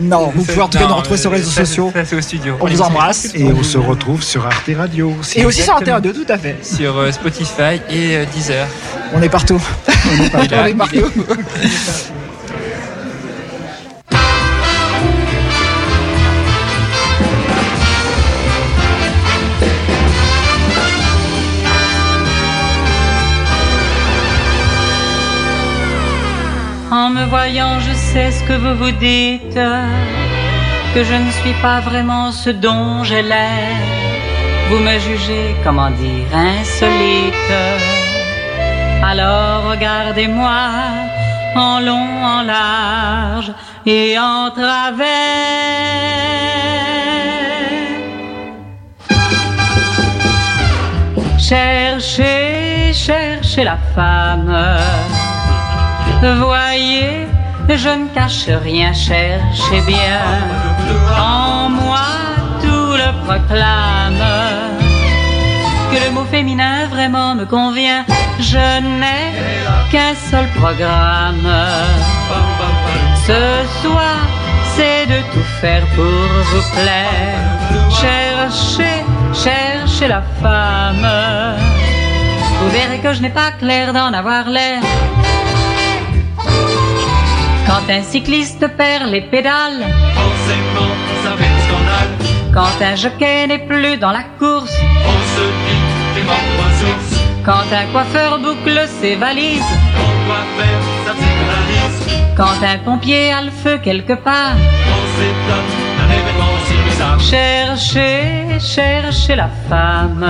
non, 0.00 0.32
vous 0.34 0.44
pouvez 0.44 0.62
en 0.62 0.68
tout 0.68 0.78
cas 0.78 0.86
nous 0.86 0.94
retrouver 0.94 1.18
sur 1.18 1.30
les 1.30 1.38
réseaux 1.38 1.50
sociaux. 1.50 1.92
au 1.94 2.20
studio. 2.20 2.56
On 2.60 2.66
vous 2.66 2.82
embrasse. 2.82 3.34
Et 3.34 3.44
on 3.44 3.62
se 3.62 3.78
retrouve 3.78 4.22
sur 4.22 4.46
Arte 4.46 4.70
Radio. 4.76 5.14
Et 5.34 5.44
aussi 5.44 5.62
sur 5.62 5.74
Arte 5.74 5.88
Radio, 5.88 6.12
tout 6.12 6.26
à 6.28 6.38
fait. 6.38 6.56
Sur 6.62 6.96
euh, 6.96 7.12
Spotify 7.12 7.80
et 7.90 8.16
euh, 8.16 8.24
Deezer. 8.34 8.66
On 9.12 9.22
est 9.22 9.28
partout. 9.28 9.60
On 9.88 10.24
est 10.24 10.30
partout. 10.30 10.54
on 10.60 10.66
est 10.66 10.74
partout. 10.74 11.12
voyant, 27.28 27.80
je 27.80 27.92
sais 27.92 28.30
ce 28.30 28.42
que 28.44 28.52
vous 28.52 28.76
vous 28.82 28.90
dites, 28.92 29.58
que 30.94 31.04
je 31.04 31.14
ne 31.14 31.30
suis 31.30 31.54
pas 31.62 31.80
vraiment 31.80 32.32
ce 32.32 32.50
dont 32.50 33.04
j'ai 33.04 33.22
l'air. 33.22 33.76
Vous 34.68 34.78
me 34.78 34.98
jugez, 34.98 35.54
comment 35.64 35.90
dire, 35.90 36.26
insolite. 36.32 37.52
Alors 39.02 39.70
regardez-moi 39.70 40.58
en 41.54 41.80
long, 41.80 42.08
en 42.24 42.42
large 42.42 43.52
et 43.84 44.18
en 44.18 44.50
travers. 44.50 45.06
Cherchez, 51.38 52.92
cherchez 52.92 53.64
la 53.64 53.78
femme 53.94 54.50
Voyez, 56.22 57.28
je 57.68 57.88
ne 57.88 58.08
cache 58.08 58.48
rien, 58.48 58.92
cherchez 58.92 59.80
bien. 59.86 60.20
En 61.18 61.68
moi, 61.68 62.08
tout 62.62 62.92
le 63.02 63.10
proclame. 63.24 64.24
Que 65.90 66.04
le 66.04 66.10
mot 66.12 66.24
féminin 66.24 66.86
vraiment 66.88 67.34
me 67.34 67.44
convient. 67.44 68.04
Je 68.40 68.80
n'ai 68.80 69.32
qu'un 69.90 70.14
seul 70.30 70.46
programme. 70.60 71.50
Ce 73.26 73.40
soir, 73.82 74.18
c'est 74.74 75.06
de 75.06 75.20
tout 75.32 75.48
faire 75.60 75.84
pour 75.94 76.04
vous 76.04 76.64
plaire. 76.74 77.56
Cherchez, 77.90 79.04
cherchez 79.32 80.08
la 80.08 80.22
femme 80.42 81.08
Vous 82.60 82.68
verrez 82.70 82.98
que 82.98 83.12
je 83.12 83.22
n'ai 83.22 83.30
pas 83.30 83.52
clair 83.52 83.92
d'en 83.92 84.12
avoir 84.12 84.48
l'air. 84.48 84.80
Quand 87.66 87.90
un 87.90 88.02
cycliste 88.02 88.66
perd 88.76 89.10
les 89.10 89.22
pédales, 89.22 89.84
forcément 90.14 90.92
ça 91.24 91.32
fait 91.36 91.50
un 91.56 91.60
scandale. 91.66 92.10
quand 92.54 92.84
un 92.84 92.94
jockey 92.94 93.46
n'est 93.48 93.66
plus 93.66 93.96
dans 93.98 94.12
la 94.12 94.22
course, 94.38 94.76
On 95.04 95.18
se 95.34 95.44
dit 95.64 95.82
des 96.14 96.22
membres 96.22 96.70
sources. 96.80 97.20
quand 97.44 97.66
un 97.80 97.86
coiffeur 97.92 98.38
boucle 98.38 98.80
ses 99.00 99.16
valises, 99.16 99.72
doit 100.26 100.46
faire 100.58 100.82
sa 101.04 101.12
psychanalyse. 101.12 102.34
quand 102.36 102.58
un 102.72 102.78
pompier 102.78 103.32
a 103.32 103.42
le 103.42 103.50
feu 103.50 103.78
quelque 103.82 104.14
part. 104.14 104.54
On 104.56 105.04
s'étonne 105.16 105.72
d'un 105.98 106.10
événement 106.14 106.56
si 106.66 106.74
bizarre. 106.88 107.20
Cherchez, 107.20 108.60
cherchez 108.60 109.34
la 109.36 109.48
femme. 109.68 110.24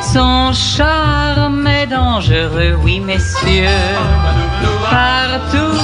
Son 0.00 0.52
charme 0.52 1.66
est 1.66 1.86
dangereux, 1.86 2.78
oui 2.82 3.00
messieurs. 3.00 3.66
Partout, 4.90 5.78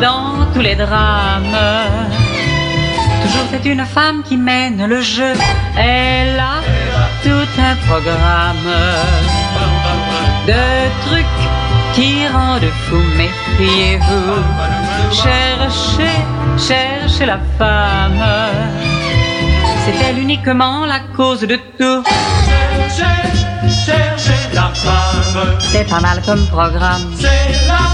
dans 0.00 0.46
tous 0.52 0.60
les 0.60 0.74
drames. 0.74 1.58
Toujours 3.22 3.46
c'est 3.50 3.68
une 3.68 3.84
femme 3.84 4.22
qui 4.22 4.36
mène 4.36 4.86
le 4.86 5.00
jeu. 5.00 5.32
Elle 5.76 6.38
a 6.38 6.60
tout 7.22 7.50
un 7.58 7.76
programme 7.86 8.70
de 10.46 10.62
trucs 11.06 11.40
qui 11.94 12.26
rendent 12.28 12.72
fou. 12.86 12.96
Méfiez-vous. 13.16 14.42
Cherchez, 15.10 16.16
cherchez 16.56 17.26
la 17.26 17.38
femme. 17.58 18.24
C'est 19.84 20.06
elle 20.06 20.18
uniquement 20.18 20.86
la 20.86 21.00
cause 21.16 21.40
de 21.40 21.58
tout. 21.78 22.02
Cherchez, 23.00 23.86
cherchez 23.86 24.54
la 24.54 24.68
femme. 24.74 25.58
C'est 25.72 25.88
pas 25.88 26.00
mal 26.00 26.20
comme 26.26 26.46
programme. 26.48 27.02
C'est 27.18 27.66
là 27.66 27.90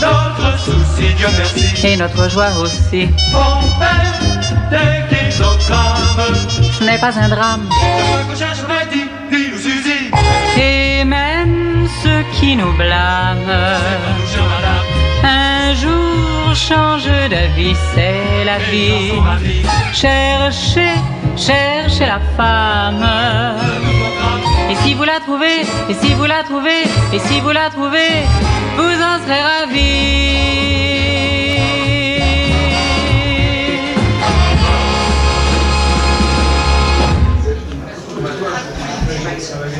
notre 0.00 0.58
souci, 0.58 1.14
Dieu 1.16 1.26
merci. 1.36 1.86
Et 1.86 1.96
notre 1.96 2.28
joie 2.30 2.50
aussi. 2.62 3.08
On 3.34 3.60
fait 3.78 4.70
des 4.70 5.30
kilogrammes. 5.30 6.48
Ce 6.78 6.84
n'est 6.84 6.98
pas 6.98 7.18
un 7.18 7.28
drame. 7.28 7.68
Cherche. 8.38 8.60
Et 10.58 11.04
même 11.04 11.86
ceux 12.02 12.22
qui 12.32 12.56
nous 12.56 12.72
blâment. 12.72 13.38
Un 15.22 15.74
jour 15.74 16.54
change 16.54 17.06
d'avis, 17.30 17.76
c'est 17.94 18.44
la 18.44 18.58
vie. 18.58 19.12
Cherchez, 19.92 20.94
cherchez 21.36 22.06
la 22.06 22.20
femme. 22.36 23.04
Et 24.70 24.74
si 24.76 24.94
vous 24.94 25.04
la 25.04 25.20
trouvez, 25.20 25.60
et 25.88 25.94
si 25.94 26.14
vous 26.14 26.24
la 26.24 26.42
trouvez, 26.44 26.82
et 27.12 27.18
si 27.18 27.40
vous 27.40 27.50
la 27.50 27.70
trouvez, 27.70 28.12
vous 28.76 28.82
en 28.82 29.18
serez 29.24 29.42
ravis. 29.42 30.60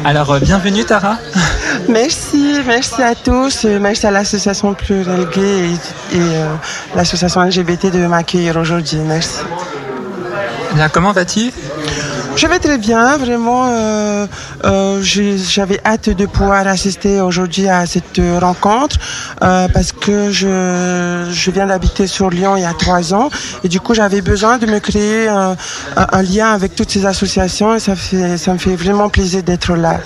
Alors, 0.04 0.32
euh, 0.32 0.40
bienvenue 0.40 0.84
Tara. 0.84 1.18
Merci, 1.88 2.60
merci 2.66 3.02
à 3.02 3.14
tous, 3.14 3.64
euh, 3.64 3.78
merci 3.80 4.06
à 4.06 4.10
l'association 4.10 4.74
Pluriel 4.74 5.26
Gay 5.34 5.40
et, 5.40 6.16
et, 6.16 6.20
euh, 6.20 6.54
l'association 6.94 7.42
LGBT 7.42 7.90
de 7.90 8.06
m'accueillir 8.06 8.56
aujourd'hui. 8.56 8.98
Merci. 8.98 9.40
Bien, 10.74 10.88
comment 10.88 11.12
vas-tu? 11.12 11.50
Je 12.36 12.46
vais 12.46 12.58
très 12.58 12.78
bien, 12.78 13.16
vraiment. 13.18 13.66
euh, 13.70 14.26
euh, 14.64 15.00
J'avais 15.02 15.80
hâte 15.84 16.10
de 16.10 16.26
pouvoir 16.26 16.66
assister 16.66 17.20
aujourd'hui 17.20 17.68
à 17.68 17.84
cette 17.86 18.20
rencontre 18.40 18.96
euh, 19.42 19.66
parce 19.68 19.92
que 19.92 20.30
je, 20.30 21.28
je 21.30 21.50
viens 21.50 21.66
d'habiter 21.66 22.06
sur 22.06 22.30
Lyon 22.30 22.56
il 22.56 22.62
y 22.62 22.66
a 22.66 22.72
trois 22.72 23.12
ans 23.12 23.30
et 23.64 23.68
du 23.68 23.80
coup 23.80 23.94
j'avais 23.94 24.20
besoin 24.22 24.58
de 24.58 24.66
me 24.66 24.78
créer 24.78 25.28
un, 25.28 25.56
lien 26.22 26.52
avec 26.52 26.74
toutes 26.76 26.90
ces 26.90 27.04
associations 27.04 27.74
et 27.74 27.80
ça, 27.80 27.96
fait, 27.96 28.36
ça 28.38 28.52
me 28.52 28.58
fait 28.58 28.76
vraiment 28.76 29.08
plaisir 29.08 29.42
d'être 29.42 29.74
là. 29.74 29.98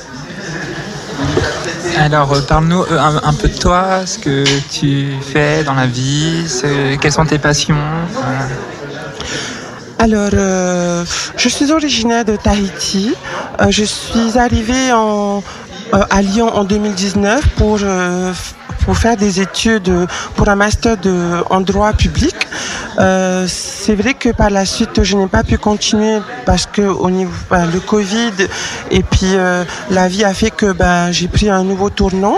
Alors, 1.99 2.35
parle-nous 2.49 2.82
un, 2.91 3.20
un 3.23 3.32
peu 3.35 3.49
de 3.49 3.57
toi, 3.57 4.05
ce 4.05 4.19
que 4.19 4.45
tu 4.70 5.12
fais 5.32 5.62
dans 5.62 5.74
la 5.74 5.86
vie, 5.86 6.49
ce- 6.49 6.97
quelles 6.97 7.12
sont 7.12 7.24
tes 7.24 7.39
passions. 7.39 7.77
Alors, 9.98 10.30
euh, 10.34 11.04
je 11.36 11.48
suis 11.48 11.70
originaire 11.70 12.24
de 12.24 12.36
Tahiti. 12.36 13.14
Euh, 13.60 13.70
je 13.70 13.84
suis 13.84 14.38
arrivée 14.38 14.92
en, 14.92 15.42
à 16.10 16.22
Lyon 16.22 16.50
en 16.54 16.64
2019 16.64 17.48
pour, 17.56 17.78
euh, 17.82 18.32
pour 18.84 18.96
faire 18.96 19.16
des 19.16 19.40
études 19.40 19.92
pour 20.36 20.48
un 20.48 20.56
master 20.56 20.96
en 21.50 21.60
droit 21.60 21.92
public. 21.92 22.34
Euh, 22.98 23.46
c'est 23.48 23.94
vrai 23.94 24.14
que 24.14 24.30
par 24.30 24.50
la 24.50 24.64
suite, 24.64 25.02
je 25.02 25.16
n'ai 25.16 25.26
pas 25.26 25.42
pu 25.42 25.58
continuer 25.58 26.18
parce 26.46 26.66
que 26.66 26.82
au 26.82 27.10
niveau 27.10 27.32
ben, 27.50 27.66
le 27.72 27.80
Covid 27.80 28.32
et 28.90 29.02
puis 29.02 29.34
euh, 29.34 29.64
la 29.90 30.08
vie 30.08 30.24
a 30.24 30.32
fait 30.32 30.50
que 30.50 30.72
ben, 30.72 31.10
j'ai 31.10 31.28
pris 31.28 31.50
un 31.50 31.64
nouveau 31.64 31.90
tournant. 31.90 32.36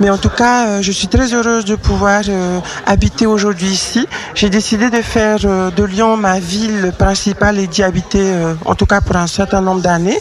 Mais 0.00 0.10
en 0.10 0.18
tout 0.18 0.28
cas, 0.28 0.66
euh, 0.66 0.82
je 0.82 0.92
suis 0.92 1.08
très 1.08 1.32
heureuse 1.32 1.64
de 1.64 1.76
pouvoir 1.76 2.22
euh, 2.28 2.60
habiter 2.86 3.26
aujourd'hui 3.26 3.68
ici. 3.68 4.06
J'ai 4.34 4.50
décidé 4.50 4.90
de 4.90 5.00
faire 5.02 5.38
euh, 5.44 5.70
de 5.70 5.84
Lyon 5.84 6.16
ma 6.16 6.38
ville 6.38 6.92
principale 6.98 7.58
et 7.58 7.66
d'y 7.66 7.82
habiter, 7.82 8.20
euh, 8.20 8.54
en 8.64 8.74
tout 8.74 8.86
cas 8.86 9.00
pour 9.00 9.16
un 9.16 9.26
certain 9.26 9.60
nombre 9.60 9.80
d'années. 9.80 10.20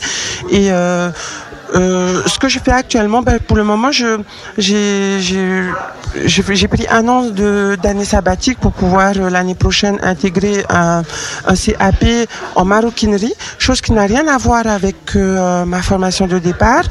Et 0.50 0.72
euh, 1.76 2.22
ce 2.28 2.38
que 2.40 2.50
je 2.50 2.60
fais 2.60 2.72
actuellement, 2.72 3.22
ben, 3.22 3.40
pour 3.40 3.58
le 3.58 3.64
moment, 3.64 3.92
je 3.92 4.20
j'ai 4.58 6.68
pris 6.68 6.86
un 6.92 7.08
an 7.08 7.24
de 7.24 7.76
d'année 7.82 8.06
sabbatique 8.06 8.60
pour 8.60 8.72
pouvoir 8.74 9.14
euh, 9.18 9.30
l'année 9.30 9.56
prochaine 9.56 9.98
intégrer 10.04 10.64
un, 10.70 11.02
un 11.48 11.56
CAP 11.56 12.06
en 12.56 12.66
maroquinerie, 12.66 13.34
chose 13.58 13.82
qui 13.82 13.92
n'a 13.94 14.04
rien 14.06 14.28
à 14.28 14.38
voir 14.38 14.68
avec 14.68 15.16
euh, 15.16 15.66
ma 15.66 15.82
formation 15.82 16.28
de 16.28 16.38
départ, 16.40 16.84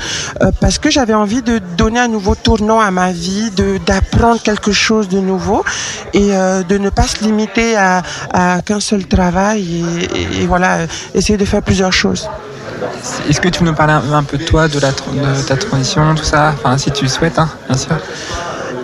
euh, 0.42 0.50
parce 0.60 0.78
que 0.78 0.90
j'avais 0.90 1.14
envie 1.14 1.42
de 1.42 1.60
donner 1.76 2.00
un 2.00 2.08
nouveau 2.08 2.34
tournant 2.34 2.80
à 2.80 2.90
ma 2.90 3.12
vie, 3.12 3.50
d'apprendre 3.86 4.40
quelque 4.42 4.72
chose 4.72 5.08
de 5.08 5.20
nouveau 5.20 5.64
et 6.14 6.30
de 6.68 6.78
ne 6.78 6.90
pas 6.90 7.06
se 7.06 7.22
limiter 7.22 7.76
à, 7.76 8.02
à 8.32 8.60
qu'un 8.62 8.80
seul 8.80 9.06
travail 9.06 9.62
et, 9.62 10.20
et- 10.20 10.42
et 10.42 10.46
voilà 10.46 10.78
essayer 11.14 11.36
de 11.38 11.44
faire 11.44 11.62
plusieurs 11.62 11.92
choses. 11.92 12.28
Est-ce 13.28 13.40
que 13.40 13.48
tu 13.48 13.60
peux 13.60 13.66
nous 13.66 13.74
parler 13.74 13.92
un, 13.92 14.22
peu 14.22 14.38
de 14.38 14.44
toi, 14.44 14.68
de, 14.68 14.78
la, 14.78 14.90
de 14.90 15.42
ta 15.42 15.56
transition, 15.56 16.14
tout 16.14 16.24
ça? 16.24 16.54
Enfin, 16.54 16.78
si 16.78 16.90
tu 16.90 17.04
le 17.04 17.10
souhaites, 17.10 17.38
hein, 17.38 17.48
bien 17.68 17.76
sûr. 17.76 17.96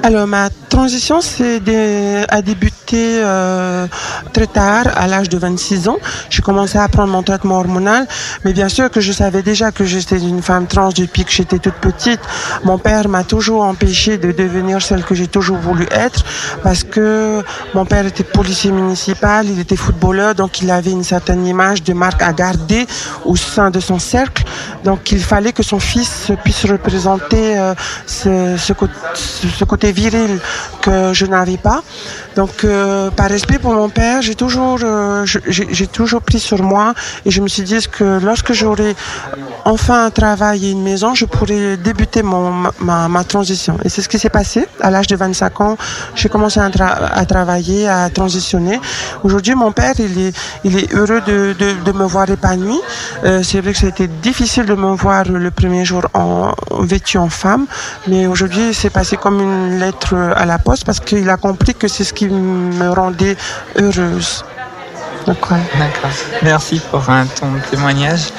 Alors 0.02 0.26
ma 0.26 0.48
transition 0.82 1.20
c'est 1.20 1.58
dé- 1.58 2.24
a 2.28 2.40
débuté 2.40 3.02
euh, 3.24 3.88
très 4.32 4.46
tard, 4.46 4.86
à 4.94 5.08
l'âge 5.08 5.28
de 5.28 5.36
26 5.36 5.88
ans. 5.88 5.98
J'ai 6.30 6.40
commencé 6.40 6.78
à 6.78 6.86
prendre 6.86 7.12
mon 7.12 7.24
traitement 7.24 7.56
hormonal, 7.58 8.06
mais 8.44 8.52
bien 8.52 8.68
sûr 8.68 8.88
que 8.88 9.00
je 9.00 9.10
savais 9.10 9.42
déjà 9.42 9.72
que 9.72 9.84
j'étais 9.84 10.18
une 10.20 10.40
femme 10.40 10.68
trans 10.68 10.90
depuis 10.90 11.24
que 11.24 11.32
j'étais 11.32 11.58
toute 11.58 11.74
petite. 11.88 12.20
Mon 12.62 12.78
père 12.78 13.08
m'a 13.08 13.24
toujours 13.24 13.62
empêché 13.64 14.18
de 14.18 14.30
devenir 14.30 14.80
celle 14.80 15.02
que 15.02 15.16
j'ai 15.16 15.26
toujours 15.26 15.56
voulu 15.58 15.84
être, 15.90 16.24
parce 16.62 16.84
que 16.84 17.42
mon 17.74 17.84
père 17.84 18.06
était 18.06 18.22
policier 18.22 18.70
municipal, 18.70 19.46
il 19.50 19.58
était 19.58 19.74
footballeur, 19.84 20.36
donc 20.36 20.60
il 20.62 20.70
avait 20.70 20.92
une 20.92 21.02
certaine 21.04 21.44
image 21.44 21.82
de 21.82 21.92
marque 21.92 22.22
à 22.22 22.32
garder 22.32 22.86
au 23.24 23.34
sein 23.34 23.70
de 23.70 23.80
son 23.80 23.98
cercle. 23.98 24.44
Donc 24.84 25.10
il 25.10 25.24
fallait 25.24 25.52
que 25.52 25.64
son 25.64 25.80
fils 25.80 26.30
puisse 26.44 26.64
représenter 26.66 27.58
euh, 27.58 27.74
ce 28.06 29.64
côté 29.64 29.90
viril 29.90 30.38
que 30.82 31.12
je 31.12 31.26
n'avais 31.26 31.56
pas. 31.56 31.82
Donc 32.36 32.64
euh, 32.64 33.10
par 33.10 33.28
respect 33.28 33.58
pour 33.58 33.72
mon 33.72 33.88
père, 33.88 34.22
j'ai 34.22 34.34
toujours, 34.34 34.78
euh, 34.82 35.24
toujours 35.92 36.22
pris 36.22 36.38
sur 36.38 36.62
moi 36.62 36.94
et 37.24 37.30
je 37.30 37.40
me 37.40 37.48
suis 37.48 37.62
dit 37.62 37.78
que 37.90 38.20
lorsque 38.22 38.52
j'aurai 38.52 38.94
enfin 39.64 40.06
un 40.06 40.10
travail 40.10 40.66
et 40.66 40.70
une 40.70 40.82
maison, 40.82 41.14
je 41.14 41.24
pourrais 41.24 41.76
débuter 41.76 42.22
mon, 42.22 42.52
ma- 42.80 43.24
transition? 43.24 43.76
Et 43.84 43.88
c'est 43.88 44.02
ce 44.02 44.08
qui 44.08 44.18
s'est 44.18 44.30
passé. 44.30 44.66
À 44.80 44.90
l'âge 44.90 45.06
de 45.08 45.16
25 45.16 45.60
ans, 45.60 45.76
j'ai 46.14 46.28
commencé 46.28 46.60
à, 46.60 46.68
tra- 46.70 46.98
à 47.12 47.24
travailler, 47.26 47.88
à 47.88 48.08
transitionner. 48.10 48.80
Aujourd'hui, 49.24 49.54
mon 49.54 49.72
père, 49.72 49.94
il 49.98 50.18
est, 50.26 50.36
il 50.64 50.78
est 50.78 50.92
heureux 50.94 51.20
de, 51.26 51.54
de, 51.84 51.92
me 51.92 52.04
voir 52.04 52.30
épanouie. 52.30 52.80
Euh, 53.24 53.42
c'est 53.42 53.60
vrai 53.60 53.72
que 53.72 53.78
ça 53.78 53.86
a 53.86 53.88
été 53.90 54.06
difficile 54.06 54.66
de 54.66 54.74
me 54.74 54.94
voir 54.94 55.24
le 55.24 55.50
premier 55.50 55.84
jour 55.84 56.02
en 56.14 56.52
vêtue 56.80 57.18
en 57.18 57.28
femme, 57.28 57.66
mais 58.06 58.26
aujourd'hui, 58.26 58.72
c'est 58.72 58.90
passé 58.90 59.16
comme 59.16 59.40
une 59.40 59.78
lettre 59.78 60.14
à 60.36 60.44
la 60.46 60.57
poste 60.58 60.84
parce 60.84 61.00
qu'il 61.00 61.28
a 61.30 61.36
compris 61.36 61.74
que 61.74 61.88
c'est 61.88 62.04
ce 62.04 62.12
qui 62.12 62.26
me 62.28 62.90
rendait 62.90 63.36
heureuse. 63.76 64.44
Donc. 65.26 65.36
D'accord. 65.50 66.10
Merci 66.42 66.80
pour 66.90 67.08
euh, 67.10 67.24
ton 67.38 67.48
témoignage. 67.70 68.32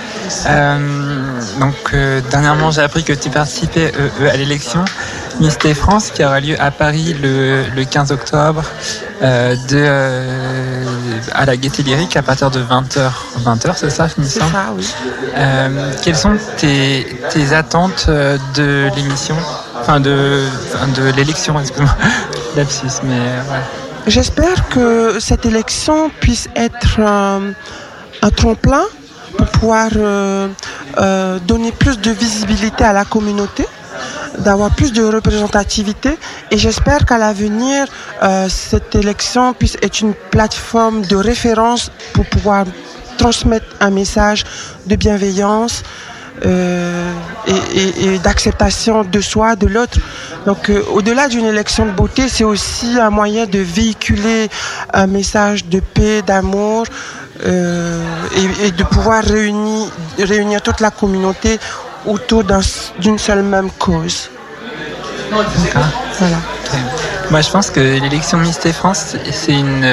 Euh, 0.47 1.39
donc, 1.59 1.75
euh, 1.93 2.21
dernièrement, 2.31 2.71
j'ai 2.71 2.81
appris 2.81 3.03
que 3.03 3.13
tu 3.13 3.29
participais 3.29 3.91
euh, 3.99 4.29
à 4.31 4.37
l'élection. 4.37 4.83
Mysté 5.39 5.73
France 5.73 6.11
qui 6.11 6.23
aura 6.23 6.39
lieu 6.39 6.59
à 6.59 6.71
Paris 6.71 7.15
le, 7.21 7.63
le 7.75 7.85
15 7.85 8.11
octobre 8.11 8.63
de, 9.21 9.85
à 11.31 11.45
la 11.45 11.55
Gaîté 11.55 11.81
Lyrique 11.83 12.17
à 12.17 12.21
partir 12.23 12.51
de 12.51 12.59
20h. 12.59 13.09
20h, 13.45 13.71
c'est 13.75 13.89
ça, 13.89 14.07
C'est 14.09 14.39
ça, 14.39 14.47
oui. 14.75 14.85
Quelles 16.03 16.17
sont 16.17 16.35
tes, 16.57 17.21
tes 17.29 17.53
attentes 17.53 18.09
de 18.09 18.89
l'émission? 18.95 19.35
Enfin, 19.81 19.99
de, 19.99 20.43
de 20.95 21.11
l'élection, 21.15 21.59
excuse-moi. 21.59 21.95
Lapsus, 22.55 23.01
mais 23.03 23.17
ouais. 23.19 23.63
J'espère 24.07 24.69
que 24.69 25.19
cette 25.19 25.45
élection 25.45 26.09
puisse 26.19 26.47
être 26.55 26.99
un, 26.99 27.53
un 28.21 28.29
tremplin 28.31 28.83
pour 29.37 29.47
pouvoir 29.47 29.89
euh, 29.95 30.47
euh, 30.97 31.39
donner 31.39 31.71
plus 31.71 31.99
de 31.99 32.11
visibilité 32.11 32.83
à 32.83 32.93
la 32.93 33.05
communauté 33.05 33.65
d'avoir 34.39 34.73
plus 34.73 34.93
de 34.93 35.03
représentativité 35.03 36.17
et 36.51 36.57
j'espère 36.57 37.05
qu'à 37.05 37.17
l'avenir 37.17 37.85
euh, 38.23 38.47
cette 38.49 38.95
élection 38.95 39.53
puisse 39.53 39.75
être 39.81 39.99
une 40.01 40.13
plateforme 40.13 41.01
de 41.01 41.15
référence 41.15 41.91
pour 42.13 42.25
pouvoir 42.25 42.65
transmettre 43.17 43.65
un 43.79 43.89
message 43.89 44.45
de 44.87 44.95
bienveillance 44.95 45.83
euh, 46.45 47.11
et, 47.47 47.79
et- 47.79 48.13
et 48.15 48.19
d'acceptation 48.19 49.03
de 49.03 49.21
soi, 49.21 49.55
de 49.55 49.67
l'autre. 49.67 49.97
Donc 50.45 50.69
euh, 50.69 50.83
au-delà 50.93 51.27
d'une 51.27 51.45
élection 51.45 51.85
de 51.85 51.91
beauté, 51.91 52.27
c'est 52.29 52.43
aussi 52.43 52.99
un 52.99 53.09
moyen 53.09 53.45
de 53.45 53.59
véhiculer 53.59 54.49
un 54.93 55.07
message 55.07 55.65
de 55.65 55.79
paix, 55.79 56.21
d'amour 56.21 56.85
euh, 57.45 58.01
et, 58.61 58.67
et 58.67 58.71
de 58.71 58.83
pouvoir 58.83 59.23
réunir, 59.23 59.87
réunir 60.19 60.61
toute 60.61 60.79
la 60.81 60.91
communauté 60.91 61.59
autour 62.05 62.43
d'un- 62.43 62.59
d'une 62.99 63.17
seule 63.19 63.43
même 63.43 63.69
cause. 63.71 64.29
Voilà. 66.19 66.37
Moi, 67.31 67.41
je 67.41 67.49
pense 67.51 67.69
que 67.69 67.79
l'élection 67.79 68.37
Miss 68.39 68.59
France, 68.73 69.15
c'est 69.31 69.53
une. 69.53 69.83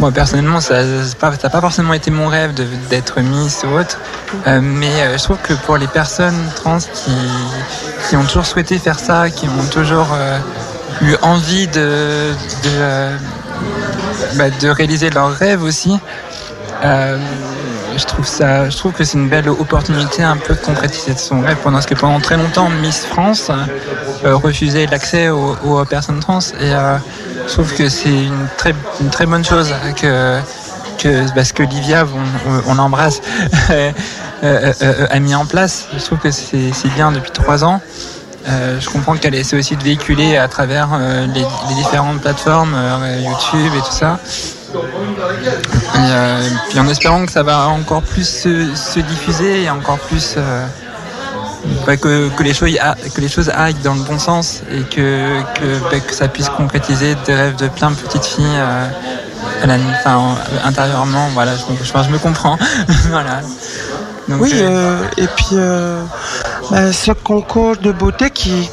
Moi, 0.00 0.12
personnellement, 0.12 0.60
ça 0.60 0.84
n'a 0.84 1.50
pas, 1.50 1.60
forcément 1.60 1.92
été 1.92 2.12
mon 2.12 2.28
rêve 2.28 2.54
d'être 2.88 3.20
Miss 3.20 3.64
ou 3.64 3.78
autre. 3.78 3.98
Euh, 4.46 4.60
mais 4.62 4.92
euh, 5.02 5.18
je 5.18 5.24
trouve 5.24 5.38
que 5.42 5.54
pour 5.54 5.76
les 5.76 5.88
personnes 5.88 6.38
trans 6.54 6.78
qui, 6.78 7.16
qui 8.08 8.16
ont 8.16 8.22
toujours 8.24 8.46
souhaité 8.46 8.78
faire 8.78 8.98
ça, 8.98 9.28
qui 9.28 9.46
ont 9.46 9.66
toujours 9.72 10.08
euh, 10.12 10.38
eu 11.02 11.16
envie 11.22 11.66
de, 11.66 12.30
de, 12.62 12.70
euh, 12.76 13.16
bah, 14.36 14.50
de 14.50 14.68
réaliser 14.68 15.10
leurs 15.10 15.32
rêves 15.32 15.64
aussi, 15.64 15.98
je 17.98 18.06
trouve 18.06 18.26
ça, 18.26 18.70
je 18.70 18.76
trouve 18.76 18.92
que 18.92 19.04
c'est 19.04 19.18
une 19.18 19.28
belle 19.28 19.48
opportunité 19.48 20.22
un 20.22 20.36
peu 20.36 20.54
de 20.54 20.60
concrétiser 20.60 21.16
son 21.16 21.40
rêve 21.40 21.56
pendant 21.62 21.80
que 21.80 21.94
pendant 21.94 22.20
très 22.20 22.36
longtemps 22.36 22.70
Miss 22.80 23.04
France 23.04 23.50
euh, 24.24 24.36
refusait 24.36 24.86
l'accès 24.86 25.28
aux, 25.28 25.84
personnes 25.84 26.20
trans 26.20 26.38
et 26.38 26.72
euh, 26.72 26.96
je 27.46 27.52
trouve 27.52 27.74
que 27.74 27.88
c'est 27.88 28.08
une 28.08 29.10
très 29.10 29.26
bonne 29.26 29.44
chose 29.44 29.74
que 29.96 30.40
parce 31.34 31.52
que 31.52 31.62
Livia 31.62 32.06
on, 32.66 32.74
l'embrasse 32.74 33.20
euh, 33.70 35.06
a 35.10 35.18
mis 35.20 35.34
en 35.34 35.46
place. 35.46 35.86
Je 35.96 36.04
trouve 36.04 36.18
que 36.18 36.30
c'est 36.30 36.72
bien 36.94 37.12
depuis 37.12 37.30
trois 37.30 37.64
ans. 37.64 37.80
Je 38.46 38.88
comprends 38.88 39.14
qu'elle 39.16 39.34
essaie 39.34 39.56
aussi 39.56 39.76
de 39.76 39.82
véhiculer 39.82 40.36
à 40.36 40.48
travers 40.48 40.88
les, 41.34 41.44
différentes 41.76 42.20
plateformes, 42.20 42.76
YouTube 43.20 43.72
et 43.76 43.80
tout 43.80 43.92
ça. 43.92 44.18
Et, 44.74 45.98
euh, 45.98 46.48
puis 46.68 46.78
en 46.78 46.88
espérant 46.88 47.24
que 47.26 47.32
ça 47.32 47.42
va 47.42 47.68
encore 47.68 48.02
plus 48.02 48.28
se, 48.28 48.74
se 48.74 49.00
diffuser 49.00 49.62
et 49.64 49.70
encore 49.70 49.98
plus 49.98 50.34
euh, 50.36 50.66
bah, 51.86 51.96
que, 51.96 52.28
que, 52.30 52.42
les 52.42 52.54
choses, 52.54 52.76
que 53.14 53.20
les 53.20 53.28
choses 53.28 53.50
aillent 53.54 53.74
dans 53.82 53.94
le 53.94 54.00
bon 54.02 54.18
sens 54.18 54.62
et 54.70 54.82
que, 54.82 55.40
que, 55.54 55.78
bah, 55.90 56.00
que 56.00 56.14
ça 56.14 56.28
puisse 56.28 56.48
concrétiser 56.50 57.16
des 57.26 57.34
rêves 57.34 57.56
de 57.56 57.68
plein 57.68 57.90
de 57.90 57.96
petites 57.96 58.24
filles 58.26 58.44
euh, 58.58 58.88
à 59.62 59.66
la- 59.66 59.76
enfin, 60.00 60.36
intérieurement. 60.64 61.28
Voilà, 61.34 61.52
je, 61.56 61.62
je, 61.84 62.02
je 62.02 62.10
me 62.10 62.18
comprends. 62.18 62.58
voilà. 63.10 63.40
Donc, 64.28 64.42
oui, 64.42 64.50
euh, 64.54 64.98
et 65.16 65.26
puis 65.26 65.56
bah, 66.70 66.92
ce 66.92 67.12
concours 67.12 67.76
de 67.78 67.92
beauté 67.92 68.30
qui- 68.30 68.68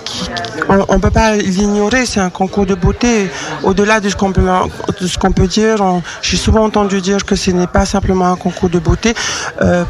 on 0.69 0.95
ne 0.95 0.99
peut 0.99 1.11
pas 1.11 1.35
l'ignorer, 1.35 2.05
c'est 2.05 2.19
un 2.19 2.29
concours 2.29 2.65
de 2.65 2.75
beauté. 2.75 3.29
Au-delà 3.63 3.99
de 3.99 4.09
ce 4.09 4.15
qu'on 4.15 4.31
peut, 4.31 5.47
dire, 5.47 5.81
on- 5.81 6.01
j'ai 6.21 6.37
souvent 6.37 6.63
entendu 6.63 7.01
dire 7.01 7.25
que 7.25 7.35
ce 7.35 7.51
n'est 7.51 7.67
pas 7.67 7.85
simplement 7.85 8.31
un 8.31 8.35
concours 8.35 8.69
de 8.69 8.79
beauté. 8.79 9.13
Euh, 9.61 9.83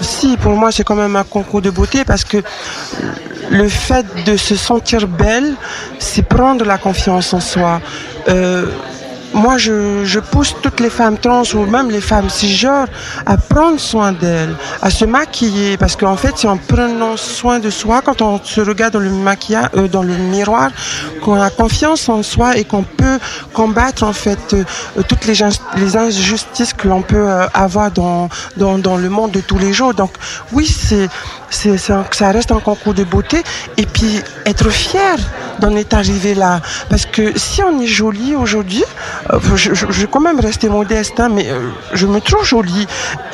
si, 0.00 0.36
pour 0.36 0.52
moi, 0.52 0.72
c'est 0.72 0.84
quand 0.84 0.94
même 0.94 1.16
un 1.16 1.24
concours 1.24 1.62
de 1.62 1.70
beauté 1.70 2.04
parce 2.04 2.24
que 2.24 2.38
le 3.50 3.68
fait 3.68 4.06
de 4.24 4.36
se 4.36 4.56
sentir 4.56 5.06
belle, 5.06 5.54
c'est 5.98 6.22
prendre 6.22 6.64
la 6.64 6.78
confiance 6.78 7.32
en 7.34 7.40
soi. 7.40 7.80
Euh, 8.28 8.66
moi, 9.34 9.58
je, 9.58 10.04
je 10.04 10.20
pousse 10.20 10.54
toutes 10.62 10.80
les 10.80 10.90
femmes 10.90 11.18
trans 11.18 11.42
ou 11.54 11.66
même 11.66 11.90
les 11.90 12.00
femmes 12.00 12.30
cisgenres 12.30 12.88
à 13.26 13.36
prendre 13.36 13.78
soin 13.78 14.12
d'elles, 14.12 14.54
à 14.80 14.90
se 14.90 15.04
maquiller, 15.04 15.76
parce 15.76 15.96
qu'en 15.96 16.16
fait, 16.16 16.34
c'est 16.36 16.48
en 16.48 16.56
prenant 16.56 17.16
soin 17.16 17.58
de 17.58 17.70
soi, 17.70 18.02
quand 18.02 18.22
on 18.22 18.40
se 18.42 18.60
regarde 18.60 18.94
dans 18.94 19.00
le 19.00 19.10
maquillage, 19.10 19.68
euh, 19.76 19.88
dans 19.88 20.02
le 20.02 20.14
miroir, 20.14 20.70
qu'on 21.22 21.40
a 21.40 21.50
confiance 21.50 22.08
en 22.08 22.22
soi 22.22 22.56
et 22.56 22.64
qu'on 22.64 22.82
peut 22.82 23.18
combattre 23.52 24.02
en 24.02 24.12
fait 24.12 24.54
euh, 24.54 24.64
toutes 25.08 25.26
les, 25.26 25.38
les 25.76 25.96
injustices 25.96 26.72
que 26.72 26.88
l'on 26.88 27.02
peut 27.02 27.28
euh, 27.28 27.46
avoir 27.54 27.90
dans, 27.90 28.28
dans, 28.56 28.78
dans 28.78 28.96
le 28.96 29.08
monde 29.08 29.32
de 29.32 29.40
tous 29.40 29.58
les 29.58 29.72
jours. 29.72 29.94
Donc, 29.94 30.12
oui, 30.52 30.66
c'est 30.66 31.08
c'est 31.52 31.92
un- 31.92 32.04
ça 32.12 32.30
reste 32.32 32.50
un 32.52 32.60
concours 32.60 32.94
de 32.94 33.04
beauté. 33.04 33.42
Et 33.76 33.86
puis 33.86 34.20
être 34.46 34.70
fier 34.70 35.16
d'en 35.60 35.76
être 35.76 35.94
arrivé 35.94 36.34
là. 36.34 36.60
Parce 36.88 37.06
que 37.06 37.38
si 37.38 37.62
on 37.62 37.80
est 37.80 37.86
jolie 37.86 38.34
aujourd'hui 38.34 38.84
euh, 39.32 39.38
je, 39.56 39.70
vais 39.86 40.06
quand 40.10 40.20
même 40.20 40.40
rester 40.40 40.68
modeste 40.68 41.20
hein, 41.20 41.28
mais 41.28 41.48
euh, 41.48 41.68
je 41.92 42.06
me 42.06 42.20
trouve 42.20 42.44
jolie. 42.44 42.86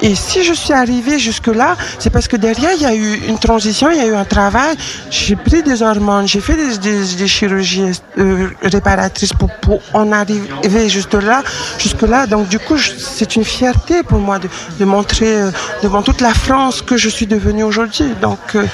Et 0.03 0.15
si 0.15 0.43
je 0.45 0.53
suis 0.53 0.73
arrivée 0.73 1.19
jusque 1.19 1.47
là 1.47 1.77
c'est 1.99 2.11
parce 2.11 2.29
que 2.29 2.37
derrière 2.37 2.73
il 2.77 2.83
y 2.83 2.87
a 2.87 2.95
eu 2.95 3.15
une 3.29 3.39
transition 3.39 3.91
il 3.91 3.99
y 3.99 4.01
a 4.01 4.07
eu 4.07 4.15
un 4.15 4.25
travail. 4.25 4.77
J'ai 5.11 5.37
pris 5.37 5.63
des 5.63 5.83
hormones 5.83 6.27
j'ai 6.27 6.41
fait 6.41 6.57
des, 6.57 7.17
des, 7.17 7.29
chirurgies 7.29 7.93
euh, 8.19 8.49
réparatrices 8.63 9.33
pour, 9.33 9.51
pour 9.51 9.81
en 9.95 10.13
arriver 10.13 10.89
juste 10.89 11.15
là 11.15 11.43
jusque 11.79 12.03
là 12.03 12.27
donc 12.27 12.49
du 12.49 12.59
coup 12.59 12.77
c'est 12.79 13.37
une 13.37 13.45
fierté 13.45 14.03
pour 14.03 14.19
moi 14.19 14.39
de, 14.39 14.49
de 14.79 14.85
montrer 14.85 15.35
devant 15.83 16.03
toute 16.03 16.21
la 16.21 16.35
France 16.35 16.83
que 16.83 16.97
je 16.97 17.09
suis 17.09 17.27
devenue 17.27 17.63
aujourd'hui 17.63 18.08
donc 18.21 18.39
euh, 18.55 18.65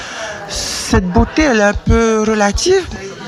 cette 0.49 1.07
beauté 1.09 1.43
elle 1.43 1.59
est 1.59 1.63
un 1.63 1.73
peu 1.73 2.23
relative 2.27 2.85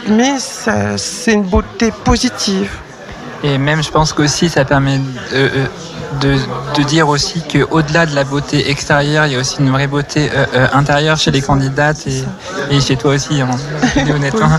mais 0.09 0.35
c'est 0.39 1.33
une 1.33 1.43
beauté 1.43 1.91
positive 2.03 2.69
Et 3.43 3.57
même, 3.59 3.83
je 3.83 3.91
pense 3.91 4.13
qu'aussi, 4.13 4.49
ça 4.49 4.63
permet 4.65 4.97
de, 4.97 5.03
euh, 5.33 5.65
de, 6.21 6.31
de 6.77 6.83
dire 6.83 7.07
aussi 7.07 7.41
qu'au-delà 7.51 8.05
de 8.07 8.15
la 8.15 8.23
beauté 8.23 8.69
extérieure, 8.71 9.25
il 9.27 9.33
y 9.33 9.35
a 9.35 9.39
aussi 9.39 9.57
une 9.59 9.69
vraie 9.69 9.85
beauté 9.87 10.21
euh, 10.33 10.45
euh, 10.55 10.67
intérieure 10.73 11.17
chez 11.17 11.29
les 11.31 11.41
candidates 11.41 12.01
et, 12.07 12.23
et 12.73 12.79
chez 12.81 12.95
toi 12.95 13.11
aussi, 13.15 13.39
hein, 13.41 13.49
honnêtement. 14.15 14.49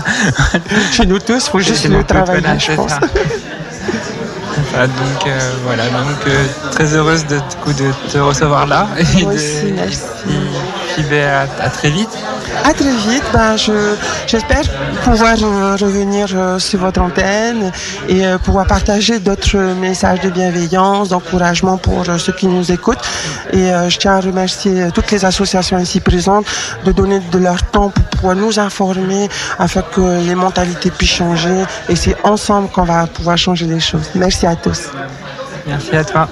Chez 0.93 1.05
nous 1.05 1.19
tous, 1.19 1.43
il 1.47 1.49
faut 1.51 1.59
juste 1.59 1.89
le 1.89 2.03
travailler, 2.03 2.41
voilà, 2.41 2.57
je 2.57 2.71
pense. 2.73 2.91
ça. 2.91 2.99
Ah, 4.77 4.85
donc 4.87 5.25
euh, 5.25 5.39
voilà, 5.65 5.85
donc 5.89 6.21
euh, 6.27 6.45
très 6.71 6.93
heureuse 6.93 7.25
de, 7.25 7.39
te 8.11 8.17
recevoir 8.19 8.67
là. 8.67 8.87
Et, 8.99 9.23
Moi 9.23 9.31
de- 9.33 9.37
aussi, 9.37 9.71
merci. 9.75 9.99
Puis, 10.93 11.03
ben, 11.09 11.27
à, 11.27 11.65
à 11.65 11.69
très 11.69 11.89
vite. 11.89 12.09
À 12.63 12.73
très 12.73 12.91
vite. 12.91 13.23
Ben, 13.33 13.55
je, 13.55 13.95
j'espère 14.27 14.63
pouvoir 15.03 15.35
euh, 15.41 15.75
revenir 15.75 16.27
euh, 16.33 16.59
sur 16.59 16.79
votre 16.79 17.01
antenne 17.01 17.71
et 18.07 18.25
euh, 18.25 18.37
pouvoir 18.37 18.67
partager 18.67 19.19
d'autres 19.19 19.57
messages 19.57 20.19
de 20.21 20.29
bienveillance, 20.29 21.09
d'encouragement 21.09 21.77
pour 21.77 22.05
ceux 22.17 22.33
qui 22.33 22.47
nous 22.47 22.71
écoutent. 22.71 23.01
Et 23.53 23.69
je 23.87 23.97
tiens 23.97 24.17
à 24.17 24.19
remercier 24.19 24.89
toutes 24.93 25.11
les 25.11 25.25
associations 25.25 25.77
ici 25.79 25.99
présentes 25.99 26.45
de 26.85 26.91
donner 26.91 27.19
de 27.31 27.37
leur 27.37 27.63
temps 27.63 27.89
pour 27.89 28.03
pouvoir 28.05 28.35
nous 28.35 28.59
informer 28.59 29.29
afin 29.57 29.81
que 29.81 30.25
les 30.27 30.35
mentalités 30.35 30.91
puissent 30.91 31.09
changer. 31.11 31.63
Et 31.87 31.95
c'est 31.95 32.15
ensemble 32.23 32.69
qu'on 32.69 32.83
va 32.83 33.07
pouvoir 33.07 33.37
changer 33.37 33.65
les 33.65 33.79
choses. 33.79 34.09
Merci 34.15 34.45
à 34.45 34.55
tous. 34.55 34.89
Merci 35.65 35.95
à 35.95 36.03
toi. 36.03 36.27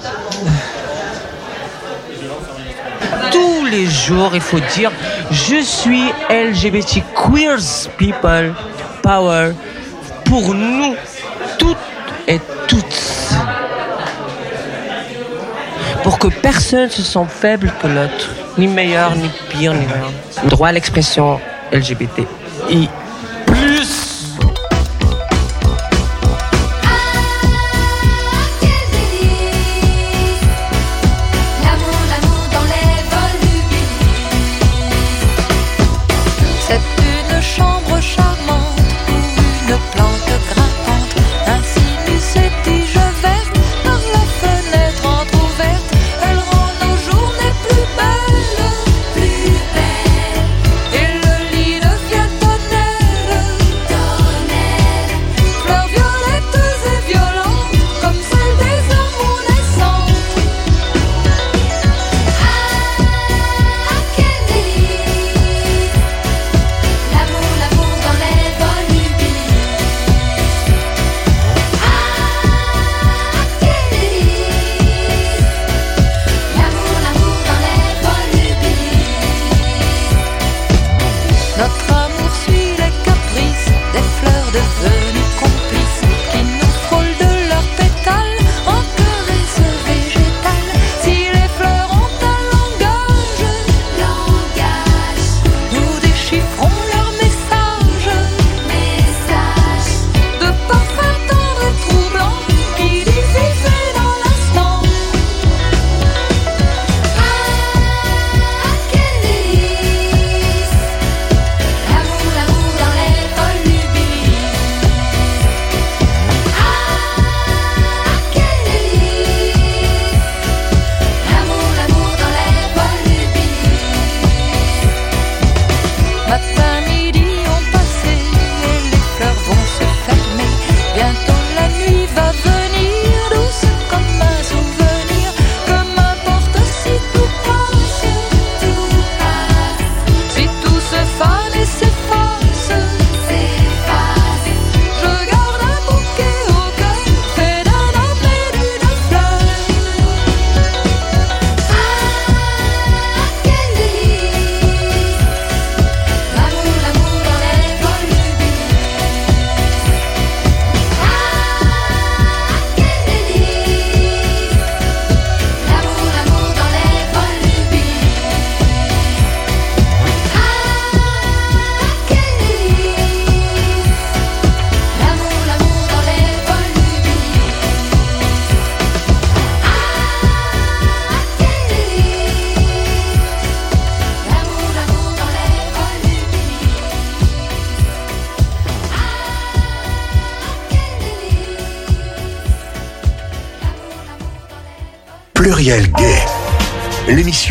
tous 3.30 3.48
les 3.70 3.86
jours, 3.86 4.30
il 4.34 4.40
faut 4.40 4.60
dire, 4.76 4.90
je 5.30 5.62
suis 5.62 6.04
LGBT 6.30 7.02
Queers 7.14 7.88
People 7.96 8.54
Power 9.02 9.52
pour 10.24 10.54
nous 10.54 10.94
toutes 11.58 11.76
et 12.26 12.40
toutes. 12.66 13.34
Pour 16.02 16.18
que 16.18 16.28
personne 16.28 16.84
ne 16.84 16.88
se 16.88 17.02
sente 17.02 17.30
faible 17.30 17.72
que 17.82 17.86
l'autre, 17.86 18.30
ni 18.56 18.66
meilleur, 18.66 19.14
ni 19.14 19.30
pire, 19.50 19.74
ni 19.74 19.86
rien. 19.86 20.48
Droit 20.48 20.68
à 20.68 20.72
l'expression 20.72 21.40
LGBT. 21.72 22.26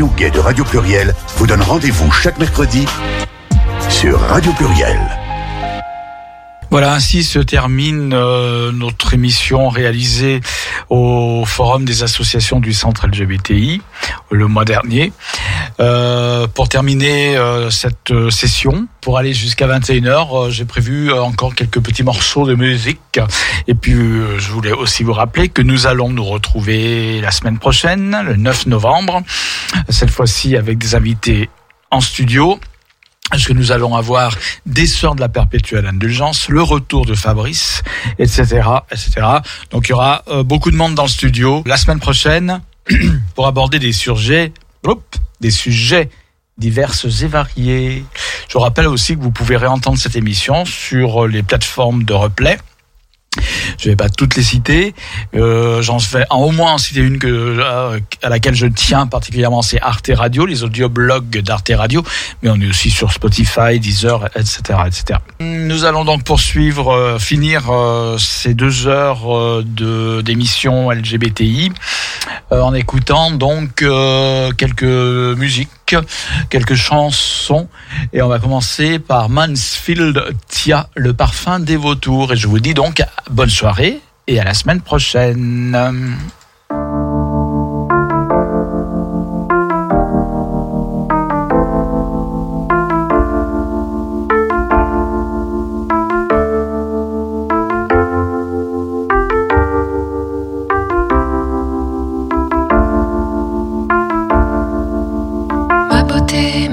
Gay 0.05 0.29
de 0.29 0.39
Radio 0.39 0.63
Pluriel 0.63 1.15
vous 1.37 1.47
donne 1.47 1.61
rendez-vous 1.61 2.11
chaque 2.11 2.37
mercredi 2.37 2.85
sur 3.89 4.19
Radio 4.19 4.51
Pluriel. 4.53 5.26
Voilà, 6.69 6.93
ainsi 6.93 7.23
se 7.23 7.39
termine 7.39 8.13
euh, 8.13 8.73
notre 8.73 9.13
émission 9.13 9.69
réalisée 9.69 10.41
au 10.89 11.43
Forum 11.45 11.85
des 11.85 12.03
associations 12.03 12.59
du 12.59 12.73
Centre 12.73 13.07
LGBTI 13.07 13.81
le 14.31 14.47
mois 14.47 14.65
dernier. 14.65 15.13
Euh, 15.79 16.47
pour 16.47 16.67
terminer 16.67 17.37
euh, 17.37 17.69
cette 17.69 18.11
euh, 18.11 18.29
session, 18.29 18.87
pour 18.99 19.17
aller 19.17 19.33
jusqu'à 19.33 19.67
21h, 19.67 20.47
euh, 20.47 20.49
j'ai 20.49 20.65
prévu 20.65 21.09
euh, 21.09 21.21
encore 21.21 21.55
quelques 21.55 21.79
petits 21.79 22.03
morceaux 22.03 22.45
de 22.45 22.55
musique. 22.55 23.19
Et 23.67 23.73
puis, 23.73 23.93
je 23.93 24.51
voulais 24.51 24.71
aussi 24.73 25.03
vous 25.03 25.13
rappeler 25.13 25.49
que 25.49 25.61
nous 25.61 25.87
allons 25.87 26.09
nous 26.09 26.25
retrouver 26.25 27.21
la 27.21 27.31
semaine 27.31 27.59
prochaine, 27.59 28.17
le 28.25 28.35
9 28.35 28.67
novembre, 28.67 29.21
cette 29.89 30.09
fois-ci 30.09 30.57
avec 30.57 30.77
des 30.77 30.95
invités 30.95 31.49
en 31.91 32.01
studio. 32.01 32.59
Parce 33.29 33.45
que 33.45 33.53
nous 33.53 33.71
allons 33.71 33.95
avoir 33.95 34.35
des 34.65 34.87
sœurs 34.87 35.15
de 35.15 35.21
la 35.21 35.29
perpétuelle 35.29 35.85
indulgence, 35.85 36.49
le 36.49 36.61
retour 36.61 37.05
de 37.05 37.13
Fabrice, 37.13 37.83
etc., 38.19 38.61
etc. 38.91 39.27
Donc 39.69 39.87
il 39.87 39.91
y 39.91 39.93
aura 39.93 40.23
euh, 40.27 40.43
beaucoup 40.43 40.71
de 40.71 40.77
monde 40.77 40.95
dans 40.95 41.03
le 41.03 41.09
studio 41.09 41.61
la 41.65 41.77
semaine 41.77 41.99
prochaine 41.99 42.61
pour 43.35 43.47
aborder 43.47 43.79
des 43.79 43.91
sujets, 43.91 44.53
des 45.41 45.51
sujets 45.51 46.09
divers 46.57 46.93
et 47.03 47.27
variés. 47.27 48.05
Je 48.47 48.53
vous 48.53 48.59
rappelle 48.59 48.87
aussi 48.87 49.15
que 49.15 49.21
vous 49.21 49.31
pouvez 49.31 49.57
réentendre 49.57 49.97
cette 49.97 50.15
émission 50.15 50.65
sur 50.65 51.27
les 51.27 51.43
plateformes 51.43 52.03
de 52.03 52.13
replay. 52.13 52.57
Je 53.77 53.89
vais 53.89 53.95
pas 53.95 54.09
toutes 54.09 54.35
les 54.35 54.43
citer. 54.43 54.93
Euh, 55.35 55.81
J'en 55.81 55.97
vais 55.97 56.25
en 56.29 56.41
au 56.41 56.51
moins 56.51 56.73
en 56.73 56.77
citer 56.77 57.01
une 57.01 57.19
euh, 57.23 57.99
à 58.23 58.29
laquelle 58.29 58.55
je 58.55 58.67
tiens 58.67 59.07
particulièrement, 59.07 59.61
c'est 59.61 59.81
Arte 59.81 60.11
Radio, 60.13 60.45
les 60.45 60.63
audioblogs 60.63 61.41
d'Arte 61.41 61.71
Radio. 61.75 62.03
Mais 62.41 62.49
on 62.49 62.59
est 62.59 62.67
aussi 62.67 62.89
sur 62.89 63.11
Spotify, 63.11 63.79
Deezer, 63.79 64.29
etc., 64.35 64.79
etc. 64.85 65.19
Nous 65.39 65.85
allons 65.85 66.05
donc 66.05 66.23
poursuivre, 66.23 66.93
euh, 66.93 67.19
finir 67.19 67.71
ces 68.17 68.53
deux 68.53 68.87
heures 68.87 69.63
de 69.63 70.21
d'émission 70.21 70.91
LGBTI 70.91 71.71
en 72.51 72.73
écoutant 72.73 73.31
donc 73.31 73.83
quelques 74.57 74.83
musiques, 74.83 75.69
quelques 76.49 76.75
chansons. 76.75 77.67
Et 78.13 78.21
on 78.21 78.27
va 78.27 78.39
commencer 78.39 78.99
par 78.99 79.29
Mansfield 79.29 80.21
Tia, 80.47 80.89
le 80.95 81.13
parfum 81.13 81.59
des 81.59 81.77
vautours. 81.77 82.33
Et 82.33 82.37
je 82.37 82.47
vous 82.47 82.59
dis 82.59 82.73
donc 82.73 83.03
bonne 83.29 83.49
soirée 83.49 83.99
et 84.27 84.39
à 84.39 84.43
la 84.43 84.53
semaine 84.53 84.81
prochaine. 84.81 85.75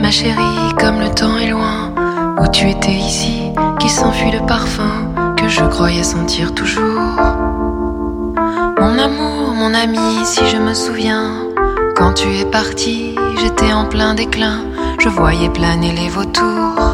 Ma 0.04 0.10
chérie, 0.10 0.74
comme 0.78 1.00
le 1.00 1.08
temps 1.08 1.38
est 1.38 1.48
loin, 1.48 1.90
où 2.38 2.46
tu 2.48 2.68
étais 2.68 2.92
ici, 2.92 3.50
qui 3.80 3.88
s'enfuit 3.88 4.32
le 4.32 4.44
parfum 4.44 5.10
que 5.34 5.48
je 5.48 5.64
croyais 5.64 6.02
sentir 6.02 6.54
toujours. 6.54 7.16
Mon 8.82 8.98
amour, 8.98 9.54
mon 9.54 9.72
ami, 9.72 10.26
si 10.26 10.46
je 10.46 10.58
me 10.58 10.74
souviens, 10.74 11.30
quand 11.96 12.12
tu 12.12 12.28
es 12.36 12.44
parti, 12.44 13.14
j'étais 13.40 13.72
en 13.72 13.86
plein 13.86 14.12
déclin, 14.12 14.58
je 14.98 15.08
voyais 15.08 15.48
planer 15.48 15.92
les 15.92 16.10
vautours. 16.10 16.92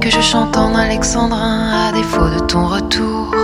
que 0.00 0.10
je 0.10 0.20
chante 0.20 0.56
en 0.56 0.74
alexandrin 0.74 1.88
à 1.88 1.92
défaut 1.92 2.28
de 2.28 2.40
ton 2.40 2.66
retour. 2.66 3.34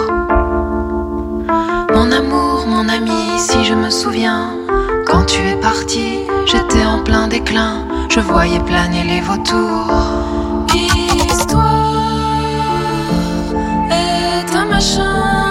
Mon 1.95 2.11
amour, 2.13 2.67
mon 2.67 2.89
ami, 2.89 3.39
si 3.39 3.65
je 3.65 3.75
me 3.75 3.91
souviens, 3.91 4.51
quand 5.07 5.25
tu 5.27 5.41
es 5.43 5.57
parti, 5.57 6.21
j'étais 6.47 6.85
en 6.85 7.03
plein 7.03 7.29
déclin, 7.29 7.87
je 8.09 8.21
voyais 8.21 8.61
planer 8.61 9.05
les 9.05 9.21
vautours. 9.21 9.93
L'histoire 10.73 11.55
est 13.91 14.57
un 14.57 14.67
machin. 14.67 15.46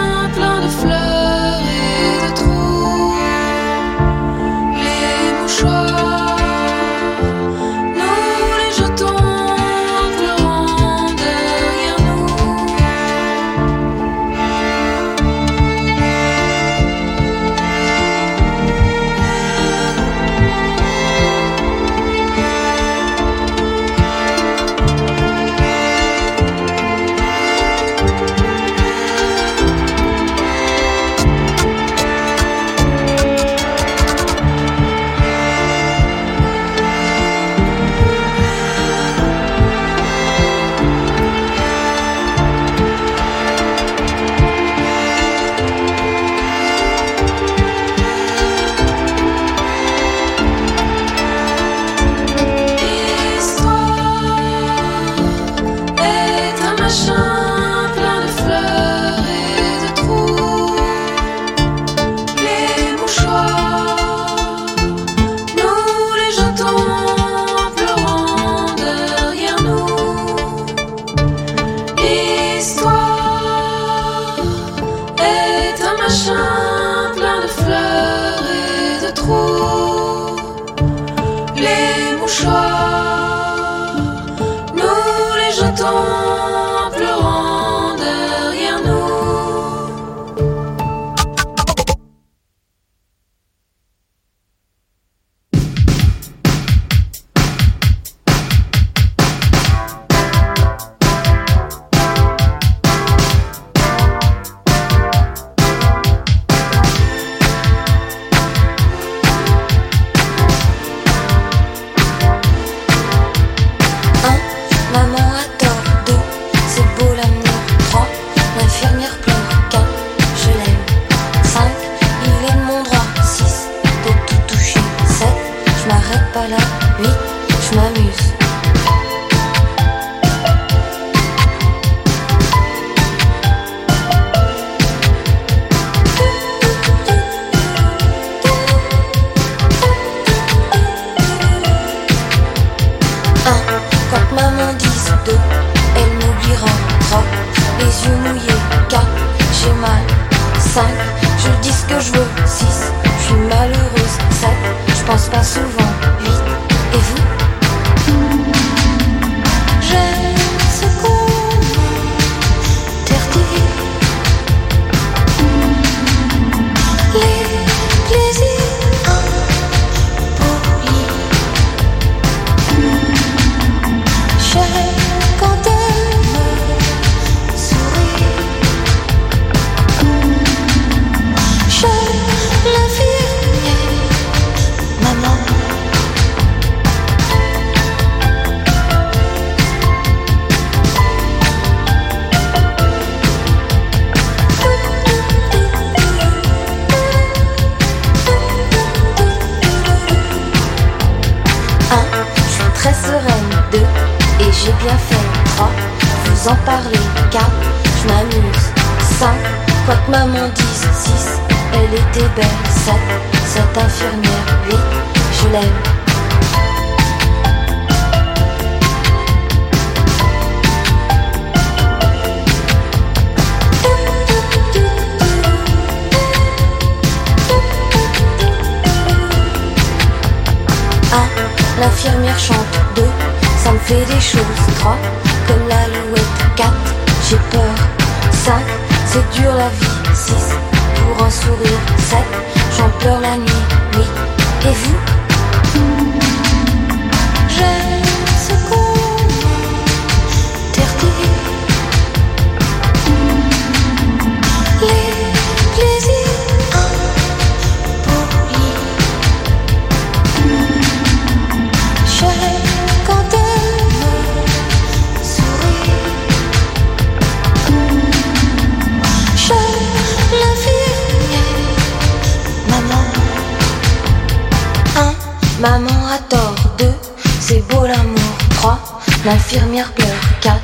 L'infirmière 279.25 279.91
pleure. 279.93 280.07
4. 280.41 280.55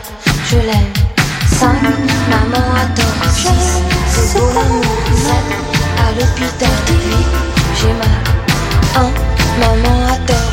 Je 0.51 0.57
l'aime. 0.57 0.93
5. 1.47 1.73
Maman 2.29 2.63
adore. 2.75 3.31
6. 3.33 3.49
C'est 4.07 4.38
beau 4.38 4.45
l'amour. 4.53 4.85
7. 5.15 5.33
À 5.97 6.11
l'hôpital. 6.11 6.69
8. 6.88 6.95
J'ai 7.79 7.93
mal. 7.93 8.21
1. 8.95 9.09
Maman 9.61 10.05
adore. 10.13 10.51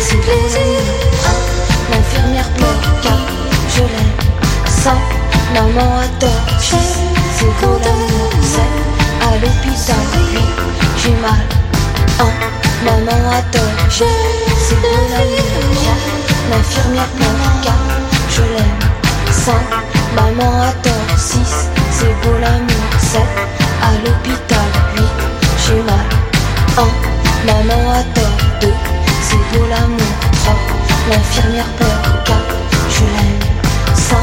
C'est 0.00 0.16
beau 0.18 0.38
l'amour. 0.54 0.94
L'infirmière 1.90 2.48
pleure. 2.50 2.80
4. 3.02 3.14
Je 3.74 3.80
l'aime. 3.80 4.14
5. 4.84 4.94
Maman 5.52 5.98
adore. 5.98 6.60
6. 6.60 6.76
C'est 7.36 7.52
beau 7.60 7.76
l'amour. 7.84 8.30
7. 8.40 8.60
À 9.20 9.34
l'hôpital. 9.34 9.96
8. 10.32 10.40
J'ai 11.02 11.16
mal. 11.20 11.42
1. 12.20 12.24
Maman 12.84 13.30
adore. 13.30 13.90
C'est 13.90 14.76
beau 14.80 15.08
l'amour. 15.10 16.25
3, 16.46 16.56
l'infirmière 16.56 17.08
pleure. 17.16 17.28
4, 17.62 17.74
je 18.30 18.42
l'aime. 18.42 18.80
5, 19.30 19.54
maman 20.14 20.60
adore 20.62 21.18
6, 21.18 21.38
c'est 21.90 22.14
beau 22.22 22.36
l'amour. 22.40 22.86
7, 22.98 23.20
à 23.82 23.92
l'hôpital. 24.04 24.68
8, 24.96 25.02
j'ai 25.66 25.82
mal. 25.82 26.06
1, 26.78 27.46
maman 27.46 27.90
adore 27.90 28.38
2, 28.60 28.68
c'est 29.22 29.58
beau 29.58 29.66
l'amour. 29.70 30.14
3, 30.44 30.54
l'infirmière 31.10 31.70
pleure 31.76 32.24
4, 32.24 32.36
je 32.90 33.04
l'aime. 33.04 33.40
5, 33.94 34.16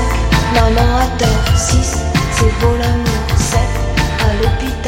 maman 0.54 0.98
adore 0.98 1.58
6, 1.58 1.98
c'est 2.36 2.54
beau 2.60 2.74
l'amour. 2.80 3.24
7, 3.38 3.60
à 4.20 4.34
l'hôpital 4.42 4.83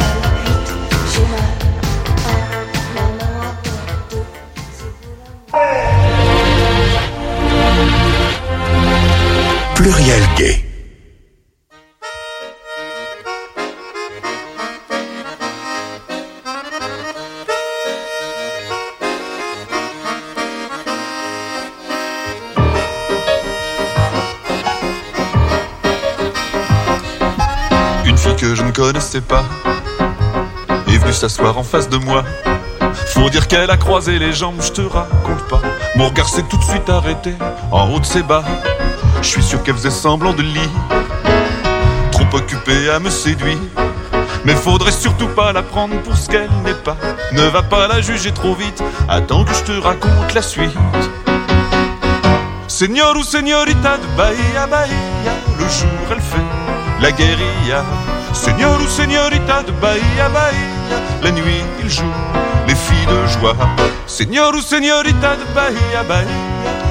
Pluriel 9.86 10.24
gay. 10.36 10.64
Une 28.06 28.18
fille 28.18 28.36
que 28.38 28.56
je 28.56 28.64
ne 28.64 28.72
connaissais 28.72 29.22
pas 29.22 29.44
est 30.88 30.98
venue 30.98 31.14
s'asseoir 31.14 31.60
en 31.60 31.64
face 31.64 31.90
de 31.90 31.98
moi. 31.98 32.24
Faut 33.10 33.30
dire 33.30 33.48
qu'elle 33.48 33.70
a 33.70 33.78
croisé 33.78 34.18
les 34.18 34.34
jambes, 34.34 34.56
je 34.62 34.72
te 34.72 34.82
raconte 34.82 35.48
pas. 35.48 35.62
Mon 35.96 36.08
regard 36.08 36.28
s'est 36.28 36.42
tout 36.50 36.58
de 36.58 36.64
suite 36.64 36.90
arrêté 36.90 37.36
en 37.72 37.94
haut 37.94 38.00
de 38.00 38.06
ses 38.06 38.24
bas. 38.24 38.44
Je 39.26 39.32
suis 39.32 39.44
sûr 39.44 39.64
qu'elle 39.64 39.74
faisait 39.74 39.90
semblant 39.90 40.34
de 40.34 40.44
lit, 40.44 40.70
trop 42.12 42.28
occupée 42.32 42.92
à 42.92 43.00
me 43.00 43.10
séduire. 43.10 43.58
Mais 44.46 44.54
faudrait 44.54 44.92
surtout 44.92 45.28
pas 45.30 45.52
la 45.52 45.64
prendre 45.64 46.00
pour 46.04 46.16
ce 46.16 46.30
qu'elle 46.30 46.48
n'est 46.64 46.76
pas. 46.76 46.96
Ne 47.32 47.42
va 47.48 47.64
pas 47.64 47.88
la 47.88 48.02
juger 48.02 48.32
trop 48.32 48.54
vite, 48.54 48.84
attends 49.10 49.44
que 49.44 49.52
je 49.56 49.64
te 49.64 49.72
raconte 49.82 50.32
la 50.36 50.44
suite. 50.44 50.78
Seigneur 52.68 53.18
ou 53.18 53.24
señorita 53.24 53.98
de 53.98 54.06
Bahia, 54.16 54.68
Bahia, 54.70 55.34
le 55.58 55.68
jour 55.70 56.06
elle 56.12 56.22
fait 56.22 57.02
la 57.02 57.12
guérilla. 57.12 57.84
Seigneur 58.32 58.80
ou 58.80 58.88
señorita 58.88 59.64
de 59.64 59.72
Bahia, 59.72 60.30
Bahia, 60.30 61.00
la 61.24 61.32
nuit 61.32 61.64
il 61.84 61.90
joue 61.90 62.14
les 62.68 62.76
filles 62.76 63.08
de 63.08 63.26
joie. 63.40 63.58
Seigneur 64.06 64.54
ou 64.54 64.62
señorita 64.62 65.36
de 65.36 65.46
Bahia, 65.56 66.04
Bahia, 66.08 66.28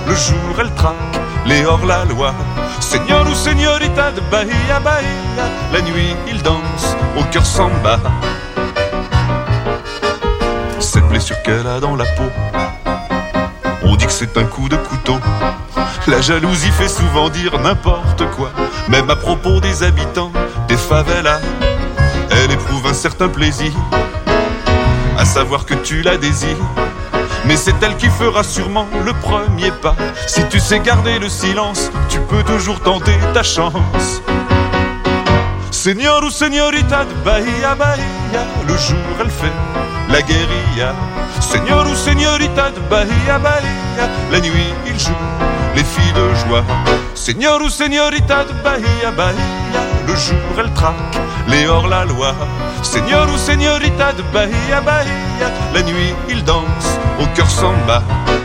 le 0.08 0.14
jour 0.16 0.58
elle 0.58 0.74
traque 0.74 1.23
les 1.46 1.64
hors-la-loi. 1.64 2.34
Seigneur 2.80 3.26
ou 3.28 3.34
señorita 3.34 4.10
de 4.12 4.20
Bahia, 4.30 4.80
Bahia, 4.80 5.44
la 5.72 5.80
nuit 5.82 6.14
il 6.28 6.42
danse 6.42 6.96
au 7.18 7.24
cœur 7.24 7.46
samba. 7.46 7.98
Cette 10.78 11.06
blessure 11.08 11.40
qu'elle 11.42 11.66
a 11.66 11.80
dans 11.80 11.96
la 11.96 12.04
peau, 12.04 12.30
on 13.84 13.96
dit 13.96 14.06
que 14.06 14.12
c'est 14.12 14.36
un 14.36 14.44
coup 14.44 14.68
de 14.68 14.76
couteau. 14.76 15.18
La 16.06 16.20
jalousie 16.20 16.70
fait 16.70 16.88
souvent 16.88 17.30
dire 17.30 17.58
n'importe 17.60 18.24
quoi, 18.36 18.50
même 18.88 19.08
à 19.08 19.16
propos 19.16 19.60
des 19.60 19.82
habitants 19.82 20.32
des 20.68 20.76
favelas. 20.76 21.40
Elle 22.30 22.52
éprouve 22.52 22.86
un 22.86 22.94
certain 22.94 23.28
plaisir 23.28 23.72
à 25.18 25.24
savoir 25.24 25.64
que 25.64 25.74
tu 25.74 26.02
la 26.02 26.16
désires. 26.16 26.56
Mais 27.46 27.56
c'est 27.56 27.74
elle 27.82 27.96
qui 27.96 28.08
fera 28.08 28.42
sûrement 28.42 28.86
le 29.04 29.12
premier 29.12 29.70
pas. 29.70 29.94
Si 30.26 30.46
tu 30.48 30.58
sais 30.58 30.80
garder 30.80 31.18
le 31.18 31.28
silence, 31.28 31.90
tu 32.08 32.18
peux 32.20 32.42
toujours 32.42 32.80
tenter 32.80 33.16
ta 33.32 33.42
chance. 33.42 34.22
Seigneur 35.70 36.22
ou 36.24 36.30
señorita 36.30 37.04
de 37.04 37.12
Bahia, 37.24 37.74
Bahia, 37.74 38.42
le 38.66 38.74
jour 38.78 38.96
elle 39.20 39.28
fait 39.28 39.52
la 40.08 40.22
guérilla. 40.22 40.94
Seigneur 41.40 41.86
ou 41.86 41.94
señorita 41.94 42.70
de 42.70 42.80
Bahia, 42.88 43.38
Bahia, 43.38 44.08
la 44.32 44.40
nuit 44.40 44.72
il 44.86 44.98
joue 44.98 45.12
les 45.76 45.84
filles 45.84 46.12
de 46.14 46.34
joie. 46.48 46.64
Seigneur 47.14 47.60
ou 47.60 47.68
señorita 47.68 48.44
de 48.44 48.54
Bahia, 48.62 49.10
Bahia, 49.14 49.82
le 50.06 50.14
jour 50.14 50.38
elle 50.58 50.72
traque 50.72 51.18
les 51.48 51.66
hors-la-loi. 51.66 52.34
Seigneur 52.82 53.28
ou 53.28 53.36
señorita 53.36 54.12
de 54.14 54.22
Bahia, 54.32 54.80
Bahia, 54.80 55.10
la 55.72 55.82
nuit 55.82 56.14
il 56.28 56.44
danse 56.44 56.98
au 57.20 57.26
cœur 57.34 57.50
samba. 57.50 58.02
Orchestre. 58.02 58.43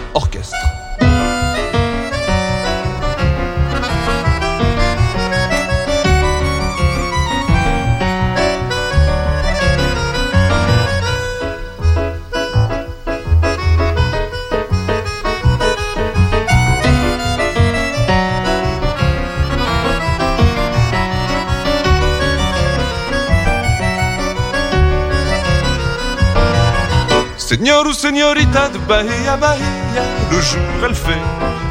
Seigneur 27.50 27.84
ou 27.88 27.94
señorita 27.94 28.70
de 28.70 28.78
Bahia, 28.88 29.36
Bahia, 29.36 30.04
le 30.32 30.40
jour 30.40 30.62
elle 30.86 30.94
fait 30.94 31.18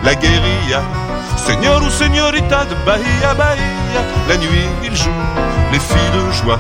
la 0.03 0.13
guérilla. 0.17 0.83
Seigneur 1.37 1.81
ou 1.81 1.89
señorita 1.89 2.65
de 2.65 2.75
Bahia, 2.85 3.33
Bahia, 3.35 4.03
la 4.29 4.37
nuit 4.39 4.67
il 4.83 4.97
joue 4.97 5.09
les 5.71 5.79
filles 5.79 6.11
de 6.15 6.33
joie. 6.33 6.59